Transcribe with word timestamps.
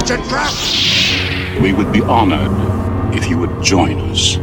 It's 0.00 0.10
a 0.10 0.16
trap! 0.28 0.50
We 1.62 1.74
would 1.74 1.92
be 1.92 2.00
honored 2.00 2.50
if 3.14 3.28
you 3.28 3.36
would 3.36 3.62
join 3.62 4.00
us. 4.10 4.38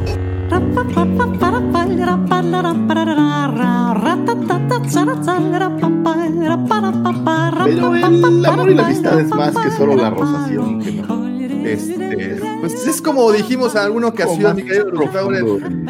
Pero 7.66 7.96
el 7.96 8.46
amor 8.46 8.70
y 8.70 8.76
la 8.76 8.86
amistad 8.86 9.20
es 9.20 9.30
más 9.30 9.58
que 9.58 9.72
solo 9.72 9.96
la 9.96 10.12
rosación. 10.12 10.80
Que 10.80 10.92
no. 10.92 11.28
Este, 11.66 12.40
pues 12.62 12.88
es 12.88 13.02
como 13.02 13.32
dijimos 13.32 13.74
en 13.74 13.82
alguna 13.82 14.08
ocasión, 14.08 14.56
mi 14.56 14.64
querido 14.64 14.92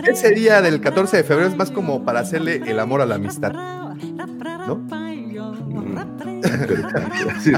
ese 0.08 0.32
día 0.32 0.62
del 0.62 0.80
14 0.80 1.18
de 1.18 1.24
febrero 1.24 1.50
es 1.50 1.58
más 1.58 1.72
como 1.72 2.06
para 2.06 2.22
hacerle 2.22 2.64
el 2.66 2.80
amor 2.80 3.02
a 3.02 3.06
la 3.06 3.16
amistad. 3.16 3.52
¿No? 3.52 5.07
Sí, 7.44 7.52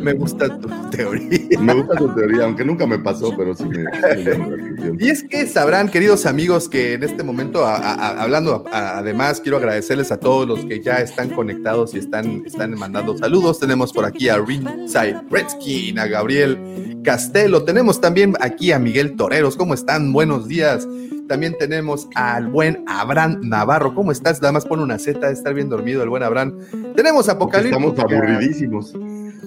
Me 0.00 0.12
gusta 0.14 0.58
tu 0.58 0.68
teoría. 0.90 1.60
me 1.60 1.74
gusta 1.74 1.94
tu 1.96 2.08
teoría, 2.14 2.44
aunque 2.44 2.64
nunca 2.64 2.86
me 2.86 2.98
pasó, 2.98 3.34
pero 3.36 3.54
sí 3.54 3.64
me, 3.64 3.84
me. 3.84 5.04
Y 5.04 5.08
es 5.10 5.24
que 5.24 5.46
sabrán, 5.46 5.88
queridos 5.88 6.26
amigos, 6.26 6.68
que 6.68 6.94
en 6.94 7.02
este 7.02 7.22
momento, 7.22 7.64
a- 7.66 7.76
a- 7.76 8.22
hablando, 8.22 8.64
a- 8.72 8.98
además, 8.98 9.40
quiero 9.40 9.56
agradecerles 9.58 10.10
a 10.12 10.18
todos 10.18 10.46
los 10.46 10.64
que 10.64 10.80
ya 10.82 10.98
están 10.98 11.30
conectados 11.30 11.94
y 11.94 11.98
están, 11.98 12.42
están 12.46 12.78
mandando 12.78 13.16
saludos. 13.16 13.58
Tenemos 13.60 13.92
por 13.92 14.04
aquí 14.04 14.28
a 14.28 14.38
Ringside 14.38 15.22
Redskin, 15.30 15.98
a 15.98 16.06
Gabriel 16.06 17.00
Castelo. 17.04 17.64
Tenemos 17.64 18.00
también 18.00 18.34
aquí 18.40 18.72
a 18.72 18.78
Miguel 18.78 19.16
Toreros. 19.16 19.56
¿Cómo 19.56 19.74
están? 19.74 20.12
Buenos 20.12 20.48
días. 20.48 20.86
También 21.28 21.56
tenemos 21.58 22.08
al 22.14 22.46
buen 22.48 22.84
Abraham 22.86 23.40
Navarro. 23.42 23.94
¿Cómo 23.94 24.12
estás? 24.12 24.40
Nada 24.40 24.52
más 24.52 24.64
pone 24.64 24.82
una 24.82 24.98
Z 24.98 25.26
de 25.26 25.32
estar 25.32 25.52
bien 25.54 25.68
dormido 25.68 26.02
el 26.02 26.08
buen 26.08 26.22
Abraham. 26.22 26.58
Tenemos 26.94 27.26
Porque 27.26 27.30
Apocalipsis. 27.32 27.76
estamos 27.76 27.98
aburridísimos. 27.98 28.92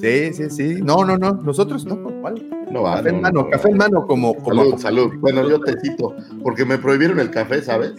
Sí, 0.01 0.33
sí, 0.33 0.49
sí. 0.49 0.81
No, 0.81 1.03
no, 1.05 1.17
no. 1.17 1.33
Nosotros 1.33 1.85
no. 1.85 1.97
¿Cuál? 2.21 2.45
No 2.71 2.83
va, 2.83 2.97
Café 2.97 3.09
en 3.09 3.15
no, 3.15 3.21
mano, 3.21 3.41
no. 3.43 3.49
café 3.49 3.69
en 3.69 3.77
mano 3.77 4.05
como, 4.07 4.35
como 4.35 4.63
Salud, 4.63 4.77
salud. 4.79 5.11
Bueno, 5.19 5.47
yo 5.49 5.59
te 5.59 5.73
cito, 5.79 6.15
porque 6.43 6.63
me 6.65 6.77
prohibieron 6.77 7.19
el 7.19 7.31
café, 7.31 7.61
¿sabes? 7.61 7.93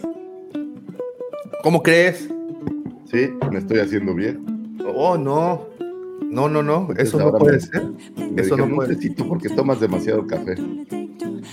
¿Cómo 1.63 1.83
crees? 1.83 2.29
Sí, 3.11 3.29
me 3.51 3.59
estoy 3.59 3.79
haciendo 3.79 4.13
bien. 4.15 4.77
Oh, 4.95 5.17
no. 5.17 5.67
No, 6.21 6.47
no, 6.47 6.63
no. 6.63 6.81
Entonces 6.89 7.09
Eso 7.09 7.19
no 7.19 7.31
puede 7.33 7.53
me- 7.57 7.59
ser. 7.59 7.83
Me 8.31 8.41
Eso 8.41 8.55
no 8.57 8.73
puede 8.73 8.95
cito 8.95 9.27
porque 9.27 9.49
tomas 9.49 9.79
demasiado 9.79 10.25
café. 10.25 10.55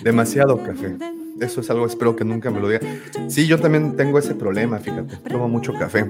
Demasiado 0.04 0.56
café. 0.62 0.96
Eso 1.40 1.60
es 1.60 1.70
algo, 1.70 1.86
espero 1.86 2.16
que 2.16 2.24
nunca 2.24 2.50
me 2.50 2.60
lo 2.60 2.68
diga. 2.68 2.80
Sí, 3.28 3.46
yo 3.46 3.58
también 3.60 3.96
tengo 3.96 4.18
ese 4.18 4.34
problema, 4.34 4.78
fíjate. 4.78 5.16
Tomo 5.28 5.48
mucho 5.48 5.72
café. 5.74 6.04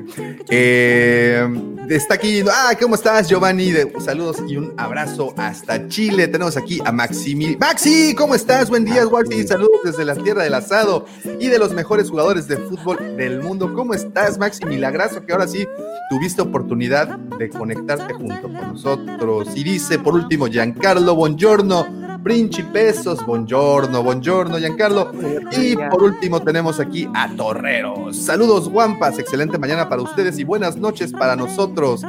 Eh, 0.49 1.47
está 1.89 2.15
aquí. 2.15 2.43
Ah, 2.51 2.73
¿cómo 2.81 2.95
estás, 2.95 3.29
Giovanni? 3.29 3.71
De- 3.71 3.93
saludos 4.01 4.39
y 4.49 4.57
un 4.57 4.73
abrazo 4.77 5.35
hasta 5.37 5.87
Chile. 5.89 6.29
Tenemos 6.29 6.57
aquí 6.57 6.81
a 6.85 6.93
Maximi. 6.93 7.57
Maxi, 7.57 8.15
¿cómo 8.15 8.35
estás? 8.35 8.71
Buen 8.71 8.85
día, 8.85 9.07
Waxi. 9.07 9.47
Saludos 9.47 9.81
desde 9.85 10.05
la 10.05 10.15
tierra 10.15 10.43
del 10.45 10.55
asado 10.55 11.07
y 11.39 11.49
de 11.49 11.59
los 11.59 11.73
mejores 11.75 12.11
jugadores 12.11 12.49
de 12.49 12.57
fútbol 12.57 13.17
del 13.17 13.43
mundo. 13.43 13.73
¿Cómo 13.75 13.95
estás, 13.95 14.39
Maxi? 14.39 14.65
Milagrazo, 14.65 15.25
que 15.25 15.33
ahora 15.33 15.47
sí 15.47 15.67
tuviste 16.11 16.43
oportunidad 16.43 17.19
de 17.19 17.51
conectarte 17.51 18.15
junto 18.15 18.43
con 18.43 18.53
nosotros. 18.55 19.49
Y 19.55 19.63
dice, 19.65 19.99
por 19.99 20.15
último, 20.15 20.47
Giancarlo, 20.47 21.15
buongiorno. 21.15 22.08
Principesos, 22.29 23.25
buongiorno, 23.25 24.03
buongiorno, 24.03 24.59
Giancarlo. 24.59 25.13
Y 25.51 25.75
por 25.77 26.03
último 26.03 26.43
tenemos 26.43 26.79
aquí 26.79 27.09
a 27.15 27.35
Torreros. 27.35 28.19
Saludos, 28.19 28.69
guampas. 28.69 29.19
Excelente 29.19 29.57
mañana 29.57 29.89
para 29.89 30.03
ustedes 30.03 30.39
y 30.39 30.45
buenas 30.45 30.77
noches 30.77 31.11
para 31.11 31.37
nosotros. 31.37 32.03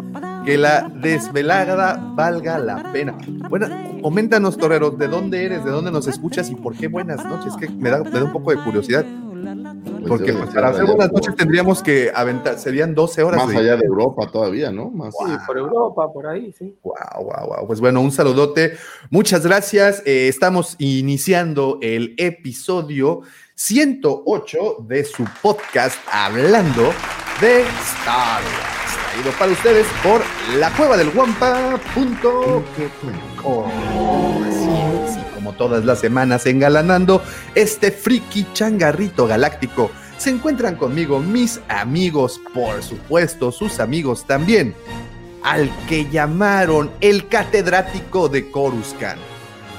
Que 0.44 0.58
la 0.58 0.92
desvelada 0.94 1.96
valga 2.16 2.60
la 2.60 2.92
pena. 2.92 3.18
Bueno, 3.50 3.68
coméntanos, 4.02 4.58
Torreros, 4.58 4.98
de 4.98 5.08
dónde 5.08 5.46
eres, 5.46 5.64
de 5.64 5.72
dónde 5.72 5.90
nos 5.90 6.06
escuchas 6.06 6.50
y 6.50 6.56
por 6.56 6.76
qué 6.76 6.90
buenas 6.90 7.24
noches. 7.24 7.56
Que 7.56 7.70
me 7.70 7.90
da, 7.90 8.04
me 8.04 8.10
da 8.10 8.26
un 8.26 8.34
poco 8.34 8.52
de 8.52 8.58
curiosidad. 8.58 9.06
Porque 10.08 10.32
debe 10.32 10.40
pues, 10.44 10.56
para 10.56 10.70
hacer 10.70 10.86
buenas 10.86 11.12
noches 11.12 11.36
tendríamos 11.36 11.84
que 11.84 12.12
aventar, 12.14 12.58
serían 12.58 12.96
12 12.96 13.24
horas. 13.24 13.46
Más 13.46 13.56
allá 13.56 13.76
de 13.78 13.86
Europa 13.86 14.30
todavía, 14.32 14.72
¿no? 14.72 14.90
Más. 14.90 15.14
Sí, 15.14 15.32
por 15.46 15.58
Europa, 15.58 16.12
por 16.12 16.28
ahí, 16.28 16.54
sí. 16.58 16.78
Wow, 16.84 16.96
wow, 17.24 17.48
wow. 17.48 17.68
Pues 17.68 17.80
bueno, 17.80 18.02
un 18.02 18.12
saludote. 18.12 18.74
Muchas 19.10 19.46
gracias. 19.46 20.02
Eh, 20.06 20.28
estamos 20.28 20.76
iniciando 20.80 21.80
el 21.82 22.16
episodio 22.18 23.22
108 23.56 24.86
de 24.88 25.04
su 25.04 25.26
podcast 25.42 25.98
Hablando 26.12 26.94
de 27.42 27.62
Star 27.62 28.42
Wars. 28.42 28.80
Traído 29.12 29.32
para 29.38 29.52
ustedes 29.52 29.86
por 30.02 30.22
la 30.58 30.72
cueva 30.78 30.96
del 30.96 31.10
y 31.10 31.14
como 35.50 35.58
todas 35.58 35.84
las 35.86 36.00
semanas 36.00 36.46
engalanando 36.46 37.24
este 37.56 37.92
friki 37.92 38.46
changarrito 38.54 39.26
galáctico. 39.26 39.90
Se 40.18 40.30
encuentran 40.30 40.76
conmigo 40.76 41.20
mis 41.20 41.60
amigos, 41.70 42.40
por 42.54 42.84
supuesto, 42.84 43.52
sus 43.52 43.80
amigos 43.80 44.26
también 44.26 44.76
al 45.44 45.72
que 45.88 46.10
llamaron 46.10 46.92
el 47.02 47.28
catedrático 47.28 48.30
de 48.30 48.52
Coruscant. 48.52 49.20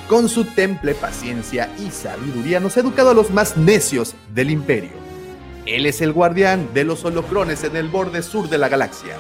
Con 0.09 0.29
su 0.29 0.45
temple 0.45 0.95
paciencia 0.95 1.71
y 1.79 1.91
sabiduría 1.91 2.59
nos 2.59 2.77
ha 2.77 2.81
educado 2.81 3.11
a 3.11 3.15
los 3.15 3.31
más 3.31 3.57
necios 3.57 4.15
del 4.35 4.51
imperio. 4.51 4.99
Él 5.67 5.87
es 5.87 6.01
el 6.01 6.13
guardián 6.13 6.71
de 6.75 6.85
los 6.85 7.05
holocrones 7.05 7.63
en 7.63 7.77
el 7.77 7.89
borde 7.89 8.23
sur 8.23 8.49
de 8.49 8.59
la 8.59 8.69
galaxia. 8.69 9.17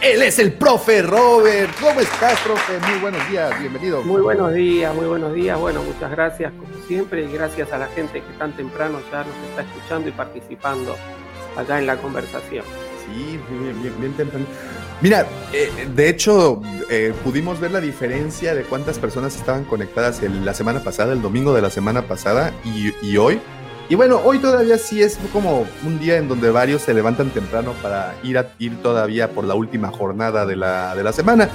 Él 0.00 0.22
es 0.22 0.38
el 0.38 0.52
profe 0.52 1.02
Robert. 1.02 1.70
¿Cómo 1.80 2.00
estás, 2.00 2.38
profe? 2.40 2.78
Muy 2.88 3.00
buenos 3.00 3.28
días, 3.28 3.58
bienvenido. 3.58 4.02
Muy 4.02 4.20
buenos 4.22 4.54
días, 4.54 4.94
muy 4.94 5.06
buenos 5.06 5.34
días. 5.34 5.58
Bueno, 5.58 5.82
muchas 5.82 6.10
gracias 6.12 6.52
como 6.52 6.86
siempre 6.86 7.24
y 7.24 7.32
gracias 7.32 7.72
a 7.72 7.78
la 7.78 7.86
gente 7.88 8.20
que 8.22 8.32
tan 8.38 8.54
temprano 8.54 9.00
ya 9.10 9.24
nos 9.24 9.34
está 9.50 9.62
escuchando 9.62 10.08
y 10.08 10.12
participando 10.12 10.96
allá 11.56 11.78
en 11.80 11.86
la 11.86 11.96
conversación. 11.96 12.64
Sí, 13.06 13.40
bien, 13.50 13.82
bien, 13.82 13.94
bien 14.00 14.12
temprano. 14.12 14.46
Mira, 15.00 15.26
eh, 15.52 15.70
de 15.94 16.08
hecho, 16.08 16.60
eh, 16.90 17.12
pudimos 17.24 17.58
ver 17.58 17.72
la 17.72 17.80
diferencia 17.80 18.54
de 18.54 18.62
cuántas 18.62 18.98
personas 19.00 19.34
estaban 19.34 19.64
conectadas 19.64 20.22
el- 20.22 20.44
la 20.44 20.54
semana 20.54 20.82
pasada, 20.84 21.12
el 21.12 21.22
domingo 21.22 21.52
de 21.54 21.62
la 21.62 21.70
semana 21.70 22.02
pasada 22.02 22.52
y, 22.64 22.92
y 23.02 23.16
hoy. 23.16 23.40
Y 23.90 23.94
bueno, 23.94 24.20
hoy 24.22 24.38
todavía 24.38 24.76
sí 24.76 25.02
es 25.02 25.18
como 25.32 25.66
un 25.84 25.98
día 25.98 26.18
en 26.18 26.28
donde 26.28 26.50
varios 26.50 26.82
se 26.82 26.92
levantan 26.92 27.30
temprano 27.30 27.72
para 27.82 28.14
ir, 28.22 28.36
a, 28.36 28.52
ir 28.58 28.82
todavía 28.82 29.30
por 29.30 29.44
la 29.44 29.54
última 29.54 29.90
jornada 29.90 30.44
de 30.44 30.56
la, 30.56 30.94
de 30.94 31.02
la 31.02 31.12
semana. 31.12 31.48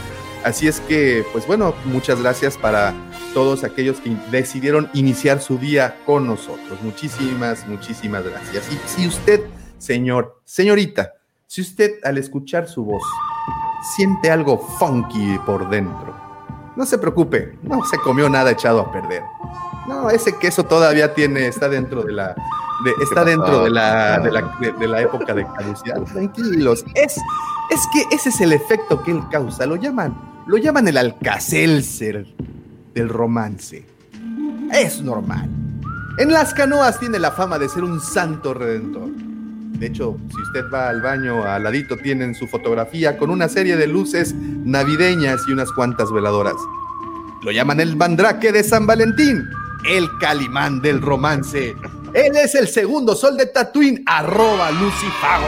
Así 0.44 0.68
es 0.68 0.80
que, 0.82 1.24
pues 1.32 1.46
bueno, 1.46 1.76
muchas 1.86 2.20
gracias 2.22 2.58
para 2.58 2.94
todos 3.34 3.64
aquellos 3.64 4.00
que 4.00 4.18
decidieron 4.32 4.90
iniciar 4.94 5.42
su 5.42 5.58
día 5.60 5.96
con 6.06 6.26
nosotros. 6.26 6.82
Muchísimas, 6.82 7.68
muchísimas 7.68 8.24
gracias. 8.24 8.68
Y 8.72 8.80
si 8.88 9.08
usted, 9.08 9.42
señor, 9.78 10.42
señorita, 10.44 11.14
si 11.46 11.62
usted 11.62 11.92
al 12.04 12.18
escuchar 12.18 12.68
su 12.68 12.84
voz 12.84 13.04
siente 13.96 14.32
algo 14.32 14.58
funky 14.80 15.38
por 15.46 15.70
dentro, 15.70 16.16
no 16.76 16.86
se 16.86 16.98
preocupe, 16.98 17.58
no 17.62 17.86
se 17.86 17.98
comió 18.00 18.28
nada 18.28 18.52
echado 18.52 18.82
a 18.82 18.92
perder. 18.92 19.22
No, 19.88 20.10
ese 20.10 20.38
queso 20.38 20.64
todavía 20.64 21.14
tiene, 21.14 21.48
está 21.48 21.68
dentro 21.70 22.04
de 22.04 22.14
la, 22.14 22.30
de- 22.86 23.04
está 23.04 23.24
dentro 23.26 23.64
de 23.64 23.70
la, 23.70 24.20
de 24.20 24.32
la, 24.32 24.56
de- 24.60 24.72
de 24.74 24.88
la 24.88 25.02
época 25.02 25.34
de 25.34 25.46
caducidad. 25.58 26.02
Tranquilos, 26.14 26.86
es, 26.96 27.18
es 27.70 27.80
que 27.94 28.16
ese 28.16 28.30
es 28.30 28.42
el 28.42 28.54
efecto 28.54 29.02
que 29.04 29.12
él 29.12 29.22
causa. 29.32 29.66
Lo 29.66 29.76
llaman, 29.76 30.16
lo 30.48 30.58
llaman 30.58 30.88
el 30.88 30.98
alcacelser 30.98 32.26
del 32.94 33.10
romance. 33.10 33.86
Es 34.72 35.02
normal. 35.02 35.50
En 36.18 36.32
las 36.32 36.54
canoas 36.54 37.00
tiene 37.00 37.20
la 37.20 37.32
fama 37.32 37.58
de 37.60 37.68
ser 37.70 37.84
un 37.84 38.00
santo 38.00 38.54
redentor. 38.54 39.10
De 39.10 39.88
hecho, 39.88 40.16
si 40.30 40.42
usted 40.42 40.66
va 40.74 40.90
al 40.90 41.02
baño, 41.02 41.44
al 41.44 41.64
ladito 41.64 41.98
tienen 41.98 42.36
su 42.36 42.48
fotografía 42.48 43.18
con 43.18 43.30
una 43.32 43.50
serie 43.50 43.76
de 43.76 43.88
luces 43.88 44.34
navideñas 44.36 45.42
y 45.48 45.52
unas 45.52 45.72
cuantas 45.74 46.12
veladoras. 46.12 46.54
Lo 47.42 47.52
llaman 47.52 47.80
el 47.82 47.96
mandrake 47.98 48.52
de 48.54 48.64
San 48.64 48.86
Valentín, 48.88 49.44
el 49.86 50.18
calimán 50.20 50.82
del 50.82 51.02
romance. 51.02 51.76
Él 52.14 52.36
es 52.36 52.56
el 52.56 52.68
segundo 52.68 53.16
sol 53.16 53.38
de 53.38 53.48
Tatooine, 53.48 54.04
arroba 54.06 54.72
Lucifago. 54.72 55.48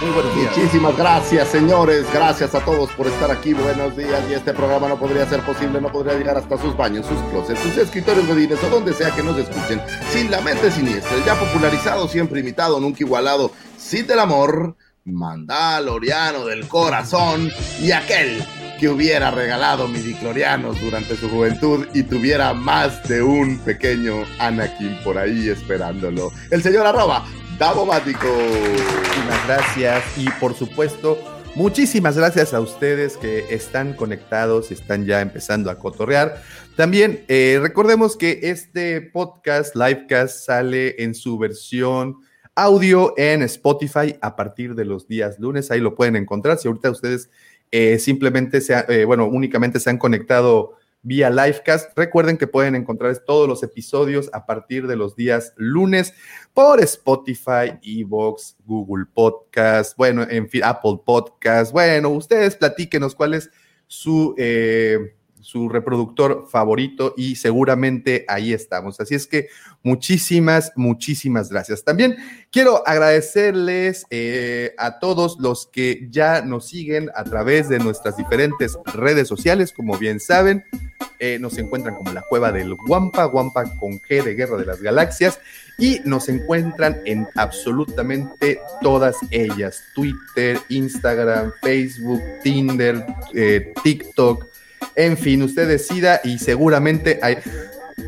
Muy 0.00 0.10
buenos 0.10 0.34
días. 0.34 0.56
Muchísimas 0.56 0.96
gracias, 0.96 1.48
señores. 1.48 2.06
Gracias 2.12 2.54
a 2.54 2.64
todos 2.64 2.90
por 2.92 3.06
estar 3.06 3.30
aquí. 3.30 3.52
Buenos 3.54 3.96
días. 3.96 4.20
Y 4.28 4.34
este 4.34 4.52
programa 4.52 4.88
no 4.88 4.98
podría 4.98 5.28
ser 5.28 5.40
posible, 5.42 5.80
no 5.80 5.92
podría 5.92 6.14
llegar 6.14 6.36
hasta 6.36 6.58
sus 6.58 6.76
baños, 6.76 7.06
sus 7.06 7.20
closets, 7.30 7.60
sus 7.60 7.76
escritorios 7.76 8.26
godines 8.26 8.62
o 8.64 8.68
donde 8.68 8.94
sea 8.94 9.14
que 9.14 9.22
nos 9.22 9.38
escuchen. 9.38 9.80
Sin 10.10 10.30
la 10.30 10.40
mente 10.40 10.72
siniestra, 10.72 11.12
ya 11.24 11.38
popularizado, 11.38 12.08
siempre 12.08 12.40
imitado, 12.40 12.80
nunca 12.80 13.04
igualado. 13.04 13.52
Sin 13.76 14.06
del 14.06 14.18
amor, 14.18 14.76
mandaloriano 15.04 16.46
del 16.46 16.66
corazón 16.66 17.50
y 17.80 17.92
aquel 17.92 18.44
que 18.82 18.88
hubiera 18.88 19.30
regalado 19.30 19.86
midiclorianos 19.86 20.80
durante 20.80 21.14
su 21.16 21.28
juventud 21.30 21.86
y 21.94 22.02
tuviera 22.02 22.52
más 22.52 23.06
de 23.08 23.22
un 23.22 23.60
pequeño 23.60 24.24
Anakin 24.40 24.98
por 25.04 25.18
ahí 25.18 25.48
esperándolo. 25.48 26.32
El 26.50 26.64
señor 26.64 26.84
arroba, 26.84 27.24
Davomático. 27.60 28.26
Muchísimas 28.26 29.46
gracias 29.46 30.04
y 30.16 30.28
por 30.40 30.54
supuesto, 30.54 31.16
muchísimas 31.54 32.16
gracias 32.16 32.54
a 32.54 32.60
ustedes 32.60 33.16
que 33.16 33.44
están 33.54 33.92
conectados, 33.92 34.72
están 34.72 35.06
ya 35.06 35.20
empezando 35.20 35.70
a 35.70 35.78
cotorrear. 35.78 36.42
También 36.74 37.24
eh, 37.28 37.60
recordemos 37.62 38.16
que 38.16 38.40
este 38.42 39.00
podcast, 39.00 39.76
Livecast, 39.76 40.44
sale 40.44 41.00
en 41.00 41.14
su 41.14 41.38
versión 41.38 42.16
audio 42.54 43.14
en 43.16 43.42
Spotify 43.42 44.16
a 44.20 44.36
partir 44.36 44.74
de 44.74 44.84
los 44.84 45.06
días 45.06 45.38
lunes. 45.38 45.70
Ahí 45.70 45.80
lo 45.80 45.94
pueden 45.94 46.16
encontrar. 46.16 46.58
Si 46.58 46.68
ahorita 46.68 46.90
ustedes 46.90 47.30
eh, 47.72 47.98
simplemente, 47.98 48.60
se, 48.60 48.74
eh, 48.88 49.04
bueno, 49.06 49.26
únicamente 49.26 49.80
se 49.80 49.90
han 49.90 49.98
conectado 49.98 50.76
vía 51.02 51.30
Livecast. 51.30 51.96
Recuerden 51.96 52.38
que 52.38 52.46
pueden 52.46 52.74
encontrar 52.74 53.16
todos 53.26 53.48
los 53.48 53.62
episodios 53.62 54.30
a 54.32 54.46
partir 54.46 54.86
de 54.86 54.96
los 54.96 55.16
días 55.16 55.52
lunes 55.56 56.14
por 56.54 56.80
Spotify, 56.80 57.78
Evox, 57.82 58.56
Google 58.64 59.06
Podcast, 59.12 59.96
bueno, 59.96 60.26
en 60.28 60.48
fin, 60.48 60.62
Apple 60.64 61.00
Podcast. 61.04 61.72
Bueno, 61.72 62.10
ustedes 62.10 62.56
platíquenos 62.56 63.14
cuál 63.14 63.34
es 63.34 63.50
su, 63.86 64.34
eh, 64.38 65.16
su 65.42 65.68
reproductor 65.68 66.46
favorito 66.50 67.14
y 67.16 67.36
seguramente 67.36 68.24
ahí 68.28 68.52
estamos. 68.52 69.00
Así 69.00 69.14
es 69.14 69.26
que 69.26 69.48
muchísimas, 69.82 70.72
muchísimas 70.76 71.50
gracias. 71.50 71.84
También 71.84 72.16
quiero 72.50 72.86
agradecerles 72.86 74.06
eh, 74.10 74.74
a 74.78 74.98
todos 74.98 75.38
los 75.38 75.66
que 75.66 76.06
ya 76.10 76.42
nos 76.42 76.68
siguen 76.68 77.10
a 77.14 77.24
través 77.24 77.68
de 77.68 77.78
nuestras 77.78 78.16
diferentes 78.16 78.78
redes 78.94 79.28
sociales, 79.28 79.72
como 79.72 79.98
bien 79.98 80.20
saben. 80.20 80.64
Eh, 81.18 81.38
nos 81.38 81.58
encuentran 81.58 81.94
como 81.94 82.12
la 82.12 82.22
cueva 82.22 82.52
del 82.52 82.74
Guampa, 82.74 83.24
Guampa 83.24 83.64
con 83.78 84.00
G 84.00 84.22
de 84.24 84.34
Guerra 84.34 84.56
de 84.56 84.66
las 84.66 84.80
Galaxias, 84.80 85.38
y 85.78 86.00
nos 86.04 86.28
encuentran 86.28 87.00
en 87.04 87.28
absolutamente 87.36 88.60
todas 88.80 89.16
ellas: 89.30 89.82
Twitter, 89.94 90.58
Instagram, 90.68 91.52
Facebook, 91.62 92.20
Tinder, 92.42 93.04
eh, 93.34 93.72
TikTok. 93.82 94.51
En 94.94 95.16
fin, 95.16 95.42
usted 95.42 95.68
decida 95.68 96.20
y 96.24 96.38
seguramente 96.38 97.18
hay. 97.22 97.38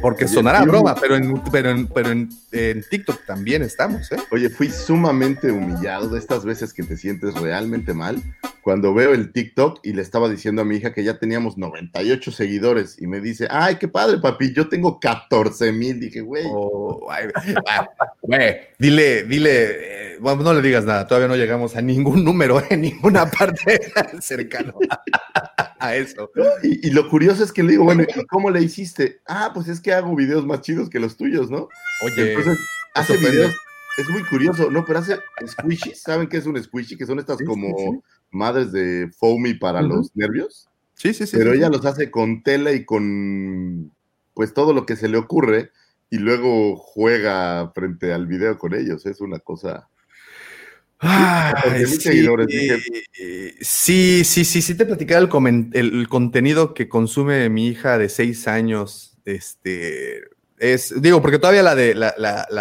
Porque 0.01 0.27
sonará 0.27 0.63
broma, 0.63 0.95
pero 0.95 1.17
en, 1.17 1.43
pero 1.53 1.71
en, 1.71 1.87
pero 1.87 2.11
en, 2.11 2.29
en 2.55 2.85
TikTok 2.89 3.27
también 3.27 3.63
estamos, 3.63 4.11
¿eh? 4.13 4.17
Oye, 4.31 4.49
fui 4.49 4.71
sumamente 4.71 5.51
humillado 5.51 6.09
de 6.09 6.19
estas 6.19 6.45
veces 6.45 6.73
que 6.73 6.85
te 6.85 6.97
sientes 6.97 7.35
realmente 7.35 7.93
mal 7.95 8.23
cuando 8.63 8.95
veo 8.95 9.13
el 9.13 9.33
TikTok 9.33 9.81
y 9.83 9.93
le 9.93 10.03
estaba 10.03 10.29
diciendo 10.29 10.63
a 10.63 10.65
mi 10.65 10.77
hija 10.77 10.95
que 10.95 11.05
ya 11.05 11.19
teníamos 11.19 11.59
98 11.59 12.33
seguidores 12.33 12.97
y 13.01 13.07
me 13.07 13.21
dice, 13.21 13.47
ay, 13.51 13.77
qué 13.77 13.89
padre, 13.89 14.19
papi, 14.19 14.55
yo 14.55 14.69
tengo 14.69 14.99
14 14.99 15.73
mil. 15.73 16.01
Dije, 16.01 16.21
güey. 16.23 16.45
Oh, 16.49 17.07
ah, 17.11 17.89
güey, 18.23 18.57
dile, 18.79 19.25
dile, 19.25 20.15
eh, 20.15 20.19
bueno, 20.21 20.43
no 20.43 20.55
le 20.55 20.63
digas 20.63 20.85
nada, 20.85 21.07
todavía 21.07 21.29
no 21.29 21.37
llegamos 21.37 21.77
a 21.77 21.83
ningún 21.83 22.25
número 22.25 22.63
en 22.71 22.81
ninguna 22.81 23.31
parte 23.31 23.81
cercano 24.21 24.75
a 25.79 25.95
eso. 25.97 26.31
Y, 26.63 26.89
y, 26.89 26.91
lo 26.91 27.11
curioso 27.11 27.45
es 27.45 27.53
que 27.53 27.63
le 27.63 27.73
digo, 27.73 27.85
bueno, 27.85 28.05
¿y 28.05 28.25
cómo 28.27 28.51
le 28.51 28.63
hiciste? 28.63 29.21
Ah, 29.27 29.51
pues 29.53 29.69
es 29.69 29.81
que 29.81 29.93
hago 29.93 30.15
videos 30.17 30.47
más 30.47 30.63
chidos 30.63 30.89
que 30.89 31.01
los 31.01 31.17
tuyos, 31.17 31.51
¿no? 31.51 31.69
Oye, 32.05 32.35
Entonces, 32.35 32.59
hace 32.95 33.17
videos, 33.17 33.55
es 33.97 34.09
muy 34.11 34.23
curioso, 34.25 34.71
¿no? 34.71 34.85
Pero 34.85 34.99
hace 34.99 35.19
squishy, 35.47 35.95
¿saben 35.95 36.29
qué 36.29 36.37
es 36.39 36.47
un 36.47 36.63
squishy? 36.63 36.97
Que 36.97 37.07
son 37.07 37.19
estas 37.19 37.39
Sí, 37.39 37.45
como 37.45 37.69
sí, 37.77 37.85
sí. 37.93 38.01
madres 38.31 38.73
de 38.73 39.11
foamy 39.19 39.55
para 39.55 39.83
los 39.83 40.15
nervios. 40.15 40.69
Sí, 40.95 41.13
sí, 41.15 41.27
sí. 41.27 41.37
pero 41.37 41.53
ella 41.53 41.69
los 41.69 41.85
hace 41.87 42.11
con 42.11 42.43
tela 42.43 42.73
y 42.73 42.85
con 42.85 43.93
pues 44.35 44.53
todo 44.55 44.73
lo 44.73 44.85
que 44.87 44.97
se 44.97 45.09
le 45.09 45.17
ocurre 45.17 45.71
y 46.11 46.19
luego 46.19 46.77
juega 46.77 47.71
frente 47.75 48.13
al 48.13 48.27
video 48.27 48.59
con 48.59 48.75
ellos. 48.75 49.07
Es 49.07 49.21
una 49.21 49.39
cosa. 49.39 49.89
Ay, 50.99 51.53
14,000 51.53 51.87
sí, 51.89 52.01
seguidores, 52.01 52.47
dije. 52.47 52.83
sí, 53.61 54.25
sí, 54.25 54.45
sí, 54.45 54.63
sí 54.63 54.75
te 54.75 54.87
platicaba 54.87 55.21
el- 55.21 55.71
el 55.73 56.09
contenido 56.09 56.73
que 56.75 56.89
consume 56.89 57.49
mi 57.51 57.69
hija 57.69 57.99
de 57.99 58.09
seis 58.09 58.47
años. 58.49 59.19
Este 59.25 60.23
es, 60.73 61.01
digo, 61.03 61.21
porque 61.21 61.39
todavía 61.39 61.63
la 61.63 61.75
de 61.75 61.95
la, 61.95 62.15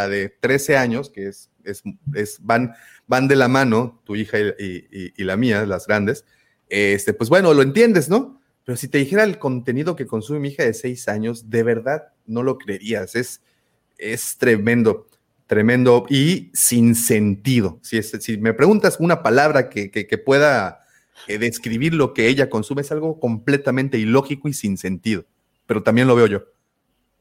de 0.08 0.30
13 0.30 0.76
años, 0.78 1.10
que 1.10 1.28
es, 1.28 1.50
es, 1.64 1.84
es- 2.16 2.38
van, 2.42 2.74
van 3.08 3.28
de 3.28 3.36
la 3.36 3.48
mano, 3.48 4.02
tu 4.06 4.16
hija 4.16 4.38
y, 4.40 5.14
y- 5.16 5.24
la 5.24 5.38
mía, 5.38 5.66
las 5.66 5.88
grandes. 5.88 6.26
Este, 6.70 7.14
pues 7.14 7.30
bueno, 7.30 7.54
lo 7.54 7.62
entiendes, 7.62 8.10
¿no? 8.10 8.42
Pero 8.66 8.78
si 8.78 8.88
te 8.88 8.98
dijera 8.98 9.24
el 9.24 9.38
contenido 9.40 9.96
que 9.96 10.08
consume 10.08 10.40
mi 10.40 10.50
hija 10.50 10.64
de 10.64 10.74
seis 10.74 11.08
años, 11.08 11.50
de 11.50 11.64
verdad 11.64 12.04
no 12.26 12.44
lo 12.44 12.58
creerías. 12.58 13.16
Es, 13.16 13.42
es 13.98 14.38
tremendo, 14.38 15.08
tremendo 15.48 16.06
y 16.10 16.50
sin 16.54 16.96
sentido. 16.96 17.80
Si, 17.84 17.98
es- 17.98 18.12
si 18.22 18.38
me 18.38 18.54
preguntas 18.54 18.98
una 19.00 19.22
palabra 19.22 19.70
que, 19.70 19.92
que- 19.92 20.08
que 20.08 20.18
pueda 20.18 20.80
eh, 21.28 21.38
describir 21.38 21.94
lo 21.94 22.14
que 22.14 22.28
ella 22.28 22.50
consume, 22.50 22.82
es 22.82 22.92
algo 22.92 23.20
completamente 23.20 23.98
ilógico 23.98 24.48
y 24.50 24.54
sin 24.54 24.78
sentido. 24.78 25.26
Pero 25.68 25.84
también 25.84 26.08
lo 26.08 26.16
veo 26.16 26.28
yo. 26.28 26.44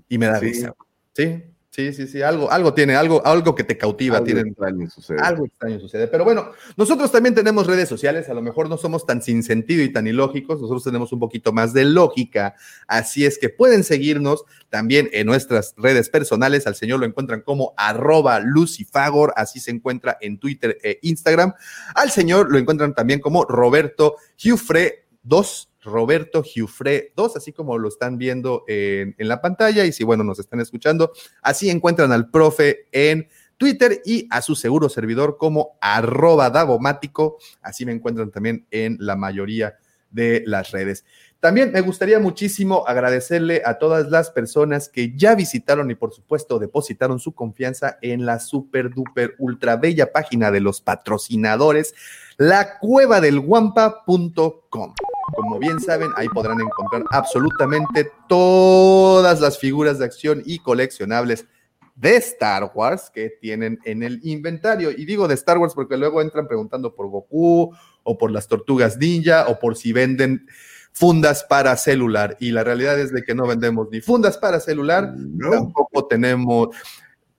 Y 0.08 0.18
me 0.18 0.26
da 0.26 0.38
Sí. 0.38 0.46
risa. 0.46 0.74
Sí, 1.14 1.42
sí, 1.70 1.92
sí, 1.92 2.06
sí. 2.06 2.22
Algo, 2.22 2.50
algo 2.50 2.74
tiene, 2.74 2.96
algo, 2.96 3.24
algo 3.24 3.54
que 3.54 3.64
te 3.64 3.78
cautiva. 3.78 4.16
algo 4.16 4.26
tienen, 4.26 4.48
extraño 4.48 4.90
sucede. 4.90 5.18
algo 5.20 5.46
extraño 5.46 5.80
sucede. 5.80 6.06
Pero 6.06 6.24
bueno, 6.24 6.50
nosotros 6.76 7.10
también 7.10 7.34
tenemos 7.34 7.66
redes 7.66 7.88
sociales, 7.88 8.28
a 8.28 8.34
lo 8.34 8.42
mejor 8.42 8.68
no 8.68 8.76
somos 8.76 9.06
tan 9.06 9.22
sin 9.22 9.42
sentido 9.42 9.82
y 9.82 9.92
tan 9.92 10.06
ilógicos, 10.06 10.60
nosotros 10.60 10.84
tenemos 10.84 11.12
un 11.12 11.18
poquito 11.20 11.52
más 11.52 11.72
de 11.72 11.84
lógica, 11.84 12.54
así 12.86 13.24
es 13.24 13.38
que 13.38 13.48
pueden 13.48 13.84
seguirnos 13.84 14.44
también 14.68 15.08
en 15.12 15.26
nuestras 15.26 15.74
redes 15.78 16.10
personales, 16.10 16.66
al 16.66 16.74
señor 16.74 17.00
lo 17.00 17.06
encuentran 17.06 17.40
como 17.40 17.72
arroba 17.76 18.40
lucifagor, 18.40 19.32
así 19.36 19.58
se 19.60 19.70
encuentra 19.70 20.18
en 20.20 20.38
Twitter 20.38 20.78
e 20.82 20.98
Instagram, 21.02 21.54
al 21.94 22.10
señor 22.10 22.50
lo 22.50 22.58
encuentran 22.58 22.94
también 22.94 23.20
como 23.20 23.44
Roberto 23.44 24.16
Giufre 24.36 25.06
2. 25.22 25.71
Roberto 25.82 26.42
Giufre 26.42 27.12
2, 27.16 27.36
así 27.36 27.52
como 27.52 27.76
lo 27.78 27.88
están 27.88 28.18
viendo 28.18 28.64
en, 28.68 29.14
en 29.18 29.28
la 29.28 29.40
pantalla. 29.40 29.84
Y 29.84 29.92
si, 29.92 30.04
bueno, 30.04 30.24
nos 30.24 30.38
están 30.38 30.60
escuchando, 30.60 31.12
así 31.42 31.70
encuentran 31.70 32.12
al 32.12 32.30
profe 32.30 32.86
en 32.92 33.28
Twitter 33.56 34.02
y 34.04 34.26
a 34.30 34.42
su 34.42 34.56
seguro 34.56 34.88
servidor 34.88 35.36
como 35.38 35.78
arroba 35.80 36.50
davomático. 36.50 37.38
Así 37.60 37.86
me 37.86 37.92
encuentran 37.92 38.30
también 38.30 38.66
en 38.70 38.96
la 39.00 39.16
mayoría 39.16 39.76
de 40.10 40.42
las 40.46 40.70
redes. 40.70 41.04
También 41.40 41.72
me 41.72 41.80
gustaría 41.80 42.20
muchísimo 42.20 42.84
agradecerle 42.86 43.62
a 43.64 43.78
todas 43.78 44.08
las 44.08 44.30
personas 44.30 44.88
que 44.88 45.16
ya 45.16 45.34
visitaron 45.34 45.90
y 45.90 45.96
por 45.96 46.12
supuesto 46.12 46.60
depositaron 46.60 47.18
su 47.18 47.32
confianza 47.32 47.98
en 48.00 48.26
la 48.26 48.38
super 48.38 48.90
duper 48.90 49.34
ultra 49.38 49.76
bella 49.76 50.12
página 50.12 50.52
de 50.52 50.60
los 50.60 50.80
patrocinadores, 50.80 51.94
la 52.36 52.78
cueva 52.78 53.20
del 53.20 53.40
guampa.com. 53.40 54.94
Como 55.34 55.58
bien 55.58 55.80
saben, 55.80 56.10
ahí 56.16 56.28
podrán 56.28 56.60
encontrar 56.60 57.04
absolutamente 57.10 58.10
todas 58.28 59.40
las 59.40 59.58
figuras 59.58 59.98
de 59.98 60.04
acción 60.04 60.42
y 60.44 60.58
coleccionables 60.58 61.46
de 61.94 62.16
Star 62.16 62.70
Wars 62.74 63.10
que 63.12 63.30
tienen 63.40 63.78
en 63.84 64.02
el 64.02 64.20
inventario. 64.24 64.90
Y 64.90 65.04
digo 65.04 65.28
de 65.28 65.34
Star 65.34 65.58
Wars 65.58 65.74
porque 65.74 65.96
luego 65.96 66.20
entran 66.20 66.46
preguntando 66.48 66.94
por 66.94 67.08
Goku 67.08 67.72
o 68.02 68.18
por 68.18 68.30
las 68.30 68.48
tortugas 68.48 68.96
ninja 68.98 69.46
o 69.48 69.58
por 69.58 69.76
si 69.76 69.92
venden 69.92 70.46
fundas 70.92 71.44
para 71.44 71.76
celular. 71.76 72.36
Y 72.40 72.50
la 72.50 72.64
realidad 72.64 72.98
es 72.98 73.12
de 73.12 73.22
que 73.22 73.34
no 73.34 73.46
vendemos 73.46 73.88
ni 73.90 74.00
fundas 74.00 74.36
para 74.38 74.60
celular, 74.60 75.14
No. 75.16 75.50
tampoco 75.50 76.06
tenemos... 76.06 76.68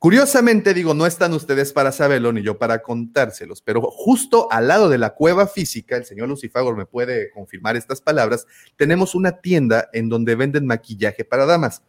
Curiosamente 0.03 0.73
digo, 0.73 0.93
no 0.93 1.05
están 1.05 1.31
ustedes 1.31 1.71
para 1.71 1.93
saberlo 1.93 2.33
ni 2.33 2.41
yo 2.41 2.57
para 2.57 2.81
contárselos, 2.81 3.61
pero 3.61 3.79
justo 3.83 4.49
al 4.51 4.67
lado 4.67 4.89
de 4.89 4.97
la 4.97 5.11
cueva 5.11 5.47
física, 5.47 5.95
el 5.95 6.03
señor 6.03 6.27
Lucifagor 6.27 6.75
me 6.75 6.85
puede 6.85 7.31
confirmar 7.31 7.77
estas 7.77 8.01
palabras, 8.01 8.45
tenemos 8.75 9.15
una 9.15 9.39
tienda 9.39 9.87
en 9.93 10.09
donde 10.09 10.35
venden 10.35 10.65
maquillaje 10.65 11.23
para 11.23 11.45
damas. 11.45 11.83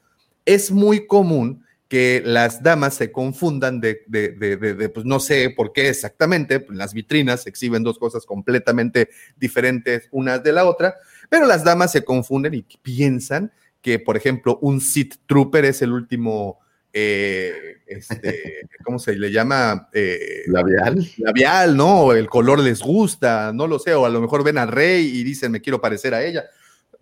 Es 0.44 0.70
muy 0.70 1.08
común 1.08 1.64
que 1.88 2.22
las 2.24 2.62
damas 2.62 2.94
se 2.94 3.10
confundan 3.10 3.80
de, 3.80 4.02
de, 4.06 4.30
de, 4.30 4.88
pues 4.90 5.04
no 5.04 5.18
sé 5.18 5.50
por 5.50 5.72
qué 5.72 5.88
exactamente, 5.88 6.60
pues, 6.60 6.78
las 6.78 6.94
vitrinas 6.94 7.48
exhiben 7.48 7.82
dos 7.82 7.98
cosas 7.98 8.24
completamente 8.26 9.08
diferentes 9.36 10.06
unas 10.12 10.40
de 10.44 10.52
la 10.52 10.66
otra, 10.66 10.94
pero 11.28 11.46
las 11.46 11.64
damas 11.64 11.90
se 11.90 12.04
confunden 12.04 12.54
y 12.54 12.62
piensan 12.80 13.50
que, 13.82 13.98
por 13.98 14.16
ejemplo, 14.16 14.60
un 14.62 14.80
Sith 14.80 15.16
Trooper 15.26 15.64
es 15.64 15.82
el 15.82 15.90
último 15.90 16.60
eh, 16.96 17.78
este, 17.86 18.68
¿cómo 18.84 18.98
se 19.00 19.16
le 19.16 19.32
llama? 19.32 19.88
Eh, 19.92 20.44
labial. 20.46 21.04
Labial, 21.18 21.76
¿no? 21.76 22.12
El 22.12 22.28
color 22.28 22.60
les 22.60 22.80
gusta, 22.80 23.52
no 23.52 23.66
lo 23.66 23.80
sé, 23.80 23.94
o 23.94 24.06
a 24.06 24.10
lo 24.10 24.20
mejor 24.20 24.44
ven 24.44 24.58
al 24.58 24.68
rey 24.68 25.04
y 25.04 25.24
dicen 25.24 25.50
me 25.50 25.60
quiero 25.60 25.80
parecer 25.80 26.14
a 26.14 26.22
ella. 26.22 26.44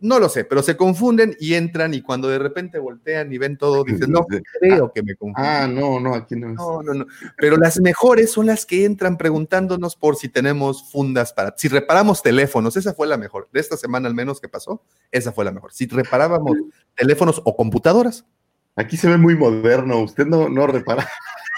No 0.00 0.18
lo 0.18 0.28
sé, 0.28 0.44
pero 0.44 0.62
se 0.64 0.76
confunden 0.76 1.36
y 1.38 1.54
entran 1.54 1.94
y 1.94 2.00
cuando 2.00 2.26
de 2.28 2.40
repente 2.40 2.80
voltean 2.80 3.32
y 3.32 3.38
ven 3.38 3.56
todo, 3.56 3.84
dicen, 3.84 4.10
no 4.10 4.26
creo 4.60 4.92
que 4.92 5.00
me 5.00 5.14
confunden. 5.14 5.48
Ah, 5.48 5.68
no, 5.68 6.00
no, 6.00 6.14
aquí 6.16 6.34
no 6.34 6.48
es. 6.48 6.54
No, 6.56 6.82
no, 6.82 6.92
no. 6.92 7.06
Pero 7.36 7.56
las 7.56 7.78
mejores 7.78 8.32
son 8.32 8.46
las 8.46 8.66
que 8.66 8.84
entran 8.84 9.16
preguntándonos 9.16 9.94
por 9.94 10.16
si 10.16 10.28
tenemos 10.28 10.90
fundas 10.90 11.32
para, 11.32 11.54
si 11.56 11.68
reparamos 11.68 12.20
teléfonos, 12.20 12.76
esa 12.76 12.94
fue 12.94 13.06
la 13.06 13.16
mejor. 13.16 13.48
De 13.52 13.60
esta 13.60 13.76
semana 13.76 14.08
al 14.08 14.14
menos 14.14 14.40
que 14.40 14.48
pasó, 14.48 14.82
esa 15.12 15.30
fue 15.30 15.44
la 15.44 15.52
mejor. 15.52 15.72
Si 15.72 15.86
reparábamos 15.86 16.56
teléfonos 16.96 17.40
o 17.44 17.54
computadoras. 17.54 18.24
Aquí 18.74 18.96
se 18.96 19.08
ve 19.08 19.18
muy 19.18 19.36
moderno, 19.36 20.00
usted 20.00 20.26
no, 20.26 20.48
no 20.48 20.66
repara. 20.66 21.06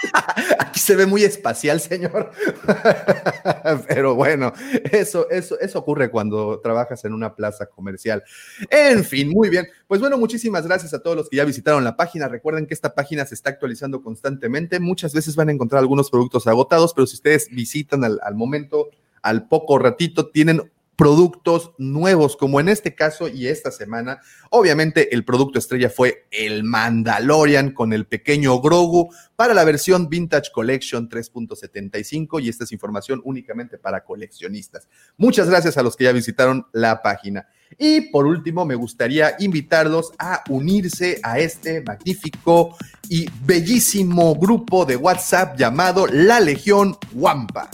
Aquí 0.59 0.79
se 0.79 0.95
ve 0.95 1.05
muy 1.05 1.23
espacial, 1.23 1.79
señor. 1.79 2.31
Pero 3.87 4.15
bueno, 4.15 4.51
eso, 4.91 5.29
eso, 5.29 5.57
eso 5.59 5.79
ocurre 5.79 6.11
cuando 6.11 6.59
trabajas 6.59 7.05
en 7.05 7.13
una 7.13 7.33
plaza 7.33 7.67
comercial. 7.67 8.23
En 8.69 9.05
fin, 9.05 9.29
muy 9.29 9.49
bien. 9.49 9.67
Pues 9.87 10.01
bueno, 10.01 10.17
muchísimas 10.17 10.67
gracias 10.67 10.93
a 10.93 11.01
todos 11.01 11.15
los 11.15 11.29
que 11.29 11.37
ya 11.37 11.45
visitaron 11.45 11.85
la 11.85 11.95
página. 11.95 12.27
Recuerden 12.27 12.67
que 12.67 12.73
esta 12.73 12.93
página 12.93 13.25
se 13.25 13.35
está 13.35 13.51
actualizando 13.51 14.01
constantemente. 14.01 14.81
Muchas 14.81 15.13
veces 15.13 15.35
van 15.37 15.49
a 15.49 15.53
encontrar 15.53 15.79
algunos 15.79 16.11
productos 16.11 16.47
agotados, 16.47 16.93
pero 16.93 17.07
si 17.07 17.15
ustedes 17.15 17.47
visitan 17.49 18.03
al, 18.03 18.19
al 18.23 18.35
momento, 18.35 18.89
al 19.21 19.47
poco 19.47 19.79
ratito, 19.79 20.29
tienen 20.29 20.61
productos 20.95 21.71
nuevos, 21.77 22.35
como 22.37 22.59
en 22.59 22.69
este 22.69 22.95
caso 22.95 23.27
y 23.27 23.47
esta 23.47 23.71
semana. 23.71 24.21
Obviamente 24.49 25.13
el 25.13 25.25
producto 25.25 25.59
estrella 25.59 25.89
fue 25.89 26.27
el 26.31 26.63
Mandalorian 26.63 27.71
con 27.71 27.93
el 27.93 28.05
pequeño 28.05 28.59
Grogu 28.61 29.13
para 29.35 29.53
la 29.53 29.63
versión 29.63 30.09
Vintage 30.09 30.51
Collection 30.53 31.09
3.75 31.09 32.41
y 32.41 32.49
esta 32.49 32.63
es 32.63 32.71
información 32.71 33.21
únicamente 33.23 33.77
para 33.77 34.03
coleccionistas. 34.03 34.87
Muchas 35.17 35.49
gracias 35.49 35.77
a 35.77 35.83
los 35.83 35.95
que 35.95 36.05
ya 36.05 36.11
visitaron 36.11 36.67
la 36.71 37.01
página. 37.01 37.47
Y 37.77 38.01
por 38.11 38.25
último, 38.25 38.63
me 38.65 38.75
gustaría 38.75 39.35
invitarlos 39.39 40.13
a 40.17 40.43
unirse 40.49 41.19
a 41.23 41.39
este 41.39 41.81
magnífico 41.81 42.77
y 43.09 43.27
bellísimo 43.43 44.35
grupo 44.35 44.85
de 44.85 44.95
WhatsApp 44.95 45.57
llamado 45.57 46.07
La 46.07 46.39
Legión 46.39 46.95
Wampa. 47.13 47.69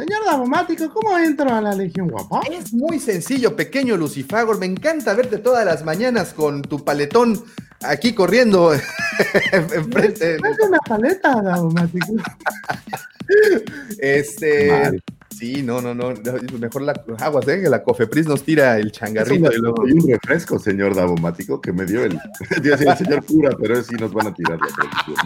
Señor 0.00 0.24
Davomático, 0.24 0.90
¿cómo 0.94 1.18
entro 1.18 1.52
a 1.52 1.60
la 1.60 1.74
Legión 1.74 2.08
Guapa? 2.08 2.40
Es 2.50 2.72
muy 2.72 2.98
sencillo, 2.98 3.54
pequeño 3.54 3.98
Lucifagor. 3.98 4.58
Me 4.58 4.64
encanta 4.64 5.12
verte 5.12 5.36
todas 5.36 5.66
las 5.66 5.84
mañanas 5.84 6.32
con 6.32 6.62
tu 6.62 6.82
paletón 6.82 7.44
aquí 7.82 8.14
corriendo 8.14 8.72
enfrente. 9.52 10.36
Es 10.36 10.66
una 10.66 10.78
paleta, 10.78 11.42
Davomático. 11.42 12.14
Este. 14.00 14.68
Mal. 14.72 15.02
Sí, 15.40 15.62
no, 15.62 15.80
no, 15.80 15.94
no. 15.94 16.12
Mejor 16.58 16.82
la 16.82 16.92
aguas, 17.18 17.48
¿eh? 17.48 17.62
Que 17.62 17.70
la 17.70 17.82
Cofepris 17.82 18.26
nos 18.26 18.42
tira 18.42 18.76
el 18.76 18.92
changarrito 18.92 19.50
y 19.50 19.56
luego. 19.56 19.84
Un 19.84 20.06
refresco, 20.06 20.58
señor 20.58 20.94
Davomático, 20.94 21.62
que 21.62 21.72
me 21.72 21.86
dio 21.86 22.04
el, 22.04 22.20
dio 22.62 22.74
el 22.74 22.96
señor 22.98 23.24
cura, 23.24 23.56
pero 23.58 23.82
sí 23.82 23.94
nos 23.94 24.12
van 24.12 24.26
a 24.26 24.34
tirar 24.34 24.58
la 24.60 24.66
producción. 24.76 25.16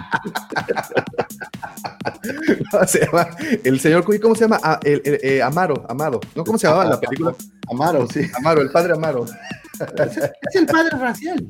¿Cómo 2.70 2.86
se 2.86 3.00
llama? 3.04 3.28
El 3.64 3.80
señor 3.80 4.04
Cuy, 4.04 4.20
¿cómo 4.20 4.36
se 4.36 4.42
llama? 4.42 4.60
Ah, 4.62 4.78
el, 4.84 5.02
el, 5.04 5.18
eh, 5.20 5.42
Amaro, 5.42 5.84
Amado. 5.88 6.20
¿No? 6.36 6.44
¿Cómo 6.44 6.58
se 6.58 6.68
llamaba 6.68 6.90
la 6.90 7.00
película? 7.00 7.34
Amaro, 7.68 8.06
sí. 8.06 8.30
Amaro, 8.38 8.62
el 8.62 8.70
padre 8.70 8.92
Amaro. 8.92 9.26
Es 9.76 10.54
el 10.54 10.66
padre 10.66 10.96
racial. 10.96 11.44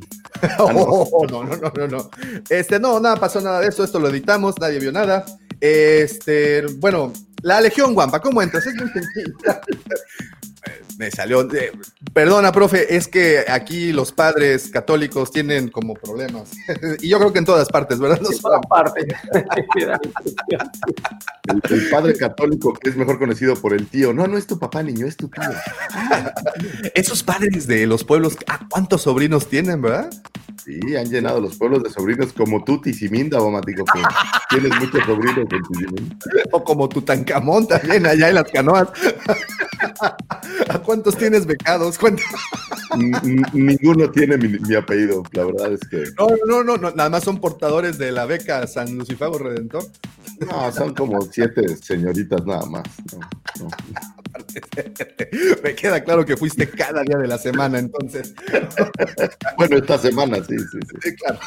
Oh, 0.59 1.27
no, 1.31 1.45
no, 1.45 1.55
no, 1.57 1.71
no, 1.77 1.87
no. 1.87 2.11
Este, 2.49 2.81
no, 2.81 2.99
nada, 2.99 3.17
pasó 3.17 3.43
nada 3.43 3.61
de 3.61 3.69
eso. 3.69 3.85
Esto 3.85 4.01
lo 4.01 4.09
editamos, 4.09 4.59
nadie 4.59 4.79
vio 4.79 4.91
nada. 4.91 5.27
Este, 5.61 6.65
bueno, 6.79 7.13
la 7.45 7.61
Legión 7.61 7.93
Guampa, 7.93 8.21
¿cómo 8.21 8.41
entras? 8.41 8.67
Es 8.67 8.75
muy 8.75 8.89
sencillo. 8.89 9.37
Me 10.99 11.11
salió. 11.11 11.43
eh, 11.55 11.73
perdona, 12.15 12.53
profe, 12.53 12.97
es 12.97 13.07
que 13.07 13.45
aquí 13.47 13.93
los 13.93 14.13
padres 14.13 14.71
católicos 14.71 15.31
tienen 15.31 15.69
como 15.69 15.93
problemas. 15.93 16.53
y 17.03 17.09
yo 17.11 17.19
creo 17.19 17.35
que 17.35 17.41
en 17.41 17.45
todas 17.45 17.69
partes, 17.69 17.99
¿verdad? 17.99 18.19
No 18.23 18.31
En 18.31 18.41
todas 18.41 18.61
partes. 18.67 19.05
El, 21.49 21.63
el 21.69 21.91
padre 21.91 22.17
católico 22.17 22.73
que 22.73 22.89
es 22.89 22.97
mejor 22.97 23.19
conocido 23.19 23.57
por 23.57 23.75
el 23.75 23.89
tío. 23.89 24.15
No, 24.15 24.27
no 24.27 24.39
es 24.39 24.47
tu 24.47 24.59
papá, 24.59 24.83
niño, 24.83 25.07
es 25.07 25.19
tu 25.19 25.29
tío. 25.29 25.43
Esos 26.95 27.23
padres 27.23 27.67
de 27.67 27.87
los 27.87 28.05
pueblos, 28.05 28.39
¿a 28.47 28.67
cuántos 28.69 29.03
sobrinos 29.03 29.49
tienen, 29.49 29.83
verdad? 29.83 30.11
Sí, 30.63 30.97
han 30.97 31.11
llenado 31.11 31.41
los 31.41 31.57
pueblos 31.57 31.83
de 31.83 31.91
sobrinos 31.91 32.33
como 32.33 32.65
tú, 32.65 32.81
Tizimín, 32.81 33.31
Davomático, 33.31 33.85
que 33.85 34.01
tienes 34.51 34.79
muchos 34.81 35.05
sobrinos 35.05 35.39
en 35.39 35.63
Tizimín. 35.63 36.19
O 36.53 36.63
como 36.63 36.89
Tutankamón 36.89 37.67
también, 37.67 38.07
allá 38.07 38.29
en 38.29 38.35
las 38.37 38.51
canoas. 38.51 38.89
¿A 40.69 40.79
cuántos 40.79 41.17
tienes 41.17 41.47
becados? 41.47 41.99
¿Cuántos? 41.99 42.25
Ninguno 43.53 44.11
tiene 44.11 44.37
mi, 44.37 44.59
mi 44.59 44.75
apellido, 44.75 45.23
la 45.33 45.45
verdad 45.45 45.73
es 45.73 45.81
que 45.89 46.05
No, 46.19 46.29
no, 46.47 46.65
no, 46.65 46.77
no, 46.77 46.91
nada 46.93 47.11
más 47.11 47.25
son 47.25 47.41
portadores 47.41 47.99
de 47.99 48.13
la 48.13 48.27
beca 48.27 48.67
San 48.67 48.97
Lucifago 48.97 49.39
Redentor. 49.39 49.85
No, 50.47 50.73
son 50.73 50.95
como 50.95 51.21
siete 51.23 51.77
señoritas 51.77 52.45
nada 52.45 52.67
más. 52.67 52.85
No, 53.13 53.21
no. 53.61 53.69
Me 55.63 55.75
queda 55.75 56.03
claro 56.03 56.25
que 56.25 56.37
fuiste 56.37 56.69
cada 56.69 57.03
día 57.03 57.17
de 57.19 57.29
la 57.29 57.39
semana, 57.39 57.79
entonces. 57.79 58.35
Bueno, 59.57 59.77
esta 59.77 59.99
semana 59.99 60.39
sí, 60.39 60.57
sí, 60.59 60.79
sí. 60.91 60.97
Sí, 61.03 61.17
claro. 61.17 61.39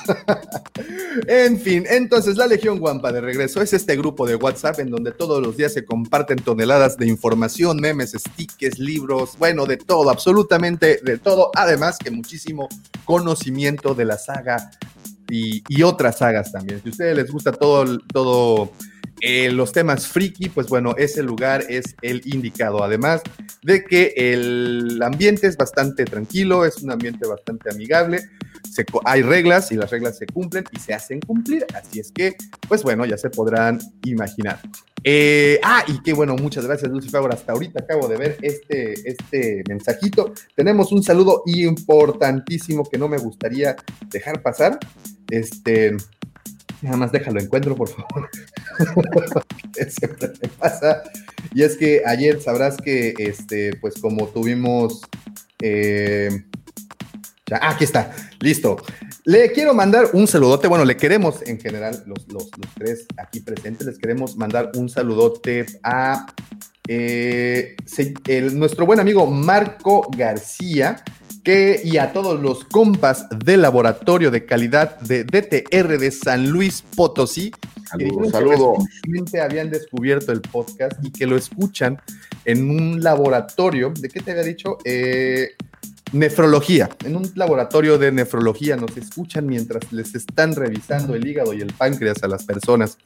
en 1.28 1.60
fin, 1.60 1.86
entonces 1.90 2.38
la 2.38 2.48
Legión 2.48 2.80
Guampa 2.80 3.12
de 3.12 3.20
regreso 3.20 3.62
es 3.62 3.74
este 3.74 3.98
grupo 3.98 4.26
de 4.26 4.36
WhatsApp 4.36 4.80
en 4.80 4.90
donde 4.90 5.12
todos 5.12 5.42
los 5.42 5.58
días 5.58 5.74
se 5.74 5.84
comparten 5.84 6.38
toneladas 6.38 6.98
de 6.98 7.08
información, 7.08 7.78
memes, 7.78 8.12
stickers, 8.12 8.80
libros, 8.80 9.38
bueno, 9.38 9.66
de 9.66 9.78
todo, 9.78 10.10
absolutamente 10.10 11.02
de 11.04 11.18
todo. 11.18 11.52
Además 11.56 11.98
que 11.98 12.12
muchísimo 12.12 12.70
conocimiento 13.04 13.94
de 13.94 14.06
la 14.06 14.18
saga 14.18 14.72
y, 15.30 15.84
otras 15.84 16.18
sagas 16.20 16.52
también. 16.52 16.82
Si 16.82 16.90
a 16.90 16.92
ustedes 16.92 17.16
les 17.18 17.32
gusta 17.32 17.52
todo, 17.52 18.00
todo 18.00 18.72
eh, 19.22 19.50
los 19.52 19.72
temas 19.72 20.08
friki, 20.08 20.50
pues 20.50 20.68
bueno, 20.68 20.96
ese 20.98 21.24
lugar 21.24 21.64
es 21.70 21.96
el 22.02 22.22
indicado. 22.26 22.84
Además 22.84 23.22
de 23.64 23.84
que 23.84 24.14
el 24.16 25.02
ambiente 25.02 25.48
es 25.48 25.58
bastante 25.58 26.06
tranquilo, 26.06 26.66
es 26.66 26.78
un 26.84 26.92
ambiente 26.92 27.28
bastante 27.28 27.70
amigable. 27.72 28.30
Hay 29.06 29.22
reglas 29.22 29.72
y 29.72 29.76
las 29.76 29.92
reglas 29.92 30.18
se 30.18 30.26
cumplen 30.26 30.64
y 30.72 30.80
se 30.80 30.94
hacen 30.94 31.20
cumplir. 31.20 31.66
Así 31.74 32.00
es 32.00 32.12
que, 32.12 32.36
pues 32.68 32.84
bueno, 32.84 33.06
ya 33.06 33.18
se 33.18 33.30
podrán 33.30 33.80
imaginar. 34.04 34.60
Eh, 35.04 35.60
ah, 35.64 35.84
y 35.88 36.02
qué 36.02 36.14
bueno, 36.14 36.36
muchas 36.36 36.66
gracias, 36.66 36.92
Lucifer. 36.92 37.22
Hasta 37.32 37.54
ahorita 37.54 37.82
acabo 37.84 38.08
de 38.08 38.18
ver 38.18 38.38
este, 38.42 38.94
este 39.10 39.64
mensajito. 39.68 40.34
Tenemos 40.56 40.92
un 40.92 41.04
saludo 41.04 41.44
importantísimo 41.46 42.84
que 42.84 42.98
no 42.98 43.08
me 43.08 43.18
gustaría 43.18 43.76
dejar 44.10 44.42
pasar. 44.42 44.80
Este, 45.30 45.96
nada 46.82 46.98
más 46.98 47.12
déjalo 47.12 47.40
encuentro, 47.40 47.76
por 47.76 47.90
favor. 47.90 48.30
Siempre 49.90 50.32
me 50.42 50.50
pasa. 50.50 51.04
Y 51.54 51.64
es 51.64 51.78
que 51.78 52.02
ayer 52.06 52.42
sabrás 52.42 52.78
que, 52.78 53.14
este, 53.18 53.76
pues 53.78 53.96
como 54.02 54.28
tuvimos. 54.28 55.02
eh, 55.62 56.44
ya, 57.50 57.58
ah, 57.62 57.70
aquí 57.72 57.84
está, 57.86 58.14
listo. 58.42 58.78
Le 59.26 59.52
quiero 59.52 59.74
mandar 59.74 60.10
un 60.14 60.28
saludote. 60.28 60.68
Bueno, 60.68 60.84
le 60.86 60.98
queremos 60.98 61.42
en 61.48 61.60
general, 61.60 62.04
los, 62.06 62.28
los, 62.28 62.44
los 62.58 62.74
tres 62.76 63.06
aquí 63.18 63.40
presentes, 63.40 63.88
les 63.88 63.98
queremos 63.98 64.36
mandar 64.38 64.72
un 64.76 64.90
saludote 64.90 65.66
a 65.84 66.26
eh, 66.88 67.76
se- 67.86 68.14
el- 68.28 68.58
nuestro 68.58 68.86
buen 68.86 69.00
amigo 69.00 69.26
Marco 69.28 70.08
García. 70.16 71.04
Que, 71.44 71.80
y 71.82 71.98
a 71.98 72.12
todos 72.12 72.42
los 72.42 72.66
compas 72.66 73.26
del 73.46 73.62
laboratorio 73.62 74.32
de 74.32 74.46
calidad 74.46 75.00
de 75.00 75.24
DTR 75.24 75.98
de 75.98 76.12
San 76.12 76.50
Luis 76.50 76.84
Potosí, 76.94 77.54
Saludos, 77.90 78.26
que 78.26 78.32
saludos. 78.32 78.78
habían 79.42 79.70
descubierto 79.70 80.34
el 80.34 80.42
podcast 80.42 80.94
y 81.02 81.10
que 81.10 81.26
lo 81.26 81.38
escuchan 81.38 82.02
en 82.44 82.70
un 82.70 83.02
laboratorio. 83.02 83.94
¿De 83.98 84.10
qué 84.10 84.20
te 84.20 84.32
había 84.32 84.44
dicho? 84.44 84.78
Eh, 84.84 85.52
nefrología. 86.12 86.90
En 87.04 87.16
un 87.16 87.32
laboratorio 87.36 87.98
de 87.98 88.12
nefrología 88.12 88.76
nos 88.76 88.96
escuchan 88.98 89.46
mientras 89.48 89.92
les 89.92 90.16
están 90.16 90.56
revisando 90.56 91.16
el 91.16 91.26
hígado 91.28 91.54
y 91.54 91.62
el 91.62 91.74
páncreas 91.74 92.24
a 92.24 92.28
las 92.28 92.44
personas. 92.44 92.98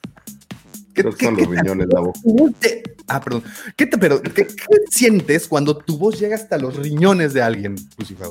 ¿Qué, 0.93 1.03
Creo 1.03 1.15
que 1.15 1.25
son 1.25 1.37
los 1.37 1.47
riñones, 1.47 1.87
Davo. 1.89 2.13
te- 2.59 2.83
ah, 3.07 3.21
perdón. 3.21 3.43
¿Qué, 3.77 3.85
te, 3.85 3.97
pero, 3.97 4.21
¿qué, 4.21 4.45
qué 4.45 4.53
sientes 4.89 5.47
cuando 5.47 5.77
tu 5.77 5.97
voz 5.97 6.19
llega 6.19 6.35
hasta 6.35 6.57
los 6.57 6.75
riñones 6.75 7.33
de 7.33 7.41
alguien, 7.41 7.75
Lucifer? 7.97 8.27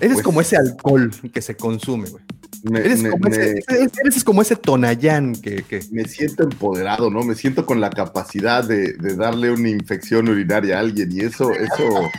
Eres 0.00 0.14
Pues- 0.14 0.24
como 0.24 0.40
ese 0.40 0.56
alcohol 0.56 1.10
que 1.32 1.40
se 1.42 1.56
consume, 1.56 2.08
güey. 2.10 2.22
Me, 2.64 2.80
Eres, 2.80 3.02
me- 3.02 3.10
como 3.10 3.28
me- 3.28 3.36
ese, 3.36 3.64
eres 4.04 4.24
como 4.24 4.42
ese 4.42 4.56
tonayán 4.56 5.34
que, 5.34 5.62
que, 5.62 5.80
me 5.90 6.04
siento 6.04 6.42
empoderado, 6.42 7.10
¿no? 7.10 7.22
Me 7.22 7.34
siento 7.34 7.64
con 7.66 7.80
la 7.80 7.90
capacidad 7.90 8.64
de, 8.64 8.94
de 8.94 9.16
darle 9.16 9.50
una 9.52 9.68
infección 9.68 10.28
urinaria 10.28 10.76
a 10.76 10.80
alguien 10.80 11.10
y 11.12 11.20
eso, 11.20 11.50
eso, 11.52 12.10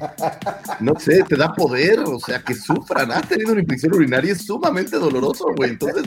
no 0.80 0.98
sé, 0.98 1.22
te 1.28 1.36
da 1.36 1.52
poder, 1.54 2.00
o 2.00 2.18
sea, 2.18 2.40
que 2.42 2.54
sufran. 2.54 3.10
Has 3.12 3.28
tenido 3.28 3.52
una 3.52 3.60
infección 3.60 3.94
urinaria, 3.94 4.32
es 4.32 4.46
sumamente 4.46 4.96
doloroso, 4.96 5.46
güey. 5.56 5.70
Entonces 5.70 6.04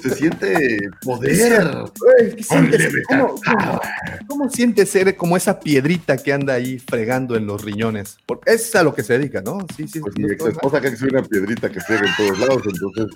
se 0.00 0.10
siente 0.14 0.78
poder. 1.02 1.64
Güey, 2.00 2.36
¿qué 2.36 2.42
sientes? 2.42 2.92
¿Cómo, 3.08 3.34
cómo, 3.44 3.80
cómo 4.26 4.50
sientes 4.50 4.90
ser 4.90 5.16
como 5.16 5.36
esa 5.36 5.60
piedrita 5.60 6.16
que 6.16 6.32
anda 6.32 6.54
ahí 6.54 6.78
fregando 6.78 7.36
en 7.36 7.46
los 7.46 7.62
riñones? 7.64 8.16
Porque 8.26 8.54
es 8.54 8.74
a 8.74 8.82
lo 8.82 8.94
que 8.94 9.02
se 9.02 9.18
dedica, 9.18 9.42
¿no? 9.42 9.58
Sí, 9.76 9.86
sí. 9.86 10.00
Pues 10.00 10.16
mi 10.18 10.24
ex 10.32 10.44
esposa 10.44 10.80
que 10.80 10.96
soy 10.96 11.10
una 11.10 11.22
piedrita 11.22 11.70
que 11.70 11.80
frega 11.80 12.06
en 12.08 12.16
todos 12.16 12.38
lados, 12.40 12.62
entonces. 12.66 13.15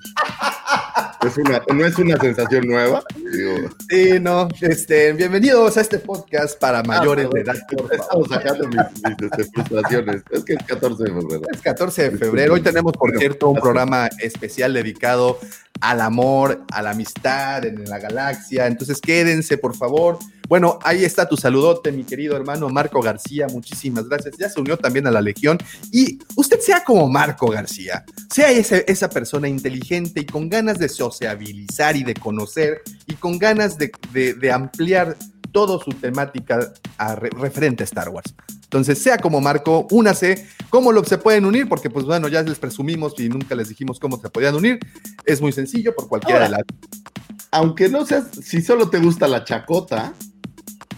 Es 1.27 1.37
una, 1.37 1.61
no 1.75 1.85
es 1.85 1.99
una 1.99 2.17
sensación 2.17 2.67
nueva. 2.67 3.03
Digo, 3.17 3.69
Sí, 3.91 4.19
no. 4.21 4.49
Este, 4.63 5.13
bienvenidos 5.13 5.77
a 5.77 5.83
este 5.83 5.99
podcast 5.99 6.59
para 6.59 6.83
mayores 6.83 7.29
de 7.29 7.41
edad. 7.43 7.57
estamos 7.91 8.29
sacando 8.29 8.67
mis, 8.69 8.77
mis, 8.77 9.31
este, 9.31 9.45
frustraciones. 9.53 10.23
Es 10.31 10.45
que 10.45 10.55
es 10.55 10.63
14 10.65 11.05
de 11.05 11.11
febrero. 11.11 11.43
Es 11.53 11.61
14 11.61 12.11
de 12.11 12.19
febrero. 12.19 12.55
Hoy 12.55 12.63
tenemos, 12.63 12.95
por 12.95 13.17
cierto, 13.19 13.51
un 13.51 13.61
programa 13.61 14.09
especial 14.19 14.73
dedicado 14.73 15.39
al 15.81 16.01
amor, 16.01 16.65
a 16.73 16.83
la 16.83 16.91
amistad 16.91 17.65
en 17.65 17.85
la 17.89 17.99
galaxia. 17.99 18.67
Entonces, 18.67 19.01
quédense, 19.01 19.59
por 19.59 19.75
favor. 19.77 20.19
Bueno, 20.49 20.79
ahí 20.83 21.05
está 21.05 21.29
tu 21.29 21.37
saludote, 21.37 21.93
mi 21.93 22.03
querido 22.03 22.37
hermano 22.37 22.69
Marco 22.69 23.01
García. 23.01 23.47
Muchísimas 23.49 24.09
gracias. 24.09 24.37
Ya 24.37 24.49
se 24.49 24.61
unió 24.61 24.77
también 24.77 25.07
a 25.07 25.11
la 25.13 25.21
Legión. 25.21 25.59
Y 25.93 26.19
usted 26.35 26.59
sea 26.59 26.83
como 26.83 27.09
Marco 27.09 27.49
García. 27.49 28.05
Sea 28.33 28.51
esa 28.51 29.09
persona 29.09 29.49
inteligente 29.49 30.21
y 30.21 30.27
con 30.27 30.49
ganas 30.49 30.79
de 30.79 30.89
sociabilizar 30.89 31.97
y 31.97 32.03
de 32.03 32.15
conocer 32.15 32.83
y 33.07 33.15
con 33.15 33.39
ganas 33.39 33.79
de, 33.79 33.93
de- 34.13 34.51
ampliar 34.53 35.17
toda 35.53 35.83
su 35.85 35.91
temática 35.93 36.73
a 36.99 37.15
re- 37.15 37.31
referente 37.31 37.83
a 37.83 37.87
Star 37.87 38.09
Wars. 38.09 38.35
Entonces, 38.71 39.03
sea 39.03 39.19
como 39.19 39.41
Marco, 39.41 39.89
únase. 39.91 40.47
¿Cómo 40.69 40.93
lo, 40.93 41.03
se 41.03 41.19
pueden 41.19 41.45
unir? 41.45 41.69
Porque, 41.69 41.91
pues 41.91 42.07
bueno, 42.07 42.29
ya 42.29 42.41
les 42.43 42.61
presumimos 42.61 43.19
y 43.19 43.29
nunca 43.29 43.57
les 43.57 43.69
dijimos 43.69 43.99
cómo 43.99 44.17
se 44.21 44.31
podían 44.31 44.55
unir. 44.55 44.79
Es 45.25 45.41
muy 45.41 45.51
sencillo 45.51 45.93
por 45.93 46.07
cualquiera 46.09 46.45
Ahora, 46.47 46.59
de 46.59 46.65
las. 46.69 47.41
Aunque 47.51 47.89
no 47.89 48.07
seas, 48.07 48.29
si 48.45 48.63
solo 48.63 48.89
te 48.89 49.01
gusta 49.01 49.27
la 49.27 49.43
chacota, 49.43 50.13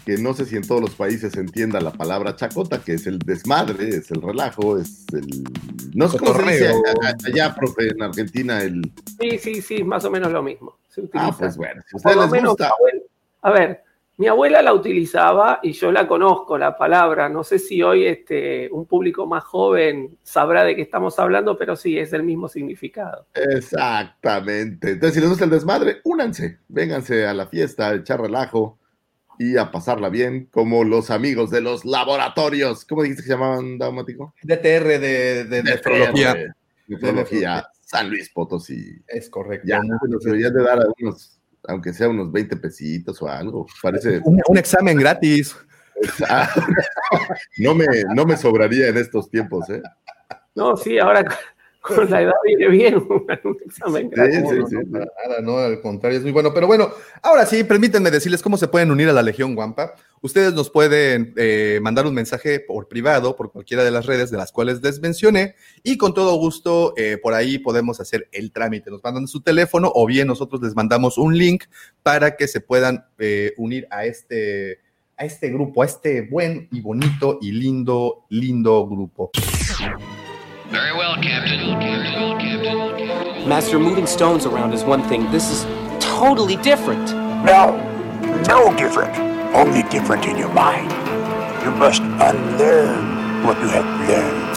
que 0.04 0.18
no 0.18 0.34
sé 0.34 0.44
si 0.44 0.56
en 0.56 0.66
todos 0.66 0.82
los 0.82 0.90
países 0.90 1.32
se 1.32 1.40
entienda 1.40 1.80
la 1.80 1.92
palabra 1.94 2.36
chacota, 2.36 2.82
que 2.82 2.92
es 2.92 3.06
el 3.06 3.18
desmadre, 3.20 3.88
es 3.88 4.10
el 4.10 4.20
relajo, 4.20 4.76
es 4.78 5.06
el. 5.14 5.42
No 5.94 6.10
sé 6.10 6.18
cómo 6.18 6.34
se 6.34 6.42
dice 6.42 6.68
Cotorreo. 6.72 6.82
a- 7.02 7.08
a- 7.08 7.16
allá, 7.26 7.54
profe, 7.54 7.88
en 7.88 8.02
Argentina, 8.02 8.62
el. 8.62 8.92
Sí, 9.18 9.38
sí, 9.38 9.62
sí, 9.62 9.82
más 9.82 10.04
o 10.04 10.10
menos 10.10 10.30
lo 10.30 10.42
mismo. 10.42 10.76
Se 10.90 11.00
utiliza. 11.00 11.28
Ah, 11.28 11.36
pues 11.38 11.56
bueno, 11.56 11.80
si 11.88 11.94
a 11.94 11.96
ustedes 11.96 12.16
les 12.18 12.30
menos, 12.30 12.50
gusta. 12.50 12.70
a 13.40 13.50
ver, 13.50 13.82
mi 14.22 14.28
abuela 14.28 14.62
la 14.62 14.72
utilizaba 14.72 15.58
y 15.64 15.72
yo 15.72 15.90
la 15.90 16.06
conozco, 16.06 16.56
la 16.56 16.78
palabra. 16.78 17.28
No 17.28 17.42
sé 17.42 17.58
si 17.58 17.82
hoy 17.82 18.06
este, 18.06 18.68
un 18.70 18.86
público 18.86 19.26
más 19.26 19.42
joven 19.42 20.16
sabrá 20.22 20.62
de 20.62 20.76
qué 20.76 20.82
estamos 20.82 21.18
hablando, 21.18 21.58
pero 21.58 21.74
sí, 21.74 21.98
es 21.98 22.12
el 22.12 22.22
mismo 22.22 22.46
significado. 22.46 23.26
Exactamente. 23.34 24.92
Entonces, 24.92 25.14
si 25.14 25.20
les 25.20 25.28
gusta 25.28 25.44
el 25.44 25.50
desmadre, 25.50 26.02
únanse, 26.04 26.60
vénganse 26.68 27.26
a 27.26 27.34
la 27.34 27.48
fiesta, 27.48 27.88
a 27.88 27.94
echar 27.96 28.20
relajo 28.20 28.78
y 29.40 29.56
a 29.56 29.72
pasarla 29.72 30.08
bien, 30.08 30.46
como 30.52 30.84
los 30.84 31.10
amigos 31.10 31.50
de 31.50 31.60
los 31.60 31.84
laboratorios. 31.84 32.84
¿Cómo 32.84 33.02
dijiste 33.02 33.24
que 33.24 33.26
se 33.26 33.34
llamaban, 33.34 33.76
Daumático? 33.76 34.36
DTR 34.44 35.00
de, 35.00 35.44
de 35.46 35.62
nefrología. 35.64 36.34
De 36.34 36.52
Nefrología, 36.86 37.66
San 37.80 38.08
Luis 38.08 38.30
Potosí. 38.30 39.02
Es 39.08 39.28
correcto. 39.28 39.66
Ya, 39.66 39.80
se 39.80 40.08
los 40.08 40.22
deberían 40.22 40.54
de 40.54 40.62
dar 40.62 40.78
a 40.78 40.84
unos, 41.00 41.40
aunque 41.64 41.92
sea 41.92 42.08
unos 42.08 42.30
20 42.32 42.56
pesitos 42.56 43.20
o 43.22 43.28
algo. 43.28 43.66
Parece. 43.82 44.20
Un, 44.24 44.40
un 44.46 44.58
examen 44.58 44.96
gratis. 44.96 45.56
Ah, 46.28 46.48
no, 47.58 47.74
me, 47.74 47.86
no 48.14 48.24
me 48.24 48.36
sobraría 48.36 48.88
en 48.88 48.96
estos 48.96 49.30
tiempos, 49.30 49.68
¿eh? 49.70 49.82
No, 50.54 50.76
sí, 50.76 50.98
ahora 50.98 51.24
con 51.82 52.08
la 52.08 52.22
edad 52.22 52.32
viene 52.44 52.68
bien 52.68 52.94
un, 53.08 53.26
examen. 53.66 54.10
Sí, 54.14 54.32
sí, 54.32 54.40
No, 54.40 54.68
sí. 54.68 54.76
no, 54.86 54.98
nada, 55.00 55.40
no, 55.42 55.58
al 55.58 55.80
contrario, 55.80 56.18
es 56.18 56.22
muy 56.22 56.32
bueno. 56.32 56.54
Pero 56.54 56.68
bueno, 56.68 56.90
ahora 57.22 57.44
sí, 57.44 57.64
permítanme 57.64 58.10
decirles 58.10 58.40
cómo 58.40 58.56
se 58.56 58.68
pueden 58.68 58.92
unir 58.92 59.08
a 59.08 59.12
la 59.12 59.22
Legión 59.22 59.56
Guampa. 59.56 59.94
Ustedes 60.20 60.54
nos 60.54 60.70
pueden 60.70 61.34
eh, 61.36 61.80
mandar 61.82 62.06
un 62.06 62.14
mensaje 62.14 62.60
por 62.60 62.86
privado, 62.86 63.34
por 63.34 63.50
cualquiera 63.50 63.82
de 63.82 63.90
las 63.90 64.06
redes 64.06 64.30
de 64.30 64.36
las 64.36 64.52
cuales 64.52 64.80
les 64.80 65.00
mencioné, 65.00 65.56
y 65.82 65.98
con 65.98 66.14
todo 66.14 66.36
gusto 66.36 66.94
eh, 66.96 67.18
por 67.20 67.34
ahí 67.34 67.58
podemos 67.58 67.98
hacer 68.00 68.28
el 68.30 68.52
trámite. 68.52 68.88
Nos 68.88 69.02
mandan 69.02 69.26
su 69.26 69.40
teléfono 69.40 69.90
o 69.92 70.06
bien 70.06 70.28
nosotros 70.28 70.62
les 70.62 70.76
mandamos 70.76 71.18
un 71.18 71.36
link 71.36 71.64
para 72.04 72.36
que 72.36 72.46
se 72.46 72.60
puedan 72.60 73.04
eh, 73.18 73.54
unir 73.56 73.88
a 73.90 74.06
este, 74.06 74.78
a 75.16 75.24
este 75.24 75.50
grupo, 75.50 75.82
a 75.82 75.86
este 75.86 76.22
buen 76.22 76.68
y 76.70 76.80
bonito 76.80 77.40
y 77.42 77.50
lindo, 77.50 78.24
lindo 78.28 78.86
grupo. 78.86 79.32
Very 80.72 80.92
well, 80.94 81.16
Captain. 81.16 81.78
Captain, 81.78 82.38
Captain. 82.40 83.46
Master, 83.46 83.78
moving 83.78 84.06
stones 84.06 84.46
around 84.46 84.72
is 84.72 84.84
one 84.84 85.02
thing. 85.02 85.30
This 85.30 85.50
is 85.50 85.66
totally 86.00 86.56
different. 86.56 87.12
No, 87.44 87.76
no 88.48 88.74
different. 88.74 89.14
Only 89.54 89.82
different 89.90 90.24
in 90.24 90.38
your 90.38 90.48
mind. 90.54 90.90
You 91.62 91.72
must 91.72 92.00
unlearn 92.00 93.44
what 93.44 93.58
you 93.60 93.68
have 93.68 93.84
learned. 94.08 94.56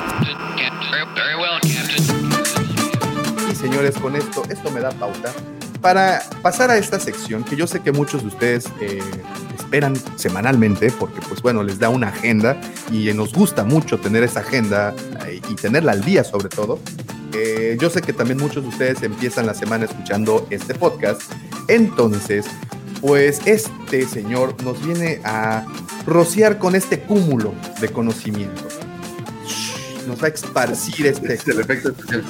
Very, 0.90 1.06
very 1.14 1.36
well, 1.36 1.60
Captain. 1.60 3.50
Y 3.50 3.56
señores, 3.56 3.98
con 3.98 4.16
esto, 4.16 4.44
esto 4.50 4.72
me 4.72 4.80
da 4.80 4.92
pauta 4.92 5.34
para 5.82 6.24
pasar 6.42 6.72
a 6.72 6.78
esta 6.78 7.00
sección 7.00 7.44
que 7.44 7.56
yo 7.56 7.68
sé 7.68 7.82
que 7.82 7.92
muchos 7.92 8.22
de 8.22 8.30
ustedes 8.30 8.72
eh, 8.82 9.04
esperan 9.56 9.96
semanalmente, 10.16 10.92
porque 10.92 11.22
pues 11.28 11.42
bueno, 11.42 11.64
les 11.64 11.80
da 11.80 11.90
una 11.90 12.10
agenda 12.10 12.60
y 12.92 13.12
nos 13.14 13.34
gusta 13.34 13.64
mucho 13.64 14.00
tener 14.00 14.24
esa 14.24 14.42
agenda 14.42 14.94
eh, 15.26 15.42
y 15.50 15.56
tenerla 15.56 15.94
al 15.94 16.04
día 16.04 16.24
sobre 16.24 16.50
todo. 16.50 16.80
Eh, 17.34 17.78
yo 17.80 17.90
sé 17.90 18.02
que 18.02 18.14
también 18.14 18.40
muchos 18.40 18.64
de 18.64 18.70
ustedes 18.70 19.04
empiezan 19.04 19.46
la 19.46 19.54
semana 19.54 19.86
escuchando 19.86 20.48
este 20.50 20.74
podcast, 20.74 21.22
entonces, 21.68 22.46
pues 23.02 23.42
este 23.46 24.06
señor 24.08 24.62
nos 24.64 24.84
viene 24.86 25.20
a 25.24 25.66
rociar 26.06 26.60
con 26.60 26.76
este 26.76 27.00
cúmulo 27.00 27.54
de 27.82 27.90
conocimiento. 27.90 28.64
Nos 30.08 30.22
va 30.22 30.28
a 30.28 30.30
esparcir 30.30 31.08
este 31.08 31.34
Es 31.34 31.48
el 31.48 31.60
efecto 31.60 31.90
especial. 31.90 32.24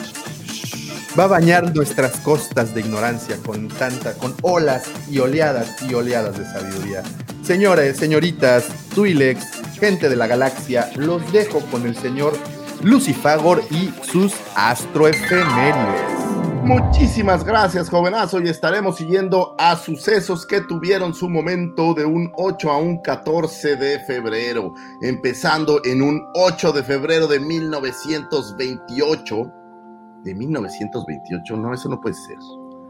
Va 1.17 1.23
a 1.25 1.27
bañar 1.27 1.73
nuestras 1.73 2.17
costas 2.17 2.75
de 2.75 2.81
ignorancia 2.81 3.37
con 3.45 3.69
tanta, 3.69 4.13
con 4.15 4.35
olas 4.41 4.83
y 5.09 5.19
oleadas 5.19 5.81
y 5.83 5.93
oleadas 5.93 6.37
de 6.37 6.45
sabiduría. 6.45 7.03
Señores, 7.41 7.95
señoritas, 7.97 8.67
Twilex, 8.93 9.45
gente 9.79 10.09
de 10.09 10.15
la 10.15 10.27
galaxia, 10.27 10.91
los 10.95 11.31
dejo 11.31 11.59
con 11.71 11.85
el 11.85 11.95
señor 11.95 12.33
Lucifagor 12.83 13.63
y 13.71 13.93
sus 14.03 14.33
astroefemérides. 14.55 16.01
Muchísimas 16.63 17.45
gracias, 17.45 17.89
jovenazo, 17.89 18.41
y 18.41 18.49
estaremos 18.49 18.97
siguiendo 18.97 19.55
a 19.59 19.77
sucesos 19.77 20.47
que 20.47 20.61
tuvieron 20.61 21.13
su 21.13 21.29
momento 21.29 21.93
de 21.93 22.05
un 22.05 22.31
8 22.35 22.71
a 22.71 22.77
un 22.77 23.01
14 23.03 23.75
de 23.75 23.99
febrero, 23.99 24.73
empezando 25.01 25.79
en 25.85 26.01
un 26.01 26.25
8 26.33 26.71
de 26.73 26.83
febrero 26.83 27.27
de 27.27 27.39
1928. 27.39 29.64
¿De 30.25 30.33
1928? 30.33 31.55
No, 31.55 31.73
eso 31.73 31.87
no 31.87 32.01
puede 32.01 32.15
ser. 32.15 32.37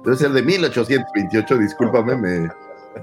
Debe 0.03 0.15
ser 0.17 0.31
de 0.31 0.41
1828, 0.41 1.57
discúlpame, 1.57 2.15
me 2.15 2.49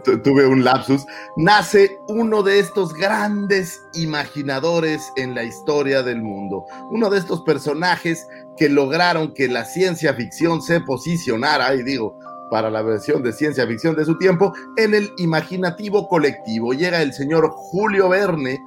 tu- 0.04 0.18
tuve 0.22 0.46
un 0.46 0.64
lapsus. 0.64 1.04
Nace 1.36 1.98
uno 2.08 2.42
de 2.42 2.58
estos 2.58 2.94
grandes 2.94 3.82
imaginadores 3.94 5.12
en 5.16 5.34
la 5.34 5.44
historia 5.44 6.02
del 6.02 6.22
mundo, 6.22 6.64
uno 6.90 7.10
de 7.10 7.18
estos 7.18 7.42
personajes 7.42 8.26
que 8.56 8.68
lograron 8.70 9.34
que 9.34 9.48
la 9.48 9.64
ciencia 9.66 10.14
ficción 10.14 10.62
se 10.62 10.80
posicionara, 10.80 11.74
y 11.74 11.82
digo, 11.82 12.18
para 12.50 12.70
la 12.70 12.82
versión 12.82 13.22
de 13.22 13.32
ciencia 13.32 13.66
ficción 13.66 13.94
de 13.96 14.04
su 14.06 14.16
tiempo, 14.16 14.52
en 14.76 14.94
el 14.94 15.10
imaginativo 15.18 16.08
colectivo. 16.08 16.72
Llega 16.72 17.02
el 17.02 17.12
señor 17.12 17.50
Julio 17.50 18.08
Verne, 18.10 18.58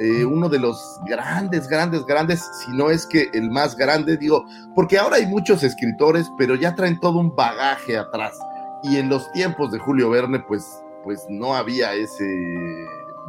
eh, 0.00 0.24
uno 0.24 0.48
de 0.48 0.58
los 0.58 0.98
grandes, 1.06 1.68
grandes, 1.68 2.04
grandes, 2.04 2.44
si 2.64 2.72
no 2.72 2.90
es 2.90 3.06
que 3.06 3.30
el 3.32 3.50
más 3.50 3.76
grande, 3.76 4.16
digo, 4.16 4.44
porque 4.74 4.98
ahora 4.98 5.16
hay 5.16 5.26
muchos 5.26 5.62
escritores, 5.62 6.30
pero 6.36 6.56
ya 6.56 6.74
traen 6.74 6.98
todo 6.98 7.18
un 7.18 7.34
bagaje 7.34 7.96
atrás. 7.96 8.36
Y 8.82 8.96
en 8.96 9.08
los 9.08 9.30
tiempos 9.32 9.70
de 9.70 9.78
Julio 9.78 10.10
Verne, 10.10 10.40
pues, 10.40 10.82
pues 11.04 11.24
no 11.28 11.54
había 11.54 11.94
ese 11.94 12.26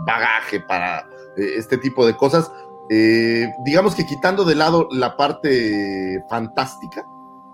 bagaje 0.05 0.59
para 0.59 1.01
eh, 1.37 1.53
este 1.57 1.77
tipo 1.77 2.05
de 2.05 2.15
cosas. 2.15 2.51
Eh, 2.89 3.47
digamos 3.63 3.95
que 3.95 4.05
quitando 4.05 4.43
de 4.43 4.55
lado 4.55 4.87
la 4.91 5.15
parte 5.15 6.23
fantástica, 6.29 7.07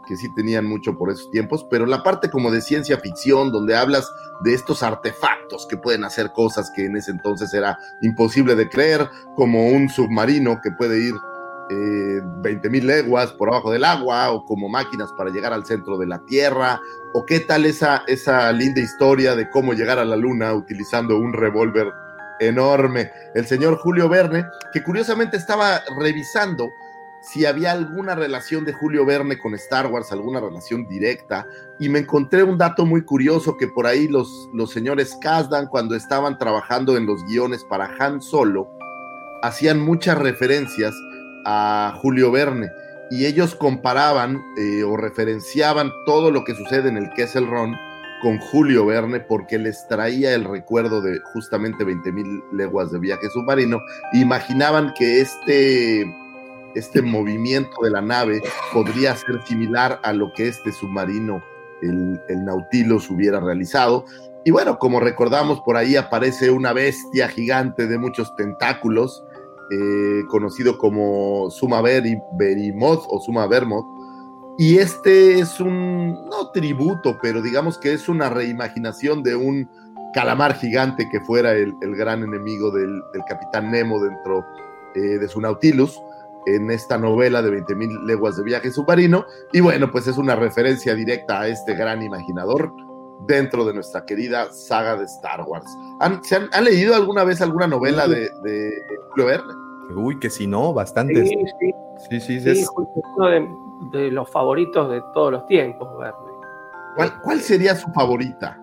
que 0.08 0.18
sí 0.18 0.34
tenían 0.34 0.66
mucho 0.66 0.98
por 0.98 1.12
esos 1.12 1.30
tiempos, 1.32 1.66
pero 1.70 1.86
la 1.86 2.04
parte 2.04 2.30
como 2.30 2.52
de 2.52 2.62
ciencia 2.62 2.98
ficción, 2.98 3.52
donde 3.52 3.76
hablas 3.76 4.12
de 4.44 4.54
estos 4.54 4.84
artefactos 4.84 5.68
que 5.68 5.78
pueden 5.78 6.04
hacer 6.04 6.32
cosas 6.32 6.72
que 6.76 6.86
en 6.86 6.98
ese 6.98 7.12
entonces 7.12 7.54
era 7.54 7.78
imposible 8.02 8.56
de 8.56 8.70
creer, 8.70 9.10
como 9.36 9.68
un 9.68 9.90
submarino 9.90 10.60
que 10.62 10.72
puede 10.72 11.00
ir 11.00 11.16
eh, 11.70 12.22
20.000 12.42 12.84
leguas 12.84 13.32
por 13.34 13.50
abajo 13.50 13.72
del 13.72 13.86
agua, 13.86 14.32
o 14.32 14.44
como 14.44 14.68
máquinas 14.68 15.12
para 15.14 15.30
llegar 15.30 15.54
al 15.54 15.66
centro 15.66 15.98
de 15.98 16.08
la 16.08 16.20
Tierra, 16.26 16.82
o 17.14 17.26
qué 17.26 17.40
tal 17.40 17.66
esa, 17.66 18.04
esa 18.08 18.52
linda 18.52 18.82
historia 18.82 19.36
de 19.36 19.50
cómo 19.50 19.74
llegar 19.74 20.00
a 20.00 20.06
la 20.06 20.16
Luna 20.16 20.54
utilizando 20.54 21.18
un 21.18 21.34
revólver 21.34 21.94
enorme, 22.42 23.12
el 23.36 23.46
señor 23.46 23.78
Julio 23.78 24.10
Verne, 24.10 24.46
que 24.74 24.84
curiosamente 24.84 25.38
estaba 25.38 25.82
revisando 26.00 26.68
si 27.22 27.46
había 27.46 27.72
alguna 27.72 28.16
relación 28.16 28.66
de 28.66 28.74
Julio 28.74 29.06
Verne 29.06 29.38
con 29.38 29.54
Star 29.54 29.88
Wars, 29.88 30.12
alguna 30.12 30.40
relación 30.40 30.88
directa, 30.88 31.46
y 31.80 31.90
me 31.90 32.00
encontré 32.00 32.44
un 32.44 32.58
dato 32.58 32.86
muy 32.86 33.04
curioso 33.04 33.58
que 33.58 33.68
por 33.68 33.86
ahí 33.86 34.08
los, 34.08 34.50
los 34.54 34.72
señores 34.72 35.18
Kasdan, 35.22 35.68
cuando 35.68 35.96
estaban 35.96 36.38
trabajando 36.38 36.98
en 36.98 37.06
los 37.06 37.24
guiones 37.26 37.64
para 37.64 37.92
Han 38.00 38.22
Solo, 38.22 38.70
hacían 39.44 39.80
muchas 39.80 40.18
referencias 40.18 40.94
a 41.46 41.98
Julio 42.02 42.32
Verne 42.32 42.70
y 43.12 43.26
ellos 43.26 43.56
comparaban 43.56 44.42
eh, 44.58 44.84
o 44.84 44.96
referenciaban 44.96 45.92
todo 46.06 46.32
lo 46.32 46.44
que 46.44 46.56
sucede 46.56 46.90
en 46.90 46.98
el 46.98 47.12
Kessel 47.14 47.48
Run 47.48 47.76
con 48.22 48.38
Julio 48.38 48.86
Verne 48.86 49.20
porque 49.20 49.58
les 49.58 49.88
traía 49.88 50.34
el 50.34 50.46
recuerdo 50.46 51.02
de 51.02 51.20
justamente 51.34 51.84
20.000 51.84 52.52
leguas 52.54 52.92
de 52.92 53.00
viaje 53.00 53.30
submarino. 53.30 53.82
Imaginaban 54.14 54.94
que 54.98 55.22
este, 55.22 56.06
este 56.76 57.02
movimiento 57.02 57.82
de 57.82 57.92
la 57.92 58.02
nave 58.02 58.42
podría 58.74 59.16
ser 59.16 59.42
similar 59.46 60.00
a 60.04 60.14
lo 60.14 60.32
que 60.34 60.48
este 60.48 60.72
submarino, 60.72 61.42
el, 61.82 62.20
Nautilus, 62.46 63.10
hubiera 63.10 63.40
realizado. 63.40 64.06
Y 64.46 64.52
bueno, 64.52 64.80
como 64.80 65.00
recordamos, 65.00 65.62
por 65.62 65.78
ahí 65.78 65.96
aparece 65.96 66.50
una 66.50 66.74
bestia 66.74 67.28
gigante 67.28 67.88
de 67.88 67.98
muchos 67.98 68.36
tentáculos, 68.36 69.24
eh, 69.72 70.24
conocido 70.30 70.78
como 70.78 71.50
Suma 71.50 71.82
Berimoth 71.82 73.06
o 73.10 73.20
Suma 73.22 73.48
Vermoth. 73.48 73.86
Y 74.58 74.78
este 74.78 75.40
es 75.40 75.60
un, 75.60 76.14
no 76.30 76.52
tributo, 76.54 77.18
pero 77.22 77.42
digamos 77.42 77.78
que 77.78 77.94
es 77.94 78.10
una 78.10 78.30
reimaginación 78.30 79.24
de 79.24 79.36
un 79.36 79.70
calamar 80.14 80.56
gigante 80.56 81.08
que 81.10 81.22
fuera 81.22 81.54
el, 81.54 81.74
gran 81.96 82.22
enemigo 82.22 82.70
del, 82.70 83.02
del, 83.14 83.24
capitán 83.28 83.72
Nemo 83.72 84.00
dentro 84.04 84.46
eh, 84.94 85.00
de 85.00 85.28
su 85.28 85.40
Nautilus 85.40 85.98
en 86.46 86.72
esta 86.72 86.98
novela 86.98 87.42
de 87.42 87.52
20.000 87.52 88.06
leguas 88.06 88.38
de 88.38 88.44
viaje 88.44 88.72
submarino. 88.72 89.26
Y 89.54 89.60
bueno, 89.60 89.92
pues 89.92 90.08
es 90.08 90.18
una 90.18 90.36
referencia 90.36 90.96
directa 90.96 91.42
a 91.42 91.48
este 91.48 91.74
gran 91.76 92.02
imaginador 92.02 92.74
dentro 93.28 93.66
de 93.66 93.74
nuestra 93.74 94.06
querida 94.06 94.52
saga 94.52 94.96
de 94.96 95.06
Star 95.06 95.42
Wars. 95.48 95.66
¿Han, 96.00 96.24
¿se 96.24 96.36
han, 96.38 96.50
¿han 96.54 96.64
leído 96.64 96.96
alguna 96.96 97.24
vez 97.24 97.42
alguna 97.42 97.68
novela 97.68 98.08
de, 98.08 98.30
de 98.44 98.72
Julio 99.12 99.26
Verne? 99.28 99.54
Uy, 99.96 100.20
que 100.20 100.30
si 100.30 100.48
no, 100.48 100.74
bastantes. 100.74 101.30
Sí, 101.30 101.36
sí. 101.60 101.72
Sí, 102.10 102.20
sí, 102.20 102.40
Sí, 102.40 102.62
es- 102.62 102.70
uno 103.18 103.28
de, 103.28 103.48
de 104.00 104.12
los 104.12 104.30
favoritos 104.32 104.90
de 104.90 105.02
todos 105.14 105.32
los 105.34 105.46
tiempos, 105.48 105.88
Verne. 106.00 106.32
¿Cuál, 106.96 107.22
cuál 107.22 107.40
sería 107.42 107.76
su 107.76 107.90
favorita? 107.94 108.58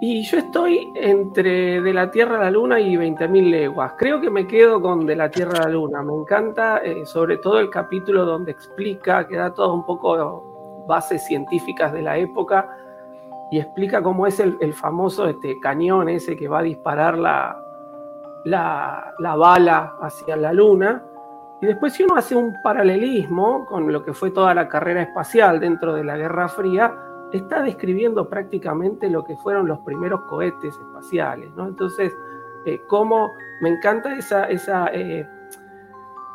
Y 0.00 0.22
yo 0.22 0.38
estoy 0.38 0.92
entre 0.94 1.80
De 1.80 1.92
la 1.92 2.08
Tierra 2.10 2.36
a 2.36 2.44
la 2.44 2.50
Luna 2.52 2.78
y 2.78 2.94
20.000 2.94 3.50
leguas. 3.50 3.94
Creo 3.98 4.20
que 4.20 4.30
me 4.30 4.46
quedo 4.46 4.80
con 4.80 5.06
De 5.06 5.16
la 5.16 5.28
Tierra 5.28 5.58
a 5.58 5.62
la 5.62 5.70
Luna. 5.70 6.02
Me 6.02 6.14
encanta 6.14 6.78
eh, 6.78 7.04
sobre 7.04 7.38
todo 7.38 7.58
el 7.58 7.68
capítulo 7.68 8.24
donde 8.24 8.52
explica, 8.52 9.26
que 9.26 9.36
da 9.36 9.52
todo 9.52 9.74
un 9.74 9.84
poco 9.84 10.84
bases 10.86 11.24
científicas 11.26 11.92
de 11.92 12.02
la 12.02 12.16
época 12.16 12.70
y 13.50 13.58
explica 13.58 14.00
cómo 14.00 14.26
es 14.26 14.38
el, 14.38 14.56
el 14.60 14.72
famoso 14.72 15.26
este, 15.26 15.58
cañón 15.58 16.08
ese 16.08 16.36
que 16.36 16.46
va 16.46 16.60
a 16.60 16.62
disparar 16.62 17.18
la, 17.18 17.60
la, 18.44 19.14
la 19.18 19.34
bala 19.34 19.96
hacia 20.00 20.36
la 20.36 20.52
Luna. 20.52 21.02
Y 21.60 21.66
después 21.66 21.92
si 21.92 22.04
uno 22.04 22.14
hace 22.14 22.36
un 22.36 22.54
paralelismo 22.62 23.66
con 23.66 23.92
lo 23.92 24.04
que 24.04 24.12
fue 24.12 24.30
toda 24.30 24.54
la 24.54 24.68
carrera 24.68 25.02
espacial 25.02 25.58
dentro 25.58 25.92
de 25.92 26.04
la 26.04 26.16
Guerra 26.16 26.48
Fría, 26.48 27.07
está 27.32 27.62
describiendo 27.62 28.28
prácticamente 28.28 29.08
lo 29.10 29.24
que 29.24 29.36
fueron 29.36 29.68
los 29.68 29.78
primeros 29.80 30.22
cohetes 30.22 30.74
espaciales, 30.74 31.50
¿no? 31.56 31.66
Entonces, 31.66 32.12
eh, 32.64 32.80
cómo 32.86 33.32
me 33.60 33.70
encanta 33.70 34.16
esa, 34.16 34.44
esa, 34.44 34.88
eh, 34.92 35.26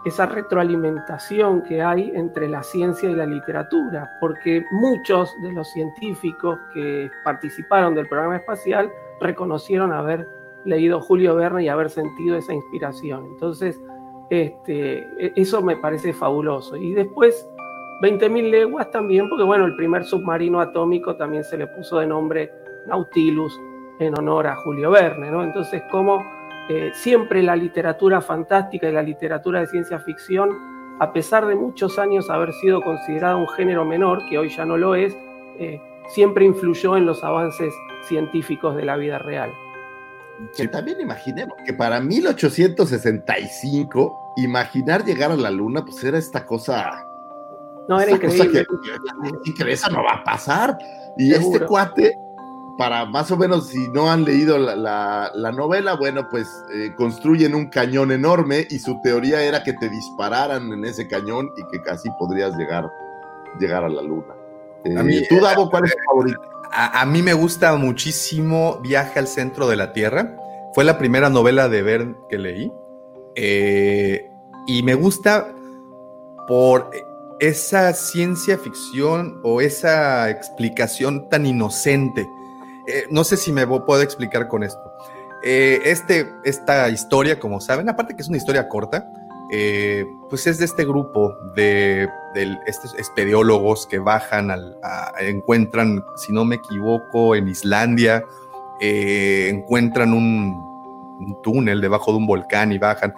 esa 0.05 0.25
retroalimentación 0.25 1.63
que 1.63 1.81
hay 1.81 2.11
entre 2.15 2.47
la 2.47 2.63
ciencia 2.63 3.09
y 3.09 3.15
la 3.15 3.25
literatura, 3.25 4.09
porque 4.19 4.65
muchos 4.71 5.33
de 5.41 5.51
los 5.53 5.67
científicos 5.71 6.59
que 6.73 7.09
participaron 7.23 7.95
del 7.95 8.07
programa 8.07 8.37
espacial 8.37 8.91
reconocieron 9.21 9.93
haber 9.93 10.27
leído 10.65 11.01
Julio 11.01 11.35
Verne 11.35 11.63
y 11.63 11.69
haber 11.69 11.89
sentido 11.89 12.37
esa 12.37 12.53
inspiración. 12.53 13.25
Entonces, 13.25 13.79
este, 14.29 14.99
e- 15.17 15.33
eso 15.35 15.61
me 15.61 15.77
parece 15.77 16.13
fabuloso. 16.13 16.75
Y 16.75 16.93
después, 16.93 17.47
20.000 18.03 18.49
leguas 18.49 18.91
también, 18.91 19.29
porque 19.29 19.45
bueno, 19.45 19.65
el 19.65 19.77
primer 19.77 20.03
submarino 20.03 20.59
atómico 20.59 21.15
también 21.15 21.45
se 21.45 21.57
le 21.57 21.67
puso 21.67 21.99
de 21.99 22.05
nombre 22.05 22.51
Nautilus 22.85 23.57
en 23.97 24.19
honor 24.19 24.47
a 24.47 24.57
Julio 24.57 24.91
Verne, 24.91 25.31
¿no? 25.31 25.41
Entonces, 25.41 25.81
como 25.89 26.21
eh, 26.69 26.91
siempre 26.93 27.41
la 27.41 27.55
literatura 27.55 28.19
fantástica 28.19 28.89
y 28.89 28.91
la 28.91 29.01
literatura 29.01 29.61
de 29.61 29.67
ciencia 29.67 29.99
ficción, 29.99 30.49
a 30.99 31.13
pesar 31.13 31.47
de 31.47 31.55
muchos 31.55 31.97
años 31.97 32.29
haber 32.29 32.51
sido 32.51 32.81
considerada 32.81 33.37
un 33.37 33.47
género 33.47 33.85
menor, 33.85 34.19
que 34.29 34.37
hoy 34.37 34.49
ya 34.49 34.65
no 34.65 34.75
lo 34.75 34.95
es, 34.95 35.15
eh, 35.57 35.79
siempre 36.09 36.43
influyó 36.43 36.97
en 36.97 37.05
los 37.05 37.23
avances 37.23 37.73
científicos 38.09 38.75
de 38.75 38.83
la 38.83 38.97
vida 38.97 39.17
real. 39.17 39.49
Que 40.57 40.67
también 40.67 40.99
imaginemos 40.99 41.55
que 41.65 41.71
para 41.71 42.01
1865, 42.01 44.33
imaginar 44.35 45.05
llegar 45.05 45.31
a 45.31 45.37
la 45.37 45.51
luna, 45.51 45.85
pues 45.85 46.03
era 46.03 46.17
esta 46.17 46.45
cosa. 46.45 47.07
No, 47.89 47.99
era 47.99 48.11
increíble. 48.11 48.65
que, 48.65 49.49
y 49.51 49.53
que 49.53 49.71
eso 49.71 49.89
no 49.89 50.03
va 50.03 50.13
a 50.15 50.23
pasar. 50.23 50.77
Y 51.17 51.33
este 51.33 51.65
cuate, 51.65 52.17
para 52.77 53.05
más 53.05 53.29
o 53.31 53.37
menos, 53.37 53.67
si 53.67 53.87
no 53.89 54.09
han 54.11 54.23
leído 54.23 54.57
la, 54.57 54.75
la- 54.75 55.31
la 55.35 55.51
novela, 55.51 55.95
bueno, 55.95 56.27
pues 56.31 56.47
eh, 56.73 56.93
construyen 56.95 57.53
un 57.55 57.67
cañón 57.69 58.11
enorme 58.11 58.65
y 58.69 58.79
su 58.79 58.99
teoría 59.01 59.43
era 59.43 59.63
que 59.63 59.73
te 59.73 59.89
dispararan 59.89 60.71
en 60.73 60.85
ese 60.85 61.07
cañón 61.07 61.49
y 61.57 61.63
que 61.71 61.81
casi 61.83 62.09
podrías 62.17 62.55
llegar, 62.57 62.89
llegar 63.59 63.83
a 63.83 63.89
la 63.89 64.01
luna. 64.01 64.33
Eh, 64.85 64.95
A 64.97 65.03
mí- 65.03 65.21
¿Tú, 65.29 65.39
Davo, 65.41 65.69
cuál 65.69 65.85
es 65.85 65.91
tu 65.91 65.97
favorito? 66.05 66.41
A, 66.71 67.01
a 67.01 67.05
mí 67.05 67.21
me 67.21 67.33
gusta 67.33 67.75
muchísimo 67.75 68.79
Viaje 68.81 69.19
al 69.19 69.27
centro 69.27 69.67
de 69.67 69.75
la 69.75 69.93
Tierra. 69.93 70.35
Fue 70.73 70.83
la 70.83 70.97
primera 70.97 71.29
novela 71.29 71.69
de 71.69 71.83
Verne 71.83 72.15
que 72.29 72.39
leí. 72.39 72.71
Eh, 73.35 74.29
y 74.65 74.81
me 74.83 74.95
gusta 74.95 75.53
por 76.47 76.89
esa 77.43 77.91
ciencia 77.91 78.57
ficción 78.57 79.41
o 79.43 79.59
esa 79.59 80.29
explicación 80.29 81.27
tan 81.27 81.45
inocente. 81.45 82.29
Eh, 82.87 83.03
no 83.09 83.25
sé 83.25 83.35
si 83.35 83.51
me 83.51 83.67
puedo 83.67 84.01
explicar 84.01 84.47
con 84.47 84.63
esto. 84.63 84.79
Eh, 85.43 85.81
este, 85.83 86.25
esta 86.45 86.87
historia, 86.87 87.41
como 87.41 87.59
saben, 87.59 87.89
aparte 87.89 88.15
que 88.15 88.21
es 88.21 88.29
una 88.29 88.37
historia 88.37 88.69
corta, 88.69 89.11
eh, 89.51 90.05
pues 90.29 90.47
es 90.47 90.57
de 90.57 90.63
este 90.63 90.85
grupo 90.85 91.35
de, 91.53 92.07
estos 92.65 92.95
espeleólogos 92.95 93.87
que 93.87 93.99
bajan, 93.99 94.49
al, 94.49 94.77
encuentran, 95.19 96.01
si 96.15 96.31
no 96.31 96.45
me 96.45 96.55
equivoco, 96.55 97.35
en 97.35 97.49
Islandia, 97.49 98.23
encuentran 98.79 100.13
un 100.13 101.41
túnel 101.43 101.81
debajo 101.81 102.11
de 102.11 102.17
un 102.19 102.25
volcán 102.25 102.71
y 102.71 102.77
bajan. 102.77 103.13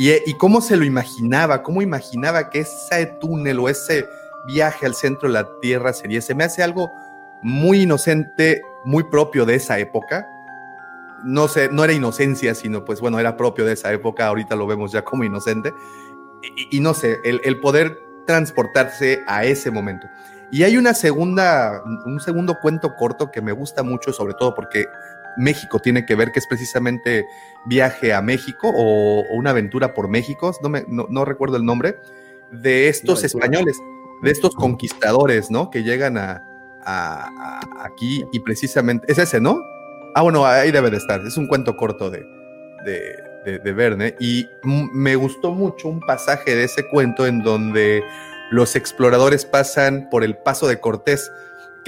Y, 0.00 0.34
cómo 0.34 0.60
se 0.60 0.76
lo 0.76 0.84
imaginaba, 0.84 1.64
cómo 1.64 1.82
imaginaba 1.82 2.50
que 2.50 2.60
ese 2.60 3.06
túnel 3.20 3.58
o 3.58 3.68
ese 3.68 4.08
viaje 4.46 4.86
al 4.86 4.94
centro 4.94 5.28
de 5.28 5.34
la 5.34 5.48
Tierra 5.60 5.92
sería. 5.92 6.22
Se 6.22 6.36
me 6.36 6.44
hace 6.44 6.62
algo 6.62 6.92
muy 7.42 7.82
inocente, 7.82 8.62
muy 8.84 9.02
propio 9.02 9.44
de 9.44 9.56
esa 9.56 9.80
época. 9.80 10.24
No 11.24 11.48
sé, 11.48 11.68
no 11.72 11.82
era 11.82 11.92
inocencia, 11.92 12.54
sino 12.54 12.84
pues 12.84 13.00
bueno, 13.00 13.18
era 13.18 13.36
propio 13.36 13.64
de 13.64 13.72
esa 13.72 13.92
época. 13.92 14.28
Ahorita 14.28 14.54
lo 14.54 14.68
vemos 14.68 14.92
ya 14.92 15.02
como 15.02 15.24
inocente. 15.24 15.74
Y, 16.56 16.76
y 16.76 16.80
no 16.80 16.94
sé, 16.94 17.18
el, 17.24 17.40
el 17.42 17.58
poder 17.58 17.98
transportarse 18.24 19.24
a 19.26 19.46
ese 19.46 19.72
momento. 19.72 20.06
Y 20.52 20.62
hay 20.62 20.76
una 20.76 20.94
segunda, 20.94 21.82
un 22.06 22.20
segundo 22.20 22.60
cuento 22.60 22.94
corto 22.94 23.32
que 23.32 23.42
me 23.42 23.50
gusta 23.50 23.82
mucho, 23.82 24.12
sobre 24.12 24.34
todo 24.34 24.54
porque 24.54 24.86
México 25.38 25.78
tiene 25.78 26.04
que 26.04 26.14
ver, 26.14 26.32
que 26.32 26.38
es 26.40 26.46
precisamente 26.46 27.24
Viaje 27.66 28.12
a 28.12 28.20
México 28.22 28.70
o, 28.74 29.20
o 29.20 29.34
una 29.36 29.50
aventura 29.50 29.94
por 29.94 30.08
México, 30.08 30.52
no, 30.62 30.68
me, 30.68 30.84
no, 30.88 31.06
no 31.08 31.24
recuerdo 31.24 31.56
el 31.56 31.64
nombre, 31.64 31.96
de 32.50 32.88
estos 32.88 33.20
españoles, 33.26 33.76
de 34.22 34.30
estos 34.30 34.54
conquistadores, 34.54 35.50
¿no? 35.50 35.70
Que 35.70 35.82
llegan 35.82 36.16
a, 36.18 36.42
a- 36.84 37.28
a- 37.28 37.86
aquí 37.86 38.24
y 38.32 38.40
precisamente, 38.40 39.10
es 39.10 39.18
ese, 39.18 39.40
¿no? 39.40 39.60
Ah, 40.14 40.22
bueno, 40.22 40.44
ahí 40.46 40.70
debe 40.72 40.90
de 40.90 40.96
estar, 40.96 41.20
es 41.26 41.36
un 41.36 41.46
cuento 41.46 41.76
corto 41.76 42.10
de, 42.10 42.24
de, 42.84 43.16
de- 43.44 43.58
de 43.58 43.72
Verne 43.72 44.16
y 44.18 44.48
me 44.64 45.14
gustó 45.16 45.52
mucho 45.52 45.88
un 45.88 46.00
pasaje 46.00 46.54
de 46.56 46.64
ese 46.64 46.88
cuento 46.88 47.26
en 47.26 47.42
donde 47.42 48.02
los 48.50 48.74
exploradores 48.76 49.44
pasan 49.44 50.08
por 50.10 50.24
el 50.24 50.36
Paso 50.38 50.66
de 50.66 50.80
Cortés, 50.80 51.30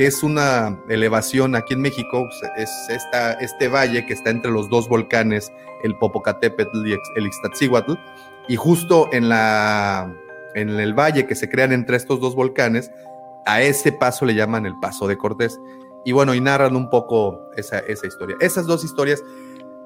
es 0.05 0.23
una 0.23 0.79
elevación 0.89 1.55
aquí 1.55 1.75
en 1.75 1.81
México, 1.81 2.29
es 2.57 2.71
esta, 2.89 3.33
este 3.35 3.69
valle 3.69 4.07
que 4.07 4.13
está 4.13 4.31
entre 4.31 4.51
los 4.51 4.69
dos 4.69 4.89
volcanes, 4.89 5.53
el 5.83 5.97
Popocatépetl 5.97 6.87
y 6.87 6.93
el 7.17 7.27
Ixtatzíhuatl, 7.27 7.95
y 8.49 8.57
justo 8.57 9.09
en, 9.13 9.29
la, 9.29 10.15
en 10.55 10.71
el 10.71 10.95
valle 10.95 11.27
que 11.27 11.35
se 11.35 11.49
crean 11.49 11.73
entre 11.73 11.97
estos 11.97 12.21
dos 12.21 12.35
volcanes, 12.35 12.91
a 13.47 13.63
ese 13.63 13.93
paso 13.93 14.25
le 14.25 14.35
llaman 14.35 14.67
el 14.67 14.75
Paso 14.81 15.07
de 15.07 15.17
Cortés. 15.17 15.59
Y 16.05 16.13
bueno, 16.13 16.35
y 16.35 16.41
narran 16.41 16.77
un 16.77 16.89
poco 16.89 17.51
esa, 17.57 17.81
esa 17.81 18.07
historia. 18.07 18.37
Esas 18.41 18.67
dos 18.67 18.85
historias 18.85 19.23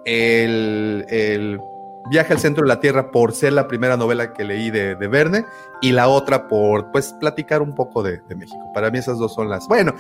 el, 0.05 1.05
el 1.09 1.61
Viaje 2.11 2.33
al 2.33 2.39
centro 2.39 2.63
de 2.63 2.69
la 2.69 2.81
Tierra 2.81 3.11
por 3.11 3.33
ser 3.33 3.53
la 3.55 3.67
primera 3.67 3.97
novela 3.97 4.33
que 4.33 4.45
leí 4.45 4.71
de, 4.71 4.95
de 4.95 5.09
Verne 5.09 5.47
y 5.81 5.93
la 5.93 6.09
otra 6.09 6.49
por, 6.49 6.91
pues, 6.93 7.15
platicar 7.15 7.63
un 7.63 7.75
poco 7.75 8.03
de, 8.03 8.21
de 8.29 8.35
México. 8.35 8.61
Para 8.75 8.91
mí 8.91 8.99
esas 8.99 9.19
dos 9.19 9.35
son 9.35 9.49
las... 9.49 9.67
Bueno, 9.69 9.95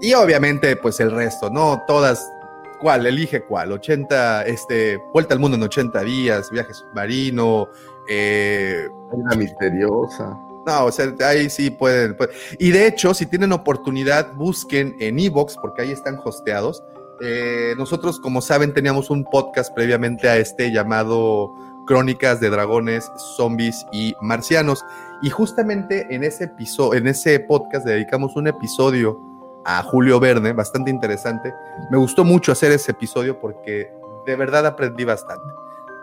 y 0.00 0.12
obviamente, 0.14 0.76
pues 0.76 1.00
el 1.00 1.10
resto, 1.10 1.48
¿no? 1.48 1.82
Todas 1.86 2.30
¿Cuál? 2.80 3.06
Elige 3.06 3.42
cuál. 3.42 3.72
80, 3.72 4.42
este, 4.42 4.98
Vuelta 5.12 5.34
al 5.34 5.40
Mundo 5.40 5.56
en 5.56 5.62
80 5.62 6.00
días, 6.02 6.50
Viaje 6.50 6.74
Submarino, 6.74 7.68
eh, 8.08 8.88
Una 9.10 9.34
misteriosa. 9.34 10.36
no, 10.66 10.84
o 10.84 10.92
sea, 10.92 11.12
ahí 11.24 11.48
sí 11.48 11.70
pueden, 11.70 12.16
pueden. 12.16 12.34
Y 12.58 12.70
de 12.70 12.86
hecho, 12.86 13.14
si 13.14 13.26
tienen 13.26 13.52
oportunidad, 13.52 14.34
busquen 14.34 14.96
en 15.00 15.18
Evox, 15.18 15.56
porque 15.56 15.82
ahí 15.82 15.92
están 15.92 16.20
hosteados. 16.22 16.82
Eh, 17.20 17.74
nosotros, 17.76 18.20
como 18.20 18.40
saben, 18.40 18.74
teníamos 18.74 19.10
un 19.10 19.24
podcast 19.24 19.74
previamente 19.74 20.28
a 20.28 20.36
este 20.36 20.72
llamado 20.72 21.54
Crónicas 21.86 22.40
de 22.40 22.50
Dragones, 22.50 23.10
Zombies 23.36 23.86
y 23.92 24.14
Marcianos. 24.20 24.84
Y 25.22 25.30
justamente 25.30 26.06
en 26.10 26.24
ese 26.24 26.44
episodio, 26.44 26.98
en 26.98 27.06
ese 27.06 27.40
podcast 27.40 27.86
dedicamos 27.86 28.36
un 28.36 28.48
episodio 28.48 29.20
a 29.64 29.82
Julio 29.82 30.20
Verne, 30.20 30.52
bastante 30.52 30.90
interesante. 30.90 31.52
Me 31.90 31.98
gustó 31.98 32.24
mucho 32.24 32.52
hacer 32.52 32.72
ese 32.72 32.92
episodio 32.92 33.40
porque 33.40 33.90
de 34.26 34.36
verdad 34.36 34.66
aprendí 34.66 35.04
bastante. 35.04 35.46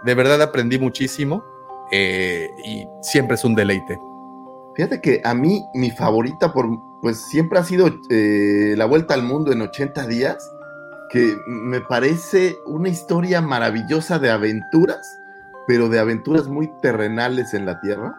De 0.03 0.15
verdad 0.15 0.41
aprendí 0.41 0.79
muchísimo 0.79 1.43
eh, 1.91 2.49
y 2.65 2.87
siempre 3.01 3.35
es 3.35 3.45
un 3.45 3.55
deleite. 3.55 3.99
Fíjate 4.75 4.99
que 4.99 5.21
a 5.23 5.33
mí 5.33 5.63
mi 5.75 5.91
favorita 5.91 6.51
por 6.51 6.67
pues 7.01 7.21
siempre 7.21 7.59
ha 7.59 7.63
sido 7.63 7.89
eh, 8.09 8.75
La 8.77 8.85
Vuelta 8.85 9.13
al 9.13 9.23
Mundo 9.23 9.51
en 9.51 9.61
80 9.61 10.07
días, 10.07 10.52
que 11.13 11.37
me 11.45 11.79
parece 11.79 12.57
una 12.65 12.89
historia 12.89 13.39
maravillosa 13.39 14.17
de 14.17 14.31
aventuras, 14.31 15.21
pero 15.67 15.87
de 15.87 15.99
aventuras 15.99 16.47
muy 16.47 16.71
terrenales 16.81 17.53
en 17.53 17.67
la 17.67 17.79
Tierra. 17.81 18.15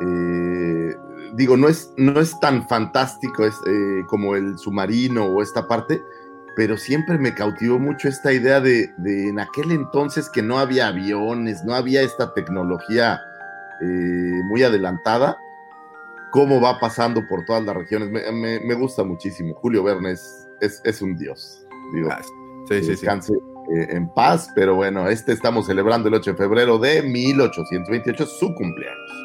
Eh, 0.00 0.96
digo, 1.34 1.56
no 1.56 1.68
es, 1.68 1.92
no 1.96 2.20
es 2.20 2.38
tan 2.38 2.68
fantástico 2.68 3.44
es, 3.44 3.56
eh, 3.66 4.02
como 4.06 4.36
el 4.36 4.56
submarino 4.56 5.24
o 5.24 5.42
esta 5.42 5.66
parte, 5.66 6.00
pero 6.54 6.76
siempre 6.76 7.18
me 7.18 7.34
cautivó 7.34 7.80
mucho 7.80 8.08
esta 8.08 8.32
idea 8.32 8.60
de, 8.60 8.94
de 8.98 9.30
en 9.30 9.40
aquel 9.40 9.72
entonces 9.72 10.30
que 10.30 10.40
no 10.40 10.60
había 10.60 10.86
aviones, 10.86 11.64
no 11.64 11.74
había 11.74 12.02
esta 12.02 12.34
tecnología 12.34 13.20
eh, 13.82 14.40
muy 14.44 14.62
adelantada, 14.62 15.36
cómo 16.30 16.60
va 16.60 16.78
pasando 16.78 17.26
por 17.26 17.44
todas 17.44 17.64
las 17.64 17.74
regiones. 17.76 18.10
Me, 18.10 18.60
me- 18.60 18.74
gusta 18.74 19.02
muchísimo. 19.02 19.54
Julio 19.56 19.82
Verne 19.82 20.12
es, 20.12 20.48
es 20.60 21.02
un 21.02 21.16
dios. 21.16 21.57
Digo, 21.92 22.08
Ah, 22.12 22.20
Sí, 22.68 22.74
sí, 22.80 22.82
sí. 22.82 22.90
descanse 22.90 23.32
eh, 23.34 23.86
en 23.90 24.08
paz, 24.12 24.48
pero 24.54 24.74
bueno, 24.74 25.08
este 25.08 25.32
estamos 25.32 25.66
celebrando 25.66 26.08
el 26.08 26.14
8 26.14 26.32
de 26.32 26.36
febrero 26.36 26.78
de 26.78 27.02
1828, 27.02 28.26
su 28.26 28.54
cumpleaños. 28.54 29.24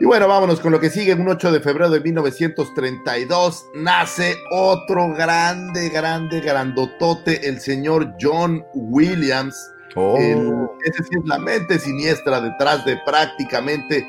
Y 0.00 0.04
bueno, 0.06 0.26
vámonos 0.28 0.60
con 0.60 0.72
lo 0.72 0.80
que 0.80 0.88
sigue. 0.88 1.12
Un 1.14 1.28
8 1.28 1.52
de 1.52 1.60
febrero 1.60 1.90
de 1.90 2.00
1932 2.00 3.66
nace 3.74 4.36
otro 4.50 5.12
grande, 5.14 5.90
grande, 5.90 6.40
grandotote, 6.40 7.46
el 7.46 7.60
señor 7.60 8.14
John 8.20 8.64
Williams. 8.74 9.56
Oh. 9.96 10.16
El- 10.16 10.66
ese 10.84 11.02
sí 11.04 11.10
es 11.18 11.24
la 11.26 11.38
mente 11.38 11.78
siniestra 11.78 12.40
detrás 12.40 12.84
de 12.84 12.98
prácticamente 13.04 14.06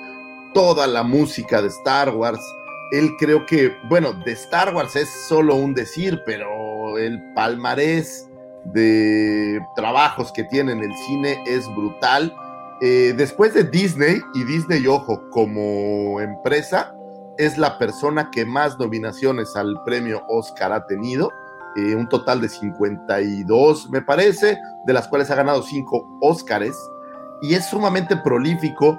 toda 0.54 0.88
la 0.88 1.04
música 1.04 1.62
de 1.62 1.68
Star 1.68 2.10
Wars. 2.16 2.40
Él 2.92 3.12
creo 3.18 3.46
que, 3.46 3.76
bueno, 3.90 4.14
de 4.14 4.34
Star 4.34 4.76
Wars 4.76 4.96
es 4.96 5.10
solo 5.28 5.56
un 5.56 5.74
decir, 5.74 6.22
pero 6.26 6.98
el 6.98 7.22
palmarés 7.34 8.30
de 8.66 9.60
trabajos 9.76 10.32
que 10.32 10.44
tiene 10.46 10.74
en 10.74 10.84
el 10.84 10.96
cine 11.08 11.42
es 11.48 11.68
brutal. 11.76 12.36
Eh, 12.82 13.14
después 13.16 13.54
de 13.54 13.64
Disney, 13.64 14.22
y 14.34 14.44
Disney, 14.44 14.86
ojo, 14.88 15.22
como 15.30 16.20
empresa, 16.20 16.94
es 17.38 17.58
la 17.58 17.78
persona 17.78 18.30
que 18.32 18.46
más 18.46 18.78
nominaciones 18.78 19.56
al 19.56 19.82
premio 19.86 20.24
Oscar 20.28 20.74
ha 20.74 20.86
tenido. 20.86 21.32
eh, 21.78 21.96
un 21.96 22.10
total 22.10 22.42
de 22.42 22.50
52, 22.50 23.90
me 23.90 24.02
parece, 24.02 24.60
de 24.86 24.94
las 24.94 25.08
cuales 25.08 25.32
ha 25.32 25.36
ganado 25.36 25.64
5 25.64 26.18
Oscars. 26.22 26.78
Y 27.42 27.54
es 27.54 27.66
sumamente 27.66 28.18
prolífico. 28.18 28.98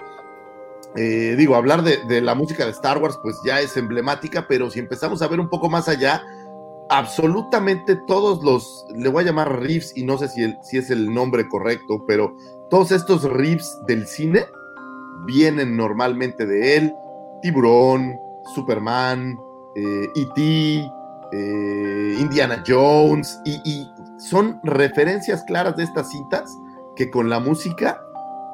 Eh, 0.95 1.37
digo, 1.39 1.57
hablar 1.57 1.83
de, 1.83 2.21
la 2.21 2.35
música 2.35 2.65
de 2.65 2.71
Star 2.73 2.99
Wars, 2.99 3.19
pues 3.23 3.37
ya 3.45 3.61
es 3.61 3.77
emblemática, 3.77 4.47
pero 4.47 4.71
si 4.71 4.79
empezamos 4.79 5.23
a 5.23 5.29
ver 5.29 5.41
un 5.41 5.49
poco 5.49 5.71
más 5.71 5.89
allá, 5.89 6.23
absolutamente 6.91 7.97
todos 8.07 8.45
los, 8.45 8.85
le 8.95 9.09
voy 9.09 9.23
a 9.23 9.27
llamar 9.27 9.61
riffs, 9.61 9.97
y 9.97 10.05
no 10.05 10.19
sé 10.19 10.29
si, 10.29 10.77
es 10.77 10.91
el 10.91 11.13
nombre 11.13 11.49
correcto, 11.49 12.05
pero 12.07 12.37
todos 12.69 12.93
estos 12.93 13.25
riffs 13.25 13.79
del 13.87 14.07
cine 14.07 14.45
vienen 15.25 15.77
normalmente 15.77 16.45
de 16.45 16.77
él. 16.77 16.95
Tiburón, 17.41 18.19
Superman, 18.55 19.39
eh, 19.75 20.09
E.T., 20.15 20.91
eh, 21.35 22.17
Indiana 22.21 22.63
Jones, 22.67 23.41
y, 23.45 23.61
y 23.65 23.91
son 24.19 24.61
referencias 24.63 25.43
claras 25.45 25.77
de 25.77 25.85
estas 25.85 26.11
cintas 26.11 26.55
que 26.95 27.11
con 27.11 27.31
la 27.31 27.41
música 27.41 28.05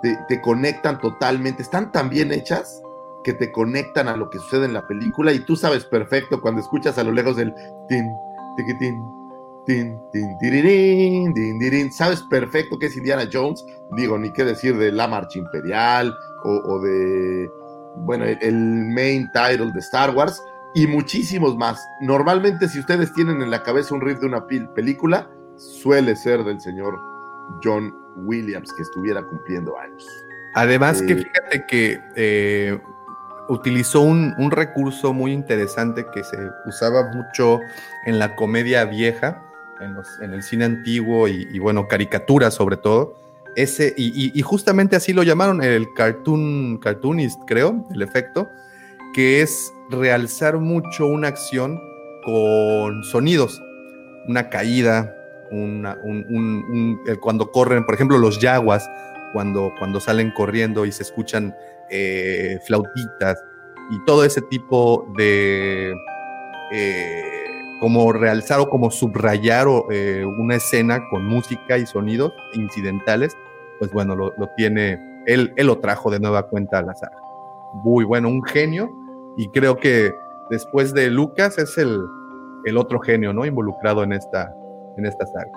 te, 0.02 0.18
te 0.28 0.40
conectan 0.40 1.00
totalmente. 1.00 1.62
Están 1.62 1.92
tan 1.92 2.08
bien 2.08 2.32
hechas 2.32 2.82
que 3.24 3.34
te 3.34 3.52
conectan 3.52 4.08
a 4.08 4.16
lo 4.16 4.30
que 4.30 4.38
sucede 4.38 4.66
en 4.66 4.74
la 4.74 4.86
película 4.86 5.32
y 5.32 5.40
tú 5.40 5.56
sabes 5.56 5.84
perfecto 5.84 6.40
cuando 6.40 6.60
escuchas 6.60 6.98
a 6.98 7.04
lo 7.04 7.12
lejos 7.12 7.38
el 7.38 7.52
tin, 7.88 8.10
tiquitín, 8.56 9.02
tin, 9.66 10.00
tin, 10.12 10.38
tirirín, 10.38 11.34
din, 11.34 11.92
sabes 11.92 12.22
perfecto 12.22 12.78
que 12.78 12.86
es 12.86 12.96
Indiana 12.96 13.28
Jones, 13.30 13.64
digo, 13.96 14.18
ni 14.18 14.32
qué 14.32 14.44
decir 14.44 14.78
de 14.78 14.92
La 14.92 15.08
Marcha 15.08 15.38
Imperial 15.38 16.16
o, 16.44 16.50
o 16.50 16.80
de, 16.80 17.50
bueno, 17.96 18.24
el, 18.24 18.38
el 18.40 18.54
main 18.94 19.28
title 19.32 19.72
de 19.72 19.80
Star 19.80 20.14
Wars 20.14 20.42
y 20.74 20.86
muchísimos 20.86 21.56
más. 21.56 21.84
Normalmente 22.00 22.68
si 22.68 22.78
ustedes 22.78 23.12
tienen 23.12 23.42
en 23.42 23.50
la 23.50 23.62
cabeza 23.62 23.94
un 23.94 24.00
riff 24.00 24.20
de 24.20 24.26
una 24.26 24.46
película, 24.46 25.28
suele 25.56 26.14
ser 26.14 26.44
del 26.44 26.60
señor 26.60 26.98
John 27.62 27.94
Williams 28.24 28.72
que 28.72 28.82
estuviera 28.82 29.22
cumpliendo 29.22 29.78
años. 29.78 30.06
Además 30.54 31.02
que 31.02 31.12
Eh, 31.12 31.16
fíjate 31.16 31.66
que 31.68 32.00
eh, 32.16 32.78
utilizó 33.48 34.00
un, 34.02 34.34
un 34.38 34.50
recurso 34.50 35.12
muy 35.12 35.32
interesante 35.32 36.06
que 36.12 36.24
se 36.24 36.36
usaba 36.66 37.10
mucho 37.12 37.60
en 38.06 38.18
la 38.18 38.34
comedia 38.36 38.84
vieja, 38.84 39.42
en, 39.80 39.94
los- 39.94 40.20
en 40.20 40.32
el 40.32 40.42
cine 40.42 40.64
antiguo 40.64 41.28
y, 41.28 41.46
y, 41.50 41.58
bueno, 41.58 41.86
caricaturas 41.88 42.54
sobre 42.54 42.76
todo. 42.76 43.14
Ese, 43.56 43.94
y, 43.96 44.06
y- 44.08 44.32
y 44.38 44.42
justamente 44.42 44.96
así 44.96 45.12
lo 45.12 45.22
llamaron 45.22 45.62
el 45.62 45.92
cartoon, 45.94 46.78
cartoonist, 46.78 47.40
creo, 47.46 47.86
el 47.92 48.02
efecto, 48.02 48.48
que 49.14 49.40
es 49.42 49.72
realzar 49.90 50.58
mucho 50.58 51.06
una 51.06 51.28
acción 51.28 51.80
con 52.24 53.02
sonidos, 53.04 53.62
una 54.26 54.50
caída, 54.50 55.14
el- 55.50 57.20
cuando 57.20 57.50
corren, 57.50 57.84
por 57.84 57.94
ejemplo, 57.94 58.18
los 58.18 58.40
yaguas, 58.40 58.88
cuando, 59.32 59.72
cuando 59.78 60.00
salen 60.00 60.30
corriendo 60.30 60.86
y 60.86 60.92
se 60.92 61.02
escuchan 61.02 61.54
eh, 61.90 62.58
flautitas 62.66 63.42
y 63.90 64.04
todo 64.04 64.24
ese 64.24 64.42
tipo 64.42 65.06
de 65.16 65.92
eh, 66.72 67.22
como 67.80 68.12
realzar 68.12 68.60
o 68.60 68.68
como 68.68 68.90
subrayar 68.90 69.66
o, 69.68 69.86
eh, 69.90 70.24
una 70.24 70.56
escena 70.56 71.00
con 71.10 71.24
música 71.24 71.78
y 71.78 71.86
sonidos 71.86 72.32
incidentales, 72.54 73.34
pues 73.78 73.90
bueno, 73.92 74.16
lo, 74.16 74.32
tiene, 74.56 74.98
él, 75.26 75.52
él 75.56 75.66
lo 75.66 75.78
trajo 75.78 76.10
de 76.10 76.20
nueva 76.20 76.42
cuenta 76.48 76.78
a 76.78 76.82
la 76.82 76.94
saga. 76.94 77.16
Muy 77.84 78.04
bueno, 78.04 78.28
un 78.28 78.42
genio 78.44 78.90
y 79.36 79.48
creo 79.50 79.76
que 79.76 80.12
después 80.50 80.92
de 80.92 81.10
Lucas 81.10 81.58
es 81.58 81.78
el, 81.78 82.00
el 82.64 82.76
otro 82.76 82.98
genio, 82.98 83.32
¿no? 83.32 83.46
Involucrado 83.46 84.02
en 84.02 84.12
esta, 84.12 84.52
en 84.98 85.06
esta 85.06 85.26
saga. 85.26 85.50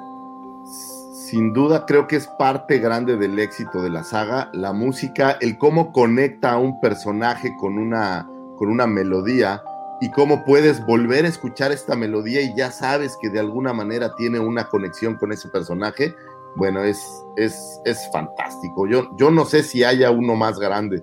sin 1.26 1.54
duda 1.54 1.86
creo 1.86 2.08
que 2.08 2.18
es 2.18 2.28
parte 2.28 2.80
grande 2.80 3.18
del 3.18 3.40
éxito 3.40 3.82
de 3.82 3.90
la 3.90 4.04
saga, 4.04 4.50
la 4.54 4.74
música, 4.74 5.38
el 5.42 5.58
cómo 5.58 5.92
conecta 5.92 6.52
a 6.52 6.58
un 6.58 6.80
personaje 6.80 7.56
con 7.60 7.78
una, 7.78 8.30
con 8.58 8.70
una 8.70 8.86
melodía 8.86 9.64
y 10.02 10.10
cómo 10.12 10.44
puedes 10.46 10.86
volver 10.86 11.26
a 11.26 11.30
escuchar 11.30 11.72
esta 11.72 11.96
melodía 11.96 12.42
y 12.42 12.56
ya 12.56 12.72
sabes 12.72 13.18
que 13.22 13.30
de 13.30 13.40
alguna 13.40 13.72
manera 13.72 14.14
tiene 14.16 14.40
una 14.40 14.68
conexión 14.68 15.16
con 15.16 15.32
ese 15.32 15.48
personaje. 15.50 16.14
Bueno, 16.56 16.84
es, 16.84 17.00
es, 17.38 17.80
es 17.86 18.10
fantástico. 18.12 18.88
Yo, 18.88 19.16
yo 19.18 19.32
no 19.32 19.46
sé 19.46 19.64
si 19.64 19.84
haya 19.84 20.12
uno 20.12 20.36
más 20.36 20.60
grande 20.60 20.98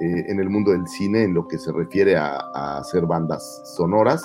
eh, 0.00 0.24
en 0.28 0.40
el 0.40 0.50
mundo 0.50 0.72
del 0.72 0.86
cine 0.88 1.22
en 1.22 1.34
lo 1.34 1.46
que 1.46 1.56
se 1.56 1.72
refiere 1.72 2.16
a, 2.16 2.40
a 2.54 2.78
hacer 2.78 3.06
bandas 3.06 3.62
sonoras, 3.76 4.22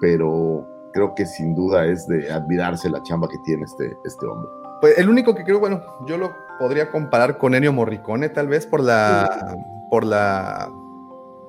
pero 0.00 0.66
creo 0.92 1.14
que 1.14 1.26
sin 1.26 1.54
duda 1.54 1.86
es 1.86 2.06
de 2.08 2.32
admirarse 2.32 2.90
la 2.90 3.02
chamba 3.02 3.28
que 3.28 3.38
tiene 3.38 3.64
este, 3.64 3.96
este 4.04 4.26
hombre. 4.26 4.50
Pues 4.80 4.98
el 4.98 5.08
único 5.08 5.34
que 5.34 5.44
creo, 5.44 5.60
bueno, 5.60 5.82
yo 6.06 6.16
lo 6.16 6.32
podría 6.58 6.90
comparar 6.90 7.38
con 7.38 7.54
Ennio 7.54 7.72
Morricone, 7.72 8.28
tal 8.28 8.48
vez, 8.48 8.66
por 8.66 8.80
la. 8.80 9.56
por 9.90 10.04
la. 10.04 10.70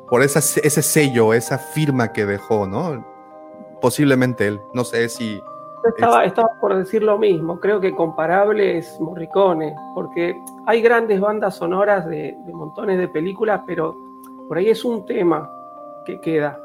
por 0.09 0.21
esa, 0.21 0.39
ese 0.39 0.81
sello, 0.81 1.33
esa 1.33 1.57
firma 1.57 2.11
que 2.11 2.25
dejó, 2.25 2.67
¿no? 2.67 3.05
Posiblemente 3.79 4.47
él. 4.47 4.61
No 4.73 4.83
sé 4.83 5.07
si, 5.09 5.41
Estaba, 5.83 6.25
estaba 6.25 6.49
por 6.59 6.75
decir 6.75 7.01
lo 7.01 7.17
mismo, 7.17 7.59
creo 7.59 7.79
que 7.79 7.95
comparable 7.95 8.77
es 8.77 8.99
Morricone, 8.99 9.75
porque 9.95 10.39
hay 10.67 10.81
grandes 10.81 11.19
bandas 11.19 11.55
sonoras 11.55 12.05
de, 12.05 12.37
de 12.45 12.53
montones 12.53 12.99
de 12.99 13.07
películas, 13.07 13.61
pero 13.65 13.97
por 14.47 14.57
ahí 14.57 14.69
es 14.69 14.85
un 14.85 15.05
tema 15.05 15.49
que 16.05 16.19
queda. 16.19 16.59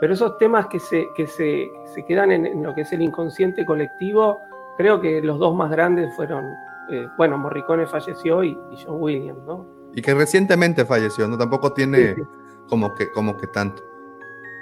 Pero 0.00 0.12
esos 0.14 0.36
temas 0.38 0.66
que 0.66 0.78
se, 0.78 1.06
que 1.16 1.26
se, 1.26 1.70
se 1.94 2.04
quedan 2.04 2.30
en, 2.32 2.46
en 2.46 2.62
lo 2.62 2.74
que 2.74 2.82
es 2.82 2.92
el 2.92 3.02
inconsciente 3.02 3.64
colectivo, 3.64 4.40
creo 4.76 5.00
que 5.00 5.20
los 5.22 5.38
dos 5.38 5.54
más 5.56 5.70
grandes 5.70 6.14
fueron, 6.14 6.44
eh, 6.90 7.06
bueno, 7.16 7.38
Morricone 7.38 7.86
falleció 7.86 8.44
y, 8.44 8.50
y 8.70 8.76
John 8.84 8.96
Williams, 9.00 9.42
¿no? 9.46 9.66
Y 9.94 10.02
que 10.02 10.12
recientemente 10.14 10.84
falleció, 10.84 11.26
¿no? 11.26 11.38
Tampoco 11.38 11.72
tiene 11.72 12.14
Sí, 12.14 12.14
sí. 12.16 12.22
como 12.68 12.94
que, 12.94 13.10
como 13.12 13.36
que 13.38 13.46
tanto. 13.46 13.82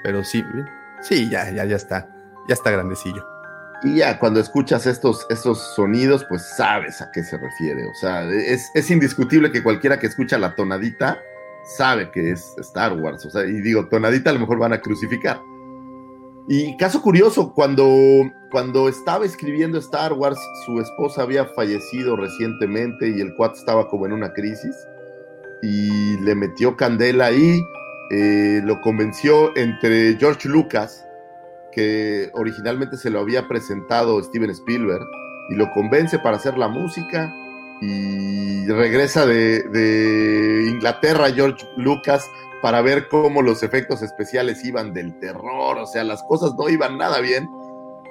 Pero 0.04 0.22
sí, 0.22 0.44
sí, 1.02 1.28
ya, 1.30 1.50
ya, 1.50 1.64
ya 1.64 1.76
está. 1.76 2.08
Ya 2.46 2.54
está 2.54 2.70
grandecillo. 2.70 3.26
Y 3.82 3.96
ya 3.96 4.18
cuando 4.18 4.38
escuchas 4.38 4.86
estos, 4.86 5.26
estos 5.30 5.58
sonidos, 5.74 6.24
pues 6.28 6.42
sabes 6.56 7.02
a 7.02 7.10
qué 7.10 7.22
se 7.24 7.36
refiere. 7.36 7.84
O 7.86 7.94
sea, 7.94 8.24
es, 8.30 8.70
es 8.74 8.90
indiscutible 8.90 9.50
que 9.50 9.62
cualquiera 9.62 9.98
que 9.98 10.06
escucha 10.06 10.38
la 10.38 10.54
tonadita 10.54 11.18
sabe 11.64 12.10
que 12.10 12.30
es 12.30 12.54
Star 12.58 12.92
Wars. 13.00 13.24
O 13.26 13.30
sea, 13.30 13.44
y 13.44 13.60
digo, 13.60 13.88
tonadita 13.88 14.30
a 14.30 14.32
lo 14.32 14.40
mejor 14.40 14.58
van 14.58 14.72
a 14.72 14.80
crucificar. 14.80 15.40
Y 16.46 16.76
caso 16.76 17.00
curioso, 17.00 17.54
cuando, 17.54 17.88
cuando 18.50 18.88
estaba 18.88 19.24
escribiendo 19.24 19.78
Star 19.78 20.12
Wars, 20.12 20.38
su 20.66 20.78
esposa 20.78 21.22
había 21.22 21.46
fallecido 21.46 22.16
recientemente 22.16 23.08
y 23.08 23.20
el 23.20 23.34
cuat 23.34 23.56
estaba 23.56 23.88
como 23.88 24.04
en 24.04 24.12
una 24.12 24.32
crisis. 24.34 24.76
Y 25.62 26.18
le 26.20 26.34
metió 26.34 26.76
candela 26.76 27.26
ahí, 27.26 27.58
eh, 28.10 28.60
lo 28.62 28.82
convenció 28.82 29.56
entre 29.56 30.16
George 30.18 30.46
Lucas, 30.46 31.06
que 31.72 32.30
originalmente 32.34 32.98
se 32.98 33.08
lo 33.08 33.20
había 33.20 33.48
presentado 33.48 34.22
Steven 34.22 34.50
Spielberg, 34.50 35.06
y 35.48 35.54
lo 35.54 35.70
convence 35.70 36.18
para 36.18 36.36
hacer 36.36 36.58
la 36.58 36.68
música. 36.68 37.32
Y 37.80 38.66
regresa 38.66 39.26
de, 39.26 39.62
de 39.64 40.70
Inglaterra 40.70 41.30
George 41.32 41.66
Lucas 41.76 42.28
para 42.62 42.80
ver 42.80 43.08
cómo 43.08 43.42
los 43.42 43.62
efectos 43.62 44.00
especiales 44.00 44.64
iban 44.64 44.94
del 44.94 45.18
terror, 45.18 45.76
o 45.76 45.86
sea, 45.86 46.02
las 46.02 46.22
cosas 46.22 46.54
no 46.54 46.68
iban 46.70 46.96
nada 46.96 47.20
bien. 47.20 47.46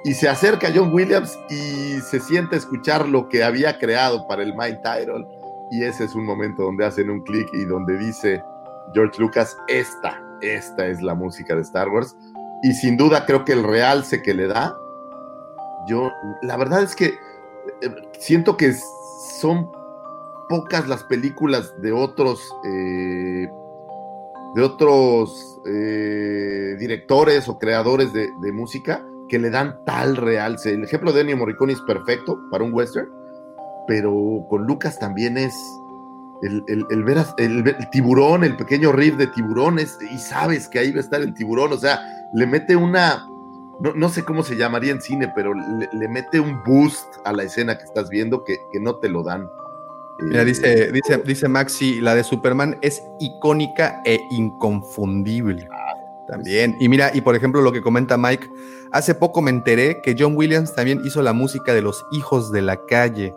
Y 0.04 0.14
se 0.14 0.28
acerca 0.28 0.70
John 0.72 0.92
Williams 0.94 1.36
y 1.48 2.00
se 2.02 2.20
siente 2.20 2.56
escuchar 2.56 3.08
lo 3.08 3.28
que 3.28 3.42
había 3.42 3.78
creado 3.78 4.28
para 4.28 4.42
el 4.42 4.54
Mind 4.54 4.80
Tyrol. 4.82 5.26
Y 5.70 5.82
ese 5.82 6.04
es 6.04 6.14
un 6.14 6.24
momento 6.24 6.62
donde 6.62 6.84
hacen 6.84 7.10
un 7.10 7.22
clic 7.22 7.48
y 7.54 7.64
donde 7.64 7.96
dice 7.96 8.44
George 8.92 9.20
Lucas, 9.20 9.56
esta, 9.66 10.22
esta 10.40 10.86
es 10.86 11.02
la 11.02 11.14
música 11.14 11.56
de 11.56 11.62
Star 11.62 11.88
Wars. 11.88 12.14
Y 12.62 12.74
sin 12.74 12.96
duda 12.96 13.26
creo 13.26 13.44
que 13.44 13.54
el 13.54 13.64
realce 13.64 14.22
que 14.22 14.34
le 14.34 14.46
da, 14.46 14.76
yo, 15.88 16.12
la 16.42 16.56
verdad 16.56 16.82
es 16.82 16.94
que 16.94 17.06
eh, 17.82 17.90
siento 18.18 18.56
que 18.56 18.74
son 19.40 19.70
pocas 20.48 20.88
las 20.88 21.04
películas 21.04 21.72
de 21.80 21.92
otros 21.92 22.40
eh, 22.64 23.48
de 24.54 24.62
otros 24.62 25.60
eh, 25.66 26.76
directores 26.78 27.48
o 27.48 27.58
creadores 27.58 28.12
de, 28.12 28.52
música 28.52 29.04
que 29.28 29.38
le 29.38 29.50
dan 29.50 29.80
tal 29.84 30.16
realce. 30.16 30.70
El 30.70 30.84
ejemplo 30.84 31.12
de 31.12 31.22
Ennio 31.22 31.36
Morricone 31.36 31.72
es 31.72 31.80
perfecto 31.80 32.38
para 32.50 32.62
un 32.62 32.72
western, 32.72 33.08
pero 33.88 34.46
con 34.48 34.64
Lucas 34.64 34.98
también 34.98 35.36
es 35.36 35.52
el, 36.42 36.62
el, 36.68 36.84
el 36.90 37.02
ver 37.02 37.18
el, 37.38 37.90
tiburón, 37.90 38.44
el 38.44 38.56
pequeño 38.56 38.92
riff 38.92 39.16
de 39.16 39.26
tiburones, 39.28 39.98
y 40.12 40.18
sabes 40.18 40.68
que 40.68 40.78
ahí 40.78 40.92
va 40.92 40.98
a 40.98 41.00
estar 41.00 41.20
el 41.20 41.34
tiburón, 41.34 41.72
o 41.72 41.78
sea, 41.78 42.00
le 42.32 42.46
mete 42.46 42.76
una, 42.76 43.26
no, 43.80 43.94
no 43.94 44.08
sé 44.08 44.24
cómo 44.24 44.42
se 44.42 44.56
llamaría 44.56 44.92
en 44.92 45.00
cine, 45.00 45.32
pero 45.34 45.54
le, 45.54 45.88
le, 45.92 46.08
mete 46.08 46.40
un 46.40 46.62
boost 46.64 47.06
a 47.24 47.32
la 47.32 47.42
escena 47.42 47.76
que 47.76 47.84
estás 47.84 48.08
viendo 48.08 48.44
que, 48.44 48.58
que 48.72 48.80
no 48.80 48.96
te 48.96 49.08
lo 49.08 49.22
dan. 49.22 49.48
Mira, 50.20 50.44
dice, 50.44 50.92
dice, 50.92 51.18
dice 51.18 51.48
Maxi, 51.48 52.00
la 52.00 52.14
de 52.14 52.22
Superman 52.22 52.78
es 52.82 53.02
icónica 53.18 54.00
e 54.04 54.20
inconfundible. 54.30 55.68
También. 56.28 56.76
Y 56.80 56.88
mira, 56.88 57.10
y 57.12 57.20
por 57.20 57.36
ejemplo 57.36 57.60
lo 57.60 57.72
que 57.72 57.82
comenta 57.82 58.16
Mike, 58.16 58.48
hace 58.92 59.14
poco 59.14 59.42
me 59.42 59.50
enteré 59.50 60.00
que 60.02 60.16
John 60.18 60.36
Williams 60.36 60.74
también 60.74 61.00
hizo 61.04 61.20
la 61.20 61.32
música 61.32 61.74
de 61.74 61.82
los 61.82 62.06
hijos 62.12 62.52
de 62.52 62.62
la 62.62 62.78
calle. 62.86 63.34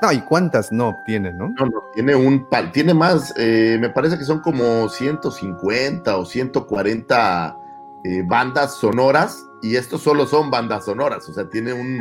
No, 0.00 0.12
¿y 0.12 0.20
cuántas 0.22 0.72
no 0.72 0.94
tiene, 1.06 1.32
no? 1.32 1.48
No, 1.48 1.66
no, 1.66 1.82
tiene 1.92 2.14
un 2.14 2.48
pal, 2.48 2.70
tiene 2.72 2.94
más, 2.94 3.34
eh, 3.36 3.78
me 3.80 3.90
parece 3.90 4.16
que 4.16 4.24
son 4.24 4.40
como 4.40 4.88
150 4.88 6.16
o 6.16 6.24
140 6.24 7.56
eh, 8.04 8.22
bandas 8.26 8.76
sonoras, 8.76 9.44
y 9.62 9.76
estos 9.76 10.02
solo 10.02 10.26
son 10.26 10.50
bandas 10.50 10.84
sonoras, 10.84 11.28
o 11.28 11.32
sea, 11.32 11.48
tiene 11.48 11.72
un, 11.72 12.00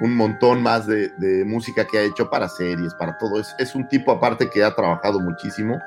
un 0.00 0.16
montón 0.16 0.62
más 0.62 0.86
de, 0.86 1.08
de, 1.18 1.44
música 1.44 1.86
que 1.86 1.98
ha 1.98 2.02
hecho 2.02 2.30
para 2.30 2.48
series, 2.48 2.94
para 2.94 3.16
todo. 3.18 3.40
Es, 3.40 3.54
es 3.58 3.74
un 3.74 3.88
tipo 3.88 4.12
aparte 4.12 4.48
que 4.50 4.64
ha 4.64 4.74
trabajado 4.74 5.20
muchísimo. 5.20 5.78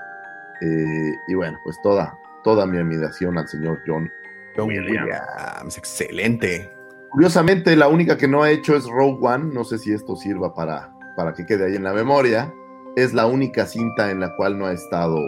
Eh, 0.62 1.12
y 1.28 1.34
bueno, 1.36 1.60
pues 1.64 1.78
toda, 1.84 2.18
toda 2.44 2.66
mi 2.66 2.78
admiración 2.78 3.38
al 3.38 3.48
señor 3.48 3.80
John, 3.86 4.10
John 4.56 4.68
Williams. 4.68 4.90
Williams. 4.90 5.78
Excelente. 5.78 6.74
Curiosamente, 7.10 7.76
la 7.76 7.88
única 7.88 8.18
que 8.18 8.28
no 8.28 8.44
ha 8.44 8.50
hecho 8.50 8.76
es 8.76 8.86
Rogue 8.86 9.20
One. 9.22 9.54
No 9.54 9.64
sé 9.64 9.78
si 9.78 9.94
esto 9.94 10.16
sirva 10.16 10.54
para, 10.54 10.94
para 11.16 11.34
que 11.34 11.46
quede 11.46 11.66
ahí 11.66 11.76
en 11.76 11.84
la 11.84 11.94
memoria. 11.94 12.54
Es 12.96 13.14
la 13.14 13.28
única 13.28 13.66
cinta 13.66 14.10
en 14.10 14.20
la 14.20 14.36
cual 14.36 14.58
no 14.58 14.66
ha 14.66 14.74
estado, 14.74 15.20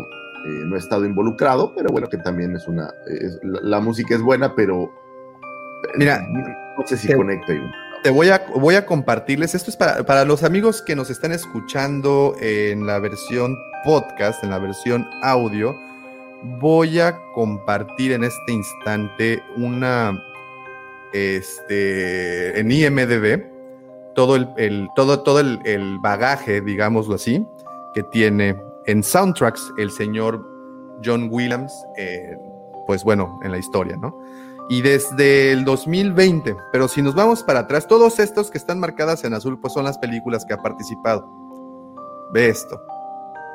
eh, 0.46 0.64
no 0.66 0.76
ha 0.76 0.80
estado 0.80 1.06
involucrado, 1.06 1.74
pero 1.76 1.90
bueno, 1.90 2.08
que 2.08 2.18
también 2.18 2.56
es 2.56 2.68
una. 2.68 2.94
Es, 3.08 3.40
la, 3.44 3.60
la, 3.62 3.80
música 3.80 4.16
es 4.16 4.22
buena, 4.22 4.56
pero. 4.56 4.92
Mira, 5.96 6.22
no 6.78 6.88
sé 6.88 6.98
si 6.98 7.08
te, 7.08 7.16
conecta. 7.16 7.54
Te 8.04 8.10
voy 8.10 8.30
a, 8.30 8.46
voy 8.56 8.76
a 8.76 8.86
compartirles. 8.86 9.54
Esto 9.54 9.70
es 9.70 9.78
para, 9.78 10.04
para, 10.04 10.24
los 10.24 10.44
amigos 10.44 10.82
que 10.82 10.96
nos 10.96 11.10
están 11.10 11.34
escuchando 11.34 12.36
en 12.40 12.86
la 12.86 13.00
versión 13.00 13.58
podcast, 13.84 14.44
en 14.44 14.52
la 14.52 14.60
versión 14.60 15.06
audio. 15.24 15.76
Voy 16.62 17.00
a 17.00 17.18
compartir 17.34 18.14
en 18.14 18.24
este 18.24 18.54
instante 18.54 19.44
una. 19.58 20.18
Este. 21.12 22.60
En 22.60 22.72
IMDB. 22.72 23.44
Todo 24.16 24.36
el, 24.36 24.50
el 24.58 24.88
todo, 24.96 25.22
todo 25.22 25.40
el, 25.40 25.60
el, 25.66 25.98
bagaje, 26.00 26.62
digámoslo 26.62 27.16
así, 27.16 27.46
que 27.94 28.04
tiene 28.04 28.69
en 28.90 29.04
soundtracks 29.04 29.74
el 29.78 29.92
señor 29.92 30.46
John 31.04 31.30
Williams, 31.32 31.72
eh, 31.98 32.38
pues 32.88 33.04
bueno, 33.04 33.40
en 33.44 33.52
la 33.52 33.58
historia, 33.58 33.96
¿no? 33.98 34.18
y 34.70 34.84
desde 34.84 35.52
el 35.52 35.66
2020. 35.66 36.56
Pero 36.72 36.88
si 36.88 37.02
nos 37.02 37.16
vamos 37.16 37.44
para 37.44 37.62
atrás, 37.62 37.88
todos 37.88 38.20
estos 38.20 38.52
que 38.52 38.60
están 38.60 38.80
marcadas 38.80 39.24
en 39.24 39.34
azul, 39.34 39.60
pues 39.60 39.74
son 39.74 39.84
las 39.84 39.98
películas 39.98 40.46
que 40.46 40.54
ha 40.54 40.62
participado. 40.62 41.28
Ve 42.32 42.50
esto. 42.50 42.80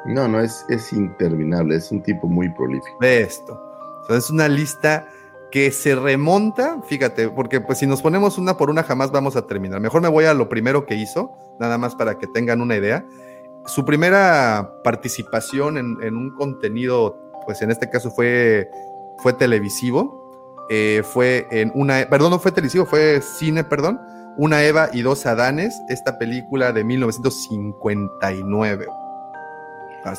No, 0.06 0.26
no, 0.28 0.40
es, 0.40 0.66
es 0.68 0.92
interminable, 0.92 1.76
es 1.76 1.90
un 1.92 2.02
tipo 2.02 2.26
muy 2.26 2.50
prolífico. 2.50 2.98
Ve 3.00 3.22
esto. 3.22 3.54
O 4.02 4.06
sea, 4.06 4.16
es 4.16 4.28
una 4.28 4.48
lista 4.48 5.08
que 5.52 5.70
se 5.70 5.94
remonta, 5.94 6.82
fíjate, 6.82 7.28
porque 7.28 7.60
pues 7.60 7.78
si 7.78 7.86
nos 7.86 8.02
ponemos 8.02 8.36
una 8.36 8.56
por 8.56 8.68
una 8.68 8.82
jamás 8.82 9.12
vamos 9.12 9.36
a 9.36 9.46
terminar. 9.46 9.80
Mejor 9.80 10.02
me 10.02 10.08
voy 10.08 10.24
a 10.24 10.34
lo 10.34 10.48
primero 10.48 10.84
que 10.84 10.96
hizo, 10.96 11.30
nada 11.60 11.78
más 11.78 11.94
para 11.94 12.18
que 12.18 12.26
tengan 12.26 12.60
una 12.60 12.74
idea. 12.74 13.06
Su 13.66 13.84
primera 13.84 14.80
participación 14.82 15.78
en, 15.78 15.96
en 16.02 16.16
un 16.16 16.34
contenido, 16.34 17.16
pues 17.46 17.62
en 17.62 17.70
este 17.70 17.88
caso 17.88 18.10
fue, 18.10 18.68
fue 19.18 19.32
televisivo, 19.32 20.24
eh, 20.70 21.02
fue 21.04 21.46
en 21.50 21.70
una, 21.74 22.06
perdón, 22.08 22.30
no 22.30 22.38
fue 22.38 22.52
televisivo, 22.52 22.86
fue 22.86 23.20
cine, 23.20 23.64
perdón, 23.64 24.00
Una 24.36 24.62
Eva 24.62 24.88
y 24.92 25.02
dos 25.02 25.26
Adanes, 25.26 25.74
esta 25.88 26.16
película 26.18 26.72
de 26.72 26.84
1959. 26.84 28.86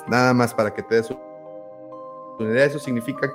Nada 0.07 0.33
más 0.33 0.53
para 0.53 0.73
que 0.73 0.83
te 0.83 0.95
des 0.95 1.09
una 2.39 2.49
idea, 2.49 2.65
eso 2.65 2.79
significa 2.79 3.29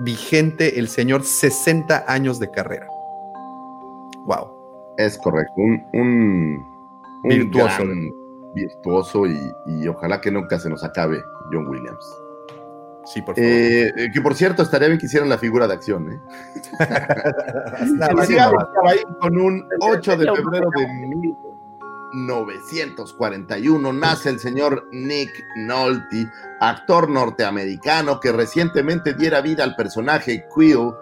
vigente 0.00 0.78
el 0.78 0.88
señor 0.88 1.24
60 1.24 2.04
años 2.06 2.38
de 2.38 2.50
carrera. 2.50 2.86
Wow. 4.24 4.50
Es 4.96 5.18
correcto, 5.18 5.52
un, 5.56 5.84
un, 5.92 6.64
un 7.24 7.28
virtuoso. 7.28 7.82
Virtuoso 8.54 9.26
y, 9.26 9.52
y 9.66 9.88
ojalá 9.88 10.20
que 10.20 10.30
nunca 10.30 10.58
se 10.58 10.70
nos 10.70 10.84
acabe 10.84 11.22
John 11.52 11.66
Williams. 11.66 12.24
Sí, 13.06 13.20
por 13.20 13.34
favor. 13.34 13.50
Eh, 13.50 13.92
que 14.12 14.20
por 14.20 14.34
cierto, 14.34 14.62
estaría 14.62 14.88
bien 14.88 14.98
que 14.98 15.06
hicieran 15.06 15.28
la 15.28 15.38
figura 15.38 15.66
de 15.66 15.74
acción, 15.74 16.10
¿eh? 16.10 16.20
ahí 18.86 19.00
con 19.20 19.38
un 19.38 19.68
8 19.80 20.16
de 20.16 20.32
febrero 20.32 20.70
de 20.74 20.86
1941 22.14 23.92
nace 23.92 24.30
el 24.30 24.40
señor 24.40 24.88
Nick 24.92 25.30
Nolte, 25.56 26.30
actor 26.60 27.10
norteamericano 27.10 28.20
que 28.20 28.32
recientemente 28.32 29.12
diera 29.14 29.42
vida 29.42 29.64
al 29.64 29.76
personaje 29.76 30.46
Quill 30.54 30.94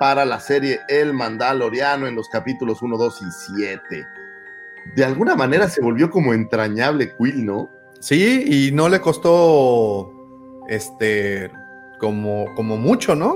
para 0.00 0.24
la 0.24 0.40
serie 0.40 0.80
El 0.88 1.12
Mandaloriano 1.12 2.08
en 2.08 2.16
los 2.16 2.28
capítulos 2.28 2.82
1, 2.82 2.96
2 2.96 3.22
y 3.22 3.30
7. 3.54 4.06
De 4.96 5.04
alguna 5.04 5.34
manera 5.34 5.68
se 5.68 5.80
volvió 5.80 6.10
como 6.10 6.34
entrañable 6.34 7.14
Quill, 7.16 7.44
¿no? 7.44 7.70
Sí, 8.00 8.44
y 8.46 8.72
no 8.72 8.88
le 8.88 9.00
costó 9.00 10.12
este, 10.68 11.50
como, 11.98 12.54
como 12.54 12.76
mucho, 12.76 13.14
¿no? 13.14 13.34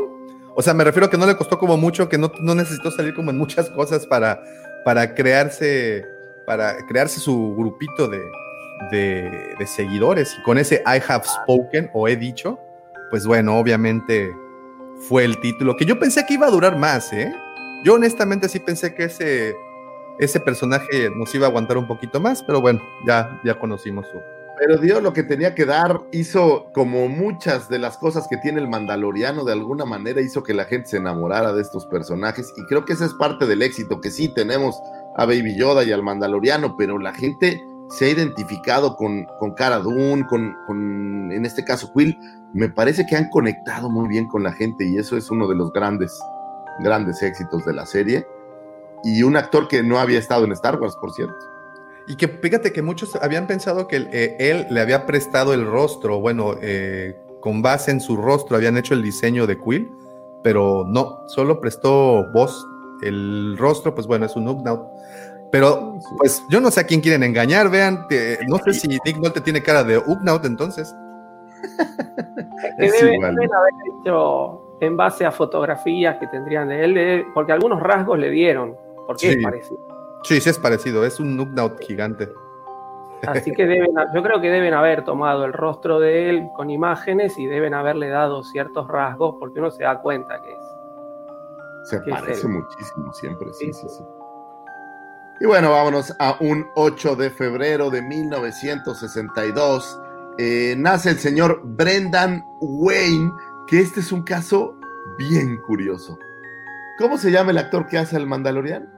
O 0.55 0.63
sea, 0.63 0.75
me 0.75 0.85
refiero 0.85 1.07
a 1.07 1.11
que 1.11 1.17
no 1.17 1.27
le 1.27 1.37
costó 1.37 1.59
como 1.59 1.77
mucho, 1.77 2.09
que 2.09 2.19
no, 2.19 2.31
no 2.41 2.55
necesitó 2.55 2.91
salir 2.91 3.15
como 3.15 3.31
en 3.31 3.39
muchas 3.39 3.71
cosas 3.71 4.07
para, 4.07 4.43
para 4.85 5.15
crearse, 5.15 6.05
para 6.47 6.85
crearse 6.87 7.21
su 7.21 7.55
grupito 7.57 8.09
de, 8.09 8.21
de, 8.91 9.55
de 9.59 9.67
seguidores. 9.67 10.37
Y 10.39 10.43
con 10.43 10.59
ese 10.59 10.83
I 10.87 11.01
have 11.09 11.25
spoken 11.25 11.91
o 11.95 12.09
he 12.09 12.17
dicho, 12.17 12.59
pues 13.11 13.27
bueno, 13.27 13.59
obviamente 13.59 14.35
fue 15.09 15.25
el 15.25 15.41
título, 15.41 15.77
que 15.77 15.85
yo 15.85 15.99
pensé 15.99 16.27
que 16.27 16.35
iba 16.35 16.47
a 16.47 16.51
durar 16.51 16.77
más, 16.77 17.13
¿eh? 17.13 17.33
Yo 17.85 17.95
honestamente 17.95 18.49
sí 18.49 18.59
pensé 18.59 18.95
que 18.95 19.05
ese, 19.05 19.55
ese 20.19 20.41
personaje 20.41 21.11
nos 21.11 21.35
iba 21.35 21.47
a 21.47 21.51
aguantar 21.51 21.79
un 21.79 21.87
poquito 21.87 22.21
más, 22.21 22.43
pero 22.43 22.61
bueno, 22.61 22.81
ya, 23.07 23.41
ya 23.45 23.59
conocimos 23.59 24.07
su... 24.09 24.19
Pero 24.59 24.77
dio 24.79 25.01
lo 25.01 25.12
que 25.12 25.23
tenía 25.23 25.55
que 25.55 25.64
dar, 25.64 26.01
hizo 26.11 26.71
como 26.73 27.09
muchas 27.09 27.69
de 27.69 27.79
las 27.79 27.97
cosas 27.97 28.27
que 28.29 28.37
tiene 28.39 28.61
el 28.61 28.69
Mandaloriano, 28.69 29.45
de 29.45 29.53
alguna 29.53 29.85
manera 29.85 30.21
hizo 30.21 30.43
que 30.43 30.53
la 30.53 30.64
gente 30.64 30.89
se 30.89 30.97
enamorara 30.97 31.53
de 31.53 31.62
estos 31.62 31.87
personajes 31.87 32.53
y 32.57 32.64
creo 32.66 32.85
que 32.85 32.95
ese 32.95 33.05
es 33.05 33.14
parte 33.14 33.47
del 33.47 33.62
éxito, 33.62 34.01
que 34.01 34.11
sí 34.11 34.35
tenemos 34.35 34.77
a 35.16 35.27
Baby 35.27 35.57
Yoda 35.57 35.85
y 35.85 35.93
al 35.93 36.03
Mandaloriano, 36.03 36.77
pero 36.77 36.99
la 36.99 37.14
gente 37.14 37.62
se 37.91 38.07
ha 38.07 38.11
identificado 38.11 38.97
con, 38.97 39.27
con 39.39 39.55
Cara 39.55 39.79
Dune, 39.79 40.27
con, 40.27 40.57
con, 40.66 41.31
en 41.31 41.47
este 41.47 41.64
caso, 41.64 41.93
Quill, 41.95 42.19
me 42.53 42.69
parece 42.69 43.07
que 43.07 43.16
han 43.16 43.29
conectado 43.31 43.89
muy 43.89 44.09
bien 44.09 44.27
con 44.27 44.43
la 44.43 44.53
gente 44.53 44.85
y 44.85 44.99
eso 44.99 45.16
es 45.16 45.31
uno 45.31 45.47
de 45.47 45.55
los 45.55 45.73
grandes, 45.73 46.19
grandes 46.81 47.23
éxitos 47.23 47.64
de 47.64 47.75
la 47.75 47.87
serie. 47.87 48.27
Y 49.05 49.23
un 49.23 49.37
actor 49.37 49.69
que 49.69 49.83
no 49.83 49.99
había 49.99 50.19
estado 50.19 50.45
en 50.45 50.53
Star 50.53 50.81
Wars, 50.81 50.97
por 51.01 51.13
cierto. 51.13 51.37
Y 52.07 52.17
que 52.17 52.29
fíjate 52.29 52.73
que 52.73 52.83
muchos 52.83 53.17
habían 53.17 53.47
pensado 53.47 53.87
que 53.87 54.09
eh, 54.13 54.37
él 54.39 54.67
le 54.71 54.81
había 54.81 55.05
prestado 55.07 55.53
el 55.53 55.67
rostro, 55.67 56.21
bueno, 56.21 56.55
eh, 56.61 57.21
con 57.41 57.61
base 57.63 57.91
en 57.91 58.01
su 58.01 58.17
rostro 58.17 58.57
habían 58.57 58.77
hecho 58.77 58.95
el 58.95 59.03
diseño 59.03 59.47
de 59.47 59.59
Quill, 59.59 59.91
pero 60.43 60.85
no, 60.87 61.25
solo 61.29 61.61
prestó 61.61 62.25
voz. 62.33 62.67
El 63.03 63.57
rostro, 63.59 63.95
pues 63.95 64.07
bueno, 64.07 64.27
es 64.27 64.35
un 64.35 64.49
Ugnaut. 64.49 64.89
Pero, 65.53 65.99
pues 66.19 66.43
yo 66.51 66.61
no 66.61 66.71
sé 66.71 66.81
a 66.81 66.85
quién 66.85 67.01
quieren 67.01 67.23
engañar, 67.23 67.71
vean, 67.71 68.07
eh, 68.11 68.39
no 68.49 68.59
sé 68.59 68.73
si 68.75 68.89
Nick 68.89 69.19
Nolte 69.19 69.41
tiene 69.41 69.63
cara 69.63 69.85
de 69.85 69.99
Ugnaut 69.99 70.45
entonces. 70.45 70.95
Que 72.79 72.87
Es 72.87 72.93
deben, 72.93 73.15
igual. 73.15 73.35
deben 73.37 73.51
haber 73.55 73.73
hecho 74.01 74.77
en 74.81 74.97
base 74.97 75.25
a 75.25 75.31
fotografías 75.31 76.17
que 76.19 76.27
tendrían 76.27 76.69
de 76.69 76.85
él, 76.85 77.27
porque 77.35 77.53
algunos 77.53 77.81
rasgos 77.81 78.19
le 78.19 78.31
dieron, 78.31 78.77
porque 79.09 79.33
Sí. 79.33 79.39
es 79.39 79.43
parecido. 79.43 79.79
Sí, 80.23 80.41
sí 80.41 80.51
es 80.51 80.59
parecido, 80.59 81.05
es 81.05 81.19
un 81.19 81.41
Ugnaut 81.41 81.81
gigante. 81.81 82.29
Así 83.27 83.51
que 83.53 83.67
deben, 83.67 83.91
yo 84.15 84.23
creo 84.23 84.41
que 84.41 84.51
deben 84.51 84.75
haber 84.75 85.05
tomado 85.05 85.45
el 85.45 85.53
rostro 85.53 85.99
de 85.99 86.29
él 86.31 86.49
con 86.55 86.71
imágenes 86.71 87.37
y 87.39 87.47
deben 87.47 87.73
haberle 87.75 88.09
dado 88.09 88.45
ciertos 88.45 88.87
rasgos, 88.87 89.37
porque 89.41 89.59
uno 89.61 89.71
se 89.71 89.83
da 89.85 90.01
cuenta 90.01 90.41
que 90.43 90.53
es. 90.53 90.59
Se 91.85 92.01
parece 92.01 92.47
muchísimo 92.47 93.13
siempre, 93.15 93.49
sí, 93.55 93.73
sí, 93.73 93.89
sí. 93.89 94.05
Y 95.41 95.47
bueno, 95.47 95.71
vámonos 95.71 96.15
a 96.19 96.37
un 96.41 96.67
8 96.75 97.17
de 97.17 97.31
febrero 97.31 97.89
de 97.91 98.03
1962. 98.03 100.01
Eh, 100.37 100.75
nace 100.77 101.11
el 101.11 101.17
señor 101.19 101.63
Brendan 101.65 102.45
Wayne, 102.61 103.33
que 103.67 103.81
este 103.81 104.01
es 104.01 104.13
un 104.13 104.23
caso 104.23 104.75
bien 105.17 105.57
curioso. 105.63 106.19
¿Cómo 106.99 107.17
se 107.17 107.31
llama 107.31 107.53
el 107.53 107.59
actor 107.59 107.87
que 107.87 107.99
hace 107.99 108.17
al 108.17 108.27
Mandaloriano? 108.27 108.98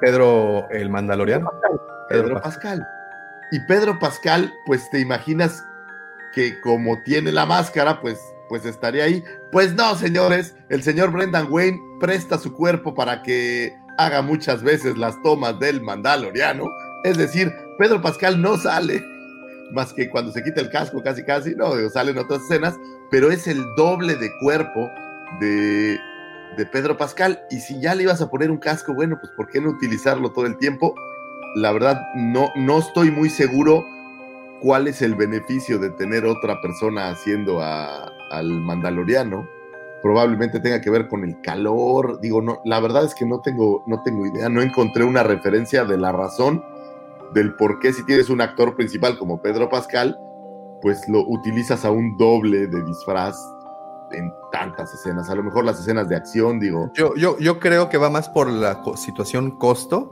Pedro 0.00 0.68
el 0.70 0.90
Mandaloriano. 0.90 1.50
Pedro 2.08 2.40
Pascal. 2.40 2.86
Y 3.52 3.60
Pedro 3.60 3.98
Pascal, 3.98 4.52
pues 4.66 4.88
te 4.90 5.00
imaginas 5.00 5.64
que 6.34 6.60
como 6.60 7.02
tiene 7.04 7.32
la 7.32 7.46
máscara, 7.46 8.00
pues, 8.00 8.18
pues 8.48 8.64
estaría 8.64 9.04
ahí. 9.04 9.22
Pues 9.52 9.74
no, 9.74 9.94
señores, 9.94 10.54
el 10.68 10.82
señor 10.82 11.12
Brendan 11.12 11.46
Wayne 11.50 11.80
presta 12.00 12.38
su 12.38 12.52
cuerpo 12.52 12.94
para 12.94 13.22
que 13.22 13.74
haga 13.98 14.22
muchas 14.22 14.62
veces 14.62 14.96
las 14.98 15.20
tomas 15.22 15.58
del 15.58 15.80
Mandaloriano. 15.80 16.66
Es 17.04 17.16
decir, 17.16 17.52
Pedro 17.78 18.02
Pascal 18.02 18.40
no 18.40 18.56
sale, 18.56 19.02
más 19.72 19.92
que 19.92 20.10
cuando 20.10 20.32
se 20.32 20.42
quita 20.42 20.60
el 20.60 20.70
casco, 20.70 21.02
casi 21.02 21.24
casi, 21.24 21.54
no, 21.54 21.74
digo, 21.74 21.90
salen 21.90 22.18
otras 22.18 22.42
escenas, 22.42 22.74
pero 23.10 23.30
es 23.30 23.46
el 23.46 23.64
doble 23.76 24.16
de 24.16 24.30
cuerpo 24.40 24.90
de, 25.40 25.98
de 26.56 26.66
Pedro 26.66 26.96
Pascal. 26.96 27.40
Y 27.50 27.60
si 27.60 27.80
ya 27.80 27.94
le 27.94 28.04
ibas 28.04 28.20
a 28.22 28.28
poner 28.30 28.50
un 28.50 28.58
casco, 28.58 28.94
bueno, 28.94 29.16
pues 29.20 29.32
¿por 29.36 29.48
qué 29.48 29.60
no 29.60 29.70
utilizarlo 29.70 30.32
todo 30.32 30.46
el 30.46 30.56
tiempo? 30.58 30.94
La 31.56 31.72
verdad, 31.72 32.00
no, 32.14 32.50
no 32.56 32.78
estoy 32.78 33.10
muy 33.10 33.30
seguro 33.30 33.84
cuál 34.60 34.88
es 34.88 35.02
el 35.02 35.14
beneficio 35.14 35.78
de 35.78 35.90
tener 35.90 36.24
otra 36.24 36.60
persona 36.60 37.10
haciendo 37.10 37.60
a- 37.60 38.10
al 38.30 38.50
Mandaloriano. 38.50 39.48
Probablemente 40.02 40.60
tenga 40.60 40.80
que 40.80 40.90
ver 40.90 41.08
con 41.08 41.24
el 41.24 41.40
calor. 41.40 42.20
Digo, 42.20 42.42
no, 42.42 42.60
la 42.64 42.80
verdad 42.80 43.04
es 43.04 43.14
que 43.14 43.24
no 43.26 43.40
tengo, 43.40 43.82
no 43.86 44.02
tengo 44.02 44.26
idea. 44.26 44.48
No 44.48 44.62
encontré 44.62 45.04
una 45.04 45.22
referencia 45.22 45.84
de 45.84 45.98
la 45.98 46.12
razón 46.12 46.62
del 47.32 47.54
por 47.54 47.80
qué 47.80 47.92
si 47.92 48.04
tienes 48.04 48.30
un 48.30 48.40
actor 48.40 48.76
principal 48.76 49.18
como 49.18 49.42
Pedro 49.42 49.68
Pascal, 49.68 50.16
pues 50.82 51.08
lo 51.08 51.26
utilizas 51.26 51.84
a 51.84 51.90
un 51.90 52.16
doble 52.16 52.66
de 52.68 52.84
disfraz 52.84 53.36
en 54.12 54.32
tantas 54.52 54.92
escenas. 54.94 55.28
A 55.30 55.34
lo 55.34 55.42
mejor 55.42 55.64
las 55.64 55.80
escenas 55.80 56.08
de 56.08 56.16
acción, 56.16 56.58
digo. 56.60 56.90
Yo, 56.94 57.14
yo, 57.16 57.38
yo 57.38 57.58
creo 57.58 57.88
que 57.88 57.98
va 57.98 58.10
más 58.10 58.28
por 58.28 58.48
la 58.48 58.80
co- 58.82 58.96
situación 58.96 59.52
costo, 59.58 60.10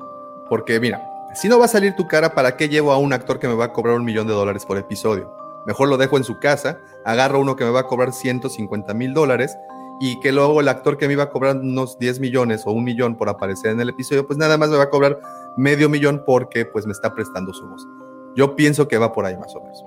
porque 0.49 0.81
mira, 0.81 1.03
si 1.35 1.49
no 1.49 1.59
va 1.59 1.65
a 1.65 1.69
salir 1.69 1.95
tu 1.97 2.07
cara, 2.07 2.35
¿para 2.35 2.57
qué 2.57 2.69
llevo 2.69 2.93
a 2.93 2.99
un 2.99 3.13
actor 3.13 3.39
que 3.39 3.49
me 3.49 3.55
va 3.55 3.67
a 3.67 3.73
cobrar 3.73 3.97
un 3.97 4.05
millón 4.05 4.27
de 4.27 4.33
dólares 4.35 4.65
por 4.67 4.79
episodio? 4.79 5.33
Mejor 5.67 5.89
lo 5.89 5.97
dejo 5.97 6.17
en 6.17 6.25
su 6.25 6.39
casa, 6.39 6.79
agarro 7.05 7.41
uno 7.41 7.57
que 7.57 7.65
me 7.65 7.71
va 7.71 7.81
a 7.81 7.87
cobrar 7.87 8.13
150 8.13 8.93
mil 8.95 9.15
dólares 9.15 9.57
y 10.01 10.21
que 10.21 10.31
luego 10.33 10.61
el 10.61 10.69
actor 10.69 10.99
que 10.99 11.07
me 11.07 11.15
iba 11.15 11.23
a 11.23 11.31
cobrar 11.31 11.57
unos 11.57 11.99
10 11.99 12.21
millones 12.21 12.65
o 12.67 12.73
un 12.73 12.85
millón 12.85 13.17
por 13.17 13.29
aparecer 13.29 13.71
en 13.71 13.81
el 13.81 13.89
episodio, 13.89 14.27
pues 14.27 14.39
nada 14.39 14.59
más 14.59 14.69
me 14.69 14.77
va 14.77 14.83
a 14.85 14.91
cobrar 14.91 15.19
medio 15.57 15.89
millón 15.89 16.23
porque 16.27 16.67
pues 16.67 16.85
me 16.85 16.93
está 16.93 17.15
prestando 17.15 17.53
su 17.55 17.67
voz. 17.69 17.87
Yo 18.35 18.57
pienso 18.57 18.89
que 18.89 18.99
va 18.99 19.13
por 19.13 19.25
ahí 19.25 19.37
más 19.39 19.55
o 19.57 19.61
menos. 19.63 19.85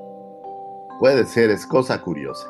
Puede 1.00 1.26
ser, 1.26 1.52
es 1.52 1.66
cosa 1.68 2.02
curiosa. 2.02 2.48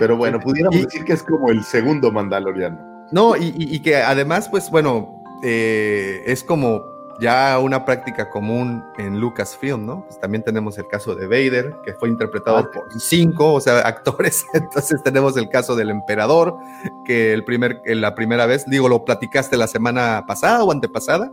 Pero 0.00 0.16
bueno, 0.16 0.40
pudiéramos 0.40 0.78
Y- 0.80 0.84
decir 0.84 1.04
que 1.04 1.12
es 1.14 1.22
como 1.22 1.50
el 1.50 1.62
segundo 1.64 2.10
Mandaloriano. 2.12 2.78
No, 3.12 3.36
y, 3.36 3.44
y- 3.56 3.74
y 3.76 3.80
que 3.80 3.96
además, 3.96 4.48
pues 4.48 4.70
bueno, 4.70 5.22
eh, 5.42 6.22
es 6.26 6.42
como 6.42 6.92
ya 7.20 7.58
una 7.60 7.84
práctica 7.84 8.28
común 8.28 8.82
en 8.98 9.20
Lucasfilm, 9.20 9.86
¿no? 9.86 10.04
Pues 10.06 10.18
también 10.18 10.42
tenemos 10.42 10.76
el 10.78 10.88
caso 10.88 11.14
de 11.14 11.26
Vader, 11.28 11.76
que 11.84 11.94
fue 11.94 12.08
interpretado 12.08 12.56
Ah, 12.58 12.70
por 12.72 12.84
cinco, 13.00 13.52
o 13.52 13.60
sea, 13.60 13.78
actores. 13.80 14.44
Entonces 14.54 15.00
tenemos 15.04 15.36
el 15.36 15.48
caso 15.48 15.76
del 15.76 15.90
emperador, 15.90 16.56
que 17.04 17.32
el 17.32 17.44
primer, 17.44 17.80
la 17.84 18.14
primera 18.16 18.46
vez, 18.46 18.64
digo, 18.66 18.88
lo 18.88 19.04
platicaste 19.04 19.56
la 19.56 19.68
semana 19.68 20.24
pasada 20.26 20.64
o 20.64 20.72
antepasada, 20.72 21.30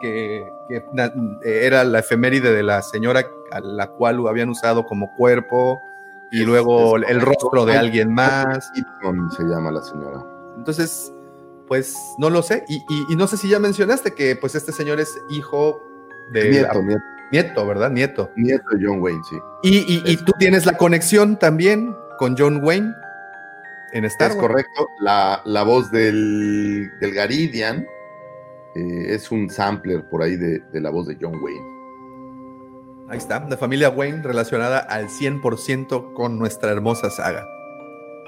que, 0.00 0.44
que 0.68 0.82
era 1.44 1.84
la 1.84 2.00
efeméride 2.00 2.52
de 2.52 2.64
la 2.64 2.82
señora 2.82 3.24
a 3.52 3.60
la 3.60 3.86
cual 3.86 4.16
lo 4.16 4.28
habían 4.28 4.48
usado 4.48 4.84
como 4.86 5.08
cuerpo, 5.16 5.80
y 6.32 6.44
luego 6.44 6.96
el 6.96 7.20
rostro 7.20 7.64
de 7.66 7.76
alguien 7.76 8.12
más. 8.12 8.70
Gibson 8.74 9.30
se 9.32 9.44
llama 9.44 9.70
la 9.70 9.82
señora. 9.82 10.24
Entonces, 10.56 11.12
pues 11.68 11.96
no 12.18 12.30
lo 12.30 12.42
sé. 12.42 12.64
Y, 12.68 12.76
y- 12.88 13.06
y 13.10 13.16
no 13.16 13.26
sé 13.26 13.36
si 13.36 13.48
ya 13.48 13.58
mencionaste 13.58 14.12
que 14.14 14.36
pues 14.36 14.54
este 14.54 14.72
señor 14.72 14.98
es 15.00 15.16
hijo 15.30 15.80
de... 16.32 16.50
Nieto, 16.50 16.82
nieto, 16.82 17.02
Nieto, 17.32 17.66
¿verdad? 17.66 17.90
Nieto. 17.90 18.30
nieto 18.36 18.64
de 18.76 18.86
John 18.86 19.00
Wayne, 19.00 19.20
sí. 19.30 19.36
Y, 19.62 20.02
y- 20.10 20.16
tú 20.18 20.32
tienes 20.38 20.66
la 20.66 20.76
conexión 20.76 21.38
también 21.38 21.94
con 22.18 22.36
John 22.38 22.60
Wayne 22.62 22.92
en 23.92 24.04
Star 24.06 24.30
Es 24.32 24.36
Wars. 24.36 24.48
correcto. 24.48 24.86
La, 25.00 25.40
la 25.44 25.62
voz 25.64 25.90
del, 25.90 26.90
del 27.00 27.14
Garidian 27.14 27.86
eh, 28.74 29.04
es 29.14 29.30
un 29.30 29.48
sampler 29.50 30.04
por 30.08 30.22
ahí 30.22 30.36
de, 30.36 30.60
de 30.60 30.80
la 30.80 30.90
voz 30.90 31.06
de 31.06 31.16
John 31.20 31.34
Wayne. 31.42 31.71
Ahí 33.08 33.18
está, 33.18 33.46
la 33.48 33.56
familia 33.56 33.90
Wayne 33.90 34.22
relacionada 34.22 34.78
al 34.78 35.08
100% 35.08 36.14
con 36.14 36.38
nuestra 36.38 36.70
hermosa 36.70 37.10
saga. 37.10 37.46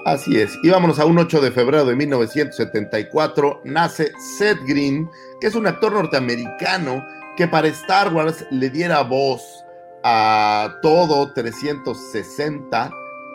Así 0.05 0.39
es. 0.39 0.55
Y 0.61 0.69
vámonos 0.69 0.99
a 0.99 1.05
un 1.05 1.17
8 1.17 1.41
de 1.41 1.51
febrero 1.51 1.83
de 1.83 1.95
1974. 1.95 3.61
Nace 3.63 4.11
Seth 4.37 4.59
Green, 4.67 5.09
que 5.41 5.47
es 5.47 5.55
un 5.55 5.65
actor 5.65 5.93
norteamericano 5.93 7.03
que 7.35 7.47
para 7.47 7.67
Star 7.69 8.13
Wars 8.13 8.45
le 8.51 8.69
diera 8.69 9.01
voz 9.01 9.41
a 10.03 10.75
todo 10.83 11.33
360 11.33 12.91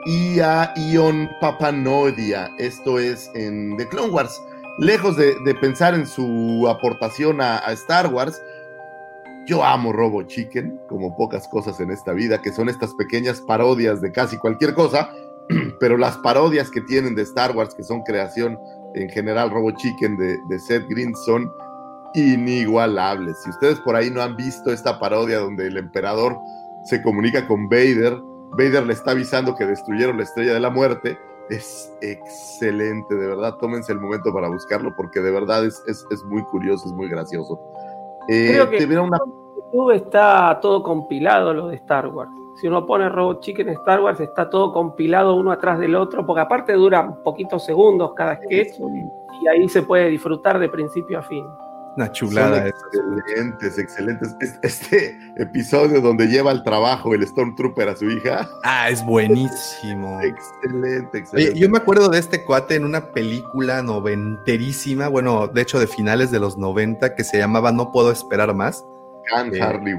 y 0.07 0.39
a 0.39 0.73
Ion 0.77 1.29
Papanodia. 1.41 2.49
Esto 2.59 3.01
es 3.01 3.29
en 3.35 3.77
The 3.77 3.89
Clone 3.89 4.13
Wars. 4.13 4.41
Lejos 4.79 5.17
de, 5.17 5.35
de 5.45 5.55
pensar 5.57 5.95
en 5.95 6.07
su 6.07 6.69
aportación 6.69 7.41
a, 7.41 7.59
a 7.59 7.73
Star 7.73 8.07
Wars, 8.07 8.41
yo 9.47 9.65
amo 9.65 9.93
Robo 9.93 10.23
Chicken, 10.23 10.81
como 10.89 11.17
pocas 11.17 11.49
cosas 11.49 11.81
en 11.81 11.91
esta 11.91 12.13
vida, 12.13 12.41
que 12.41 12.53
son 12.53 12.69
estas 12.69 12.95
pequeñas 12.95 13.41
parodias 13.41 14.01
de 14.01 14.13
casi 14.13 14.37
cualquier 14.37 14.75
cosa, 14.75 15.11
pero 15.81 15.97
las 15.97 16.17
parodias 16.19 16.71
que 16.71 16.81
tienen 16.83 17.15
de 17.15 17.23
Star 17.23 17.57
Wars, 17.57 17.75
que 17.75 17.83
son 17.83 18.03
creación 18.03 18.59
en 18.95 19.09
general 19.09 19.51
Robo 19.51 19.71
Chicken 19.73 20.17
de, 20.17 20.59
Seth 20.59 20.89
Green, 20.89 21.15
son 21.15 21.51
inigualables. 22.15 23.41
Si 23.43 23.51
ustedes 23.51 23.81
por 23.81 23.97
ahí 23.97 24.11
no 24.11 24.21
han 24.21 24.37
visto 24.37 24.73
esta 24.73 24.99
parodia 24.99 25.39
donde 25.39 25.69
el 25.69 25.77
emperador 25.77 26.37
se 26.85 27.03
comunica 27.03 27.47
con 27.47 27.69
Vader, 27.69 28.21
Vader 28.53 28.85
le 28.85 28.93
está 28.93 29.13
avisando 29.13 29.55
que 29.55 29.67
destruyeron 29.67 30.17
la 30.17 30.25
estrella 30.25 30.55
de 30.55 30.61
la 30.61 30.71
muerte, 30.71 31.17
es 31.51 31.93
excelente, 32.01 33.15
de 33.15 33.27
verdad, 33.27 33.57
tómense 33.57 33.93
el 33.93 34.01
momento 34.01 34.33
para 34.33 34.49
buscarlo 34.49 34.95
porque 34.97 35.21
de 35.21 35.33
verdad 35.33 35.65
es, 35.65 35.83
es 35.87 36.25
muy 36.25 36.43
curioso, 36.45 36.87
es 36.87 36.93
muy 36.93 37.09
gracioso. 37.09 37.61
Eh, 38.29 38.51
Creo 38.53 38.71
que 38.71 38.85
una 38.99 39.19
en 39.25 39.63
YouTube 39.73 39.91
está 39.93 40.59
todo 40.61 40.83
compilado 40.83 41.55
lo 41.55 41.69
de 41.69 41.77
Star 41.77 42.09
Wars. 42.09 42.31
Si 42.61 42.67
uno 42.69 42.85
pone 42.85 43.09
Robot 43.09 43.41
Chicken 43.41 43.69
Star 43.71 44.01
Wars, 44.01 44.21
está 44.21 44.51
todo 44.51 44.73
compilado 44.73 45.35
uno 45.35 45.51
atrás 45.51 45.79
del 45.79 45.95
otro, 45.95 46.27
porque 46.27 46.43
aparte 46.43 46.73
dura 46.75 47.15
poquitos 47.25 47.65
segundos 47.65 48.13
cada 48.15 48.37
sketch 48.37 48.75
y 49.43 49.49
ahí 49.49 49.69
se 49.69 49.83
puede 49.83 50.09
disfrutar 50.09 50.59
de 50.59 50.69
principio 50.69 51.19
a 51.19 51.23
fin. 51.23 51.47
Una 51.97 52.11
chulada. 52.13 52.69
excelentes, 52.69 53.79
excelentes. 53.79 54.35
Es- 54.41 54.59
Este 54.63 55.19
episodio 55.37 56.01
donde 56.01 56.27
lleva 56.29 56.51
al 56.51 56.63
trabajo 56.63 57.15
el 57.15 57.27
Stormtrooper 57.27 57.89
a 57.89 57.97
su 57.97 58.09
hija. 58.11 58.49
Ah, 58.63 58.89
es 58.91 59.05
buenísimo. 59.05 60.21
Excelente, 60.23 61.09
Oye, 61.13 61.19
excelente. 61.19 61.59
yo 61.59 61.69
me 61.69 61.79
acuerdo 61.79 62.09
de 62.09 62.19
este 62.19 62.45
cuate 62.45 62.77
en 62.77 62.85
una 62.85 63.13
película 63.13 63.83
noventerísima, 63.83 65.09
bueno, 65.09 65.49
de 65.49 65.63
hecho 65.63 65.79
de 65.81 65.87
finales 65.87 66.31
de 66.31 66.39
los 66.41 66.57
90, 66.57 67.15
que 67.15 67.25
se 67.25 67.39
llamaba 67.39 67.73
No 67.73 67.91
Puedo 67.93 68.11
Esperar 68.13 68.55
Más. 68.55 68.85
Can 69.31 69.55
eh, 69.55 69.61
Harley. 69.61 69.95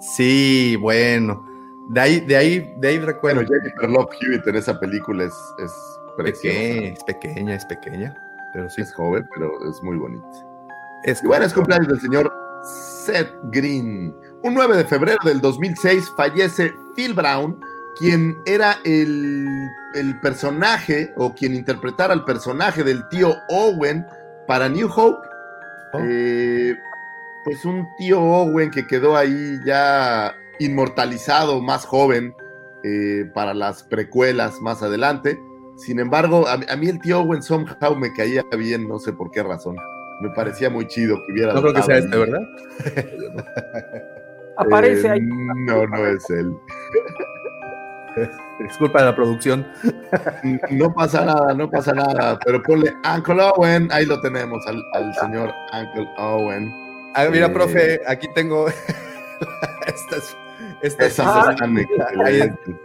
Sí, 0.00 0.76
bueno. 0.80 1.42
De 1.88 2.00
ahí, 2.00 2.20
de 2.20 2.36
ahí, 2.36 2.74
de 2.78 2.88
ahí 2.88 2.98
recuerdo. 2.98 3.42
Bueno, 3.42 3.50
Jennifer 3.62 3.88
Love 3.90 4.10
Hewitt 4.20 4.46
en 4.48 4.56
esa 4.56 4.78
película 4.78 5.24
es, 5.24 5.34
es 5.64 5.72
preciosa. 6.16 6.58
Pequeña, 6.58 6.88
es 6.92 7.04
pequeña, 7.04 7.54
es 7.54 7.64
pequeña. 7.66 8.14
Pero 8.52 8.68
sí, 8.70 8.82
Es 8.82 8.92
joven, 8.94 9.24
pero 9.34 9.50
es 9.70 9.80
muy 9.82 9.96
bonita. 9.96 10.26
Es 11.04 11.22
Y 11.22 11.26
bueno, 11.26 11.44
es 11.44 11.52
cumpleaños 11.52 11.88
del 11.88 12.00
señor 12.00 12.32
Seth 13.04 13.32
Green. 13.44 14.14
Un 14.42 14.54
9 14.54 14.76
de 14.76 14.84
febrero 14.84 15.18
del 15.24 15.40
2006 15.40 16.12
fallece 16.16 16.72
Phil 16.94 17.14
Brown, 17.14 17.58
quien 17.98 18.36
era 18.46 18.78
el, 18.84 19.46
el 19.94 20.20
personaje 20.20 21.12
o 21.16 21.34
quien 21.34 21.54
interpretara 21.54 22.14
el 22.14 22.24
personaje 22.24 22.84
del 22.84 23.08
tío 23.08 23.34
Owen 23.48 24.06
para 24.46 24.68
New 24.68 24.88
Hope. 24.94 25.26
Oh. 25.92 25.98
Eh, 26.02 26.76
pues 27.44 27.64
un 27.64 27.86
tío 27.96 28.20
Owen 28.20 28.70
que 28.70 28.86
quedó 28.86 29.16
ahí 29.16 29.58
ya 29.64 30.34
inmortalizado, 30.58 31.60
más 31.60 31.86
joven, 31.86 32.34
eh, 32.82 33.30
para 33.34 33.54
las 33.54 33.82
precuelas 33.84 34.60
más 34.60 34.82
adelante. 34.82 35.38
Sin 35.76 36.00
embargo, 36.00 36.46
a, 36.46 36.54
a 36.54 36.76
mí 36.76 36.88
el 36.88 37.00
tío 37.00 37.20
Owen 37.20 37.42
somehow 37.42 37.94
me 37.96 38.12
caía 38.12 38.44
bien, 38.56 38.88
no 38.88 38.98
sé 38.98 39.12
por 39.12 39.30
qué 39.30 39.42
razón. 39.42 39.76
Me 40.20 40.30
parecía 40.30 40.70
muy 40.70 40.86
chido 40.86 41.22
que 41.24 41.32
hubiera. 41.32 41.52
No 41.52 41.60
creo 41.60 41.74
que 41.74 41.82
sea 41.82 41.98
este, 41.98 42.16
¿verdad? 42.16 42.40
Aparece 44.56 45.06
Eh, 45.08 45.10
ahí. 45.10 45.20
No, 45.66 45.86
no 45.86 46.06
es 46.06 46.28
él. 46.30 46.52
Disculpa 48.60 49.02
la 49.04 49.14
producción. 49.14 49.66
No 50.70 50.92
pasa 50.94 51.24
nada, 51.26 51.52
no 51.52 51.68
pasa 51.70 51.92
nada. 51.92 52.38
Pero 52.44 52.62
ponle 52.62 52.94
Uncle 53.14 53.42
Owen, 53.42 53.88
ahí 53.92 54.06
lo 54.06 54.18
tenemos, 54.22 54.66
al, 54.66 54.82
al 54.94 55.14
señor 55.16 55.52
Uncle 55.78 56.08
Owen. 56.16 56.72
Ah, 57.14 57.26
mira, 57.30 57.46
Eh, 57.46 57.50
profe, 57.50 58.00
aquí 58.06 58.26
tengo 58.34 58.68
estas. 59.86 60.36
estas 60.80 61.06
Esas 61.12 61.26
Ah, 61.26 61.50
están 61.50 61.76
Ahí 61.76 61.84
excelentes. 62.40 62.76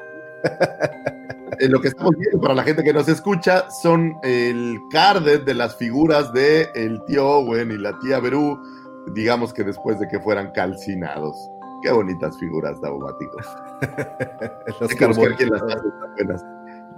Eh, 1.60 1.68
Lo 1.68 1.82
que 1.82 1.90
estamos 1.90 2.16
viendo 2.18 2.40
para 2.40 2.54
la 2.54 2.64
gente 2.64 2.84
que 2.84 2.94
nos 2.94 3.08
escucha 3.08 3.70
son 3.70 4.18
el 4.24 4.80
carded 4.90 5.42
de 5.42 5.54
las 5.54 5.76
figuras 5.76 6.32
de 6.34 6.70
el 6.76 7.04
tío 7.06 7.28
Owen 7.28 7.72
y 7.72 7.78
la 7.78 7.98
tía 8.00 8.20
Berú, 8.20 8.58
digamos 9.14 9.54
que 9.54 9.64
después 9.64 10.00
de 10.00 10.08
que 10.08 10.20
fueran 10.20 10.52
calcinados. 10.52 11.36
Qué 11.82 11.92
bonitas 11.92 12.38
figuras, 12.38 12.80
Daumático. 12.80 13.38
los 14.80 14.92
Hay 14.92 14.98
que 14.98 15.08
buscar 15.08 15.36
quién 15.36 15.50
las 15.50 15.64
hace, 15.64 15.88
buenas. 16.16 16.46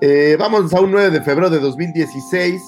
Eh, 0.01 0.35
vamos 0.37 0.73
a 0.73 0.81
un 0.81 0.91
9 0.91 1.11
de 1.11 1.21
febrero 1.21 1.49
de 1.49 1.59
2016. 1.59 2.61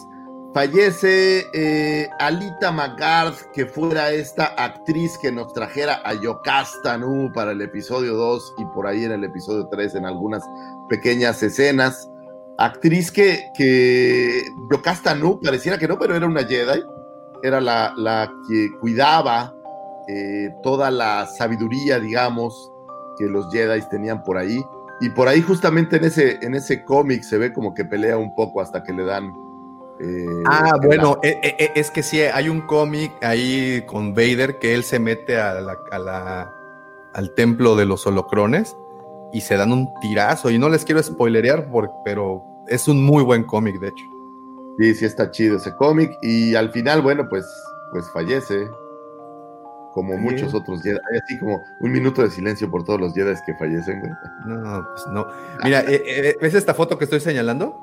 Fallece 0.56 1.50
eh, 1.52 2.10
Alita 2.18 2.72
McGarth, 2.72 3.52
que 3.54 3.66
fuera 3.66 4.12
esta 4.12 4.46
actriz 4.58 5.18
que 5.18 5.30
nos 5.30 5.52
trajera 5.52 6.00
a 6.06 6.14
Yocasta 6.14 6.98
Nu 6.98 7.30
para 7.34 7.52
el 7.52 7.62
episodio 7.62 8.16
2 8.16 8.54
y 8.60 8.66
por 8.68 8.88
ahí 8.88 9.04
en 9.04 9.12
el 9.12 9.26
episodio 9.26 9.68
3 9.70 9.96
en 9.96 10.06
algunas 10.06 10.44
pequeñas 10.88 11.44
escenas. 11.44 12.10
Actriz 12.58 13.12
que, 13.12 13.52
que 13.54 14.44
Yocasta 14.72 15.14
Nu 15.14 15.42
pareciera 15.42 15.78
que 15.78 15.90
no, 15.90 16.00
pero 16.00 16.16
era 16.16 16.26
una 16.26 16.46
Jedi. 16.46 16.86
Era 17.44 17.60
la, 17.60 17.94
la 17.98 18.32
que 18.48 18.70
cuidaba 18.80 19.54
eh, 20.08 20.56
toda 20.64 20.90
la 20.90 21.28
sabiduría, 21.28 22.00
digamos, 22.00 22.72
que 23.20 23.26
los 23.26 23.52
Jedi 23.52 23.82
tenían 23.90 24.24
por 24.24 24.38
ahí. 24.38 24.64
Y 25.02 25.10
por 25.10 25.28
ahí 25.28 25.42
justamente 25.42 25.98
en 25.98 26.06
ese, 26.06 26.40
en 26.42 26.56
ese 26.56 26.86
cómic 26.86 27.24
se 27.24 27.38
ve 27.38 27.52
como 27.52 27.74
que 27.74 27.84
pelea 27.84 28.18
un 28.18 28.34
poco 28.36 28.62
hasta 28.62 28.84
que 28.84 28.94
le 28.94 29.04
dan... 29.04 29.34
eh, 30.00 30.26
Ah, 30.46 30.74
bueno, 30.84 31.20
eh, 31.24 31.40
eh, 31.44 31.56
eh, 31.60 31.72
es 31.76 31.90
que 31.92 32.04
sí, 32.04 32.22
hay 32.22 32.50
un 32.50 32.62
cómic 32.62 33.12
ahí 33.24 33.84
con 33.88 34.14
Vader 34.14 34.60
que 34.60 34.74
él 34.74 34.84
se 34.84 35.00
mete 35.00 35.38
a 35.40 35.62
la, 35.62 35.78
a 35.92 36.00
la- 36.00 36.52
al 37.14 37.34
templo 37.34 37.76
de 37.76 37.86
los 37.86 38.06
holocrones 38.06 38.76
y 39.32 39.42
se 39.42 39.56
dan 39.58 39.72
un 39.72 39.88
tirazo. 40.02 40.50
Y 40.50 40.58
no 40.58 40.68
les 40.70 40.84
quiero 40.86 41.02
spoilerear, 41.02 41.70
pero 42.04 42.44
es 42.68 42.88
un 42.88 43.04
muy 43.06 43.24
buen 43.24 43.44
cómic, 43.46 43.80
de 43.80 43.88
hecho. 43.88 44.06
Sí, 44.78 44.94
sí 44.96 45.06
está 45.06 45.32
chido 45.32 45.56
ese 45.58 45.74
cómic. 45.76 46.12
Y 46.22 46.56
al 46.56 46.72
final, 46.72 47.02
bueno, 47.02 47.28
pues, 47.30 47.46
pues 47.92 48.06
fallece. 48.12 48.68
Como 49.94 50.14
Sí. 50.16 50.20
muchos 50.20 50.54
otros 50.54 50.82
Jedi. 50.84 50.98
Así 51.24 51.40
como 51.40 51.64
un 51.80 51.92
minuto 51.94 52.22
de 52.22 52.30
silencio 52.30 52.70
por 52.70 52.84
todos 52.84 53.00
los 53.00 53.14
Jedi 53.14 53.34
que 53.46 53.54
fallecen, 53.56 54.02
güey. 54.02 54.12
No, 54.46 54.86
pues 54.92 55.08
no. 55.08 55.26
Mira, 55.64 55.80
eh, 55.88 56.04
eh, 56.06 56.36
¿ves 56.42 56.54
esta 56.54 56.74
foto 56.74 56.98
que 56.98 57.06
estoy 57.06 57.22
señalando? 57.22 57.80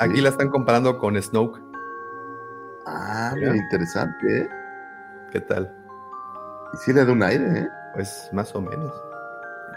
Aquí 0.00 0.20
la 0.20 0.28
están 0.30 0.48
comparando 0.50 0.98
con 0.98 1.20
Snoke. 1.20 1.60
Ah, 2.86 3.32
Mira. 3.36 3.54
interesante, 3.56 4.38
¿eh? 4.42 4.48
¿Qué 5.30 5.40
tal? 5.40 5.72
Y 6.74 6.76
sí 6.78 6.92
le 6.92 7.04
da 7.04 7.12
un 7.12 7.22
aire, 7.22 7.60
¿eh? 7.60 7.68
Pues 7.94 8.28
más 8.32 8.54
o 8.54 8.60
menos. 8.60 8.92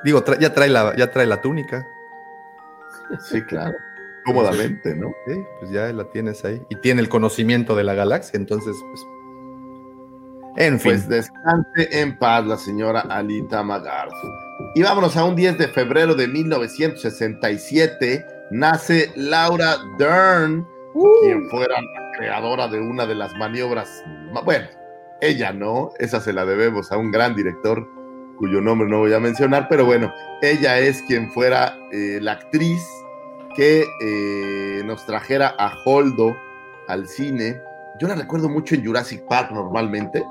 Digo, 0.04 0.24
tra- 0.24 0.40
ya, 0.40 0.54
trae 0.54 0.70
la, 0.70 0.96
ya 0.96 1.12
trae 1.12 1.26
la 1.28 1.42
túnica. 1.42 1.86
Sí, 3.20 3.42
claro. 3.44 3.74
Cómodamente, 4.26 4.96
¿no? 4.96 5.12
Sí, 5.28 5.44
pues 5.60 5.72
ya 5.72 5.92
la 5.94 6.06
tienes 6.06 6.44
ahí. 6.46 6.62
Y 6.70 6.76
tiene 6.78 7.02
el 7.02 7.10
conocimiento 7.10 7.76
de 7.76 7.84
la 7.84 7.94
galaxia, 7.94 8.38
entonces, 8.38 8.76
pues. 8.90 9.02
En 10.58 10.80
fin. 10.80 10.92
Pues 10.94 11.08
descanse 11.10 11.90
en 12.00 12.18
paz 12.18 12.46
la 12.48 12.58
señora 12.58 13.02
Alita 13.02 13.62
McGarth. 13.62 14.14
Y 14.74 14.82
vámonos 14.84 15.16
a 15.18 15.26
un 15.26 15.36
10 15.36 15.58
de 15.60 15.68
febrero 15.68 16.16
de 16.16 16.28
1967. 16.28 18.26
Nace 18.52 19.12
Laura 19.16 19.76
Dern, 19.98 20.66
quien 21.22 21.50
fuera 21.50 21.76
la 21.82 22.12
creadora 22.18 22.68
de 22.68 22.80
una 22.80 23.06
de 23.06 23.16
las 23.16 23.34
maniobras. 23.36 24.04
ma- 24.32 24.42
Bueno, 24.42 24.68
ella 25.22 25.52
no, 25.52 25.90
esa 26.00 26.20
se 26.22 26.34
la 26.34 26.46
debemos 26.46 26.92
a 26.92 26.98
un 26.98 27.12
gran 27.12 27.36
director 27.36 27.88
cuyo 28.38 28.60
nombre 28.62 28.88
no 28.88 29.00
voy 29.00 29.14
a 29.14 29.20
mencionar, 29.20 29.68
pero 29.70 29.86
bueno, 29.86 30.14
ella 30.42 30.78
es 30.80 31.02
quien 31.04 31.32
fuera 31.32 31.74
eh, 31.92 32.20
la 32.22 32.34
actriz 32.34 32.86
que 33.56 33.86
eh, 34.02 34.82
nos 34.86 35.06
trajera 35.06 35.56
a 35.58 35.74
Holdo 35.86 36.36
al 36.90 37.08
cine. 37.08 37.62
Yo 38.00 38.08
la 38.10 38.16
recuerdo 38.16 38.50
mucho 38.50 38.76
en 38.76 38.86
Jurassic 38.86 39.26
Park 39.30 39.52
normalmente. 39.52 40.22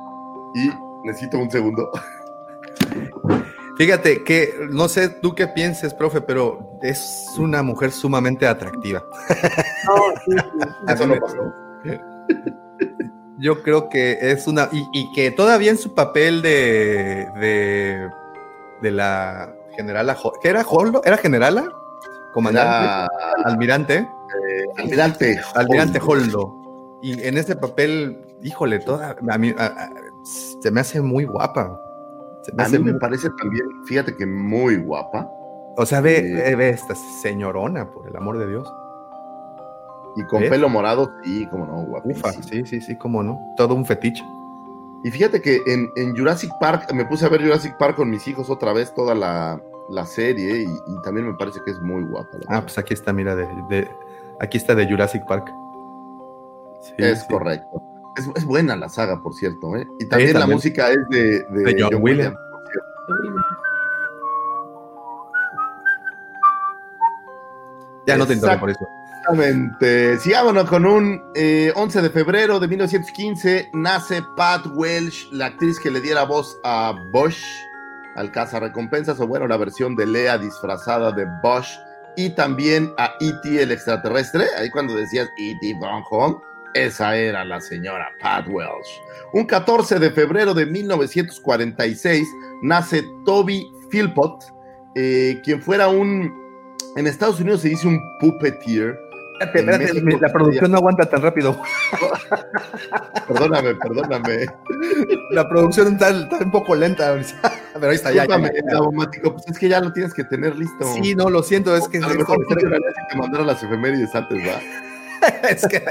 Y 0.55 0.71
necesito 1.07 1.39
un 1.39 1.51
segundo. 1.51 1.91
Fíjate 3.77 4.23
que, 4.25 4.55
no 4.71 4.89
sé 4.89 5.09
tú 5.09 5.35
qué 5.35 5.49
pienses, 5.49 5.93
profe, 5.95 6.21
pero 6.21 6.79
es 6.83 7.27
una 7.39 7.63
mujer 7.63 7.91
sumamente 7.93 8.47
atractiva. 8.47 9.03
No, 9.87 9.97
sí, 10.25 10.33
sí. 10.33 10.69
Eso 10.89 11.07
no 11.07 11.15
pasó. 11.21 11.37
Yo 13.39 13.63
creo 13.63 13.89
que 13.89 14.17
es 14.21 14.47
una. 14.47 14.69
Y, 14.73 14.87
y 14.93 15.13
que 15.13 15.31
todavía 15.31 15.71
en 15.71 15.77
su 15.79 15.95
papel 15.95 16.41
de. 16.41 17.27
de, 17.41 18.09
de 18.81 18.91
la 18.91 19.53
generala. 19.77 20.17
¿Qué 20.41 20.49
era? 20.49 20.63
¿Holdo? 20.67 21.03
¿Era 21.05 21.17
generala? 21.17 21.71
¿Comandante? 22.33 22.85
Era, 22.85 23.09
Almirante. 23.45 23.95
eh, 23.97 24.65
almirante. 24.79 25.41
Almirante 25.55 25.99
Holdo. 26.03 26.41
Holdo. 26.41 26.99
Y 27.03 27.23
en 27.27 27.37
ese 27.37 27.57
papel, 27.57 28.25
híjole, 28.43 28.79
toda, 28.79 29.17
a 29.29 29.39
mí, 29.39 29.53
a- 29.59 29.65
a- 29.67 29.91
se 30.61 30.71
me 30.71 30.81
hace 30.81 31.03
muy 31.03 31.25
guapa. 31.25 31.79
Se 32.45 32.55
me 32.55 32.63
A 32.65 32.69
mí 32.69 32.79
me 32.79 32.95
parece 32.95 33.29
también, 33.41 33.67
fíjate 33.87 34.15
que 34.17 34.27
muy 34.27 34.77
guapa. 34.77 35.29
o 35.77 35.85
sea, 35.87 36.01
ve, 36.01 36.17
Sí. 36.23 36.33
ve- 36.35 36.55
ve 36.57 36.69
esta 36.71 36.95
señorona, 36.95 37.91
por 37.91 38.07
el 38.07 38.17
amor 38.17 38.39
de 38.39 38.47
Dios. 38.47 38.73
Y 40.17 40.25
con 40.27 40.43
¿Ves? 40.43 40.51
pelo 40.51 40.69
morado, 40.69 41.11
sí, 41.25 41.47
como 41.49 41.67
no, 41.67 41.81
Ufa, 41.81 41.91
guapísima. 41.91 42.33
sí, 42.45 42.65
sí, 42.67 42.81
sí, 42.81 42.97
cómo 42.97 43.23
no. 43.23 43.41
Todo 43.57 43.75
un 43.75 43.85
fetiche. 43.85 44.23
Y 45.03 45.11
fíjate 45.11 45.43
que 45.43 45.61
en, 45.67 45.91
en 45.97 46.17
Jurassic 46.17 46.51
Park, 46.61 46.93
me 46.95 47.05
puse 47.05 47.27
a 47.27 47.29
ver 47.29 47.43
Jurassic 47.43 47.77
Park 47.77 47.97
con 47.97 48.09
mis 48.11 48.27
hijos 48.29 48.49
otra 48.49 48.73
vez, 48.73 48.95
toda 48.95 49.15
la, 49.15 49.61
la 49.91 50.07
serie, 50.07 50.63
y, 50.63 50.65
y 50.67 51.03
también 51.03 51.27
me 51.27 51.35
parece 51.35 51.61
que 51.65 51.73
es 51.73 51.81
muy 51.81 52.05
guapa. 52.05 52.31
la 52.49 52.59
Ah, 52.59 52.61
pues 52.63 52.79
aquí 52.79 52.95
está, 52.95 53.13
mira, 53.13 53.35
de, 53.35 53.47
de- 53.69 53.89
aquí 54.41 54.57
está 54.59 54.75
de 54.77 54.87
Jurassic 54.89 55.25
Park. 55.27 55.51
Sí, 56.81 56.93
es 56.99 57.21
sí. 57.23 57.27
correcto. 57.29 57.83
Es, 58.17 58.29
es 58.35 58.45
buena 58.45 58.77
la 58.77 58.89
saga, 58.89 59.23
por 59.23 59.35
cierto. 59.35 59.77
¿eh? 59.77 59.87
Y 59.99 60.07
también, 60.07 60.33
la 60.35 60.41
también. 60.41 60.57
música 60.57 60.91
es 60.91 60.99
de, 61.11 61.45
de 61.51 61.75
De 61.75 61.83
John 61.83 62.03
Williams. 62.03 62.37
cierto. 62.37 63.35
Ya 68.07 68.17
no 68.17 68.27
te 68.27 68.35
interrumpo 68.35 68.61
por 68.61 68.71
eso. 68.71 68.87
Exactamente. 69.09 70.19
Sigámonos 70.19 70.69
con 70.69 70.85
un 70.85 71.23
eh, 71.35 71.73
11 71.75 72.03
de 72.03 72.11
febrero 72.11 72.61
de 72.61 72.69
1915 72.69 73.71
nace 73.73 74.23
Pat 74.37 74.67
Welsh, 74.75 75.31
la 75.33 75.47
actriz 75.47 75.81
que 75.81 75.91
le 75.91 76.01
diera 76.01 76.25
voz 76.25 76.59
a 76.63 76.95
Bosch, 77.11 77.43
al 78.17 78.31
recompensas 78.61 79.19
o 79.21 79.27
bueno, 79.27 79.47
la 79.47 79.57
versión 79.57 79.97
de 79.97 80.07
Lea 80.07 80.37
disfrazada 80.37 81.11
de 81.13 81.27
Bosch, 81.43 81.69
y 82.17 82.31
también 82.31 82.93
a 82.99 83.15
E.T. 83.19 83.63
el 83.63 83.73
extraterrestre, 83.73 84.45
ahí 84.59 84.71
cuando 84.71 84.95
decías 84.95 85.29
E.T. 85.39 85.75
Von 85.81 86.03
Home, 86.11 86.37
esa 86.75 87.17
era 87.17 87.45
la 87.45 87.61
señora 87.61 88.11
Pat 88.21 88.47
Welsh. 88.49 89.01
Un 89.33 89.47
14 89.47 89.99
de 89.99 90.11
febrero 90.11 90.55
de 90.55 90.67
1946 90.67 92.29
nace 92.63 93.05
Toby 93.25 93.67
Philpott, 93.91 94.45
eh, 94.95 95.41
quien 95.45 95.63
fuera 95.63 95.89
un, 95.89 96.33
en 96.97 97.07
Estados 97.07 97.41
Unidos 97.41 97.63
se 97.63 97.71
dice 97.71 97.89
un 97.89 98.01
puppeteer, 98.21 98.99
Espérate, 99.41 99.85
espérate, 99.85 100.21
la 100.21 100.33
producción 100.33 100.71
no 100.71 100.79
aguanta 100.79 101.07
tan 101.07 101.21
rápido. 101.21 101.61
Perdóname, 103.29 103.75
perdóname. 103.75 104.47
La 105.31 105.49
producción 105.49 105.95
está, 105.95 106.11
está 106.11 106.39
un 106.39 106.53
poco 106.53 106.77
lenta. 106.77 107.19
Pero 107.75 107.89
ahí 107.89 107.97
está, 107.97 108.13
ya. 108.13 108.27
pues 108.27 109.47
es 109.49 109.59
que 109.59 109.69
ya 109.69 109.81
lo 109.81 109.93
tienes 109.93 110.15
que 110.15 110.23
tener 110.23 110.57
listo. 110.57 110.85
Sí, 110.95 111.17
no, 111.17 111.31
lo 111.31 111.43
siento, 111.43 111.77
es 111.77 111.89
que, 111.89 111.99
A 111.99 112.09
lo 112.09 112.15
mejor 112.15 112.47
te 112.47 113.17
mandara 113.17 113.45
las 113.45 113.63
efemérides 113.63 114.15
antes, 114.15 114.39
¿va? 114.47 114.61
es 115.49 115.67
que 115.67 115.83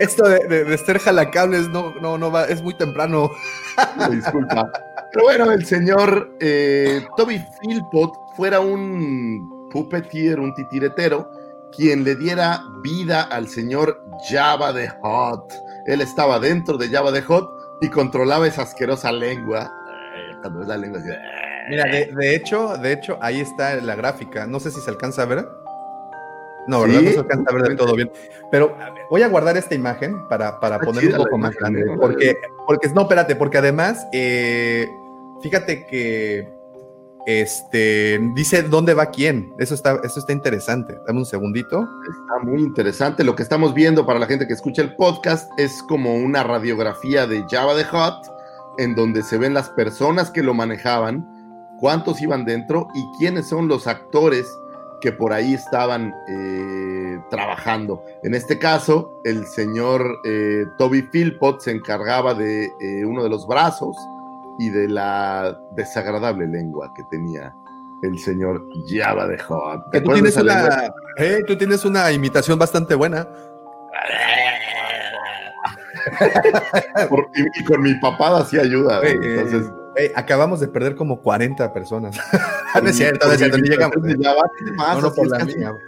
esto 0.00 0.28
de, 0.28 0.46
de, 0.46 0.64
de 0.64 0.78
ser 0.78 0.98
jalacables 0.98 1.68
no, 1.68 1.94
no, 2.00 2.18
no 2.18 2.30
va, 2.30 2.44
es 2.44 2.62
muy 2.62 2.74
temprano. 2.74 3.30
Disculpa. 4.10 4.70
Pero 5.12 5.24
bueno, 5.24 5.50
el 5.50 5.64
señor 5.64 6.36
eh, 6.40 7.06
Toby 7.16 7.42
Philpott 7.60 8.14
fuera 8.36 8.60
un 8.60 9.68
puppeteer, 9.70 10.38
un 10.38 10.54
titiretero, 10.54 11.30
quien 11.74 12.04
le 12.04 12.14
diera 12.14 12.62
vida 12.82 13.22
al 13.22 13.48
señor 13.48 14.02
Java 14.28 14.72
de 14.72 14.88
Hot. 15.02 15.52
Él 15.86 16.00
estaba 16.00 16.38
dentro 16.38 16.76
de 16.76 16.88
Java 16.88 17.10
de 17.10 17.22
Hot 17.22 17.50
y 17.80 17.88
controlaba 17.88 18.46
esa 18.46 18.62
asquerosa 18.62 19.10
lengua. 19.12 19.72
Eh, 20.16 20.36
Cuando 20.42 20.62
es 20.62 20.68
la 20.68 20.76
lengua 20.76 21.00
así, 21.00 21.08
Mira, 21.70 21.84
de, 21.84 22.10
de 22.14 22.34
hecho, 22.34 22.76
de 22.78 22.92
hecho, 22.92 23.18
ahí 23.20 23.40
está 23.40 23.76
la 23.76 23.94
gráfica. 23.94 24.46
No 24.46 24.58
sé 24.58 24.70
si 24.70 24.80
se 24.80 24.90
alcanza 24.90 25.22
a 25.22 25.26
ver. 25.26 25.48
No, 26.68 26.82
¿verdad? 26.82 27.00
Sí, 27.00 27.04
no 27.06 27.12
se 27.12 27.18
alcanza 27.20 27.50
a 27.50 27.54
ver 27.54 27.62
del 27.62 27.76
todo 27.76 27.94
bien. 27.94 28.10
Pero 28.50 28.76
a 28.78 28.90
ver, 28.90 29.02
voy 29.10 29.22
a 29.22 29.28
guardar 29.28 29.56
esta 29.56 29.74
imagen 29.74 30.28
para, 30.28 30.60
para 30.60 30.76
Está 30.76 30.86
poner 30.86 31.06
un 31.06 31.16
poco 31.16 31.38
más 31.38 31.54
grande. 31.56 31.84
Porque, 31.98 32.36
porque, 32.66 32.88
no, 32.90 33.02
espérate, 33.02 33.36
porque 33.36 33.58
además, 33.58 34.06
eh, 34.12 34.86
fíjate 35.42 35.86
que 35.86 36.46
este 37.26 38.20
dice 38.34 38.62
dónde 38.62 38.92
va 38.92 39.06
quién. 39.06 39.54
Eso 39.58 39.74
está, 39.74 40.00
eso 40.04 40.20
está 40.20 40.32
interesante. 40.32 40.98
Dame 41.06 41.20
un 41.20 41.26
segundito. 41.26 41.88
Está 42.10 42.44
muy 42.44 42.60
interesante. 42.60 43.24
Lo 43.24 43.34
que 43.34 43.42
estamos 43.42 43.72
viendo 43.72 44.04
para 44.04 44.18
la 44.18 44.26
gente 44.26 44.46
que 44.46 44.52
escucha 44.52 44.82
el 44.82 44.94
podcast 44.94 45.50
es 45.58 45.82
como 45.82 46.14
una 46.16 46.42
radiografía 46.42 47.26
de 47.26 47.44
Java 47.50 47.74
de 47.74 47.84
Hot, 47.84 48.30
en 48.76 48.94
donde 48.94 49.22
se 49.22 49.38
ven 49.38 49.54
las 49.54 49.70
personas 49.70 50.30
que 50.30 50.42
lo 50.42 50.52
manejaban, 50.52 51.26
cuántos 51.80 52.20
iban 52.20 52.44
dentro 52.44 52.88
y 52.94 53.04
quiénes 53.18 53.48
son 53.48 53.68
los 53.68 53.86
actores 53.86 54.46
que 55.00 55.12
por 55.12 55.32
ahí 55.32 55.54
estaban 55.54 56.12
eh, 56.28 57.18
trabajando. 57.30 58.02
En 58.22 58.34
este 58.34 58.58
caso, 58.58 59.20
el 59.24 59.46
señor 59.46 60.04
eh, 60.24 60.64
Toby 60.76 61.02
Philpott 61.12 61.60
se 61.60 61.70
encargaba 61.72 62.34
de 62.34 62.64
eh, 62.80 63.04
uno 63.04 63.22
de 63.22 63.28
los 63.30 63.46
brazos 63.46 63.96
y 64.58 64.70
de 64.70 64.88
la 64.88 65.56
desagradable 65.76 66.46
lengua 66.48 66.92
que 66.96 67.04
tenía 67.10 67.54
el 68.02 68.18
señor 68.18 68.64
Java 68.88 69.26
de 69.28 69.38
Hot. 69.38 69.90
¿Te 69.92 69.98
Que 69.98 70.04
tú 70.04 70.12
tienes 70.14 70.36
una, 70.36 70.92
eh, 71.16 71.38
tú 71.46 71.56
tienes 71.56 71.84
una 71.84 72.10
imitación 72.12 72.58
bastante 72.58 72.94
buena. 72.94 73.28
Por- 77.08 77.28
y, 77.34 77.60
y 77.60 77.64
con 77.64 77.82
mi 77.82 77.94
papada 77.96 78.44
sí 78.44 78.58
ayuda. 78.58 79.00
Entonces, 79.02 79.70
acabamos 80.14 80.60
de 80.60 80.68
perder 80.68 80.94
como 80.94 81.20
40 81.20 81.72
personas. 81.72 82.16
no 82.82 82.88
es 82.88 82.96
cierto, 82.96 83.26
no 83.26 83.32
es 83.32 83.38
cierto. 83.38 83.58
No, 83.58 85.14
por 85.14 85.28
la 85.28 85.44
mía. 85.44 85.72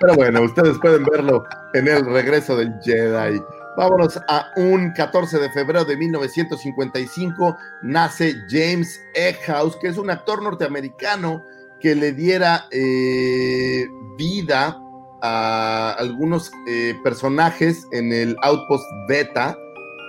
Pero 0.00 0.14
bueno, 0.14 0.42
ustedes 0.42 0.78
pueden 0.78 1.04
verlo 1.04 1.44
en 1.74 1.88
el 1.88 2.04
regreso 2.06 2.56
del 2.56 2.72
Jedi. 2.82 3.40
Vámonos 3.76 4.18
a 4.28 4.50
un 4.56 4.92
14 4.92 5.38
de 5.38 5.50
febrero 5.50 5.84
de 5.84 5.96
1955. 5.96 7.56
Nace 7.82 8.34
James 8.48 9.00
Eckhouse, 9.14 9.76
que 9.76 9.88
es 9.88 9.96
un 9.96 10.10
actor 10.10 10.42
norteamericano 10.42 11.44
que 11.80 11.94
le 11.94 12.12
diera 12.12 12.66
eh, 12.70 13.86
vida 14.16 14.78
a 15.22 15.94
algunos 15.98 16.50
eh, 16.68 16.94
personajes 17.02 17.86
en 17.92 18.12
el 18.12 18.36
Outpost 18.42 18.84
Beta 19.08 19.56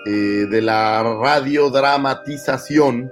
eh, 0.06 0.46
de 0.50 0.62
la 0.62 1.04
radiodramatización 1.04 3.12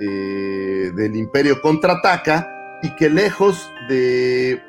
eh, 0.00 0.90
del 0.94 1.16
Imperio 1.16 1.60
Contraataca 1.60 2.48
y 2.82 2.94
que 2.94 3.10
lejos 3.10 3.70
de, 3.88 4.60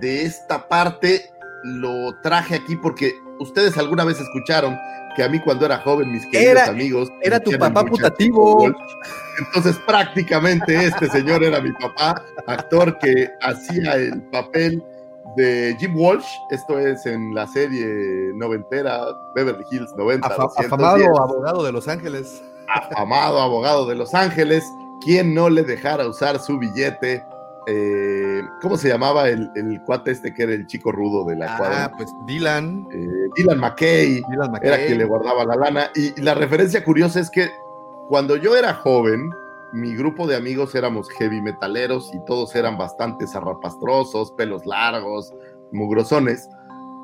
de 0.00 0.22
esta 0.22 0.68
parte 0.68 1.30
lo 1.64 2.14
traje 2.22 2.56
aquí 2.56 2.76
porque 2.76 3.12
ustedes 3.40 3.76
alguna 3.78 4.04
vez 4.04 4.20
escucharon 4.20 4.78
que 5.16 5.24
a 5.24 5.28
mí 5.28 5.40
cuando 5.40 5.66
era 5.66 5.78
joven 5.78 6.12
mis 6.12 6.24
queridos 6.26 6.52
Era- 6.62 6.66
amigos 6.66 7.08
era 7.22 7.40
tu 7.40 7.50
papá 7.52 7.84
putativo. 7.84 8.66
Entonces 9.38 9.76
prácticamente 9.86 10.86
este 10.86 11.08
señor 11.08 11.42
era 11.42 11.60
mi 11.60 11.72
papá 11.72 12.22
actor 12.46 12.98
que 12.98 13.30
hacía 13.40 13.94
el 13.94 14.22
papel 14.24 14.82
de 15.36 15.76
Jim 15.78 15.94
Walsh 15.96 16.26
esto 16.50 16.78
es 16.78 17.04
en 17.06 17.34
la 17.34 17.46
serie 17.46 17.86
noventera 18.34 19.04
Beverly 19.34 19.64
Hills 19.70 19.92
90 19.96 20.26
Afa- 20.26 20.42
210 20.44 20.66
afamado 20.66 21.22
abogado 21.22 21.64
de 21.64 21.72
Los 21.72 21.88
Ángeles. 21.88 22.42
amado 22.96 23.40
abogado 23.40 23.86
de 23.86 23.94
Los 23.94 24.14
Ángeles, 24.14 24.64
quien 25.04 25.34
no 25.34 25.48
le 25.50 25.62
dejara 25.62 26.06
usar 26.08 26.38
su 26.40 26.58
billete. 26.58 27.22
Eh, 27.68 28.42
¿Cómo 28.62 28.76
se 28.76 28.88
llamaba 28.88 29.28
el, 29.28 29.50
el 29.56 29.80
cuate 29.84 30.12
este 30.12 30.32
que 30.32 30.44
era 30.44 30.52
el 30.52 30.66
chico 30.68 30.92
rudo 30.92 31.24
de 31.24 31.34
la 31.36 31.54
Ah, 31.54 31.58
cuadra? 31.58 31.92
pues 31.96 32.08
Dylan. 32.26 32.86
Eh, 32.92 33.28
Dylan 33.36 33.58
McKay 33.58 34.22
Dylan 34.30 34.50
McKay. 34.52 34.68
era 34.68 34.86
quien 34.86 34.98
le 34.98 35.04
guardaba 35.04 35.44
la 35.44 35.56
lana. 35.56 35.90
Y 35.94 36.20
la 36.20 36.34
referencia 36.34 36.84
curiosa 36.84 37.18
es 37.20 37.28
que 37.30 37.48
cuando 38.08 38.36
yo 38.36 38.56
era 38.56 38.72
joven, 38.74 39.30
mi 39.76 39.94
grupo 39.94 40.26
de 40.26 40.36
amigos 40.36 40.74
éramos 40.74 41.08
heavy 41.10 41.40
metaleros 41.40 42.10
y 42.14 42.24
todos 42.24 42.54
eran 42.56 42.78
bastante 42.78 43.26
zarrapastrosos, 43.26 44.32
pelos 44.32 44.64
largos, 44.66 45.32
mugrosones. 45.72 46.48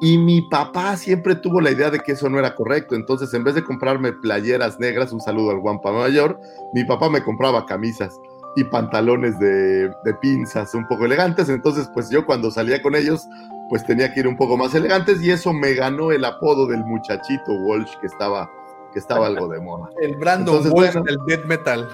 Y 0.00 0.18
mi 0.18 0.42
papá 0.42 0.96
siempre 0.96 1.36
tuvo 1.36 1.60
la 1.60 1.70
idea 1.70 1.90
de 1.90 2.00
que 2.00 2.12
eso 2.12 2.28
no 2.28 2.38
era 2.38 2.54
correcto. 2.54 2.96
Entonces, 2.96 3.32
en 3.34 3.44
vez 3.44 3.54
de 3.54 3.62
comprarme 3.62 4.12
playeras 4.12 4.80
negras, 4.80 5.12
un 5.12 5.20
saludo 5.20 5.50
al 5.50 5.60
Guampa 5.60 5.92
Mayor, 5.92 6.40
mi 6.74 6.82
papá 6.84 7.08
me 7.08 7.22
compraba 7.22 7.66
camisas 7.66 8.18
y 8.56 8.64
pantalones 8.64 9.38
de, 9.38 9.88
de 10.04 10.14
pinzas 10.20 10.74
un 10.74 10.88
poco 10.88 11.04
elegantes. 11.04 11.48
Entonces, 11.48 11.88
pues 11.94 12.10
yo 12.10 12.26
cuando 12.26 12.50
salía 12.50 12.82
con 12.82 12.96
ellos, 12.96 13.28
pues 13.68 13.84
tenía 13.86 14.12
que 14.12 14.20
ir 14.20 14.28
un 14.28 14.36
poco 14.36 14.56
más 14.56 14.74
elegantes 14.74 15.22
y 15.22 15.30
eso 15.30 15.52
me 15.52 15.74
ganó 15.74 16.10
el 16.10 16.24
apodo 16.24 16.66
del 16.66 16.84
muchachito 16.84 17.52
Walsh 17.52 17.96
que 18.00 18.06
estaba, 18.06 18.50
que 18.92 18.98
estaba 18.98 19.26
algo 19.26 19.48
de 19.48 19.60
moda. 19.60 19.88
El 20.00 20.16
Brandon 20.16 20.56
Entonces, 20.56 20.72
Walsh 20.72 20.92
bueno. 20.92 21.02
del 21.04 21.18
death 21.26 21.46
metal. 21.46 21.88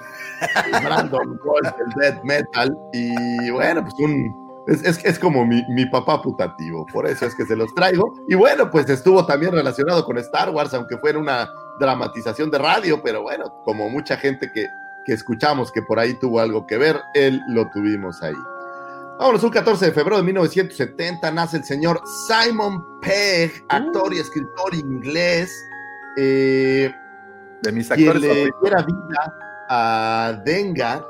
Brandon 0.85 1.41
Walsh, 1.45 1.73
el 1.85 1.93
death 2.01 2.23
metal. 2.25 2.77
Y 2.93 3.51
bueno, 3.51 3.83
pues 3.83 3.95
un. 3.99 4.49
Es, 4.69 4.85
es, 4.85 5.05
es 5.05 5.19
como 5.19 5.47
mi, 5.47 5.63
mi 5.71 5.87
papá 5.87 6.21
putativo, 6.21 6.85
por 6.93 7.07
eso 7.07 7.25
es 7.25 7.35
que 7.35 7.47
se 7.47 7.57
los 7.57 7.75
traigo. 7.75 8.13
Y 8.29 8.35
bueno, 8.35 8.71
pues 8.71 8.89
estuvo 8.91 9.25
también 9.25 9.53
relacionado 9.53 10.05
con 10.05 10.19
Star 10.19 10.51
Wars, 10.51 10.75
aunque 10.75 10.99
fuera 10.99 11.19
una 11.19 11.49
dramatización 11.81 12.51
de 12.51 12.59
radio, 12.59 13.01
pero 13.03 13.23
bueno, 13.23 13.63
como 13.65 13.89
mucha 13.89 14.19
gente 14.19 14.53
que, 14.53 14.67
que 15.07 15.15
escuchamos 15.15 15.73
que 15.73 15.81
por 15.81 15.99
ahí 15.99 16.15
tuvo 16.15 16.41
algo 16.41 16.67
que 16.67 16.77
ver, 16.77 17.01
él 17.15 17.41
lo 17.49 17.71
tuvimos 17.71 18.23
ahí. 18.23 18.37
Vámonos, 19.19 19.43
un 19.43 19.51
14 19.51 19.87
de 19.87 19.93
febrero 19.93 20.19
de 20.19 20.23
1970 20.23 21.33
nace 21.33 21.57
el 21.57 21.65
señor 21.65 22.01
Simon 22.29 23.01
Pegg, 23.01 23.51
actor 23.69 24.15
y 24.15 24.19
escritor 24.21 24.75
inglés. 24.75 25.51
Eh, 26.17 26.93
De 27.63 27.73
mis 27.73 27.89
quien 27.89 28.09
actores 28.09 28.23
le 28.23 28.29
favoritos. 28.29 28.61
diera 28.63 28.83
vida 28.83 29.35
a 29.71 30.43
Denga, 30.45 31.05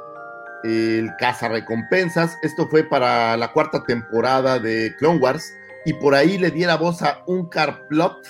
el 0.64 1.10
cazarrecompensas. 1.18 2.36
Esto 2.42 2.68
fue 2.68 2.84
para 2.84 3.36
la 3.36 3.52
cuarta 3.52 3.82
temporada 3.84 4.58
de 4.58 4.94
Clone 4.98 5.20
Wars. 5.20 5.52
Y 5.84 5.94
por 5.94 6.14
ahí 6.14 6.38
le 6.38 6.50
diera 6.50 6.76
voz 6.76 7.02
a 7.02 7.22
Unkar 7.26 7.86
Plot, 7.88 8.26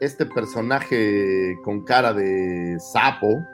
este 0.00 0.24
personaje 0.24 1.54
con 1.64 1.84
cara 1.84 2.12
de 2.14 2.78
sapo 2.92 3.46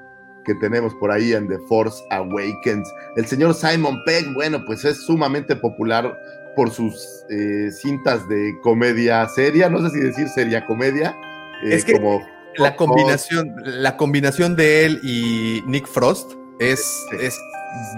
que 0.44 0.54
tenemos 0.56 0.94
por 0.94 1.10
ahí 1.10 1.32
en 1.32 1.48
The 1.48 1.58
Force 1.68 2.00
Awakens. 2.10 2.88
El 3.16 3.26
señor 3.26 3.52
Simon 3.54 3.96
Pegg, 4.06 4.32
bueno, 4.34 4.62
pues 4.64 4.84
es 4.84 5.04
sumamente 5.04 5.56
popular 5.56 6.16
por 6.54 6.70
sus 6.70 7.24
eh, 7.30 7.70
cintas 7.72 8.28
de 8.28 8.54
comedia 8.62 9.26
seria, 9.28 9.68
no 9.68 9.80
sé 9.80 9.90
si 9.90 10.00
decir 10.00 10.28
seria 10.28 10.64
comedia, 10.64 11.16
Es 11.62 11.84
que 11.84 11.94
como 11.94 12.22
La 12.56 12.76
combinación, 12.76 13.54
la 13.64 13.96
combinación 13.96 14.56
de 14.56 14.86
él 14.86 15.00
y 15.02 15.62
Nick 15.66 15.86
Frost 15.86 16.32
es, 16.58 16.80
es 17.20 17.38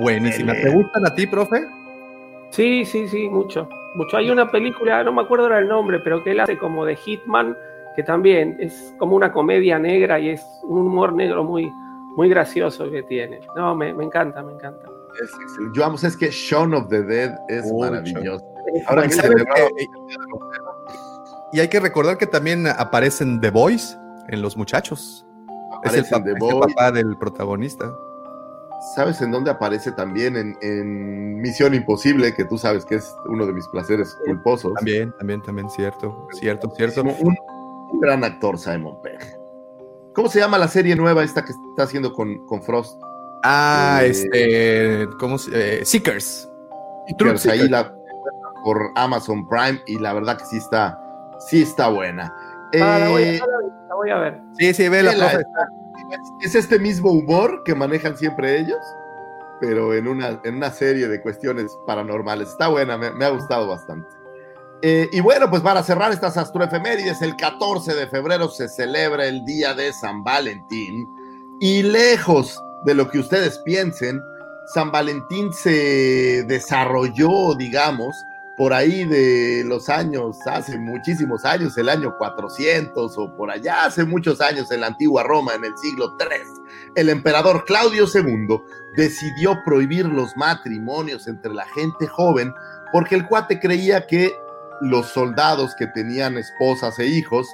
buenísima. 0.00 0.52
¿Te 0.54 0.70
gustan 0.70 1.06
a 1.06 1.14
ti, 1.14 1.26
profe? 1.26 1.64
Sí, 2.50 2.84
sí, 2.84 3.06
sí, 3.09 3.28
mucho. 3.28 3.68
mucho. 3.94 4.16
Hay 4.16 4.30
una 4.30 4.50
película, 4.50 5.04
no 5.04 5.12
me 5.12 5.22
acuerdo 5.22 5.44
ahora 5.44 5.59
el 5.61 5.68
nombre, 5.68 6.00
pero 6.00 6.24
que 6.24 6.32
él 6.32 6.40
hace 6.40 6.59
como 6.59 6.84
de 6.84 6.96
Hitman, 6.96 7.56
que 7.94 8.02
también 8.02 8.56
es 8.59 8.94
como 8.98 9.14
una 9.16 9.32
comedia 9.32 9.78
negra 9.78 10.18
y 10.18 10.30
es 10.30 10.42
un 10.64 10.86
humor 10.86 11.12
negro 11.12 11.44
muy, 11.44 11.70
muy 12.16 12.28
gracioso 12.28 12.90
que 12.90 13.02
tiene. 13.04 13.40
No, 13.54 13.74
me, 13.74 13.92
me 13.94 14.04
encanta, 14.04 14.42
me 14.42 14.52
encanta. 14.54 14.88
Es. 15.22 15.30
Yo 15.74 15.82
vamos, 15.82 16.04
es 16.04 16.16
que 16.16 16.30
Shaun 16.30 16.74
of 16.74 16.88
the 16.88 17.02
Dead 17.02 17.36
es 17.48 17.72
maravilloso. 17.72 18.44
Ahora 18.86 19.02
que- 19.09 19.16
Y 21.53 21.61
hay 21.61 21.68
que 21.68 21.80
recordar 21.80 22.18
que 22.18 22.26
también 22.26 22.66
aparecen 22.66 23.40
The 23.40 23.51
Boys 23.51 23.96
en 24.28 24.42
Los 24.42 24.57
Muchachos. 24.57 25.24
Es 25.84 25.94
el, 25.94 26.01
Aparece 26.01 26.11
pa- 26.11 26.22
The 26.24 26.30
es 26.30 26.34
el 26.36 26.40
Boys. 26.40 26.66
papá 26.74 26.92
del 26.92 27.16
protagonista. 27.18 27.90
¿Sabes 28.94 29.20
en 29.22 29.32
dónde 29.32 29.51
aparece 29.51 29.90
también? 29.92 30.36
En, 30.36 30.57
en 30.61 31.40
Misión 31.40 31.74
Imposible, 31.74 32.32
que 32.34 32.44
tú 32.44 32.59
sabes 32.59 32.84
que 32.84 32.96
es 32.96 33.12
uno 33.26 33.44
de 33.46 33.53
mis 33.53 33.66
placeres 33.68 34.16
culposos. 34.24 34.72
También, 34.74 35.12
también, 35.18 35.42
también, 35.42 35.68
cierto, 35.70 36.28
cierto, 36.32 36.70
cierto. 36.76 37.03
Un, 37.03 37.36
un 37.90 38.01
gran 38.01 38.22
actor, 38.22 38.57
Simon 38.59 39.01
Pegg. 39.03 39.18
¿Cómo 40.14 40.28
se 40.28 40.38
llama 40.38 40.59
la 40.59 40.68
serie 40.68 40.94
nueva 40.94 41.24
esta 41.24 41.44
que 41.44 41.53
está 41.53 41.84
haciendo 41.84 42.12
con, 42.12 42.46
con 42.46 42.62
Frost? 42.62 43.01
Ah, 43.42 44.01
Eh, 44.03 44.11
este, 44.11 45.09
¿cómo 45.18 45.38
se 45.38 45.80
eh, 45.80 45.84
Seekers. 45.84 46.49
Seekers. 47.09 47.46
ahí 47.46 47.68
la 47.68 47.94
por 48.64 48.80
Amazon 48.96 49.49
Prime 49.49 49.80
y 49.86 49.99
la 49.99 50.12
verdad 50.12 50.36
que 50.38 50.44
sí 50.44 50.57
está, 50.59 51.01
sí 51.39 51.62
está 51.62 51.89
buena. 51.89 52.32
Ah, 52.80 52.99
la, 53.01 53.09
voy, 53.11 53.22
Eh, 53.22 53.41
a- 53.43 53.47
la 53.89 53.95
voy 53.95 54.11
a 54.11 54.16
ver. 54.18 54.41
Sí, 54.59 54.74
sí, 54.74 54.89
ve 54.89 55.03
la 55.03 55.12
es 56.41 56.55
este 56.55 56.78
mismo 56.78 57.11
humor 57.11 57.62
que 57.64 57.74
manejan 57.74 58.16
siempre 58.16 58.59
ellos, 58.59 58.78
pero 59.61 59.95
en 59.95 60.07
una, 60.09 60.41
en 60.45 60.57
una 60.57 60.70
serie 60.70 61.09
de 61.09 61.20
cuestiones 61.20 61.76
paranormales. 61.86 62.49
Está 62.51 62.68
buena, 62.68 62.97
me, 62.97 63.11
me 63.11 63.24
ha 63.24 63.30
gustado 63.30 63.68
bastante. 63.68 64.09
Eh, 64.82 65.09
y 65.12 65.20
bueno, 65.20 65.51
pues 65.51 65.61
para 65.62 65.82
cerrar 65.82 66.12
estas 66.12 66.36
astroefemérides, 66.36 67.20
el 67.22 67.34
14 67.36 67.95
de 67.95 68.07
febrero 68.07 68.49
se 68.49 68.68
celebra 68.68 69.26
el 69.26 69.45
Día 69.45 69.74
de 69.74 69.93
San 69.93 70.22
Valentín. 70.22 71.07
Y 71.61 71.82
lejos 71.82 72.62
de 72.84 72.95
lo 72.95 73.11
que 73.11 73.18
ustedes 73.18 73.59
piensen, 73.64 74.20
San 74.72 74.93
Valentín 74.93 75.53
se 75.53 76.45
desarrolló, 76.47 77.55
digamos, 77.57 78.14
por 78.59 78.74
ahí 78.74 79.04
de 79.04 79.62
los 79.64 79.88
años, 79.88 80.36
hace 80.44 80.76
muchísimos 80.76 81.44
años, 81.44 81.78
el 81.78 81.88
año 81.88 82.16
400 82.18 83.16
o 83.16 83.36
por 83.36 83.52
allá, 83.52 83.84
hace 83.84 84.04
muchos 84.04 84.40
años 84.40 84.72
en 84.72 84.80
la 84.80 84.88
antigua 84.88 85.22
Roma, 85.22 85.54
en 85.54 85.64
el 85.64 85.78
siglo 85.78 86.16
III, 86.18 86.90
el 86.96 87.09
emperador 87.09 87.64
Claudio 87.64 88.06
II 88.12 88.61
decidió 88.96 89.56
prohibir 89.64 90.06
los 90.06 90.36
matrimonios 90.36 91.28
entre 91.28 91.54
la 91.54 91.66
gente 91.66 92.09
joven 92.09 92.52
porque 92.92 93.14
el 93.14 93.28
cuate 93.28 93.61
creía 93.61 94.09
que 94.09 94.34
los 94.80 95.06
soldados 95.06 95.76
que 95.76 95.86
tenían 95.86 96.36
esposas 96.36 96.98
e 96.98 97.06
hijos, 97.06 97.46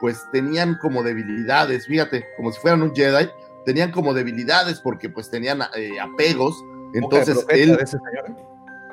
pues 0.00 0.24
tenían 0.30 0.78
como 0.80 1.02
debilidades, 1.02 1.88
fíjate, 1.88 2.26
como 2.36 2.52
si 2.52 2.60
fueran 2.60 2.82
un 2.82 2.94
Jedi, 2.94 3.28
tenían 3.66 3.90
como 3.90 4.14
debilidades 4.14 4.80
porque 4.80 5.08
pues 5.08 5.30
tenían 5.30 5.62
eh, 5.74 5.98
apegos, 6.00 6.54
entonces 6.94 7.44
él 7.48 7.76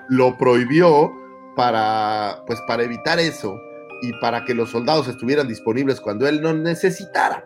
lo 0.09 0.39
prohibió 0.39 1.21
para, 1.55 2.43
pues, 2.47 2.59
para 2.67 2.83
evitar 2.83 3.19
eso 3.19 3.59
y 4.01 4.13
para 4.19 4.43
que 4.45 4.55
los 4.55 4.71
soldados 4.71 5.07
estuvieran 5.07 5.47
disponibles 5.47 6.01
cuando 6.01 6.27
él 6.27 6.41
no 6.41 6.53
necesitara. 6.53 7.45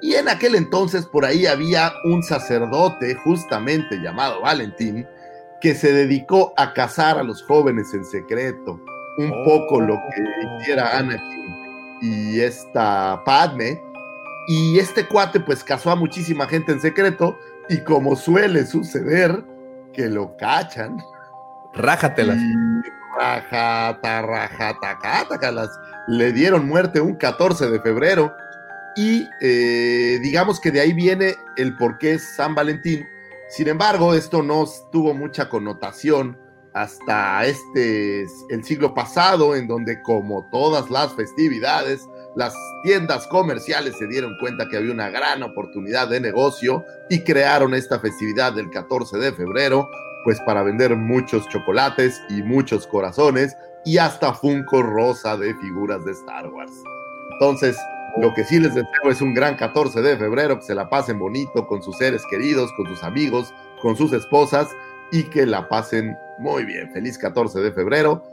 Y 0.00 0.14
en 0.14 0.28
aquel 0.28 0.54
entonces 0.54 1.06
por 1.06 1.24
ahí 1.24 1.46
había 1.46 1.92
un 2.04 2.22
sacerdote 2.22 3.14
justamente 3.14 3.96
llamado 3.96 4.42
Valentín 4.42 5.06
que 5.60 5.74
se 5.74 5.92
dedicó 5.92 6.52
a 6.56 6.74
casar 6.74 7.18
a 7.18 7.22
los 7.22 7.42
jóvenes 7.42 7.92
en 7.94 8.04
secreto, 8.04 8.78
un 9.18 9.44
poco 9.44 9.80
lo 9.80 9.94
que 9.94 10.60
hiciera 10.60 10.98
Anakin 10.98 11.56
y 12.02 12.40
esta 12.40 13.22
Padme. 13.24 13.80
Y 14.48 14.78
este 14.78 15.06
cuate 15.06 15.40
pues 15.40 15.64
casó 15.64 15.90
a 15.90 15.96
muchísima 15.96 16.46
gente 16.46 16.72
en 16.72 16.80
secreto 16.80 17.36
y 17.68 17.78
como 17.78 18.14
suele 18.14 18.64
suceder, 18.66 19.42
que 19.92 20.08
lo 20.08 20.36
cachan. 20.36 20.98
Rájatelas. 21.74 22.36
Y 22.36 22.90
cátacalas. 25.00 25.70
Le 26.08 26.32
dieron 26.32 26.66
muerte 26.66 27.00
un 27.00 27.16
14 27.16 27.70
de 27.70 27.80
febrero. 27.80 28.34
Y 28.96 29.28
eh, 29.40 30.18
digamos 30.22 30.58
que 30.60 30.70
de 30.70 30.80
ahí 30.80 30.92
viene 30.92 31.34
el 31.56 31.76
por 31.76 31.98
qué 31.98 32.18
San 32.18 32.54
Valentín. 32.54 33.06
Sin 33.48 33.68
embargo, 33.68 34.14
esto 34.14 34.42
no 34.42 34.64
tuvo 34.90 35.14
mucha 35.14 35.48
connotación 35.48 36.38
hasta 36.76 37.44
este 37.46 38.26
el 38.50 38.62
siglo 38.62 38.92
pasado, 38.92 39.56
en 39.56 39.66
donde 39.66 40.02
como 40.02 40.46
todas 40.50 40.90
las 40.90 41.14
festividades, 41.14 42.06
las 42.36 42.54
tiendas 42.82 43.26
comerciales 43.28 43.96
se 43.98 44.06
dieron 44.06 44.36
cuenta 44.38 44.68
que 44.68 44.76
había 44.76 44.92
una 44.92 45.08
gran 45.08 45.42
oportunidad 45.42 46.08
de 46.08 46.20
negocio 46.20 46.84
y 47.08 47.20
crearon 47.20 47.72
esta 47.72 47.98
festividad 47.98 48.52
del 48.52 48.68
14 48.68 49.16
de 49.16 49.32
febrero, 49.32 49.88
pues 50.26 50.40
para 50.40 50.64
vender 50.64 50.96
muchos 50.96 51.48
chocolates 51.48 52.20
y 52.28 52.42
muchos 52.42 52.84
corazones 52.88 53.56
y 53.84 53.98
hasta 53.98 54.34
Funko 54.34 54.82
rosa 54.82 55.36
de 55.36 55.54
figuras 55.54 56.04
de 56.04 56.10
Star 56.10 56.48
Wars. 56.48 56.72
Entonces, 57.34 57.78
lo 58.20 58.34
que 58.34 58.42
sí 58.42 58.58
les 58.58 58.74
deseo 58.74 59.08
es 59.08 59.20
un 59.20 59.34
gran 59.34 59.54
14 59.54 60.02
de 60.02 60.16
febrero, 60.16 60.58
que 60.58 60.64
se 60.64 60.74
la 60.74 60.90
pasen 60.90 61.20
bonito 61.20 61.68
con 61.68 61.80
sus 61.80 61.96
seres 61.98 62.24
queridos, 62.28 62.72
con 62.76 62.88
sus 62.88 63.04
amigos, 63.04 63.54
con 63.80 63.96
sus 63.96 64.12
esposas 64.12 64.66
y 65.12 65.22
que 65.22 65.46
la 65.46 65.68
pasen 65.68 66.16
muy 66.40 66.64
bien. 66.64 66.90
Feliz 66.92 67.16
14 67.18 67.60
de 67.60 67.70
febrero, 67.70 68.24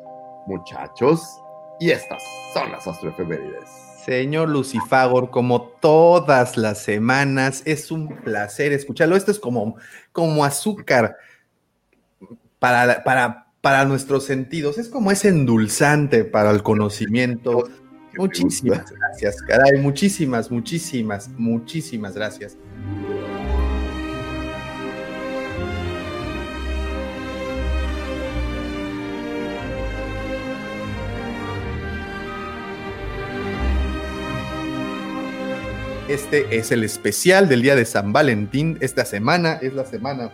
muchachos. 0.47 1.21
Y 1.79 1.91
estas 1.91 2.23
son 2.55 2.71
las 2.71 2.87
astroefemérides. 2.87 3.69
Señor 4.03 4.49
Lucifagor, 4.49 5.29
como 5.29 5.61
todas 5.61 6.57
las 6.57 6.79
semanas, 6.79 7.61
es 7.65 7.91
un 7.91 8.07
placer 8.07 8.73
escucharlo. 8.73 9.15
Esto 9.15 9.29
es 9.29 9.39
como, 9.39 9.75
como 10.11 10.43
azúcar 10.43 11.17
para, 12.63 13.03
para, 13.03 13.47
para 13.59 13.83
nuestros 13.83 14.23
sentidos. 14.23 14.77
Es 14.77 14.87
como 14.87 15.11
ese 15.11 15.27
endulzante 15.27 16.23
para 16.23 16.49
el 16.49 16.63
conocimiento. 16.63 17.69
Muchísimas 18.15 18.89
gracias, 18.89 19.41
caray. 19.41 19.81
Muchísimas, 19.81 20.49
muchísimas, 20.49 21.27
muchísimas 21.37 22.15
gracias. 22.15 22.57
Este 36.07 36.57
es 36.57 36.71
el 36.71 36.85
especial 36.85 37.49
del 37.49 37.61
día 37.61 37.75
de 37.75 37.83
San 37.83 38.13
Valentín. 38.13 38.77
Esta 38.79 39.03
semana 39.03 39.59
es 39.61 39.73
la 39.73 39.83
semana 39.83 40.31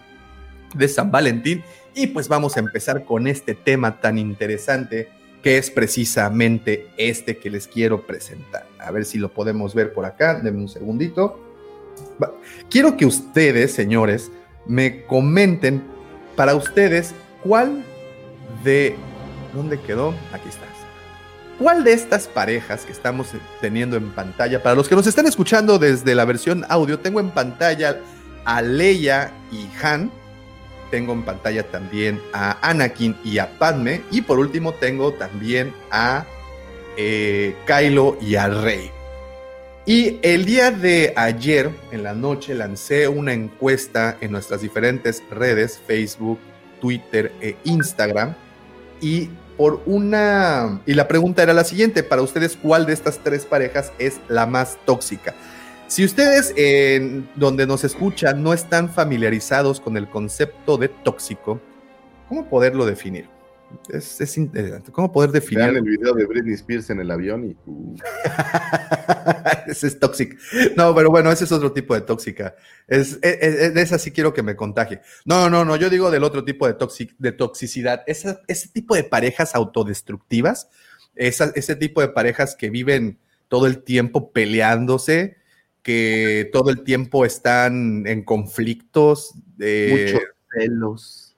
de 0.76 0.88
San 0.88 1.10
Valentín. 1.10 1.64
Y 1.96 2.08
pues 2.08 2.28
vamos 2.28 2.56
a 2.56 2.60
empezar 2.60 3.04
con 3.04 3.28
este 3.28 3.56
tema 3.56 4.00
tan 4.00 4.18
interesante 4.18 5.10
que 5.42 5.58
es 5.58 5.72
precisamente 5.72 6.88
este 6.98 7.38
que 7.38 7.50
les 7.50 7.68
quiero 7.68 8.06
presentar. 8.06 8.68
A 8.80 8.92
ver 8.92 9.06
si 9.06 9.18
lo 9.18 9.30
podemos 9.34 9.74
ver 9.74 9.94
por 9.94 10.06
acá. 10.06 10.40
Denme 10.40 10.60
un 10.60 10.70
segundito. 10.70 11.40
Quiero 12.70 12.98
que 12.98 13.06
ustedes, 13.06 13.74
señores, 13.74 14.32
me 14.66 15.04
comenten 15.06 15.84
para 16.36 16.56
ustedes 16.56 17.14
cuál 17.44 17.84
de... 18.64 18.96
¿Dónde 19.54 19.80
quedó? 19.80 20.14
Aquí 20.32 20.48
está. 20.48 20.70
¿Cuál 21.60 21.84
de 21.84 21.92
estas 21.92 22.26
parejas 22.30 22.86
que 22.86 22.94
estamos 22.94 23.28
teniendo 23.60 23.98
en 23.98 24.12
pantalla, 24.12 24.64
para 24.64 24.76
los 24.76 24.88
que 24.88 24.96
nos 24.96 25.06
están 25.08 25.28
escuchando 25.28 25.78
desde 25.78 26.16
la 26.16 26.24
versión 26.24 26.66
audio, 26.70 27.00
tengo 27.00 27.20
en 27.20 27.32
pantalla 27.32 27.98
a 28.46 28.62
Leia 28.62 29.34
y 29.52 29.68
Han, 29.84 30.10
tengo 30.92 31.14
en 31.14 31.24
pantalla 31.24 31.64
también 31.64 32.22
a 32.34 32.58
Anakin 32.68 33.16
y 33.24 33.40
a 33.40 33.58
Padme, 33.58 34.02
y 34.12 34.22
por 34.22 34.40
último 34.40 34.74
tengo 34.74 35.14
también 35.14 35.74
a 35.92 36.26
eh, 36.98 37.56
Kylo 37.66 38.18
y 38.22 38.36
a 38.36 38.48
Rey. 38.50 38.92
Y 39.86 40.20
el 40.22 40.46
día 40.46 40.70
de 40.70 41.14
ayer, 41.16 41.72
en 41.92 42.04
la 42.04 42.14
noche, 42.14 42.54
lancé 42.54 43.08
una 43.08 43.34
encuesta 43.34 44.18
en 44.22 44.32
nuestras 44.32 44.62
diferentes 44.62 45.24
redes, 45.32 45.82
Facebook, 45.88 46.40
Twitter 46.80 47.32
e 47.42 47.56
Instagram, 47.64 48.36
y 49.02 49.30
por 49.58 49.82
una... 49.86 50.80
Y 50.86 50.94
la 50.94 51.08
pregunta 51.08 51.42
era 51.42 51.54
la 51.54 51.64
siguiente, 51.64 52.04
para 52.04 52.22
ustedes, 52.22 52.56
¿cuál 52.56 52.86
de 52.86 52.94
estas 52.94 53.20
tres 53.24 53.46
parejas 53.46 53.92
es 53.98 54.20
la 54.28 54.46
más 54.46 54.78
tóxica? 54.86 55.34
Si 55.90 56.06
ustedes 56.06 56.54
en 56.56 57.28
donde 57.36 57.66
nos 57.66 57.84
escuchan 57.84 58.44
no 58.44 58.54
están 58.54 58.90
familiarizados 58.94 59.80
con 59.82 59.98
el 59.98 60.08
concepto 60.08 60.78
de 60.78 60.88
tóxico, 60.90 61.60
¿cómo 62.28 62.48
poderlo 62.48 62.86
definir? 62.86 63.28
Es, 63.92 64.22
es 64.22 64.38
in- 64.38 64.52
eh, 64.54 64.80
¿Cómo 64.92 65.12
poder 65.12 65.32
definir? 65.32 65.64
Vean 65.64 65.78
el 65.78 65.84
video 65.84 66.14
de 66.14 66.26
Britney 66.28 66.54
Spears 66.54 66.92
en 66.92 67.00
el 67.00 67.10
avión 67.10 67.44
y 67.52 67.58
uh, 67.68 67.96
ese 69.68 69.88
es 69.88 70.00
tóxico. 70.00 70.38
No, 70.76 70.94
pero 70.94 71.10
bueno, 71.10 71.32
ese 71.32 71.46
es 71.46 71.52
otro 71.52 71.72
tipo 71.72 71.96
de 71.96 72.02
tóxica. 72.02 72.56
Es, 72.88 73.18
es- 73.24 73.38
es- 73.42 73.74
de 73.74 73.82
esa 73.82 73.98
sí 73.98 74.12
quiero 74.12 74.32
que 74.34 74.44
me 74.44 74.56
contagie. 74.56 75.02
No, 75.26 75.50
no, 75.50 75.66
no, 75.66 75.76
yo 75.76 75.90
digo 75.90 76.12
del 76.12 76.24
otro 76.24 76.44
tipo 76.46 76.68
de, 76.68 76.78
toxic- 76.78 77.16
de 77.18 77.32
toxicidad. 77.32 78.04
Esa- 78.06 78.42
ese 78.48 78.68
tipo 78.70 78.94
de 78.96 79.04
parejas 79.06 79.56
autodestructivas, 79.56 80.70
esa- 81.16 81.52
ese 81.56 81.76
tipo 81.76 82.00
de 82.02 82.10
parejas 82.10 82.56
que 82.56 82.70
viven 82.70 83.18
todo 83.48 83.66
el 83.68 83.84
tiempo 83.84 84.32
peleándose, 84.32 85.38
que 85.84 86.50
todo 86.52 86.70
el 86.70 86.84
tiempo 86.84 87.26
están 87.26 88.06
en 88.08 88.24
conflictos. 88.24 89.34
eh, 89.60 90.14
muchos 90.14 90.28
celos. 90.54 91.38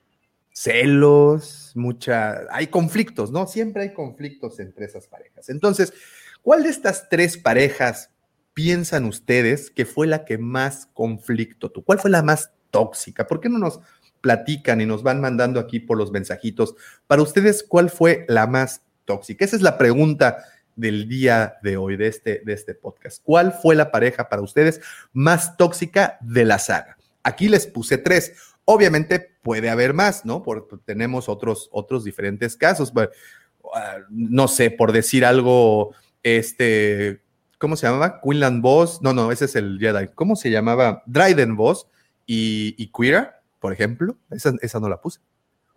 celos, 0.52 1.72
mucha, 1.76 2.42
hay 2.52 2.68
conflictos, 2.68 3.32
¿no? 3.32 3.48
Siempre 3.48 3.84
hay 3.84 3.94
conflictos 3.94 4.60
entre 4.60 4.86
esas 4.86 5.08
parejas. 5.08 5.50
Entonces, 5.50 5.94
¿cuál 6.42 6.64
de 6.64 6.70
estas 6.70 7.10
tres 7.10 7.38
parejas 7.38 8.12
piensan 8.54 9.06
ustedes 9.06 9.70
que 9.70 9.86
fue 9.86 10.08
la 10.08 10.26
que 10.26 10.38
más 10.38 10.88
conflicto 10.94 11.72
tuvo? 11.72 11.86
¿Cuál 11.86 12.00
fue 12.00 12.12
la 12.12 12.22
más 12.22 12.52
tóxica? 12.70 13.28
¿Por 13.28 13.40
qué 13.40 13.50
no 13.50 13.60
nos 13.60 13.80
platican 14.22 14.82
y 14.82 14.86
nos 14.86 15.04
van 15.04 15.20
mandando 15.22 15.60
aquí 15.60 15.80
por 15.80 15.98
los 15.98 16.12
mensajitos? 16.12 16.76
Para 17.08 17.22
ustedes, 17.22 17.64
¿cuál 17.64 17.90
fue 17.90 18.26
la 18.28 18.48
más 18.48 18.82
tóxica? 19.06 19.46
Esa 19.46 19.56
es 19.56 19.62
la 19.62 19.78
pregunta 19.78 20.44
del 20.76 21.08
día 21.08 21.56
de 21.64 21.78
hoy, 21.78 21.98
de 21.98 22.08
este, 22.08 22.42
de 22.46 22.54
este 22.54 22.74
podcast. 22.74 23.22
¿Cuál 23.24 23.54
fue 23.54 23.76
la 23.76 23.92
pareja 23.92 24.30
para 24.30 24.42
ustedes 24.42 24.82
más 25.14 25.58
tóxica 25.58 26.18
de 26.22 26.46
la 26.46 26.60
saga? 26.60 26.98
Aquí 27.24 27.50
les 27.50 27.68
puse 27.68 27.98
tres. 27.98 28.34
Obviamente 28.66 29.36
puede 29.42 29.70
haber 29.70 29.94
más, 29.94 30.26
¿no? 30.26 30.44
Porque 30.44 30.78
tenemos 30.86 31.30
otros, 31.30 31.70
otros 31.72 32.04
diferentes 32.04 32.56
casos. 32.56 32.94
But, 32.94 33.10
uh, 33.64 34.04
no 34.10 34.48
sé, 34.48 34.72
por 34.72 34.92
decir 34.92 35.26
algo, 35.26 35.94
este, 36.24 37.22
¿cómo 37.58 37.76
se 37.76 37.88
llamaba? 37.88 38.22
Quinlan 38.22 38.62
Boss. 38.62 39.02
No, 39.02 39.14
no, 39.14 39.32
ese 39.32 39.46
es 39.46 39.56
el 39.56 39.78
Jedi. 39.80 40.10
¿Cómo 40.16 40.36
se 40.36 40.50
llamaba? 40.52 41.04
Dryden 41.06 41.56
Boss 41.56 41.88
y, 42.26 42.76
y 42.78 42.92
por 43.60 43.74
ejemplo. 43.74 44.16
Esa, 44.30 44.54
esa 44.62 44.80
no 44.80 44.90
la 44.90 45.02
puse. 45.02 45.20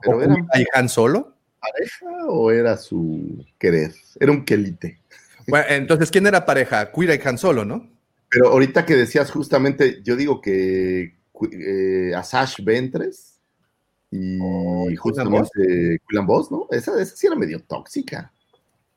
Pero 0.00 0.18
o 0.18 0.22
era- 0.22 0.34
Quira 0.34 0.46
y 0.60 0.64
Han 0.74 0.88
Solo. 0.88 1.33
¿Pareja 1.72 2.26
o 2.28 2.50
era 2.50 2.76
su 2.76 3.44
querer? 3.58 3.92
Era 4.20 4.32
un 4.32 4.44
quelite. 4.44 4.98
Bueno, 5.46 5.66
entonces, 5.68 6.10
¿quién 6.10 6.26
era 6.26 6.44
pareja? 6.46 6.90
Quira 6.92 7.14
y 7.14 7.20
Han 7.24 7.38
Solo, 7.38 7.64
¿no? 7.64 7.90
Pero 8.30 8.48
ahorita 8.48 8.84
que 8.86 8.94
decías 8.94 9.30
justamente, 9.30 10.00
yo 10.02 10.16
digo 10.16 10.40
que 10.40 11.14
eh, 11.52 12.12
Asash 12.16 12.62
Ventres 12.64 13.38
y 14.10 14.38
Oh, 14.40 14.88
¿y 14.90 14.96
justamente 14.96 15.98
Quillan 16.08 16.26
Boss, 16.26 16.50
¿no? 16.50 16.66
Esa, 16.70 17.00
esa 17.00 17.16
sí 17.16 17.26
era 17.26 17.36
medio 17.36 17.60
tóxica. 17.62 18.32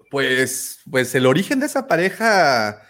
Pues, 0.10 0.80
pues 0.90 1.14
el 1.16 1.26
origen 1.26 1.60
de 1.60 1.66
esa 1.66 1.88
pareja, 1.88 2.82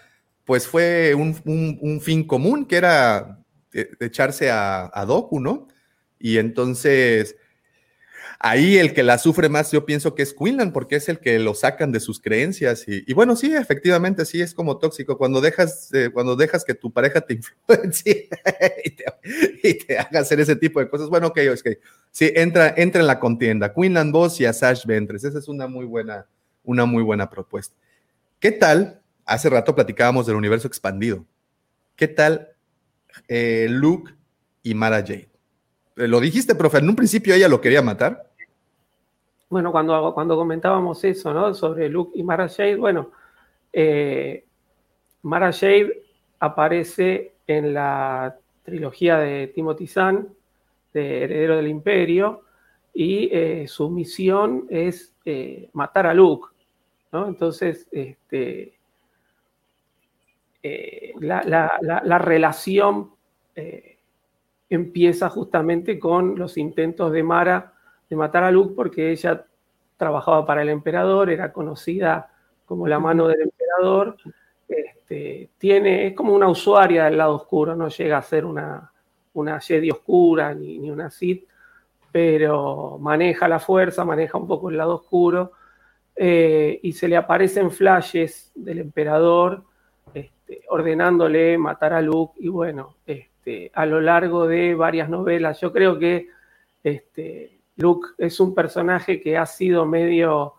pues 0.44 0.66
fue 0.68 1.14
un, 1.14 1.36
un- 1.44 1.78
un 1.80 2.00
fin 2.00 2.24
común, 2.26 2.64
que 2.66 2.76
era 2.76 3.40
eh, 3.72 3.90
echarse 4.00 4.50
a, 4.50 4.90
a 4.92 5.04
Doku, 5.04 5.40
¿no? 5.40 5.68
Y 6.18 6.38
entonces, 6.38 7.36
ahí 8.38 8.78
el 8.78 8.94
que 8.94 9.02
la 9.02 9.18
sufre 9.18 9.48
más, 9.48 9.70
yo 9.72 9.84
pienso 9.84 10.14
que 10.14 10.22
es 10.22 10.34
Quinlan, 10.34 10.72
porque 10.72 10.96
es 10.96 11.08
el 11.08 11.18
que 11.18 11.38
lo 11.38 11.54
sacan 11.54 11.92
de 11.92 12.00
sus 12.00 12.20
creencias. 12.20 12.84
Y, 12.86 13.12
bueno, 13.12 13.36
sí, 13.36 13.54
efectivamente, 13.54 14.24
sí, 14.24 14.40
es 14.40 14.54
como 14.54 14.78
tóxico. 14.78 15.18
Cuando 15.18 15.40
dejas, 15.40 15.92
eh, 15.92 16.10
cuando 16.12 16.36
dejas 16.36 16.64
que 16.64 16.74
tu 16.74 16.92
pareja 16.92 17.20
te 17.20 17.34
influencie 17.68 18.28
y 19.62 19.74
te, 19.74 19.98
haga 19.98 20.20
hacer 20.20 20.40
ese 20.40 20.56
tipo 20.56 20.80
de 20.80 20.88
cosas, 20.88 21.08
bueno, 21.08 21.28
ok, 21.28 21.38
que 21.62 21.80
sí, 22.10 22.32
entra, 22.34 22.74
entra 22.76 23.00
en 23.00 23.06
la 23.06 23.18
contienda. 23.18 23.72
Quinlan 23.74 24.12
Boss 24.12 24.40
y 24.40 24.46
Asash 24.46 24.86
Ventres, 24.86 25.24
esa 25.24 25.38
es 25.38 25.48
una 25.48 25.66
muy 25.66 25.84
buena 25.84 26.26
una 26.68 26.84
muy 26.84 27.02
buena 27.02 27.30
propuesta. 27.30 27.74
¿Qué 28.38 28.52
tal? 28.52 29.00
Hace 29.24 29.48
rato 29.48 29.74
platicábamos 29.74 30.26
del 30.26 30.36
universo 30.36 30.68
expandido. 30.68 31.24
¿Qué 31.96 32.08
tal 32.08 32.48
eh, 33.26 33.66
Luke 33.70 34.12
y 34.62 34.74
Mara 34.74 34.98
Jade? 34.98 35.30
Eh, 35.96 36.06
Lo 36.08 36.20
dijiste, 36.20 36.54
profe, 36.54 36.78
en 36.78 36.90
un 36.90 36.94
principio 36.94 37.34
ella 37.34 37.48
lo 37.48 37.62
quería 37.62 37.80
matar. 37.80 38.27
Bueno, 39.50 39.72
cuando, 39.72 40.12
cuando 40.12 40.36
comentábamos 40.36 41.02
eso, 41.04 41.32
¿no? 41.32 41.54
Sobre 41.54 41.88
Luke 41.88 42.12
y 42.18 42.22
Mara 42.22 42.48
Jade, 42.48 42.76
bueno, 42.76 43.10
eh, 43.72 44.44
Mara 45.22 45.52
Jade 45.52 46.02
aparece 46.40 47.34
en 47.46 47.74
la 47.74 48.36
trilogía 48.64 49.18
de 49.18 49.48
Timothy 49.48 49.86
Zahn, 49.86 50.28
de 50.92 51.24
Heredero 51.24 51.56
del 51.56 51.68
Imperio, 51.68 52.42
y 52.94 53.30
eh, 53.32 53.66
su 53.68 53.90
misión 53.90 54.66
es 54.70 55.14
eh, 55.24 55.70
matar 55.72 56.06
a 56.06 56.14
Luke. 56.14 56.48
Entonces, 57.12 57.88
este, 57.90 58.74
la, 61.20 61.42
la- 61.44 61.78
la- 61.82 62.02
la 62.04 62.18
relación 62.18 63.10
empieza 64.70 65.28
justamente 65.30 65.98
con 65.98 66.38
los 66.38 66.56
intentos 66.58 67.12
de 67.12 67.22
Mara 67.22 67.72
de 68.08 68.16
matar 68.16 68.44
a 68.44 68.50
Luke 68.50 68.74
porque 68.74 69.10
ella 69.10 69.44
trabajaba 69.96 70.46
para 70.46 70.62
el 70.62 70.68
emperador, 70.68 71.30
era 71.30 71.52
conocida 71.52 72.30
como 72.64 72.86
la 72.86 72.98
mano 72.98 73.26
del 73.26 73.42
emperador, 73.42 74.16
este, 74.68 75.50
tiene, 75.58 76.08
es 76.08 76.14
como 76.14 76.34
una 76.34 76.48
usuaria 76.48 77.04
del 77.06 77.18
lado 77.18 77.34
oscuro, 77.34 77.74
no 77.74 77.88
llega 77.88 78.18
a 78.18 78.22
ser 78.22 78.44
una, 78.44 78.92
una 79.34 79.60
Jedi 79.60 79.90
oscura 79.90 80.54
ni, 80.54 80.78
ni 80.78 80.90
una 80.90 81.10
Sith, 81.10 81.48
pero 82.12 82.98
maneja 83.00 83.48
la 83.48 83.58
fuerza, 83.58 84.04
maneja 84.04 84.38
un 84.38 84.46
poco 84.46 84.70
el 84.70 84.76
lado 84.76 84.96
oscuro, 84.96 85.52
eh, 86.14 86.80
y 86.82 86.92
se 86.92 87.08
le 87.08 87.16
aparecen 87.16 87.70
flashes 87.70 88.52
del 88.54 88.80
emperador 88.80 89.64
este, 90.12 90.62
ordenándole 90.68 91.56
matar 91.58 91.92
a 91.92 92.02
Luke, 92.02 92.34
y 92.38 92.48
bueno, 92.48 92.96
este, 93.06 93.70
a 93.74 93.86
lo 93.86 94.00
largo 94.00 94.46
de 94.46 94.74
varias 94.74 95.08
novelas, 95.08 95.60
yo 95.60 95.72
creo 95.72 95.98
que 95.98 96.28
Luke 97.78 98.08
es 98.18 98.40
un 98.40 98.54
personaje 98.54 99.20
que 99.20 99.38
ha 99.38 99.46
sido 99.46 99.86
medio 99.86 100.54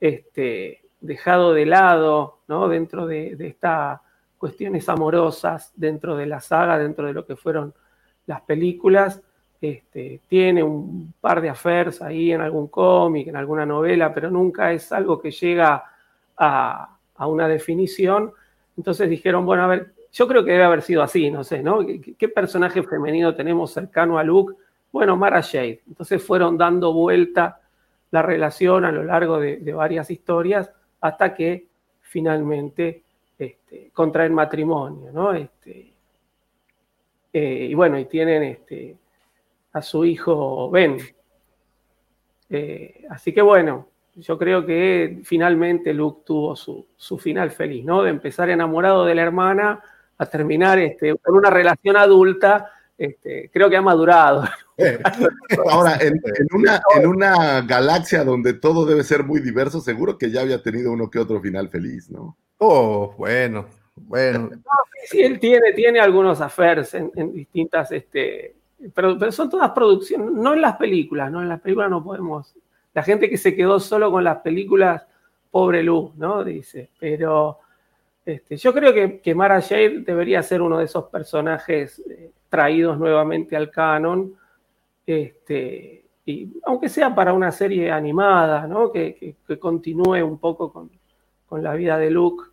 este, 0.00 0.82
dejado 1.00 1.52
de 1.52 1.66
lado, 1.66 2.38
¿no? 2.48 2.66
Dentro 2.66 3.06
de, 3.06 3.36
estas 3.38 4.00
cuestiones 4.38 4.88
amorosas, 4.88 5.72
dentro 5.76 6.16
de 6.16 6.26
la 6.26 6.40
saga, 6.40 6.78
dentro 6.78 7.06
de 7.06 7.12
lo 7.12 7.26
que 7.26 7.36
fueron 7.36 7.74
las 8.26 8.40
películas. 8.40 9.20
Este, 9.60 10.20
tiene 10.26 10.62
un 10.62 11.12
par 11.20 11.40
de 11.40 11.50
affairs 11.50 12.02
ahí 12.02 12.32
en 12.32 12.40
algún 12.40 12.66
cómic, 12.68 13.28
en 13.28 13.36
alguna 13.36 13.66
novela, 13.66 14.12
pero 14.12 14.30
nunca 14.30 14.72
es 14.72 14.90
algo 14.92 15.20
que 15.20 15.30
llega 15.30 15.84
a, 16.36 16.98
una 17.18 17.46
definición. 17.48 18.32
Entonces 18.76 19.10
dijeron, 19.10 19.44
bueno, 19.44 19.62
a 19.64 19.66
ver, 19.68 19.92
yo 20.10 20.26
creo 20.26 20.42
que 20.42 20.52
debe 20.52 20.64
haber 20.64 20.82
sido 20.82 21.02
así, 21.02 21.30
no 21.30 21.44
sé, 21.44 21.62
¿no? 21.62 21.86
¿Qué, 21.86 22.14
qué 22.18 22.28
personaje 22.28 22.82
femenino 22.82 23.34
tenemos 23.34 23.72
cercano 23.72 24.18
a 24.18 24.24
Luke? 24.24 24.54
Bueno, 24.92 25.16
Mara 25.16 25.42
Jade. 25.42 25.82
Entonces 25.88 26.22
fueron 26.22 26.56
dando 26.56 26.92
vuelta 26.92 27.60
la 28.10 28.22
relación 28.22 28.84
a 28.84 28.92
lo 28.92 29.02
largo 29.02 29.40
de, 29.40 29.56
de 29.56 29.72
varias 29.72 30.10
historias 30.10 30.70
hasta 31.00 31.34
que 31.34 31.66
finalmente 32.02 33.02
este, 33.38 33.90
contraen 33.92 34.34
matrimonio, 34.34 35.10
¿no? 35.12 35.32
Este, 35.32 35.92
eh, 37.32 37.66
y 37.70 37.74
bueno, 37.74 37.98
y 37.98 38.04
tienen 38.04 38.42
este, 38.42 38.96
a 39.72 39.82
su 39.82 40.04
hijo 40.04 40.70
Ben. 40.70 40.98
Eh, 42.50 43.06
así 43.08 43.32
que 43.32 43.40
bueno, 43.40 43.88
yo 44.14 44.36
creo 44.38 44.66
que 44.66 45.20
finalmente 45.24 45.94
Luke 45.94 46.22
tuvo 46.26 46.54
su, 46.54 46.86
su 46.96 47.18
final 47.18 47.50
feliz, 47.50 47.84
¿no? 47.84 48.02
De 48.02 48.10
empezar 48.10 48.50
enamorado 48.50 49.06
de 49.06 49.14
la 49.14 49.22
hermana 49.22 49.82
a 50.18 50.26
terminar 50.26 50.78
este, 50.78 51.16
con 51.16 51.34
una 51.34 51.50
relación 51.50 51.96
adulta. 51.96 52.70
Este, 52.98 53.50
creo 53.52 53.68
que 53.68 53.76
ha 53.76 53.82
madurado. 53.82 54.44
Ahora, 55.70 55.96
en, 56.00 56.14
en 56.14 56.46
una, 56.52 56.80
en 56.96 57.06
una 57.06 57.60
galaxia 57.62 58.24
donde 58.24 58.52
todo 58.54 58.86
debe 58.86 59.02
ser 59.02 59.24
muy 59.24 59.40
diverso, 59.40 59.80
seguro 59.80 60.18
que 60.18 60.30
ya 60.30 60.42
había 60.42 60.62
tenido 60.62 60.92
uno 60.92 61.10
que 61.10 61.18
otro 61.18 61.40
final 61.40 61.68
feliz, 61.68 62.10
¿no? 62.10 62.36
Oh, 62.58 63.14
bueno, 63.18 63.66
bueno. 63.96 64.50
Sí, 65.06 65.20
él 65.20 65.40
tiene, 65.40 65.72
tiene 65.72 66.00
algunos 66.00 66.40
affairs 66.40 66.94
en, 66.94 67.10
en 67.16 67.32
distintas, 67.32 67.90
este, 67.92 68.54
pero, 68.94 69.18
pero 69.18 69.32
son 69.32 69.50
todas 69.50 69.70
producciones, 69.70 70.30
no 70.30 70.54
en 70.54 70.60
las 70.60 70.76
películas, 70.76 71.30
¿no? 71.30 71.42
En 71.42 71.48
las 71.48 71.60
películas 71.60 71.90
no 71.90 72.02
podemos. 72.02 72.54
La 72.94 73.02
gente 73.02 73.28
que 73.30 73.38
se 73.38 73.54
quedó 73.54 73.80
solo 73.80 74.10
con 74.10 74.24
las 74.24 74.38
películas, 74.38 75.06
pobre 75.50 75.82
Luz, 75.82 76.14
¿no? 76.16 76.44
Dice, 76.44 76.90
pero 76.98 77.58
este, 78.24 78.56
yo 78.56 78.72
creo 78.72 78.92
que, 78.94 79.20
que 79.20 79.34
Mara 79.34 79.60
Jade 79.60 80.00
debería 80.00 80.42
ser 80.42 80.62
uno 80.62 80.78
de 80.78 80.84
esos 80.84 81.04
personajes 81.06 82.00
eh, 82.08 82.30
traídos 82.48 82.98
nuevamente 82.98 83.56
al 83.56 83.70
canon, 83.70 84.34
este, 85.06 86.04
y 86.24 86.48
aunque 86.64 86.88
sea 86.88 87.14
para 87.14 87.32
una 87.32 87.50
serie 87.50 87.90
animada, 87.90 88.66
¿no? 88.66 88.92
Que, 88.92 89.36
que- 89.46 89.58
continúe 89.58 90.22
un 90.24 90.38
poco 90.38 90.72
con, 90.72 90.90
con 91.46 91.62
la 91.62 91.74
vida 91.74 91.98
de 91.98 92.10
Luke, 92.10 92.44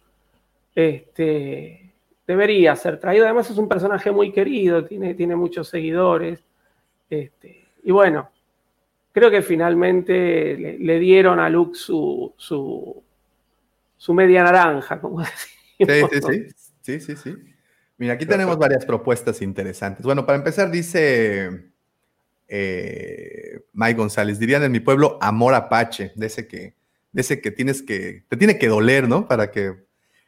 este, 0.75 1.93
debería 2.27 2.75
ser 2.75 2.99
traído. 2.99 3.25
Además 3.25 3.49
es 3.49 3.57
un 3.57 3.67
personaje 3.69 4.11
muy 4.11 4.31
querido, 4.31 4.83
tiene, 4.85 5.13
tiene 5.13 5.35
muchos 5.35 5.69
seguidores, 5.69 6.43
este, 7.09 7.67
y 7.83 7.91
bueno, 7.91 8.29
creo 9.11 9.31
que 9.31 9.41
finalmente 9.41 10.77
le, 10.79 10.99
dieron 10.99 11.39
a 11.39 11.49
Luke 11.49 11.75
su, 11.75 12.33
su, 12.37 13.03
su 13.97 14.13
media 14.13 14.43
naranja, 14.43 14.99
como 14.99 15.19
decimos. 15.19 15.58
Sí, 15.79 15.85
sí, 16.11 16.21
sí. 16.21 16.47
Sí, 16.81 16.99
sí, 16.99 17.15
sí. 17.15 17.35
Mira, 17.97 18.13
aquí 18.13 18.25
tenemos 18.25 18.57
varias 18.57 18.85
propuestas 18.85 19.41
interesantes. 19.41 20.05
Bueno, 20.05 20.25
para 20.25 20.37
empezar, 20.37 20.71
dice 20.71 21.71
eh, 22.47 23.61
Mike 23.73 23.97
González, 23.97 24.39
dirían 24.39 24.63
en 24.63 24.71
mi 24.71 24.79
pueblo 24.79 25.17
amor 25.21 25.53
apache, 25.53 26.11
de 26.15 26.27
ese 26.27 26.47
que, 26.47 26.75
de 27.11 27.21
ese 27.21 27.41
que 27.41 27.51
tienes 27.51 27.81
que, 27.81 28.25
te 28.27 28.37
tiene 28.37 28.57
que 28.57 28.67
doler, 28.67 29.07
¿no? 29.07 29.27
Para 29.27 29.51
que, 29.51 29.75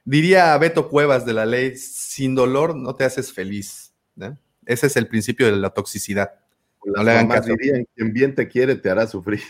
diría 0.06 0.58
Beto 0.58 0.89
Cuevas 0.89 1.26
de 1.26 1.34
la 1.34 1.45
ley, 1.45 1.76
sin 1.78 2.36
dolor 2.36 2.76
no 2.76 2.95
te 2.95 3.04
haces 3.04 3.32
feliz. 3.34 3.93
¿no? 4.16 4.38
Ese 4.66 4.88
es 4.88 4.97
el 4.97 5.08
principio 5.08 5.45
de 5.45 5.54
la 5.54 5.72
toxicidad. 5.72 6.41
Las 6.84 7.05
No 7.05 7.13
mamás 7.13 7.45
dirían, 7.45 7.86
quien 7.95 8.11
bien 8.11 8.36
te 8.36 8.47
quiere 8.47 8.75
te 8.75 8.89
hará 8.89 9.05
sufrir. 9.07 9.41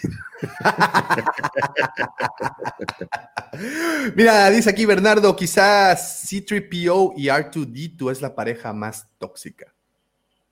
Mira, 4.16 4.50
dice 4.50 4.70
aquí 4.70 4.86
Bernardo, 4.86 5.36
quizás 5.36 6.26
C3PO 6.30 7.14
y 7.18 7.28
R2D2 7.28 8.12
es 8.12 8.22
la 8.22 8.36
pareja 8.36 8.74
más 8.74 9.08
tóxica. 9.18 9.74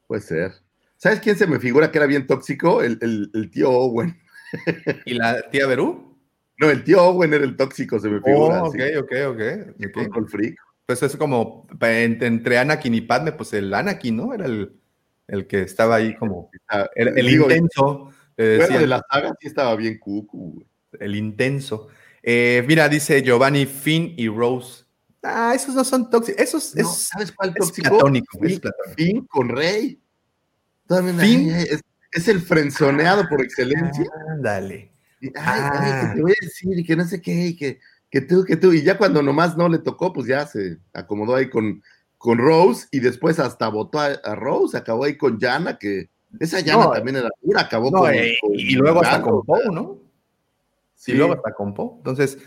Puede 0.08 0.22
ser. 0.22 0.52
¿Sabes 0.98 1.20
quién 1.22 1.38
se 1.38 1.48
me 1.48 1.60
figura 1.60 1.92
que 1.92 1.98
era 1.98 2.08
bien 2.08 2.28
tóxico? 2.28 2.82
El, 2.82 2.98
el- 3.02 3.32
el 3.34 3.50
tío 3.52 3.70
Owen. 3.72 4.20
¿Y 5.06 5.14
la 5.14 5.50
tía 5.50 5.68
Berú? 5.68 6.18
No, 6.58 6.70
el 6.70 6.84
tío 6.84 7.02
Owen 7.04 7.34
era 7.34 7.46
el 7.46 7.56
tóxico, 7.56 8.00
se 8.00 8.10
me 8.10 8.20
figura. 8.22 8.64
Oh, 8.64 8.68
ok, 8.68 8.76
ok, 9.00 9.12
ok. 9.30 9.42
ok. 9.86 9.92
Con- 9.94 10.10
con 10.10 10.28
freak. 10.28 10.56
Pues 10.86 11.02
es 11.04 11.16
como 11.16 11.68
en- 11.82 12.22
entre 12.24 12.58
Anakin 12.58 12.96
y 12.96 13.02
Padme, 13.02 13.32
pues 13.32 13.54
el 13.54 13.74
Anakin, 13.74 14.18
¿no? 14.18 14.34
Era 14.34 14.46
el, 14.46 14.74
el 15.32 15.48
que 15.48 15.62
estaba 15.62 15.96
ahí 15.96 16.16
como 16.16 16.50
Ah, 16.68 16.88
el, 16.96 17.18
el 17.18 17.26
digo, 17.28 17.46
intenso. 17.50 18.12
de 18.38 18.88
la 18.88 19.04
saga 19.12 19.34
sí 19.40 19.48
estaba 19.48 19.76
bien 19.76 19.98
cucu. 20.00 20.64
El 21.00 21.16
intenso. 21.16 21.88
Eh, 22.24 22.64
mira, 22.68 22.90
dice 22.90 23.22
Giovanni, 23.22 23.66
Finn 23.66 24.14
y 24.18 24.28
Rose. 24.28 24.86
Ah, 25.24 25.54
esos 25.56 25.76
no 25.76 25.84
son 25.84 26.10
tóxicos. 26.10 26.42
Esos 26.42 26.76
No, 26.76 26.82
es, 26.82 26.98
¿Sabes 27.08 27.32
cuál 27.32 27.50
es 27.50 27.56
tóxico? 27.56 27.90
platónico. 27.90 28.38
es 28.42 28.52
Finn, 28.52 28.60
platónico. 28.62 28.96
Finn 28.96 29.26
con 29.28 29.50
Rey. 29.50 30.00
Finn. 31.20 31.50
es, 31.52 31.82
es 32.12 32.28
el 32.28 32.42
frenzoneado 32.42 33.28
por 33.30 33.42
excelencia. 33.42 34.06
Ándale. 34.32 34.92
Ay, 35.22 35.32
Ah. 35.36 35.80
ay, 36.02 36.08
que 36.10 36.16
te 36.16 36.22
voy 36.22 36.32
a 36.32 36.46
decir 36.46 36.80
y 36.80 36.84
que 36.84 36.96
no 36.96 37.06
sé 37.06 37.22
qué, 37.22 37.48
y 37.48 37.56
que, 37.56 37.80
que 38.10 38.22
tú, 38.22 38.44
que 38.46 38.56
tú. 38.56 38.72
Y 38.74 38.82
ya 38.84 38.98
cuando 38.98 39.22
nomás 39.22 39.58
no 39.58 39.68
le 39.70 39.80
tocó, 39.80 40.12
pues 40.14 40.28
ya 40.28 40.46
se 40.48 40.78
acomodó 40.94 41.36
ahí 41.36 41.50
con, 41.50 41.84
con 42.20 42.38
Rose 42.38 42.88
y 42.92 43.00
después 43.00 43.40
hasta 43.40 43.68
votó 43.70 44.00
a, 44.00 44.08
a 44.24 44.36
Rose, 44.36 44.78
acabó 44.78 45.06
ahí 45.06 45.18
con 45.18 45.40
Yana, 45.40 45.80
que 45.80 46.10
esa 46.40 46.60
Yana 46.60 46.84
No, 46.84 46.92
también 46.92 47.16
era 47.16 47.30
dura, 47.42 47.62
acabó 47.62 47.90
No, 47.90 48.00
con, 48.00 48.14
eh, 48.14 48.36
con 48.40 48.54
y 48.54 48.76
luego 48.76 49.02
hasta 49.02 49.22
con 49.24 49.44
Poe, 49.44 49.64
¿no? 49.72 49.98
Sí, 50.96 51.14
Y 51.14 51.16
luego 51.16 51.34
hasta 51.34 51.54
con 51.54 51.74
Poe. 51.74 51.94
Entonces, 51.98 52.38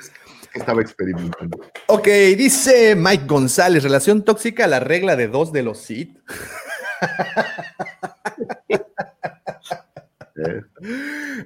estaba 0.55 0.83
experimentando. 0.83 1.59
ok, 1.89 2.07
dice 2.37 2.95
Mike 2.95 3.25
González, 3.27 3.83
relación 3.83 4.23
tóxica, 4.23 4.67
la 4.67 4.79
regla 4.79 5.17
de 5.17 5.27
dos 5.27 5.53
de 5.53 5.63
los. 5.63 5.91
Eh, 5.91 6.13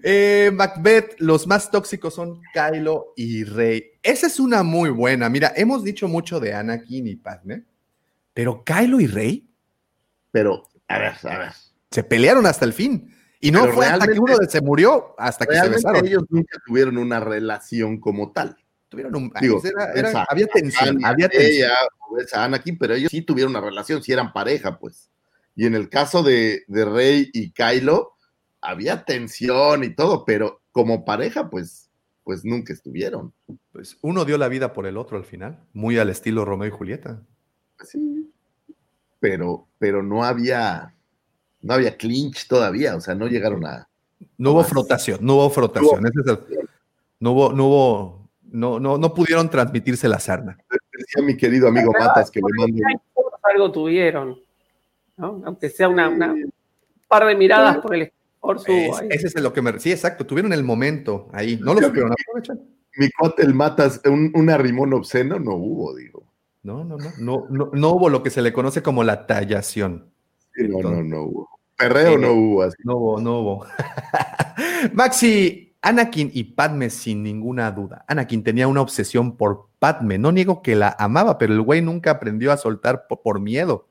Eh, 0.02 0.50
Macbeth, 0.54 1.16
los 1.18 1.46
más 1.46 1.70
tóxicos 1.70 2.14
son 2.14 2.40
Kylo 2.54 3.12
y 3.16 3.44
Rey. 3.44 3.84
Esa 4.02 4.26
es 4.26 4.40
una 4.40 4.62
muy 4.62 4.90
buena. 4.90 5.28
Mira, 5.28 5.52
hemos 5.56 5.84
dicho 5.84 6.08
mucho 6.08 6.40
de 6.40 6.54
Anakin 6.54 7.06
y 7.06 7.16
Padme, 7.16 7.64
pero 8.36 8.62
Kylo 8.64 9.00
y 9.00 9.06
Rey 9.06 9.48
Pero, 10.30 10.68
a 10.88 10.98
ver, 10.98 11.12
a 11.24 11.38
ver. 11.38 11.52
se 11.90 12.04
pelearon 12.04 12.44
hasta 12.44 12.66
el 12.66 12.74
fin. 12.74 13.10
Y 13.40 13.50
no 13.50 13.62
Pero 13.62 13.72
fue 13.72 13.86
hasta 13.86 14.06
que 14.06 14.18
uno 14.20 14.36
se 14.46 14.60
murió, 14.60 15.14
hasta 15.18 15.46
que 15.46 15.54
se 15.56 15.68
besaron. 15.70 16.04
ellos 16.06 16.24
nunca 16.28 16.58
tuvieron 16.66 16.98
una 16.98 17.18
relación 17.18 17.98
como 17.98 18.32
tal. 18.32 18.56
Tuvieron 18.90 19.16
un- 19.16 19.32
Digo, 19.40 19.60
era- 19.64 19.92
era- 19.94 20.08
esa- 20.10 20.26
había 20.28 20.46
tensión, 20.48 20.96
Anya, 20.96 21.08
había 21.08 21.28
tensión. 21.30 21.50
ella, 21.52 21.74
esa 22.22 22.44
Anakin, 22.44 22.76
pero 22.76 22.94
ellos 22.94 23.10
sí 23.10 23.22
tuvieron 23.22 23.50
una 23.56 23.60
relación, 23.62 24.02
sí 24.02 24.12
eran 24.12 24.32
pareja, 24.34 24.78
pues. 24.78 25.10
Y 25.54 25.64
en 25.66 25.74
el 25.74 25.88
caso 25.88 26.22
de, 26.22 26.64
de 26.68 26.84
Rey 26.84 27.30
y 27.32 27.52
Kylo, 27.52 28.12
había 28.60 29.04
tensión 29.04 29.82
y 29.84 29.94
todo, 29.94 30.24
pero 30.26 30.60
como 30.72 31.04
pareja, 31.06 31.48
pues, 31.48 31.88
pues 32.24 32.44
nunca 32.44 32.72
estuvieron. 32.74 33.32
Pues 33.72 33.96
uno 34.02 34.24
dio 34.26 34.36
la 34.36 34.48
vida 34.48 34.74
por 34.74 34.86
el 34.86 34.98
otro 34.98 35.16
al 35.16 35.24
final, 35.24 35.62
muy 35.72 35.98
al 35.98 36.10
estilo 36.10 36.44
Romeo 36.44 36.68
y 36.68 36.70
Julieta. 36.72 37.22
Sí. 37.84 38.30
Pero, 39.20 39.66
pero 39.78 40.02
no 40.02 40.24
había, 40.24 40.94
no 41.62 41.74
había 41.74 41.96
clinch 41.96 42.46
todavía, 42.48 42.96
o 42.96 43.00
sea, 43.00 43.14
no 43.14 43.26
llegaron 43.26 43.64
a. 43.66 43.88
No 44.38 44.52
hubo 44.52 44.64
frotación, 44.64 45.18
no 45.22 45.34
hubo 45.34 45.50
frotación. 45.50 46.06
ese 46.06 46.20
es 46.20 46.26
el- 46.26 46.68
no 47.20 47.32
hubo, 47.32 47.52
no 47.52 47.66
hubo, 47.66 48.28
no, 48.44 48.78
no, 48.80 48.98
no 48.98 49.14
pudieron 49.14 49.48
transmitirse 49.50 50.08
la 50.08 50.18
sarna. 50.20 50.58
Decía 50.92 51.22
mi 51.24 51.36
querido 51.36 51.68
amigo 51.68 51.92
Matas 51.98 52.30
que 52.30 52.40
le 52.40 52.46
mando. 52.56 52.82
algo 53.42 53.72
tuvieron, 53.72 54.38
¿no? 55.16 55.42
Aunque 55.44 55.70
sea 55.70 55.88
una, 55.88 56.08
una- 56.08 56.32
un 56.32 56.52
par 57.08 57.26
de 57.26 57.34
miradas 57.34 57.78
por 57.78 57.94
el 57.94 58.02
esfuerzo. 58.02 58.64
Es- 58.68 58.98
ahí. 59.00 59.08
ese 59.10 59.26
es 59.28 59.40
lo 59.40 59.52
que 59.52 59.62
me. 59.62 59.78
Sí, 59.78 59.92
exacto. 59.92 60.26
Tuvieron 60.26 60.52
el 60.52 60.64
momento 60.64 61.28
ahí. 61.32 61.56
No 61.62 61.74
lo 61.74 61.80
supieron 61.82 62.12
aprovechar. 62.12 62.58
Mi 62.98 63.10
cuate 63.10 63.42
el 63.42 63.54
Matas, 63.54 64.00
un, 64.06 64.30
un 64.34 64.50
arrimón 64.50 64.92
obsceno 64.94 65.38
no 65.38 65.54
hubo, 65.54 65.94
digo. 65.94 66.24
No, 66.66 66.84
no, 66.84 66.96
no, 66.98 67.10
no, 67.18 67.46
no. 67.48 67.70
No 67.72 67.90
hubo 67.90 68.08
lo 68.08 68.22
que 68.22 68.30
se 68.30 68.42
le 68.42 68.52
conoce 68.52 68.82
como 68.82 69.04
la 69.04 69.26
tallación. 69.26 70.10
Sí, 70.54 70.64
no, 70.64 70.68
no, 70.68 70.76
Entonces- 70.78 71.04
no 71.06 71.22
hubo. 71.22 71.48
Perreo 71.78 72.12
Eh, 72.14 72.18
no 72.18 72.32
hubo 72.32 72.62
así. 72.62 72.76
No 72.84 72.96
hubo, 72.96 73.20
no 73.20 73.38
hubo. 73.40 73.66
Maxi, 74.94 75.74
Anakin 75.82 76.30
y 76.32 76.44
Padme 76.44 76.90
sin 76.90 77.22
ninguna 77.22 77.70
duda. 77.70 78.04
Anakin 78.08 78.42
tenía 78.42 78.66
una 78.66 78.80
obsesión 78.80 79.36
por 79.36 79.68
Padme. 79.78 80.18
No 80.18 80.32
niego 80.32 80.62
que 80.62 80.74
la 80.74 80.96
amaba, 80.98 81.38
pero 81.38 81.52
el 81.52 81.60
güey 81.60 81.82
nunca 81.82 82.10
aprendió 82.12 82.50
a 82.50 82.56
soltar 82.56 83.06
po- 83.06 83.20
por, 83.22 83.40
miedo. 83.40 83.86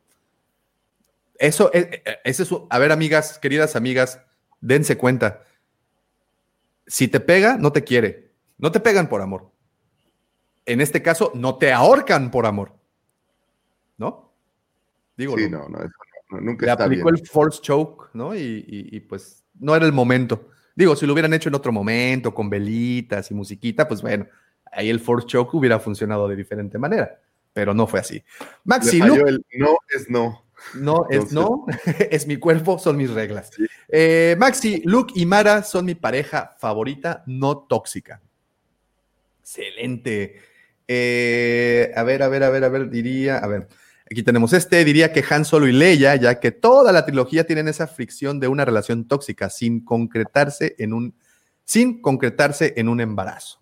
Eso, 1.38 1.70
eh, 1.74 2.02
eh, 2.06 2.16
ese 2.24 2.44
es 2.44 2.50
a 2.70 2.80
ver, 2.80 2.92
amigas, 2.92 3.38
queridas 3.40 3.76
amigas, 3.76 4.20
dense 4.62 4.98
cuenta. 4.98 5.44
Si 6.88 7.08
te 7.08 7.20
pega, 7.20 7.58
no 7.58 7.72
te 7.72 7.84
quiere. 7.84 8.32
No 8.58 8.72
te 8.72 8.80
pegan 8.80 9.08
por 9.10 9.22
amor. 9.22 9.52
En 10.66 10.82
este 10.82 11.02
caso, 11.02 11.32
no 11.36 11.58
te 11.58 11.72
ahorcan 11.72 12.32
por 12.32 12.46
amor. 12.46 12.74
¿No? 13.98 14.32
Digo, 15.16 15.38
Sí, 15.38 15.50
no. 15.50 15.70
no, 15.70 15.78
eso 15.80 15.94
no, 16.32 16.42
nunca 16.42 16.66
Le 16.66 16.72
está 16.72 16.84
aplicó 16.86 17.12
bien. 17.12 17.16
el 17.24 17.28
force 17.28 17.62
choke, 17.62 18.10
¿no? 18.14 18.36
Y, 18.36 18.40
y- 18.40 18.96
y, 18.98 19.00
pues 19.02 19.44
no 19.60 19.76
era 19.76 19.86
el 19.86 19.94
momento. 19.94 20.50
Digo, 20.76 20.96
si 20.96 21.06
lo 21.06 21.14
hubieran 21.14 21.34
hecho 21.34 21.48
en 21.50 21.56
otro 21.56 21.72
momento, 21.72 22.34
con 22.34 22.50
velitas 22.50 23.32
y 23.32 23.34
musiquita, 23.34 23.88
pues 23.88 24.02
bueno, 24.02 24.28
ahí 24.72 24.90
el 24.90 25.00
force 25.00 25.28
choke 25.28 25.54
hubiera 25.54 25.80
funcionado 25.80 26.28
de 26.28 26.36
diferente 26.36 26.78
manera, 26.78 27.22
pero 27.54 27.74
no 27.74 27.88
fue 27.88 28.02
así. 28.02 28.22
Maxi, 28.66 29.00
el 29.00 29.46
no 29.58 29.78
es 29.88 30.10
no. 30.10 30.44
no 30.74 31.06
es 31.10 31.32
entonces- 31.32 31.32
no, 31.34 31.66
es 32.12 32.28
mi 32.28 32.36
cuerpo, 32.38 32.78
son 32.80 32.98
mis 32.98 33.12
reglas. 33.12 33.52
Sí. 33.56 33.66
Eh, 33.88 34.36
Maxi, 34.38 34.82
Luke 34.84 35.14
y 35.16 35.26
Mara 35.26 35.64
son 35.64 35.86
mi 35.86 35.96
pareja 35.96 36.56
favorita, 36.60 37.24
no 37.28 37.60
tóxica. 37.60 38.20
Excelente. 39.42 40.42
Eh, 40.88 41.92
a 41.96 42.04
ver, 42.04 42.24
a 42.24 42.28
ver, 42.28 42.44
a 42.44 42.50
ver, 42.50 42.64
a 42.64 42.70
ver, 42.70 42.90
diría, 42.90 43.38
a 43.38 43.48
ver, 43.48 43.68
aquí 44.10 44.24
tenemos 44.24 44.54
este, 44.54 44.84
diría 44.86 45.12
que 45.12 45.24
Han 45.30 45.46
Solo 45.46 45.68
y 45.68 45.72
Leia, 45.72 46.16
ya 46.16 46.40
que 46.40 46.52
toda 46.52 46.92
la 46.92 47.06
trilogía 47.06 47.46
tienen 47.46 47.68
esa 47.68 47.88
fricción 47.88 48.40
de 48.40 48.48
una 48.48 48.66
relación 48.66 49.08
tóxica 49.08 49.50
sin 49.50 49.84
concretarse 49.84 50.76
en 50.78 50.94
un, 50.94 51.16
sin 51.64 52.02
concretarse 52.02 52.74
en 52.78 52.90
un 52.90 53.02
embarazo. 53.02 53.60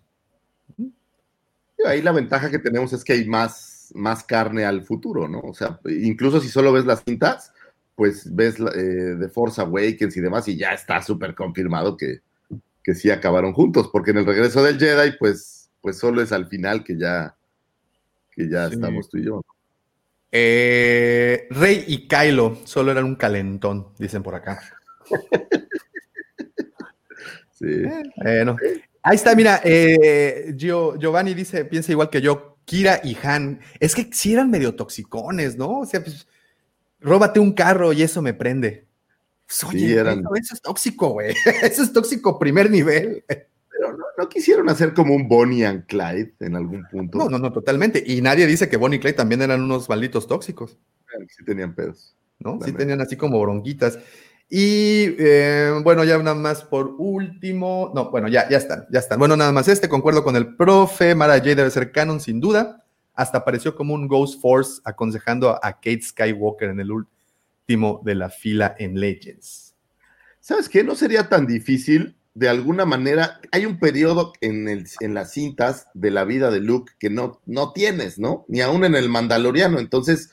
Ahí 1.86 2.02
la 2.02 2.12
ventaja 2.12 2.50
que 2.50 2.58
tenemos 2.58 2.92
es 2.92 3.04
que 3.04 3.14
hay 3.14 3.26
más, 3.26 3.90
más 3.94 4.24
carne 4.24 4.64
al 4.64 4.84
futuro, 4.84 5.28
¿no? 5.28 5.40
O 5.40 5.54
sea, 5.54 5.80
incluso 5.86 6.40
si 6.40 6.48
solo 6.48 6.72
ves 6.72 6.86
las 6.86 7.02
cintas, 7.04 7.52
pues 7.94 8.34
ves 8.34 8.56
eh, 8.58 9.16
The 9.20 9.28
Force 9.28 9.60
Awakens 9.60 10.16
y 10.16 10.20
demás, 10.20 10.48
y 10.48 10.56
ya 10.56 10.72
está 10.72 11.02
súper 11.02 11.34
confirmado 11.34 11.96
que, 11.96 12.20
que 12.82 12.94
sí 12.94 13.10
acabaron 13.10 13.52
juntos, 13.52 13.88
porque 13.92 14.12
en 14.12 14.18
el 14.18 14.26
regreso 14.26 14.62
del 14.62 14.78
Jedi, 14.78 15.16
pues, 15.18 15.53
pues 15.84 15.98
solo 15.98 16.22
es 16.22 16.32
al 16.32 16.46
final 16.46 16.82
que 16.82 16.96
ya, 16.96 17.36
que 18.34 18.48
ya 18.48 18.68
Sí. 18.68 18.74
estamos 18.76 19.06
tú 19.10 19.18
y 19.18 19.24
yo. 19.26 19.44
Eh, 20.32 21.46
Rey 21.50 21.84
y 21.86 22.08
Kylo 22.08 22.56
solo 22.64 22.90
eran 22.90 23.04
un 23.04 23.16
calentón, 23.16 23.88
dicen 23.98 24.22
por 24.22 24.34
acá. 24.34 24.60
Sí. 27.52 27.82
Bueno, 28.16 28.56
ahí 29.02 29.14
está, 29.14 29.34
mira, 29.36 29.60
eh, 29.62 30.52
Gio- 30.56 30.98
Giovanni 30.98 31.34
dice, 31.34 31.64
piensa 31.64 31.92
igual 31.92 32.10
que 32.10 32.20
yo, 32.20 32.58
Kira 32.64 33.00
y 33.04 33.16
Han, 33.22 33.60
es 33.78 33.94
que 33.94 34.10
sí 34.12 34.32
eran 34.32 34.50
medio 34.50 34.74
toxicones, 34.74 35.56
¿no? 35.56 35.80
O 35.80 35.86
sea, 35.86 36.02
pues, 36.02 36.26
róbate 37.00 37.38
un 37.38 37.52
carro 37.52 37.92
y 37.92 38.02
eso 38.02 38.20
me 38.22 38.34
prende. 38.34 38.86
Pues, 39.46 39.62
oye, 39.64 39.78
Sí, 39.78 39.92
eran- 39.94 40.18
eso, 40.20 40.34
eso 40.34 40.54
es 40.54 40.62
tóxico, 40.62 41.10
güey. 41.10 41.32
Eso 41.62 41.82
es 41.84 41.92
tóxico 41.92 42.38
primer 42.38 42.68
nivel. 42.70 43.24
Pero 43.76 43.96
no, 43.96 44.04
no 44.16 44.28
quisieron 44.28 44.68
hacer 44.68 44.94
como 44.94 45.14
un 45.14 45.28
Bonnie 45.28 45.66
and 45.66 45.86
Clyde 45.86 46.34
en 46.40 46.54
algún 46.54 46.86
punto. 46.90 47.18
No, 47.18 47.28
no, 47.28 47.38
no, 47.38 47.52
totalmente. 47.52 48.02
Y 48.06 48.22
nadie 48.22 48.46
dice 48.46 48.68
que 48.68 48.76
Bonnie 48.76 48.98
y 48.98 49.00
Clyde 49.00 49.14
también 49.16 49.42
eran 49.42 49.62
unos 49.62 49.88
malditos 49.88 50.28
tóxicos, 50.28 50.78
Sí 51.28 51.44
tenían 51.44 51.74
pedos. 51.74 52.16
¿no? 52.38 52.58
Sí 52.64 52.72
tenían 52.72 53.00
así 53.00 53.16
como 53.16 53.40
bronquitas. 53.40 53.98
Y 54.48 55.16
eh, 55.18 55.72
bueno, 55.82 56.04
ya 56.04 56.18
nada 56.18 56.34
más 56.34 56.62
por 56.62 56.94
último. 56.98 57.90
No, 57.94 58.10
bueno, 58.10 58.28
ya, 58.28 58.48
ya 58.48 58.58
están, 58.58 58.86
ya 58.90 59.00
están. 59.00 59.18
Bueno, 59.18 59.36
nada 59.36 59.52
más 59.52 59.68
este, 59.68 59.88
concuerdo 59.88 60.22
con 60.22 60.36
el 60.36 60.54
profe. 60.54 61.14
Mara 61.14 61.38
J 61.38 61.54
debe 61.54 61.70
ser 61.70 61.92
canon, 61.92 62.20
sin 62.20 62.40
duda. 62.40 62.84
Hasta 63.14 63.38
apareció 63.38 63.74
como 63.74 63.94
un 63.94 64.06
Ghost 64.06 64.40
Force 64.40 64.80
aconsejando 64.84 65.50
a 65.50 65.72
Kate 65.72 66.02
Skywalker 66.02 66.70
en 66.70 66.80
el 66.80 66.90
último 66.90 68.02
de 68.04 68.14
la 68.14 68.28
fila 68.28 68.74
en 68.78 69.00
Legends. 69.00 69.74
¿Sabes 70.40 70.68
qué? 70.68 70.84
No 70.84 70.94
sería 70.94 71.28
tan 71.28 71.46
difícil. 71.46 72.16
De 72.34 72.48
alguna 72.48 72.84
manera, 72.84 73.40
hay 73.52 73.64
un 73.64 73.78
periodo 73.78 74.32
en, 74.40 74.68
el, 74.68 74.86
en 75.00 75.14
las 75.14 75.32
cintas 75.32 75.88
de 75.94 76.10
la 76.10 76.24
vida 76.24 76.50
de 76.50 76.60
Luke 76.60 76.92
que 76.98 77.08
no, 77.08 77.40
no 77.46 77.72
tienes, 77.72 78.18
¿no? 78.18 78.44
Ni 78.48 78.60
aún 78.60 78.84
en 78.84 78.96
el 78.96 79.08
Mandaloriano. 79.08 79.78
Entonces, 79.78 80.32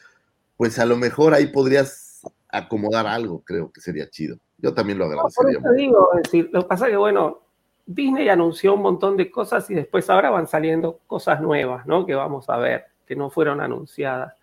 pues 0.58 0.80
a 0.80 0.86
lo 0.86 0.98
mejor 0.98 1.34
ahí 1.36 1.48
podrías 1.48 2.22
acomodar 2.50 3.06
algo, 3.08 3.44
creo 3.46 3.72
que 3.72 3.82
sería 3.82 4.10
chido. 4.10 4.38
Yo 4.58 4.74
también 4.74 4.98
lo 4.98 5.06
Por 5.06 5.14
agradecería. 5.14 5.60
eso 5.60 5.72
digo, 5.74 6.10
es 6.16 6.24
decir, 6.24 6.50
lo 6.52 6.62
que 6.62 6.68
pasa 6.68 6.86
es 6.86 6.92
que, 6.92 6.98
bueno, 6.98 7.42
Disney 7.86 8.30
anunció 8.30 8.74
un 8.74 8.82
montón 8.82 9.18
de 9.18 9.30
cosas 9.32 9.70
y 9.70 9.76
después 9.76 10.10
ahora 10.10 10.30
van 10.30 10.48
saliendo 10.48 11.00
cosas 11.08 11.42
nuevas, 11.42 11.86
¿no? 11.86 12.06
Que 12.06 12.16
vamos 12.16 12.50
a 12.50 12.58
ver, 12.58 12.86
que 13.06 13.16
no 13.16 13.30
fueron 13.30 13.62
anunciadas. 13.62 14.34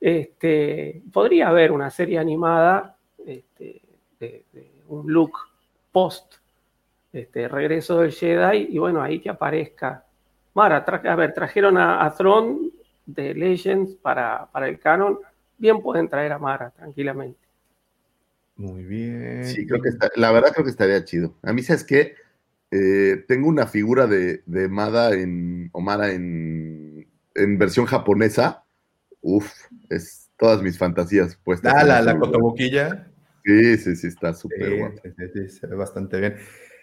Este, 0.00 1.02
podría 1.12 1.48
haber 1.48 1.72
una 1.72 1.90
serie 1.90 2.18
animada 2.18 2.96
este, 3.26 3.82
de, 4.18 4.44
de 4.52 4.70
un 4.88 5.12
look 5.12 5.32
post 5.92 6.39
este, 7.12 7.48
regreso 7.48 8.00
del 8.00 8.12
Jedi 8.12 8.68
y 8.70 8.78
bueno, 8.78 9.02
ahí 9.02 9.20
que 9.20 9.30
aparezca. 9.30 10.04
Mara, 10.54 10.84
tra- 10.84 11.06
a 11.08 11.16
ver, 11.16 11.32
trajeron 11.34 11.78
a, 11.78 12.04
a 12.04 12.14
Thrawn 12.14 12.70
de 13.06 13.34
Legends 13.34 13.96
para, 13.96 14.46
para 14.52 14.68
el 14.68 14.78
canon. 14.78 15.18
Bien 15.58 15.80
pueden 15.82 16.08
traer 16.08 16.32
a 16.32 16.38
Mara, 16.38 16.70
tranquilamente. 16.70 17.38
Muy 18.56 18.84
bien. 18.84 19.44
Sí, 19.44 19.66
creo 19.66 19.80
que 19.80 19.88
está, 19.88 20.10
la 20.16 20.32
verdad 20.32 20.52
creo 20.52 20.64
que 20.64 20.70
estaría 20.70 21.04
chido. 21.04 21.34
A 21.42 21.52
mí, 21.52 21.62
¿sabes 21.62 21.84
qué? 21.84 22.14
Eh, 22.70 23.24
tengo 23.26 23.48
una 23.48 23.66
figura 23.66 24.06
de, 24.06 24.42
de 24.46 24.68
Mada 24.68 25.14
en, 25.14 25.70
o 25.72 25.80
Mara 25.80 26.12
en, 26.12 27.08
en 27.34 27.58
versión 27.58 27.86
japonesa. 27.86 28.64
Uf, 29.22 29.50
es 29.90 30.30
todas 30.38 30.62
mis 30.62 30.78
fantasías 30.78 31.36
puestas. 31.36 31.74
Ah, 31.76 31.84
la, 31.84 32.02
la 32.02 32.18
cotoboquilla. 32.18 33.06
Sí, 33.44 33.76
sí, 33.78 33.96
sí, 33.96 34.06
está 34.08 34.34
súper 34.34 34.68
Sí, 34.68 34.76
guapo. 34.76 35.02
sí, 35.02 35.28
sí, 35.34 35.48
se 35.48 35.66
ve 35.66 35.76
bastante 35.76 36.20
bien. 36.20 36.36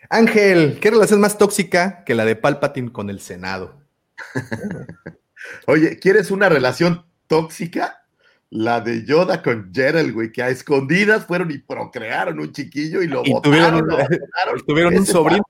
Ángel, 0.10 0.80
¿qué 0.80 0.90
relación 0.92 1.20
más 1.20 1.38
tóxica 1.38 2.04
que 2.06 2.16
la 2.16 2.26
de 2.26 2.36
Palpatine 2.36 2.92
con 2.92 3.10
el 3.10 3.20
Senado? 3.20 3.82
Oye, 5.68 6.00
¿quieres 6.00 6.32
una 6.32 6.50
relación 6.50 7.06
tóxica? 7.28 8.04
La 8.50 8.80
de 8.80 9.04
Yoda 9.06 9.44
con 9.44 9.72
Gerald, 9.74 10.14
güey, 10.14 10.32
que 10.32 10.42
a 10.42 10.48
escondidas 10.50 11.26
fueron 11.26 11.52
y 11.52 11.58
procrearon 11.58 12.40
un 12.40 12.54
chiquillo 12.54 13.02
y 13.02 13.08
lo 13.08 13.22
Y 13.26 13.32
botaron. 13.34 13.42
tuvieron 13.42 13.74
un- 13.76 13.88
lo 13.88 13.98
botaron. 13.98 14.62
Tuvieron 14.68 14.98
un 14.98 15.06
sobrino. 15.06 15.44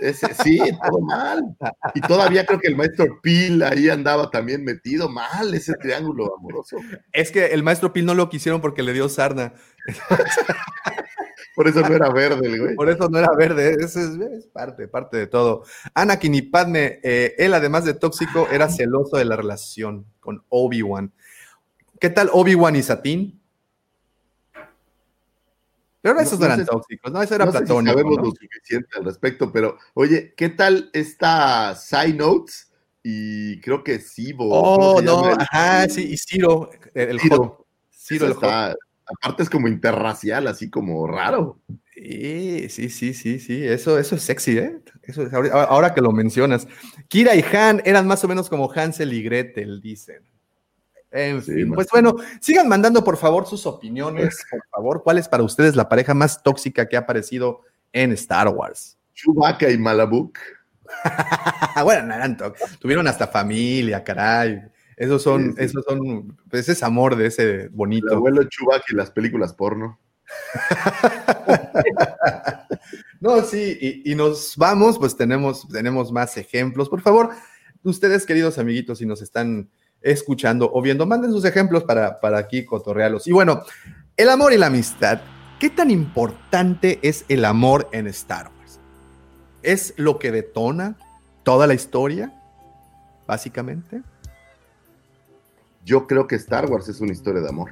Ese, 0.00 0.32
sí, 0.34 0.58
todo 0.82 1.00
mal. 1.00 1.42
Y 1.94 2.00
todavía 2.00 2.46
creo 2.46 2.60
que 2.60 2.68
el 2.68 2.76
maestro 2.76 3.20
Pil 3.22 3.62
ahí 3.62 3.88
andaba 3.88 4.30
también 4.30 4.64
metido 4.64 5.08
mal, 5.08 5.52
ese 5.54 5.74
triángulo 5.74 6.36
amoroso. 6.36 6.76
Es 7.12 7.30
que 7.32 7.46
el 7.46 7.62
maestro 7.62 7.92
Pil 7.92 8.06
no 8.06 8.14
lo 8.14 8.28
quisieron 8.28 8.60
porque 8.60 8.82
le 8.82 8.92
dio 8.92 9.08
sarna. 9.08 9.54
Por 11.58 11.66
eso 11.66 11.80
no 11.80 11.92
era 11.92 12.08
verde 12.10 12.46
el 12.46 12.60
güey. 12.60 12.76
Por 12.76 12.88
eso 12.88 13.08
no 13.08 13.18
era 13.18 13.34
verde. 13.36 13.76
Eso 13.80 13.98
es, 13.98 14.16
es 14.32 14.46
parte, 14.46 14.86
parte 14.86 15.16
de 15.16 15.26
todo. 15.26 15.64
Anakin 15.92 16.34
y 16.36 16.42
Padme, 16.42 17.00
eh, 17.02 17.34
él 17.36 17.52
además 17.52 17.84
de 17.84 17.94
tóxico, 17.94 18.46
era 18.52 18.68
celoso 18.68 19.16
de 19.16 19.24
la 19.24 19.34
relación 19.34 20.06
con 20.20 20.44
Obi-Wan. 20.50 21.12
¿Qué 21.98 22.10
tal 22.10 22.30
Obi-Wan 22.32 22.76
y 22.76 22.82
Satín? 22.84 23.37
Pero 26.00 26.14
No- 26.14 26.20
esos 26.20 26.38
no 26.38 26.46
eran 26.46 26.60
sé- 26.60 26.64
tóxicos, 26.66 27.12
¿no? 27.12 27.20
Eso 27.22 27.34
era 27.34 27.44
no 27.44 27.52
sé 27.52 27.58
si 27.58 27.64
platónico. 27.64 27.92
sabemos 27.92 28.16
¿no? 28.18 28.24
lo 28.24 28.30
suficiente 28.30 28.88
al 28.96 29.04
respecto, 29.04 29.52
pero 29.52 29.76
oye, 29.94 30.32
¿qué 30.36 30.48
tal 30.48 30.90
esta 30.92 31.74
Side 31.74 32.14
Notes? 32.14 32.70
Y 33.02 33.60
creo 33.60 33.82
que 33.82 33.98
Sibo. 34.00 34.48
¿cómo 34.50 34.90
Oh, 34.96 35.02
no, 35.02 35.24
ajá, 35.38 35.88
sí, 35.88 36.12
y 36.12 36.16
Ciro, 36.16 36.70
el, 36.94 37.18
Ciro. 37.20 37.36
hot. 37.36 37.66
Ciro, 37.90 38.26
el 38.26 38.32
hot. 38.34 38.44
está- 38.44 38.76
aparte 39.06 39.42
es 39.42 39.50
como 39.50 39.66
interracial, 39.68 40.46
así 40.46 40.68
como 40.70 41.06
raro. 41.06 41.60
Sí, 41.94 42.68
sí, 42.68 42.88
sí, 42.90 43.14
sí, 43.14 43.38
sí, 43.40 43.64
eso, 43.66 43.98
eso 43.98 44.14
es 44.16 44.22
sexy, 44.22 44.58
¿eh? 44.58 44.78
Eso 45.02 45.22
es, 45.22 45.32
ahora, 45.32 45.64
ahora 45.64 45.94
que 45.94 46.00
lo 46.00 46.12
mencionas. 46.12 46.68
Kira 47.08 47.34
y 47.34 47.42
Han 47.52 47.82
eran 47.84 48.06
más 48.06 48.22
o 48.24 48.28
menos 48.28 48.48
como 48.48 48.70
Hansel 48.72 49.12
y 49.12 49.22
Gretel, 49.22 49.80
dicen. 49.80 50.22
En 51.10 51.42
Sí, 51.42 51.52
fin, 51.52 51.72
pues 51.72 51.88
bueno, 51.90 52.16
sigan 52.40 52.68
mandando 52.68 53.02
por 53.02 53.16
favor 53.16 53.46
sus 53.46 53.66
opiniones, 53.66 54.44
por 54.50 54.60
favor. 54.70 55.02
¿Cuál 55.02 55.18
es 55.18 55.28
para 55.28 55.42
ustedes 55.42 55.74
la 55.76 55.88
pareja 55.88 56.14
más 56.14 56.42
tóxica 56.42 56.88
que 56.88 56.96
ha 56.96 57.00
aparecido 57.00 57.62
en 57.92 58.12
Star 58.12 58.48
Wars? 58.48 58.96
Chewbacca 59.14 59.70
y 59.70 59.78
Malabuk. 59.78 60.38
bueno, 61.82 62.06
no 62.06 62.14
eran 62.14 62.36
tó- 62.36 62.54
tuvieron 62.78 63.06
hasta 63.08 63.26
familia, 63.26 64.04
caray. 64.04 64.62
Esos 64.96 65.22
son, 65.22 65.50
Sí, 65.50 65.54
sí. 65.58 65.64
esos 65.64 65.84
son, 65.86 66.36
pues 66.50 66.68
es 66.68 66.82
amor 66.82 67.16
de 67.16 67.26
ese 67.26 67.62
El 67.62 67.68
bonito. 67.70 68.14
abuelo 68.14 68.42
Chewbacca 68.44 68.84
y 68.90 68.94
las 68.96 69.10
películas 69.10 69.52
porno. 69.54 69.98
No, 73.20 73.42
sí, 73.42 73.76
y, 73.80 74.12
y 74.12 74.14
nos 74.14 74.56
vamos, 74.56 74.98
pues 74.98 75.16
tenemos, 75.16 75.66
tenemos 75.68 76.12
más 76.12 76.36
ejemplos. 76.36 76.88
Por 76.88 77.00
favor, 77.00 77.30
ustedes, 77.82 78.24
queridos 78.24 78.58
amiguitos, 78.58 78.98
si 78.98 79.06
nos 79.06 79.22
están 79.22 79.68
escuchando 80.02 80.70
o 80.72 80.80
viendo, 80.80 81.06
manden 81.06 81.32
sus 81.32 81.44
ejemplos 81.44 81.84
para, 81.84 82.20
para 82.20 82.38
aquí 82.38 82.64
cotorrearlos. 82.64 83.26
Y 83.26 83.32
bueno, 83.32 83.62
el 84.16 84.28
amor 84.28 84.52
y 84.52 84.58
la 84.58 84.66
amistad. 84.66 85.20
¿Qué 85.58 85.70
tan 85.70 85.90
importante 85.90 87.00
es 87.02 87.24
el 87.28 87.44
amor 87.44 87.88
en 87.92 88.06
Star 88.06 88.50
Wars? 88.58 88.78
¿Es 89.62 89.94
lo 89.96 90.18
que 90.18 90.30
detona 90.30 90.96
toda 91.42 91.66
la 91.66 91.74
historia, 91.74 92.32
básicamente? 93.26 94.02
Yo 95.84 96.06
creo 96.06 96.26
que 96.26 96.36
Star 96.36 96.66
Wars 96.70 96.88
es 96.88 97.00
una 97.00 97.12
historia 97.12 97.40
de 97.40 97.48
amor. 97.48 97.70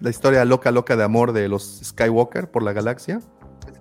La 0.00 0.10
historia 0.10 0.44
loca, 0.44 0.70
loca 0.70 0.94
de 0.94 1.02
amor 1.02 1.32
de 1.32 1.48
los 1.48 1.80
Skywalker 1.82 2.48
por 2.50 2.62
la 2.62 2.72
galaxia. 2.72 3.20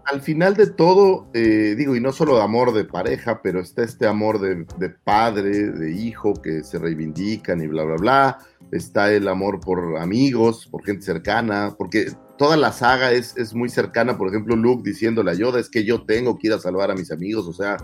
Al 0.10 0.22
final 0.22 0.56
de 0.56 0.68
todo, 0.68 1.28
eh, 1.34 1.76
digo, 1.78 1.94
y 1.94 2.00
no 2.00 2.14
solo 2.14 2.38
de 2.38 2.42
amor 2.42 2.74
de 2.74 2.86
pareja, 2.86 3.42
pero 3.42 3.60
está 3.60 3.84
este 3.84 4.08
amor 4.08 4.40
de, 4.40 4.90
padre, 5.04 5.70
de 5.70 5.92
hijo 5.92 6.34
que 6.34 6.64
se 6.64 6.80
reivindican 6.80 7.62
y 7.62 7.68
bla, 7.68 7.84
bla, 7.84 7.96
bla. 7.98 8.38
Está 8.72 9.12
el 9.12 9.28
amor 9.28 9.60
por 9.60 9.98
amigos, 9.98 10.66
por 10.68 10.86
gente 10.86 11.02
cercana, 11.04 11.76
porque 11.78 12.14
toda 12.38 12.56
la 12.56 12.72
saga 12.72 13.12
es, 13.12 13.36
es 13.36 13.54
muy 13.54 13.68
cercana. 13.68 14.18
Por 14.18 14.30
ejemplo, 14.30 14.56
Luke 14.56 14.82
diciéndole 14.82 15.32
a 15.32 15.34
Yoda, 15.34 15.60
es 15.60 15.70
que 15.70 15.84
yo 15.84 16.04
tengo 16.06 16.38
que 16.38 16.48
ir 16.48 16.54
a 16.54 16.60
salvar 16.60 16.90
a 16.90 16.96
mis 16.96 17.12
amigos. 17.12 17.46
O 17.46 17.54
sea, 17.54 17.76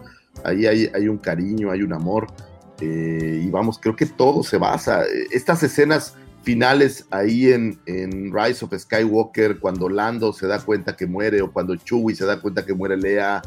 ahí 0.46 0.66
hay, 0.66 0.90
hay 0.96 1.10
un 1.10 1.18
cariño, 1.18 1.72
hay 1.72 1.82
un 1.82 1.92
amor. 1.92 2.28
eh, 2.80 3.42
y 3.46 3.50
vamos, 3.50 3.80
creo 3.80 3.98
que 3.98 4.06
todo 4.06 4.44
se 4.44 4.58
basa. 4.58 5.04
Estas 5.30 5.62
escenas 5.64 6.16
finales 6.44 7.06
ahí 7.10 7.52
en, 7.52 7.80
en 7.86 8.34
Rise 8.34 8.66
of 8.66 8.74
Skywalker, 8.78 9.60
cuando 9.60 9.90
Lando 9.90 10.34
se 10.34 10.46
da 10.46 10.60
cuenta 10.60 10.96
que 10.96 11.08
muere 11.08 11.42
o 11.42 11.52
cuando 11.52 11.76
Chewie 11.76 12.16
se 12.16 12.26
da 12.26 12.40
cuenta 12.40 12.66
que 12.66 12.74
muere 12.74 12.98
Lea, 12.98 13.42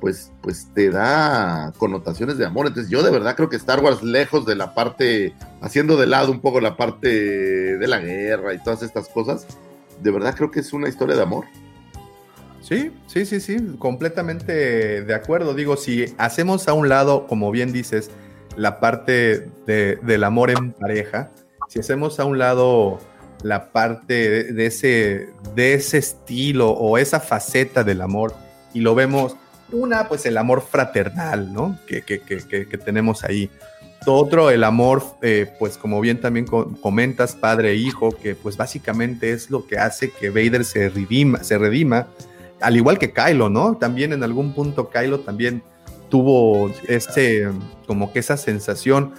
pues, 0.00 0.30
pues 0.42 0.68
te 0.74 0.90
da 0.90 1.72
connotaciones 1.78 2.38
de 2.38 2.46
amor. 2.46 2.66
Entonces 2.66 2.90
yo 2.90 3.02
de 3.02 3.10
verdad 3.10 3.34
creo 3.34 3.48
que 3.48 3.56
Star 3.56 3.82
Wars, 3.82 4.02
lejos 4.02 4.46
de 4.46 4.54
la 4.54 4.74
parte, 4.74 5.34
haciendo 5.60 5.96
de 5.96 6.06
lado 6.06 6.30
un 6.30 6.40
poco 6.40 6.60
la 6.60 6.76
parte 6.76 7.08
de 7.08 7.86
la 7.88 7.98
guerra 7.98 8.54
y 8.54 8.62
todas 8.62 8.82
estas 8.82 9.08
cosas, 9.08 9.46
de 10.02 10.10
verdad 10.10 10.34
creo 10.36 10.50
que 10.50 10.60
es 10.60 10.72
una 10.72 10.88
historia 10.88 11.16
de 11.16 11.22
amor. 11.22 11.46
Sí, 12.60 12.92
sí, 13.06 13.24
sí, 13.24 13.40
sí, 13.40 13.56
completamente 13.78 15.02
de 15.02 15.14
acuerdo. 15.14 15.54
Digo, 15.54 15.76
si 15.76 16.14
hacemos 16.18 16.68
a 16.68 16.74
un 16.74 16.88
lado, 16.88 17.26
como 17.26 17.50
bien 17.50 17.72
dices, 17.72 18.10
la 18.56 18.80
parte 18.80 19.48
de- 19.66 19.98
del 20.02 20.24
amor 20.24 20.50
en 20.50 20.72
pareja, 20.72 21.30
si 21.68 21.78
hacemos 21.78 22.18
a 22.18 22.24
un 22.24 22.38
lado 22.38 22.98
la 23.42 23.70
parte 23.70 24.52
de, 24.52 24.66
ese, 24.66 25.28
de 25.54 25.74
ese 25.74 25.98
estilo 25.98 26.70
o 26.70 26.98
esa 26.98 27.20
faceta 27.20 27.84
del 27.84 28.00
amor 28.00 28.34
y 28.74 28.80
lo 28.80 28.94
vemos, 28.96 29.36
una, 29.70 30.08
pues 30.08 30.26
el 30.26 30.36
amor 30.38 30.62
fraternal, 30.62 31.52
¿no? 31.52 31.78
Que, 31.86 32.02
que- 32.02 32.20
que- 32.20 32.66
que- 32.66 32.78
tenemos 32.78 33.22
ahí. 33.22 33.48
Otro, 34.06 34.50
el 34.50 34.64
amor, 34.64 35.02
eh, 35.22 35.52
pues 35.58 35.76
como 35.76 36.00
bien 36.00 36.20
también 36.20 36.46
co- 36.46 36.72
comentas, 36.80 37.34
padre 37.36 37.72
e 37.72 37.74
hijo, 37.76 38.10
que 38.10 38.34
pues 38.34 38.56
básicamente 38.56 39.32
es 39.32 39.50
lo 39.50 39.66
que 39.66 39.76
hace 39.78 40.10
que 40.10 40.30
Vader 40.30 40.64
se 40.64 40.88
redima, 40.88 41.44
se 41.44 41.58
redima 41.58 42.08
al 42.60 42.76
igual 42.76 42.98
que 42.98 43.12
Kylo, 43.12 43.50
¿no? 43.50 43.76
También 43.76 44.12
en 44.12 44.24
algún 44.24 44.52
punto 44.54 44.88
Kylo 44.90 45.20
también 45.20 45.62
tuvo 46.08 46.72
ese, 46.88 47.48
como 47.86 48.12
que 48.12 48.18
esa 48.20 48.36
sensación. 48.36 49.12